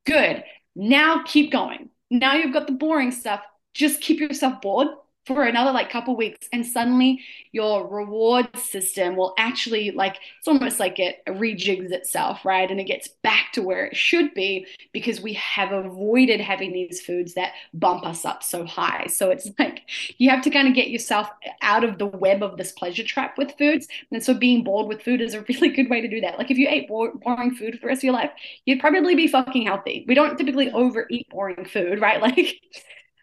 Good. 0.06 0.43
Now 0.76 1.24
keep 1.24 1.52
going. 1.52 1.89
Now 2.10 2.36
you've 2.36 2.54
got 2.54 2.68
the 2.68 2.74
boring 2.74 3.12
stuff. 3.12 3.41
Just 3.74 4.02
keep 4.02 4.20
yourself 4.20 4.62
bored 4.62 4.88
for 5.26 5.43
another 5.43 5.72
like 5.72 5.89
couple 5.89 6.15
weeks 6.15 6.47
and 6.51 6.65
suddenly 6.65 7.22
your 7.51 7.88
reward 7.88 8.49
system 8.57 9.15
will 9.15 9.34
actually 9.38 9.91
like 9.91 10.17
it's 10.39 10.47
almost 10.47 10.80
like 10.80 10.99
it 10.99 11.22
rejigs 11.28 11.91
itself 11.91 12.43
right? 12.43 12.69
And 12.72 12.80
it 12.80 12.86
gets 12.86 13.07
back 13.24 13.51
to 13.53 13.61
where 13.61 13.86
it 13.86 13.95
should 13.95 14.34
be 14.34 14.65
because 14.93 15.22
we 15.22 15.34
have 15.34 15.72
avoided 15.72 16.41
having 16.41 16.74
these 16.74 17.01
foods 17.01 17.36
that 17.36 17.53
bump 17.74 18.05
us 18.05 18.26
up 18.26 18.41
so 18.43 18.65
high. 18.65 19.05
So 19.07 19.30
it's 19.30 19.47
like 19.59 19.82
you 20.17 20.30
have 20.30 20.41
to 20.43 20.49
kind 20.49 20.67
of 20.67 20.74
get 20.74 20.89
yourself 20.89 21.30
out 21.61 21.84
of 21.84 21.97
the 21.97 22.07
web 22.07 22.41
of 22.41 22.57
this 22.57 22.72
pleasure 22.72 23.03
trap 23.03 23.38
with 23.38 23.53
foods. 23.57 23.88
And 24.11 24.24
so 24.24 24.34
being 24.34 24.63
bored 24.63 24.88
with 24.88 25.03
food 25.03 25.22
is 25.22 25.34
a 25.34 25.41
really 25.49 25.69
good 25.69 25.89
way 25.89 26.01
to 26.01 26.07
do 26.07 26.22
that. 26.22 26.38
Like 26.38 26.51
if 26.51 26.57
you 26.57 26.67
ate 26.69 26.88
boring 26.88 27.55
food 27.55 27.76
for 27.76 27.82
the 27.82 27.88
rest 27.88 27.99
of 27.99 28.05
your 28.05 28.13
life 28.13 28.32
you'd 28.65 28.80
probably 28.80 29.15
be 29.15 29.28
fucking 29.28 29.65
healthy. 29.65 30.05
We 30.07 30.15
don't 30.15 30.38
typically 30.38 30.72
overeat 30.72 31.30
boring 31.30 31.65
food 31.65 31.99
right? 31.99 32.22
Like 32.32 32.61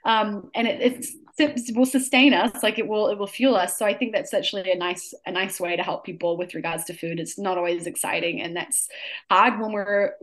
um, 0.05 0.51
and 0.55 0.67
it, 0.67 0.81
it's 0.81 1.17
will 1.75 1.87
sustain 1.87 2.35
us 2.35 2.63
like 2.63 2.79
it 2.79 2.87
will 2.87 3.09
it 3.09 3.19
will 3.19 3.27
fuel 3.27 3.55
us. 3.55 3.79
So 3.79 3.87
i 3.87 3.95
think 3.95 4.13
that's 4.13 4.35
actually 4.35 4.71
a 4.71 4.77
nice 4.77 5.15
a 5.27 5.31
nice 5.31 5.61
way 5.61 5.77
to 5.77 5.83
help 5.83 6.05
people 6.05 6.37
with 6.37 6.55
regards 6.55 6.85
to 6.87 6.95
food. 6.95 7.21
It's 7.21 7.39
not 7.39 7.57
always 7.57 7.87
exciting 7.87 8.41
and 8.41 8.57
that's 8.57 8.89
hard 9.31 9.61
when 9.61 9.73
we're 9.73 10.15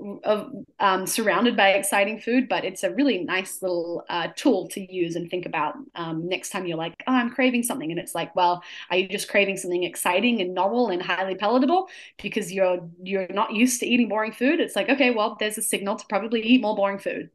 um, 0.79 1.07
surrounded 1.07 1.55
by 1.55 1.69
exciting 1.69 2.19
food 2.19 2.49
but 2.49 2.65
it's 2.65 2.83
a 2.83 2.91
really 2.91 3.23
nice 3.23 3.61
little 3.61 4.03
uh, 4.09 4.29
tool 4.35 4.67
to 4.69 4.93
use 4.93 5.15
and 5.15 5.29
think 5.29 5.45
about 5.45 5.75
um, 5.95 6.27
next 6.27 6.49
time 6.49 6.65
you're 6.65 6.77
like 6.77 6.93
oh 7.07 7.13
i'm 7.13 7.29
craving 7.29 7.63
something. 7.63 7.91
And 7.91 7.99
it's 7.99 8.15
like 8.15 8.35
well 8.35 8.63
are 8.89 8.97
you 8.97 9.07
just 9.07 9.29
craving 9.29 9.57
something 9.57 9.83
exciting 9.83 10.41
and 10.41 10.53
novel 10.53 10.89
and 10.89 11.01
highly 11.01 11.35
palatable 11.35 11.87
because 12.21 12.51
you're 12.51 12.79
you're 13.01 13.27
not 13.29 13.53
used 13.53 13.79
to 13.79 13.85
eating 13.85 14.09
boring 14.09 14.31
food? 14.31 14.59
It's 14.59 14.75
like 14.75 14.89
okay 14.89 15.11
well 15.11 15.37
there's 15.39 15.57
a 15.57 15.61
signal 15.61 15.95
to 15.95 16.05
probably 16.07 16.41
eat 16.41 16.61
more 16.61 16.75
boring 16.75 16.99
food 16.99 17.29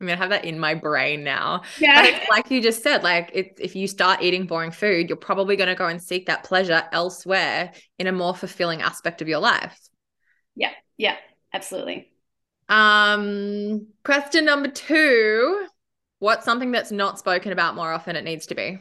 I'm 0.00 0.06
gonna 0.06 0.18
have 0.18 0.30
that 0.30 0.44
in 0.44 0.58
my 0.58 0.74
brain 0.74 1.24
now. 1.24 1.62
Yeah. 1.78 2.20
like 2.30 2.50
you 2.50 2.62
just 2.62 2.82
said, 2.82 3.02
like 3.02 3.30
if 3.32 3.74
you 3.74 3.88
start 3.88 4.22
eating 4.22 4.46
boring 4.46 4.70
food, 4.70 5.08
you're 5.08 5.16
probably 5.16 5.56
gonna 5.56 5.74
go 5.74 5.86
and 5.86 6.02
seek 6.02 6.26
that 6.26 6.44
pleasure 6.44 6.82
elsewhere 6.92 7.72
in 7.98 8.06
a 8.06 8.12
more 8.12 8.34
fulfilling 8.34 8.82
aspect 8.82 9.22
of 9.22 9.28
your 9.28 9.38
life. 9.38 9.78
Yeah, 10.54 10.72
yeah, 10.98 11.16
absolutely. 11.52 12.10
Um, 12.68 13.86
question 14.04 14.44
number 14.44 14.68
two: 14.68 15.66
What's 16.18 16.44
something 16.44 16.72
that's 16.72 16.92
not 16.92 17.18
spoken 17.18 17.52
about 17.52 17.74
more 17.74 17.92
often? 17.92 18.16
It 18.16 18.24
needs 18.24 18.46
to 18.46 18.54
be. 18.54 18.78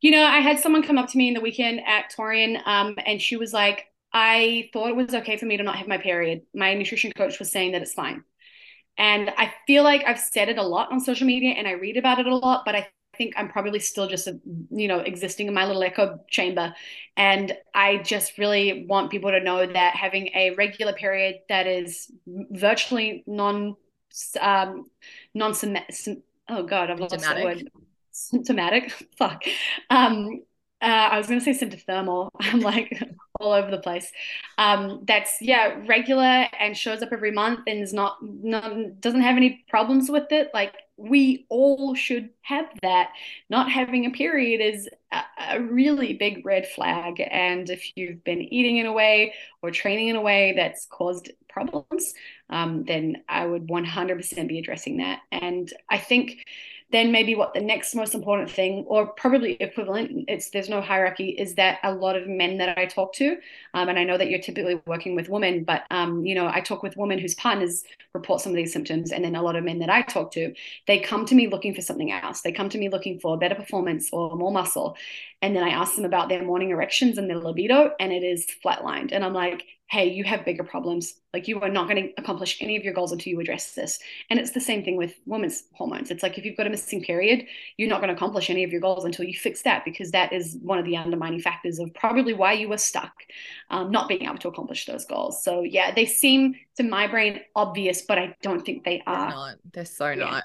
You 0.00 0.10
know, 0.10 0.24
I 0.24 0.38
had 0.38 0.58
someone 0.58 0.82
come 0.82 0.98
up 0.98 1.08
to 1.10 1.18
me 1.18 1.28
in 1.28 1.34
the 1.34 1.40
weekend 1.40 1.80
at 1.86 2.12
Torian, 2.16 2.60
um, 2.66 2.96
and 3.06 3.22
she 3.22 3.36
was 3.36 3.52
like, 3.52 3.86
"I 4.12 4.68
thought 4.72 4.88
it 4.88 4.96
was 4.96 5.14
okay 5.14 5.36
for 5.36 5.46
me 5.46 5.56
to 5.56 5.62
not 5.62 5.76
have 5.76 5.86
my 5.86 5.98
period. 5.98 6.42
My 6.54 6.74
nutrition 6.74 7.12
coach 7.12 7.38
was 7.38 7.52
saying 7.52 7.72
that 7.72 7.82
it's 7.82 7.94
fine." 7.94 8.24
And 8.98 9.30
I 9.36 9.52
feel 9.66 9.82
like 9.82 10.04
I've 10.06 10.18
said 10.18 10.48
it 10.48 10.58
a 10.58 10.62
lot 10.62 10.92
on 10.92 11.00
social 11.00 11.26
media 11.26 11.54
and 11.56 11.66
I 11.66 11.72
read 11.72 11.96
about 11.96 12.18
it 12.18 12.26
a 12.26 12.36
lot, 12.36 12.64
but 12.64 12.74
I 12.74 12.88
think 13.16 13.34
I'm 13.36 13.48
probably 13.48 13.80
still 13.80 14.08
just, 14.08 14.26
a, 14.26 14.38
you 14.70 14.88
know, 14.88 15.00
existing 15.00 15.48
in 15.48 15.54
my 15.54 15.66
little 15.66 15.82
echo 15.82 16.20
chamber. 16.28 16.74
And 17.16 17.56
I 17.74 17.98
just 17.98 18.38
really 18.38 18.86
want 18.88 19.10
people 19.10 19.30
to 19.30 19.40
know 19.40 19.66
that 19.66 19.96
having 19.96 20.28
a 20.28 20.54
regular 20.54 20.92
period 20.92 21.40
that 21.48 21.66
is 21.66 22.10
virtually 22.26 23.24
non, 23.26 23.76
um, 24.40 24.86
non, 25.34 25.54
oh 26.48 26.62
God, 26.62 26.90
I've 26.90 27.00
lost 27.00 27.18
that 27.18 27.42
word. 27.42 27.70
Symptomatic. 28.12 28.90
Fuck. 29.18 29.44
Um, 29.90 30.42
uh, 30.80 30.86
I 30.86 31.18
was 31.18 31.26
going 31.26 31.40
to 31.40 31.54
say 31.54 31.66
symptothermal. 31.66 32.30
I'm 32.40 32.60
like 32.60 33.02
all 33.40 33.52
over 33.52 33.70
the 33.70 33.78
place. 33.78 34.12
Um, 34.58 35.02
that's 35.06 35.38
yeah, 35.40 35.76
regular 35.86 36.46
and 36.58 36.76
shows 36.76 37.02
up 37.02 37.10
every 37.12 37.32
month 37.32 37.60
and 37.66 37.82
is 37.82 37.92
not, 37.92 38.18
not 38.22 39.00
doesn't 39.00 39.22
have 39.22 39.36
any 39.36 39.64
problems 39.68 40.10
with 40.10 40.30
it. 40.30 40.50
Like 40.54 40.74
we 40.96 41.46
all 41.48 41.94
should 41.94 42.30
have 42.42 42.66
that. 42.82 43.10
Not 43.50 43.70
having 43.70 44.06
a 44.06 44.10
period 44.10 44.60
is 44.60 44.88
a, 45.12 45.22
a 45.50 45.60
really 45.60 46.12
big 46.12 46.46
red 46.46 46.68
flag. 46.68 47.20
And 47.30 47.68
if 47.68 47.96
you've 47.96 48.22
been 48.22 48.42
eating 48.42 48.76
in 48.76 48.86
a 48.86 48.92
way 48.92 49.34
or 49.62 49.70
training 49.70 50.08
in 50.08 50.16
a 50.16 50.22
way 50.22 50.52
that's 50.54 50.86
caused 50.86 51.30
problems, 51.48 52.14
um, 52.50 52.84
then 52.84 53.22
I 53.28 53.46
would 53.46 53.66
100% 53.66 54.48
be 54.48 54.58
addressing 54.58 54.98
that. 54.98 55.20
And 55.32 55.72
I 55.90 55.98
think 55.98 56.44
then 56.92 57.10
maybe 57.10 57.34
what 57.34 57.54
the 57.54 57.60
next 57.60 57.94
most 57.94 58.14
important 58.14 58.50
thing 58.50 58.84
or 58.86 59.06
probably 59.06 59.54
equivalent 59.54 60.24
it's 60.28 60.50
there's 60.50 60.68
no 60.68 60.80
hierarchy 60.80 61.30
is 61.30 61.54
that 61.54 61.78
a 61.82 61.92
lot 61.92 62.16
of 62.16 62.28
men 62.28 62.58
that 62.58 62.76
i 62.78 62.86
talk 62.86 63.12
to 63.12 63.36
um, 63.74 63.88
and 63.88 63.98
i 63.98 64.04
know 64.04 64.18
that 64.18 64.30
you're 64.30 64.40
typically 64.40 64.80
working 64.86 65.14
with 65.16 65.28
women 65.28 65.64
but 65.64 65.82
um, 65.90 66.24
you 66.24 66.34
know 66.34 66.46
i 66.46 66.60
talk 66.60 66.82
with 66.82 66.96
women 66.96 67.18
whose 67.18 67.34
partners 67.34 67.84
report 68.14 68.40
some 68.40 68.52
of 68.52 68.56
these 68.56 68.72
symptoms 68.72 69.12
and 69.12 69.24
then 69.24 69.34
a 69.34 69.42
lot 69.42 69.56
of 69.56 69.64
men 69.64 69.78
that 69.78 69.90
i 69.90 70.02
talk 70.02 70.30
to 70.30 70.54
they 70.86 70.98
come 70.98 71.24
to 71.26 71.34
me 71.34 71.48
looking 71.48 71.74
for 71.74 71.80
something 71.80 72.12
else. 72.12 72.42
They 72.42 72.52
come 72.52 72.68
to 72.70 72.78
me 72.78 72.88
looking 72.88 73.18
for 73.18 73.38
better 73.38 73.54
performance 73.54 74.10
or 74.12 74.36
more 74.36 74.52
muscle 74.52 74.96
and 75.42 75.54
then 75.54 75.62
i 75.62 75.70
ask 75.70 75.96
them 75.96 76.04
about 76.04 76.28
their 76.28 76.44
morning 76.44 76.70
erections 76.70 77.18
and 77.18 77.28
their 77.28 77.38
libido 77.38 77.92
and 77.98 78.12
it 78.12 78.22
is 78.22 78.46
flatlined. 78.64 79.10
And 79.12 79.24
i'm 79.24 79.32
like 79.32 79.64
hey, 79.88 80.10
you 80.10 80.24
have 80.24 80.44
bigger 80.44 80.64
problems. 80.64 81.14
Like 81.32 81.46
you 81.46 81.60
are 81.60 81.68
not 81.68 81.88
going 81.88 82.02
to 82.02 82.12
accomplish 82.16 82.58
any 82.60 82.76
of 82.76 82.84
your 82.84 82.94
goals 82.94 83.12
until 83.12 83.32
you 83.32 83.40
address 83.40 83.74
this. 83.74 83.98
And 84.30 84.38
it's 84.40 84.52
the 84.52 84.60
same 84.60 84.82
thing 84.82 84.96
with 84.96 85.14
women's 85.26 85.64
hormones. 85.74 86.10
It's 86.10 86.22
like 86.22 86.38
if 86.38 86.44
you've 86.44 86.56
got 86.56 86.66
a 86.66 86.70
missing 86.70 87.02
period, 87.02 87.46
you're 87.76 87.88
not 87.88 88.00
going 88.00 88.08
to 88.08 88.14
accomplish 88.14 88.50
any 88.50 88.64
of 88.64 88.72
your 88.72 88.80
goals 88.80 89.04
until 89.04 89.26
you 89.26 89.34
fix 89.34 89.62
that 89.62 89.84
because 89.84 90.10
that 90.12 90.32
is 90.32 90.56
one 90.62 90.78
of 90.78 90.84
the 90.84 90.96
undermining 90.96 91.40
factors 91.40 91.78
of 91.78 91.92
probably 91.94 92.32
why 92.32 92.52
you 92.52 92.68
were 92.68 92.78
stuck, 92.78 93.12
um, 93.70 93.90
not 93.90 94.08
being 94.08 94.22
able 94.22 94.38
to 94.38 94.48
accomplish 94.48 94.86
those 94.86 95.04
goals. 95.04 95.42
So 95.44 95.62
yeah, 95.62 95.92
they 95.94 96.06
seem 96.06 96.54
to 96.76 96.82
my 96.82 97.06
brain 97.06 97.40
obvious, 97.54 98.02
but 98.02 98.18
I 98.18 98.34
don't 98.42 98.64
think 98.64 98.84
they 98.84 99.02
are. 99.06 99.28
They're 99.28 99.36
not. 99.36 99.54
They're 99.72 99.84
so 99.84 100.08
yeah. 100.10 100.24
not. 100.24 100.44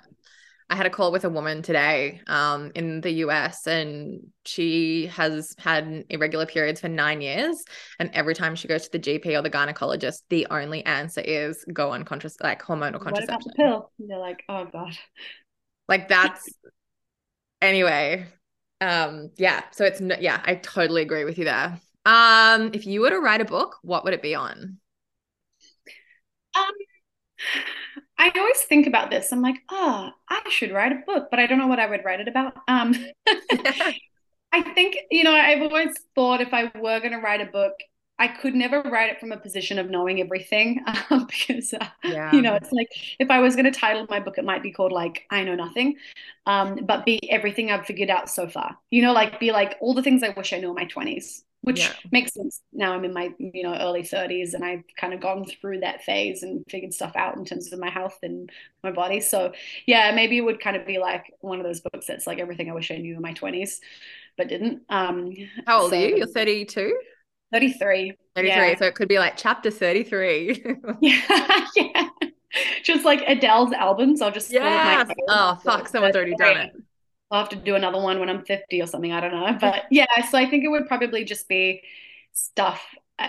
I 0.69 0.75
had 0.75 0.85
a 0.85 0.89
call 0.89 1.11
with 1.11 1.25
a 1.25 1.29
woman 1.29 1.63
today 1.63 2.21
um, 2.27 2.71
in 2.75 3.01
the 3.01 3.11
US, 3.25 3.65
and 3.65 4.21
she 4.45 5.07
has 5.07 5.55
had 5.57 6.05
irregular 6.09 6.45
periods 6.45 6.81
for 6.81 6.87
nine 6.87 7.21
years. 7.21 7.63
And 7.97 8.11
every 8.13 8.35
time 8.35 8.55
she 8.55 8.67
goes 8.67 8.87
to 8.87 8.91
the 8.91 8.99
GP 8.99 9.37
or 9.37 9.41
the 9.41 9.49
gynecologist, 9.49 10.21
the 10.29 10.45
only 10.51 10.85
answer 10.85 11.21
is 11.21 11.65
go 11.73 11.91
on 11.91 12.03
contraceptive, 12.03 12.43
like 12.43 12.61
hormonal 12.61 13.01
contraception. 13.01 13.29
What 13.29 13.31
about 13.31 13.43
the 13.43 13.51
pill? 13.55 13.91
And 13.99 14.09
they're 14.09 14.19
like, 14.19 14.43
oh 14.47 14.65
god. 14.65 14.95
Like 15.87 16.07
that's 16.07 16.47
anyway. 17.61 18.27
Um, 18.79 19.31
yeah. 19.37 19.63
So 19.71 19.85
it's 19.85 19.99
no, 19.99 20.17
yeah, 20.19 20.39
I 20.45 20.55
totally 20.55 21.01
agree 21.01 21.25
with 21.25 21.39
you 21.39 21.45
there. 21.45 21.79
Um, 22.05 22.71
if 22.73 22.85
you 22.85 23.01
were 23.01 23.09
to 23.09 23.19
write 23.19 23.41
a 23.41 23.45
book, 23.45 23.77
what 23.81 24.03
would 24.03 24.13
it 24.13 24.21
be 24.21 24.35
on? 24.35 24.77
Um 26.55 26.71
I 28.19 28.31
always 28.35 28.61
think 28.63 28.85
about 28.85 29.09
this. 29.09 29.31
I'm 29.31 29.41
like, 29.41 29.55
oh, 29.71 30.09
I 30.29 30.41
should 30.49 30.73
write 30.73 30.91
a 30.91 31.01
book, 31.07 31.29
but 31.31 31.39
I 31.39 31.47
don't 31.47 31.57
know 31.57 31.67
what 31.67 31.79
I 31.79 31.87
would 31.87 32.03
write 32.03 32.19
it 32.19 32.27
about. 32.27 32.53
Um, 32.67 32.93
I 34.51 34.61
think, 34.73 34.97
you 35.09 35.23
know, 35.23 35.33
I've 35.33 35.61
always 35.61 35.95
thought 36.15 36.41
if 36.41 36.53
I 36.53 36.65
were 36.75 36.99
going 36.99 37.13
to 37.13 37.19
write 37.19 37.39
a 37.39 37.45
book, 37.45 37.73
I 38.17 38.27
could 38.27 38.53
never 38.53 38.81
write 38.81 39.09
it 39.09 39.21
from 39.21 39.31
a 39.31 39.37
position 39.37 39.79
of 39.79 39.89
knowing 39.89 40.19
everything 40.19 40.83
um, 41.09 41.27
because, 41.27 41.73
uh, 41.73 41.87
yeah. 42.03 42.33
you 42.33 42.41
know, 42.41 42.55
it's 42.55 42.73
like 42.73 42.89
if 43.19 43.31
I 43.31 43.39
was 43.39 43.55
going 43.55 43.71
to 43.71 43.79
title 43.79 44.05
my 44.09 44.19
book, 44.19 44.37
it 44.37 44.43
might 44.43 44.61
be 44.61 44.71
called 44.71 44.91
like 44.91 45.25
I 45.31 45.43
Know 45.45 45.55
Nothing, 45.55 45.95
um, 46.45 46.79
but 46.83 47.05
be 47.05 47.31
everything 47.31 47.71
I've 47.71 47.85
figured 47.85 48.09
out 48.09 48.29
so 48.29 48.49
far. 48.49 48.77
You 48.91 49.01
know, 49.01 49.13
like 49.13 49.39
be 49.39 49.53
like 49.53 49.77
all 49.79 49.93
the 49.93 50.03
things 50.03 50.23
I 50.23 50.29
wish 50.29 50.51
I 50.51 50.59
knew 50.59 50.69
in 50.69 50.75
my 50.75 50.85
20s 50.85 51.43
which 51.61 51.79
yeah. 51.79 51.91
makes 52.11 52.33
sense. 52.33 52.61
Now 52.71 52.93
i'm 52.93 53.03
in 53.03 53.13
my 53.13 53.33
you 53.37 53.63
know 53.63 53.75
early 53.75 54.03
30s 54.03 54.53
and 54.53 54.63
i've 54.63 54.83
kind 54.97 55.13
of 55.13 55.19
gone 55.19 55.45
through 55.45 55.81
that 55.81 56.03
phase 56.03 56.43
and 56.43 56.63
figured 56.69 56.93
stuff 56.93 57.15
out 57.15 57.37
in 57.37 57.45
terms 57.45 57.71
of 57.71 57.79
my 57.79 57.89
health 57.89 58.17
and 58.23 58.49
my 58.83 58.91
body. 58.91 59.19
So 59.19 59.53
yeah 59.85 60.11
maybe 60.13 60.37
it 60.37 60.41
would 60.41 60.61
kind 60.61 60.75
of 60.75 60.85
be 60.85 60.99
like 60.99 61.33
one 61.41 61.59
of 61.59 61.65
those 61.65 61.81
books 61.81 62.07
that's 62.07 62.27
like 62.27 62.39
everything 62.39 62.69
i 62.69 62.73
wish 62.73 62.91
i 62.91 62.97
knew 62.97 63.15
in 63.15 63.21
my 63.21 63.33
20s 63.33 63.79
but 64.37 64.47
didn't. 64.47 64.83
Um 64.89 65.33
how 65.67 65.81
old 65.81 65.91
so, 65.91 65.97
are 65.97 65.99
you? 65.99 66.17
You're 66.17 66.27
32 66.27 66.97
33 67.51 68.13
33 68.35 68.47
yeah. 68.47 68.77
so 68.77 68.85
it 68.85 68.95
could 68.95 69.07
be 69.07 69.19
like 69.19 69.35
chapter 69.35 69.71
33 69.71 70.63
yeah 71.01 71.67
yeah. 71.75 72.09
Just 72.83 73.05
like 73.05 73.21
adele's 73.27 73.73
albums 73.73 74.21
i'll 74.21 74.31
just 74.31 74.51
yeah 74.51 75.03
oh 75.27 75.59
fuck 75.63 75.87
someone's 75.87 76.15
already 76.15 76.35
done 76.35 76.57
it 76.57 76.71
I'll 77.31 77.41
have 77.41 77.49
to 77.49 77.55
do 77.55 77.75
another 77.75 77.99
one 77.99 78.19
when 78.19 78.29
I'm 78.29 78.43
50 78.43 78.81
or 78.81 78.87
something. 78.87 79.11
I 79.11 79.19
don't 79.19 79.31
know. 79.31 79.57
But 79.59 79.85
yeah, 79.91 80.05
so 80.29 80.37
I 80.37 80.49
think 80.49 80.63
it 80.63 80.69
would 80.69 80.87
probably 80.87 81.23
just 81.23 81.47
be 81.47 81.83
stuff 82.33 82.83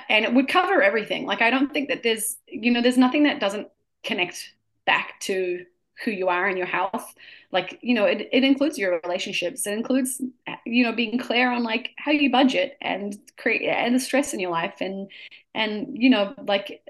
and 0.09 0.25
it 0.25 0.33
would 0.33 0.49
cover 0.49 0.83
everything. 0.83 1.27
Like, 1.27 1.43
I 1.43 1.51
don't 1.51 1.73
think 1.73 1.89
that 1.89 2.03
there's, 2.03 2.37
you 2.47 2.71
know, 2.71 2.81
there's 2.81 2.99
nothing 2.99 3.25
that 3.25 3.41
doesn't 3.41 3.69
connect 4.03 4.53
back 4.87 5.21
to 5.21 5.65
who 6.05 6.11
you 6.11 6.29
are 6.29 6.47
and 6.49 6.57
your 6.57 6.67
health. 6.67 7.15
Like, 7.53 7.79
you 7.83 7.95
know, 7.95 8.05
it, 8.05 8.29
it 8.33 8.45
includes 8.45 8.79
your 8.79 9.01
relationships. 9.03 9.67
It 9.67 9.73
includes, 9.73 10.21
you 10.65 10.85
know, 10.85 10.93
being 10.93 11.19
clear 11.19 11.51
on 11.51 11.63
like 11.63 11.91
how 11.97 12.13
you 12.13 12.31
budget 12.31 12.79
and 12.81 13.19
create 13.37 13.69
and 13.69 13.95
the 13.95 14.01
stress 14.01 14.33
in 14.33 14.41
your 14.41 14.51
life. 14.51 14.81
And, 14.81 15.11
and, 15.55 15.89
you 15.91 16.09
know, 16.09 16.35
like 16.45 16.83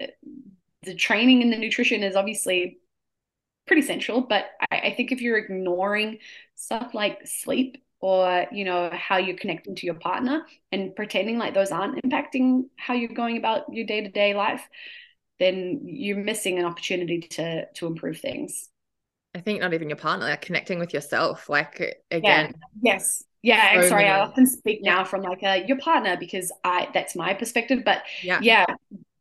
the 0.82 0.94
training 0.94 1.42
and 1.42 1.52
the 1.52 1.58
nutrition 1.58 2.02
is 2.02 2.14
obviously 2.14 2.78
pretty 3.70 3.82
central. 3.82 4.20
But 4.20 4.46
I, 4.72 4.78
I 4.78 4.94
think 4.96 5.12
if 5.12 5.20
you're 5.20 5.38
ignoring 5.38 6.18
stuff 6.56 6.92
like 6.92 7.24
sleep 7.24 7.80
or 8.00 8.46
you 8.50 8.64
know 8.64 8.90
how 8.92 9.16
you're 9.18 9.36
connecting 9.36 9.76
to 9.76 9.86
your 9.86 9.94
partner 9.94 10.44
and 10.72 10.96
pretending 10.96 11.38
like 11.38 11.54
those 11.54 11.70
aren't 11.70 12.02
impacting 12.02 12.64
how 12.76 12.94
you're 12.94 13.14
going 13.14 13.36
about 13.36 13.72
your 13.72 13.86
day-to-day 13.86 14.34
life 14.34 14.66
then 15.38 15.80
you're 15.84 16.16
missing 16.16 16.58
an 16.58 16.64
opportunity 16.64 17.20
to 17.20 17.66
to 17.74 17.86
improve 17.86 18.18
things 18.18 18.70
i 19.34 19.40
think 19.40 19.60
not 19.60 19.74
even 19.74 19.90
your 19.90 19.98
partner 19.98 20.26
like 20.26 20.40
connecting 20.40 20.78
with 20.78 20.94
yourself 20.94 21.50
like 21.50 22.02
again 22.10 22.54
yeah. 22.80 22.94
yes 22.94 23.22
yeah 23.42 23.82
so 23.82 23.88
sorry 23.88 24.04
many. 24.04 24.14
i 24.14 24.20
often 24.20 24.46
speak 24.46 24.80
now 24.82 25.04
from 25.04 25.20
like 25.20 25.42
a 25.42 25.66
your 25.66 25.78
partner 25.78 26.16
because 26.18 26.50
i 26.64 26.88
that's 26.94 27.14
my 27.14 27.34
perspective 27.34 27.82
but 27.84 28.02
yeah 28.22 28.38
yeah 28.42 28.64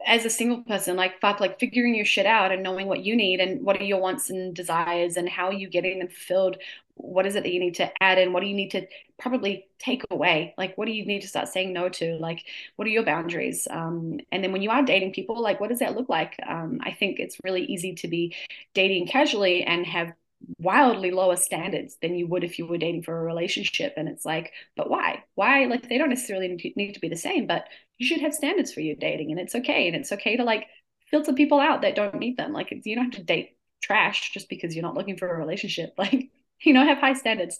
as 0.05 0.25
a 0.25 0.29
single 0.29 0.61
person, 0.63 0.95
like 0.95 1.19
fuck, 1.19 1.39
like 1.39 1.59
figuring 1.59 1.93
your 1.93 2.05
shit 2.05 2.25
out 2.25 2.51
and 2.51 2.63
knowing 2.63 2.87
what 2.87 3.03
you 3.03 3.15
need 3.15 3.39
and 3.39 3.61
what 3.63 3.79
are 3.79 3.83
your 3.83 3.99
wants 3.99 4.29
and 4.29 4.55
desires 4.55 5.17
and 5.17 5.27
how 5.27 5.47
are 5.47 5.53
you 5.53 5.67
getting 5.69 5.99
them 5.99 6.07
fulfilled. 6.07 6.57
What 6.95 7.25
is 7.25 7.35
it 7.35 7.43
that 7.43 7.53
you 7.53 7.59
need 7.59 7.75
to 7.75 7.91
add 8.01 8.17
in? 8.17 8.33
What 8.33 8.41
do 8.41 8.47
you 8.47 8.55
need 8.55 8.71
to 8.71 8.87
probably 9.17 9.67
take 9.77 10.03
away? 10.09 10.53
Like, 10.57 10.77
what 10.77 10.85
do 10.85 10.91
you 10.91 11.05
need 11.05 11.21
to 11.21 11.27
start 11.27 11.47
saying 11.47 11.73
no 11.73 11.89
to? 11.89 12.17
Like, 12.17 12.45
what 12.75 12.87
are 12.87 12.91
your 12.91 13.03
boundaries? 13.03 13.67
Um, 13.69 14.19
and 14.31 14.43
then 14.43 14.51
when 14.51 14.61
you 14.61 14.69
are 14.69 14.83
dating 14.83 15.13
people, 15.13 15.41
like, 15.41 15.59
what 15.59 15.69
does 15.69 15.79
that 15.79 15.95
look 15.95 16.09
like? 16.09 16.35
Um, 16.47 16.79
I 16.83 16.91
think 16.91 17.19
it's 17.19 17.37
really 17.43 17.63
easy 17.65 17.95
to 17.95 18.07
be 18.07 18.35
dating 18.73 19.07
casually 19.07 19.63
and 19.63 19.85
have 19.85 20.13
wildly 20.57 21.11
lower 21.11 21.35
standards 21.35 21.97
than 22.01 22.15
you 22.15 22.25
would 22.27 22.43
if 22.43 22.57
you 22.57 22.65
were 22.65 22.77
dating 22.77 23.03
for 23.03 23.17
a 23.17 23.23
relationship 23.23 23.93
and 23.97 24.07
it's 24.07 24.23
like 24.23 24.53
but 24.77 24.89
why 24.89 25.21
why 25.35 25.65
like 25.65 25.89
they 25.89 25.97
don't 25.97 26.09
necessarily 26.09 26.73
need 26.77 26.93
to 26.93 26.99
be 27.01 27.09
the 27.09 27.17
same 27.17 27.45
but 27.45 27.65
you 27.99 28.07
should 28.07 28.21
have 28.21 28.33
standards 28.33 28.73
for 28.73 28.81
your 28.81 28.95
dating 28.95 29.29
and 29.29 29.39
it's 29.39 29.53
okay 29.53 29.87
and 29.87 29.95
it's 29.95 30.11
okay 30.11 30.37
to 30.37 30.43
like 30.43 30.65
filter 31.11 31.33
people 31.33 31.59
out 31.59 31.81
that 31.81 31.95
don't 31.95 32.15
need 32.15 32.37
them 32.37 32.53
like 32.53 32.73
you 32.83 32.95
don't 32.95 33.05
have 33.05 33.13
to 33.13 33.23
date 33.23 33.57
trash 33.81 34.31
just 34.33 34.49
because 34.49 34.75
you're 34.75 34.83
not 34.83 34.95
looking 34.95 35.17
for 35.17 35.29
a 35.29 35.37
relationship 35.37 35.93
like 35.97 36.29
you 36.61 36.73
know 36.73 36.83
have 36.83 36.97
high 36.97 37.13
standards 37.13 37.59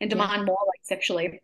and 0.00 0.10
demand 0.10 0.40
yeah. 0.40 0.44
more 0.44 0.58
like 0.66 0.80
sexually 0.82 1.40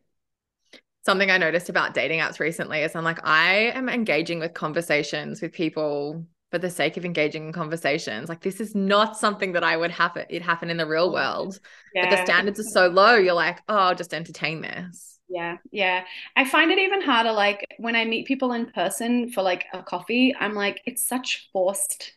something 1.05 1.31
i 1.31 1.39
noticed 1.39 1.69
about 1.69 1.95
dating 1.95 2.21
apps 2.21 2.41
recently 2.41 2.81
is 2.81 2.97
i'm 2.97 3.05
like 3.05 3.25
i 3.25 3.55
am 3.75 3.89
engaging 3.89 4.41
with 4.41 4.55
conversations 4.55 5.41
with 5.41 5.53
people 5.53 6.27
for 6.51 6.59
the 6.59 6.71
sake 6.71 6.97
of 6.97 7.05
engaging 7.05 7.47
in 7.47 7.53
conversations. 7.53 8.29
Like 8.29 8.41
this 8.41 8.61
is 8.61 8.75
not 8.75 9.17
something 9.17 9.53
that 9.53 9.63
I 9.63 9.77
would 9.77 9.93
have 9.93 10.17
it, 10.17 10.27
it 10.31 10.43
happen 10.43 10.69
in 10.69 10.77
the 10.77 10.87
real 10.87 11.13
world. 11.13 11.61
Yeah. 11.95 12.11
But 12.11 12.17
the 12.17 12.25
standards 12.25 12.59
are 12.59 12.65
so 12.65 12.89
low, 12.89 13.15
you're 13.15 13.35
like, 13.35 13.61
oh, 13.69 13.77
I'll 13.77 13.95
just 13.95 14.13
entertain 14.13 14.61
this. 14.61 15.20
Yeah, 15.33 15.59
yeah. 15.71 16.05
I 16.35 16.45
find 16.45 16.73
it 16.73 16.79
even 16.81 17.03
harder 17.03 17.33
like 17.33 17.65
when 17.79 17.95
I 17.95 18.05
meet 18.05 18.27
people 18.27 18.53
in 18.53 18.67
person 18.73 19.31
for 19.31 19.43
like 19.43 19.67
a 19.73 19.83
coffee, 19.83 20.35
I'm 20.39 20.55
like, 20.55 20.83
it's 20.87 21.07
such 21.07 21.49
forced 21.53 22.13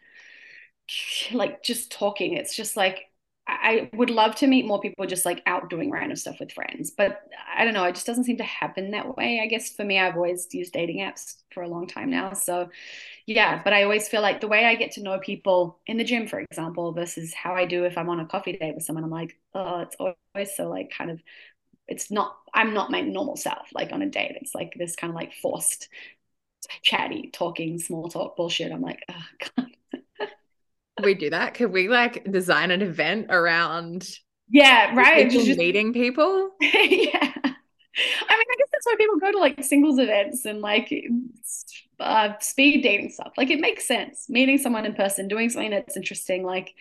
like 1.34 1.64
just 1.64 1.92
talking. 1.92 2.34
It's 2.36 2.56
just 2.56 2.78
like 2.78 3.06
I 3.48 3.90
would 3.94 4.10
love 4.10 4.36
to 4.38 4.48
meet 4.48 4.66
more 4.66 4.80
people 4.80 5.06
just 5.06 5.26
like 5.26 5.44
out 5.46 5.70
doing 5.70 5.92
random 5.92 6.16
stuff 6.16 6.40
with 6.40 6.54
friends, 6.54 6.92
but 6.92 7.22
I 7.56 7.66
don't 7.66 7.74
know. 7.74 7.84
It 7.84 7.96
just 7.96 8.08
doesn't 8.08 8.24
seem 8.24 8.38
to 8.38 8.44
happen 8.44 8.92
that 8.92 9.18
way. 9.18 9.42
I 9.44 9.48
guess 9.48 9.76
for 9.76 9.84
me, 9.84 10.00
I've 10.00 10.16
always 10.16 10.48
used 10.54 10.74
dating 10.74 11.00
apps 11.00 11.36
for 11.54 11.62
a 11.64 11.68
long 11.68 11.86
time 11.88 12.10
now. 12.10 12.34
So, 12.34 12.70
yeah, 13.26 13.62
but 13.64 13.74
I 13.74 13.84
always 13.84 14.08
feel 14.10 14.22
like 14.22 14.42
the 14.42 14.48
way 14.48 14.66
I 14.66 14.76
get 14.76 14.94
to 14.94 15.04
know 15.04 15.20
people 15.20 15.80
in 15.88 15.98
the 15.98 16.04
gym, 16.04 16.28
for 16.28 16.40
example, 16.40 16.94
versus 16.94 17.34
how 17.34 17.56
I 17.56 17.66
do 17.66 17.86
if 17.86 17.98
I'm 17.98 18.10
on 18.10 18.20
a 18.20 18.26
coffee 18.26 18.54
date 18.58 18.76
with 18.76 18.84
someone, 18.86 19.04
I'm 19.04 19.12
like, 19.12 19.38
oh, 19.54 19.82
it's 19.82 19.96
always 20.00 20.56
so 20.56 20.70
like 20.70 20.92
kind 20.92 21.12
of, 21.12 21.22
it's 21.88 22.12
not, 22.12 22.38
I'm 22.54 22.74
not 22.74 22.92
my 22.92 23.02
normal 23.02 23.36
self 23.36 23.68
like 23.74 23.92
on 23.92 24.02
a 24.02 24.10
date. 24.10 24.38
It's 24.42 24.56
like 24.56 24.74
this 24.76 24.96
kind 24.96 25.12
of 25.12 25.16
like 25.16 25.34
forced 25.34 25.90
chatty, 26.82 27.30
talking, 27.34 27.80
small 27.80 28.10
talk 28.10 28.36
bullshit. 28.36 28.72
I'm 28.72 28.82
like, 28.82 29.04
oh, 29.10 29.50
God 29.58 29.68
we 31.04 31.14
do 31.14 31.30
that? 31.30 31.54
Could 31.54 31.72
we 31.72 31.88
like 31.88 32.30
design 32.32 32.72
an 32.72 32.82
event 32.82 33.28
around 33.30 34.08
yeah, 34.50 34.94
right. 34.94 35.30
People 35.30 35.46
just 35.46 35.58
meeting 35.58 35.94
people. 35.94 36.52
yeah. 36.62 36.70
I 36.72 36.78
mean, 36.78 37.56
I 37.96 38.56
guess 38.58 38.70
that's 38.72 38.86
why 38.86 38.96
people 38.98 39.20
go 39.20 39.32
to 39.32 39.40
like 39.40 39.64
singles 39.64 39.98
events 39.98 40.46
and 40.46 40.62
like 40.62 40.94
uh, 42.00 42.34
speed 42.40 42.84
dating 42.84 43.10
stuff. 43.10 43.34
Like 43.38 43.50
it 43.50 43.60
makes 43.60 43.88
sense. 43.88 44.30
Meeting 44.30 44.58
someone 44.58 44.86
in 44.86 44.94
person, 44.94 45.28
doing 45.28 45.50
something 45.50 45.72
that's 45.72 45.98
interesting. 45.98 46.44
Like, 46.44 46.76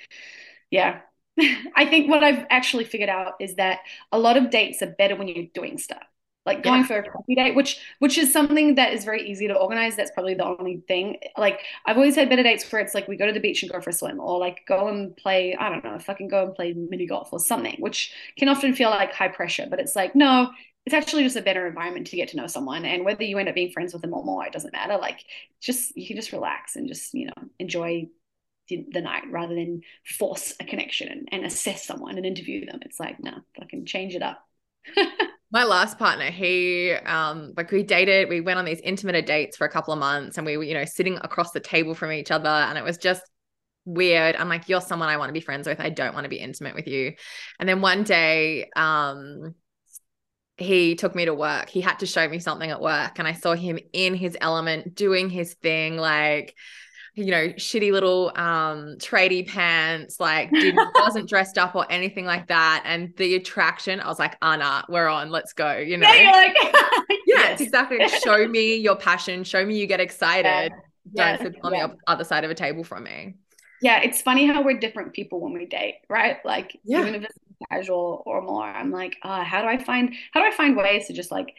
yeah. 0.70 1.00
I 1.76 1.86
think 1.86 2.10
what 2.10 2.22
I've 2.22 2.46
actually 2.50 2.84
figured 2.84 3.08
out 3.08 3.34
is 3.40 3.54
that 3.56 3.80
a 4.10 4.18
lot 4.18 4.36
of 4.36 4.50
dates 4.50 4.82
are 4.82 4.94
better 4.98 5.16
when 5.16 5.28
you're 5.28 5.46
doing 5.54 5.78
stuff. 5.78 6.02
Like 6.44 6.64
going 6.64 6.80
yeah. 6.80 6.86
for 6.88 6.98
a 6.98 7.08
coffee 7.08 7.36
date 7.36 7.54
which 7.54 7.78
which 8.00 8.18
is 8.18 8.32
something 8.32 8.74
that 8.74 8.92
is 8.92 9.04
very 9.04 9.30
easy 9.30 9.46
to 9.46 9.54
organize. 9.54 9.94
That's 9.94 10.10
probably 10.10 10.34
the 10.34 10.44
only 10.44 10.82
thing. 10.88 11.18
Like 11.36 11.60
i've 11.86 11.96
always 11.96 12.16
had 12.16 12.28
better 12.28 12.42
dates 12.42 12.70
where 12.72 12.82
it's 12.82 12.94
like 12.94 13.06
we 13.06 13.16
go 13.16 13.26
to 13.26 13.32
the 13.32 13.38
beach 13.38 13.62
and 13.62 13.70
go 13.70 13.80
for 13.80 13.90
a 13.90 13.92
swim 13.92 14.18
or 14.18 14.40
like 14.40 14.62
go 14.66 14.88
and 14.88 15.16
play 15.16 15.54
i 15.54 15.68
don't 15.68 15.84
know 15.84 15.96
fucking 16.00 16.26
go 16.26 16.46
and 16.46 16.54
play 16.56 16.72
mini 16.72 17.06
golf 17.06 17.32
or 17.32 17.38
something 17.38 17.76
which 17.78 18.12
can 18.36 18.48
often 18.48 18.74
feel 18.74 18.90
like 18.90 19.12
high 19.12 19.28
pressure 19.28 19.68
but 19.70 19.78
it's 19.78 19.94
like 19.94 20.16
no 20.16 20.50
it's 20.84 20.94
actually 20.94 21.22
just 21.22 21.36
a 21.36 21.42
better 21.42 21.66
environment 21.66 22.08
to 22.08 22.16
get 22.16 22.28
to 22.28 22.36
know 22.36 22.46
someone. 22.46 22.84
And 22.84 23.04
whether 23.04 23.22
you 23.22 23.38
end 23.38 23.48
up 23.48 23.54
being 23.54 23.70
friends 23.70 23.92
with 23.92 24.02
them 24.02 24.14
or 24.14 24.24
more 24.24 24.44
it 24.44 24.52
doesn't 24.52 24.72
matter. 24.72 24.96
Like 24.96 25.24
just 25.60 25.96
you 25.96 26.06
can 26.06 26.16
just 26.16 26.32
relax 26.32 26.76
and 26.76 26.88
just 26.88 27.14
you 27.14 27.26
know 27.26 27.48
enjoy 27.58 28.08
the, 28.68 29.00
night 29.00 29.24
rather 29.30 29.54
than 29.54 29.82
force 30.04 30.54
a 30.60 30.64
connection 30.64 31.08
and, 31.08 31.28
and 31.32 31.44
assess 31.44 31.84
someone 31.84 32.16
and 32.16 32.26
interview 32.26 32.64
them 32.64 32.80
it's 32.82 33.00
like 33.00 33.20
no 33.20 33.32
fucking 33.58 33.84
change 33.84 34.14
it 34.14 34.22
up 34.22 34.46
My 35.52 35.64
last 35.64 35.98
partner, 35.98 36.30
he 36.30 36.92
um 36.92 37.52
like 37.58 37.70
we 37.70 37.82
dated, 37.82 38.30
we 38.30 38.40
went 38.40 38.58
on 38.58 38.64
these 38.64 38.80
intimate 38.80 39.26
dates 39.26 39.58
for 39.58 39.66
a 39.66 39.70
couple 39.70 39.92
of 39.92 40.00
months 40.00 40.38
and 40.38 40.46
we 40.46 40.56
were, 40.56 40.64
you 40.64 40.72
know, 40.72 40.86
sitting 40.86 41.18
across 41.20 41.52
the 41.52 41.60
table 41.60 41.94
from 41.94 42.10
each 42.10 42.30
other 42.30 42.48
and 42.48 42.78
it 42.78 42.84
was 42.84 42.96
just 42.96 43.22
weird. 43.84 44.34
I'm 44.34 44.48
like, 44.48 44.70
you're 44.70 44.80
someone 44.80 45.10
I 45.10 45.18
want 45.18 45.28
to 45.28 45.34
be 45.34 45.40
friends 45.40 45.66
with. 45.66 45.78
I 45.78 45.90
don't 45.90 46.14
want 46.14 46.24
to 46.24 46.30
be 46.30 46.38
intimate 46.38 46.74
with 46.74 46.86
you. 46.86 47.12
And 47.60 47.68
then 47.68 47.82
one 47.82 48.02
day, 48.02 48.70
um, 48.74 49.54
he 50.56 50.94
took 50.94 51.14
me 51.14 51.26
to 51.26 51.34
work. 51.34 51.68
He 51.68 51.82
had 51.82 51.98
to 51.98 52.06
show 52.06 52.26
me 52.26 52.38
something 52.38 52.70
at 52.70 52.80
work, 52.80 53.18
and 53.18 53.26
I 53.26 53.32
saw 53.32 53.54
him 53.54 53.78
in 53.92 54.14
his 54.14 54.36
element 54.40 54.94
doing 54.94 55.28
his 55.28 55.54
thing, 55.54 55.96
like 55.96 56.54
you 57.14 57.30
know, 57.30 57.48
shitty 57.48 57.92
little 57.92 58.32
um 58.36 58.96
tradie 58.98 59.46
pants, 59.46 60.18
like 60.18 60.50
didn't 60.50 60.88
wasn't 60.94 61.28
dressed 61.28 61.58
up 61.58 61.74
or 61.74 61.90
anything 61.90 62.24
like 62.24 62.48
that. 62.48 62.82
And 62.86 63.12
the 63.16 63.34
attraction, 63.34 64.00
I 64.00 64.08
was 64.08 64.18
like, 64.18 64.36
Anna, 64.42 64.84
we're 64.88 65.08
on, 65.08 65.30
let's 65.30 65.52
go. 65.52 65.76
You 65.76 65.98
know, 65.98 66.08
yeah, 66.12 66.30
like, 66.30 66.56
yeah, 66.62 66.72
yes. 67.26 67.60
exactly. 67.60 67.98
Show 68.08 68.48
me 68.48 68.76
your 68.76 68.96
passion, 68.96 69.44
show 69.44 69.64
me 69.64 69.78
you 69.78 69.86
get 69.86 70.00
excited. 70.00 70.72
Yeah. 71.12 71.36
Don't 71.36 71.52
sit 71.52 71.60
on 71.62 71.72
the 71.72 71.96
other 72.06 72.24
side 72.24 72.44
of 72.44 72.50
a 72.50 72.54
table 72.54 72.84
from 72.84 73.04
me. 73.04 73.34
Yeah, 73.82 74.00
it's 74.00 74.22
funny 74.22 74.46
how 74.46 74.62
we're 74.62 74.78
different 74.78 75.12
people 75.12 75.40
when 75.40 75.52
we 75.52 75.66
date, 75.66 75.96
right? 76.08 76.38
Like 76.44 76.78
yeah. 76.84 77.00
even 77.00 77.16
if 77.16 77.24
it's 77.24 77.38
casual 77.70 78.22
or 78.24 78.40
more, 78.40 78.64
I'm 78.64 78.90
like, 78.90 79.16
uh, 79.22 79.44
how 79.44 79.60
do 79.60 79.68
I 79.68 79.76
find 79.76 80.14
how 80.32 80.40
do 80.40 80.46
I 80.46 80.56
find 80.56 80.76
ways 80.76 81.08
to 81.08 81.12
just 81.12 81.30
like 81.30 81.54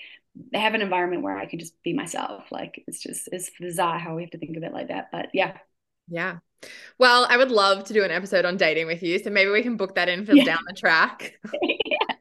have 0.54 0.74
an 0.74 0.82
environment 0.82 1.24
where 1.24 1.38
I 1.38 1.46
can 1.46 1.60
just 1.60 1.82
be 1.84 1.94
myself. 1.94 2.46
Like 2.52 2.84
it's 2.88 3.02
just 3.02 3.30
it's 3.32 3.52
bizarre 3.60 4.00
how 4.00 4.16
we 4.16 4.24
have 4.24 4.32
to 4.32 4.38
think 4.38 4.58
of 4.58 4.64
it 4.64 4.74
like 4.74 4.88
that. 4.90 5.10
But 5.12 5.28
yeah. 5.34 5.58
Yeah. 6.08 6.38
Well, 6.98 7.26
I 7.30 7.38
would 7.38 7.52
love 7.52 7.86
to 7.86 7.94
do 7.94 8.04
an 8.04 8.12
episode 8.12 8.46
on 8.46 8.58
dating 8.58 8.88
with 8.88 9.04
you. 9.04 9.20
So 9.20 9.30
maybe 9.30 9.52
we 9.52 9.64
can 9.64 9.78
book 9.78 9.96
that 9.96 10.10
in 10.10 10.26
for 10.26 10.34
yeah. 10.34 10.46
down 10.46 10.60
the 10.68 10.74
track. 10.74 11.34
yeah. 11.62 11.98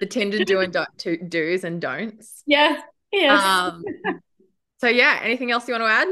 The 0.00 0.06
Tinder 0.06 0.42
do 0.46 0.60
and 0.60 0.74
do, 0.96 1.18
do's 1.18 1.62
and 1.62 1.78
don'ts. 1.78 2.42
Yeah. 2.46 2.80
Yeah. 3.12 3.34
Um, 3.34 3.84
so 4.78 4.88
yeah, 4.88 5.20
anything 5.22 5.50
else 5.50 5.68
you 5.68 5.74
want 5.74 5.82
to 5.82 5.88
add? 5.88 6.08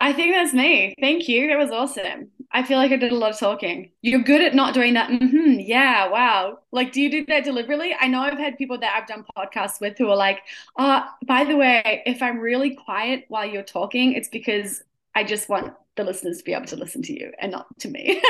I 0.00 0.12
think 0.12 0.34
that's 0.34 0.54
me. 0.54 0.94
Thank 1.00 1.28
you. 1.28 1.48
That 1.48 1.58
was 1.58 1.72
awesome. 1.72 2.30
I 2.54 2.62
feel 2.62 2.78
like 2.78 2.92
I 2.92 2.96
did 2.96 3.10
a 3.10 3.16
lot 3.16 3.32
of 3.32 3.38
talking. 3.38 3.90
You're 4.00 4.22
good 4.22 4.40
at 4.40 4.54
not 4.54 4.74
doing 4.74 4.94
that. 4.94 5.10
Mm-hmm, 5.10 5.58
yeah, 5.58 6.08
wow. 6.08 6.60
Like, 6.70 6.92
do 6.92 7.00
you 7.00 7.10
do 7.10 7.26
that 7.26 7.42
deliberately? 7.42 7.96
I 7.98 8.06
know 8.06 8.20
I've 8.20 8.38
had 8.38 8.56
people 8.56 8.78
that 8.78 8.94
I've 8.96 9.08
done 9.08 9.24
podcasts 9.36 9.80
with 9.80 9.98
who 9.98 10.08
are 10.08 10.16
like, 10.16 10.38
oh, 10.78 11.04
by 11.26 11.42
the 11.42 11.56
way, 11.56 12.04
if 12.06 12.22
I'm 12.22 12.38
really 12.38 12.76
quiet 12.76 13.24
while 13.26 13.44
you're 13.44 13.64
talking, 13.64 14.12
it's 14.12 14.28
because 14.28 14.84
I 15.16 15.24
just 15.24 15.48
want 15.48 15.74
the 15.96 16.04
listeners 16.04 16.38
to 16.38 16.44
be 16.44 16.54
able 16.54 16.66
to 16.66 16.76
listen 16.76 17.02
to 17.02 17.12
you 17.12 17.32
and 17.40 17.50
not 17.50 17.66
to 17.80 17.88
me. 17.88 18.22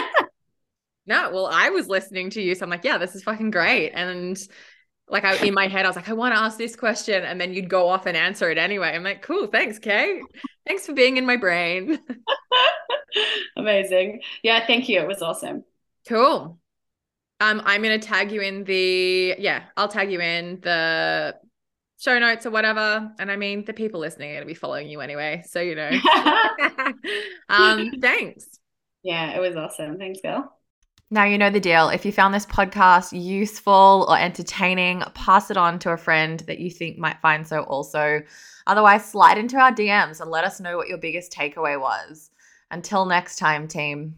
no, 1.06 1.30
well, 1.30 1.46
I 1.52 1.68
was 1.68 1.88
listening 1.88 2.30
to 2.30 2.40
you. 2.40 2.54
So 2.54 2.64
I'm 2.64 2.70
like, 2.70 2.84
yeah, 2.84 2.96
this 2.96 3.14
is 3.14 3.22
fucking 3.24 3.50
great. 3.50 3.90
And 3.90 4.38
like 5.06 5.24
I 5.24 5.36
in 5.44 5.52
my 5.52 5.68
head, 5.68 5.84
I 5.84 5.88
was 5.88 5.96
like, 5.96 6.08
I 6.08 6.14
want 6.14 6.34
to 6.34 6.40
ask 6.40 6.56
this 6.56 6.76
question, 6.76 7.24
and 7.24 7.38
then 7.38 7.52
you'd 7.52 7.68
go 7.68 7.88
off 7.88 8.06
and 8.06 8.16
answer 8.16 8.50
it 8.50 8.56
anyway. 8.56 8.92
I'm 8.94 9.04
like, 9.04 9.20
cool, 9.20 9.48
thanks, 9.48 9.78
Kate. 9.78 10.22
Thanks 10.66 10.86
for 10.86 10.94
being 10.94 11.18
in 11.18 11.26
my 11.26 11.36
brain. 11.36 11.98
Amazing. 13.56 14.22
Yeah, 14.42 14.66
thank 14.66 14.88
you. 14.88 15.00
It 15.00 15.08
was 15.08 15.22
awesome. 15.22 15.64
Cool. 16.08 16.58
Um, 17.40 17.62
I'm 17.64 17.82
gonna 17.82 17.98
tag 17.98 18.30
you 18.30 18.40
in 18.40 18.64
the 18.64 19.34
yeah, 19.38 19.64
I'll 19.76 19.88
tag 19.88 20.10
you 20.10 20.20
in 20.20 20.60
the 20.60 21.36
show 21.98 22.18
notes 22.18 22.46
or 22.46 22.50
whatever. 22.50 23.12
And 23.18 23.30
I 23.30 23.36
mean, 23.36 23.64
the 23.64 23.72
people 23.72 24.00
listening 24.00 24.30
are 24.30 24.34
gonna 24.34 24.46
be 24.46 24.54
following 24.54 24.88
you 24.88 25.00
anyway, 25.00 25.42
so 25.46 25.60
you 25.60 25.74
know. 25.74 25.90
um, 27.48 27.92
thanks. 28.00 28.46
Yeah, 29.02 29.36
it 29.36 29.40
was 29.40 29.56
awesome. 29.56 29.98
Thanks, 29.98 30.20
girl. 30.20 30.50
Now 31.10 31.24
you 31.24 31.38
know 31.38 31.50
the 31.50 31.60
deal. 31.60 31.90
If 31.90 32.04
you 32.04 32.12
found 32.12 32.34
this 32.34 32.46
podcast 32.46 33.12
useful 33.12 34.06
or 34.08 34.18
entertaining, 34.18 35.02
pass 35.14 35.50
it 35.50 35.56
on 35.56 35.78
to 35.80 35.90
a 35.90 35.96
friend 35.96 36.40
that 36.40 36.58
you 36.58 36.70
think 36.70 36.98
might 36.98 37.20
find 37.20 37.46
so 37.46 37.62
also. 37.64 38.22
Otherwise, 38.66 39.04
slide 39.04 39.38
into 39.38 39.56
our 39.58 39.70
DMs 39.70 40.20
and 40.20 40.30
let 40.30 40.44
us 40.44 40.60
know 40.60 40.76
what 40.76 40.88
your 40.88 40.98
biggest 40.98 41.30
takeaway 41.30 41.78
was. 41.78 42.30
Until 42.74 43.04
next 43.04 43.36
time, 43.36 43.68
team. 43.68 44.16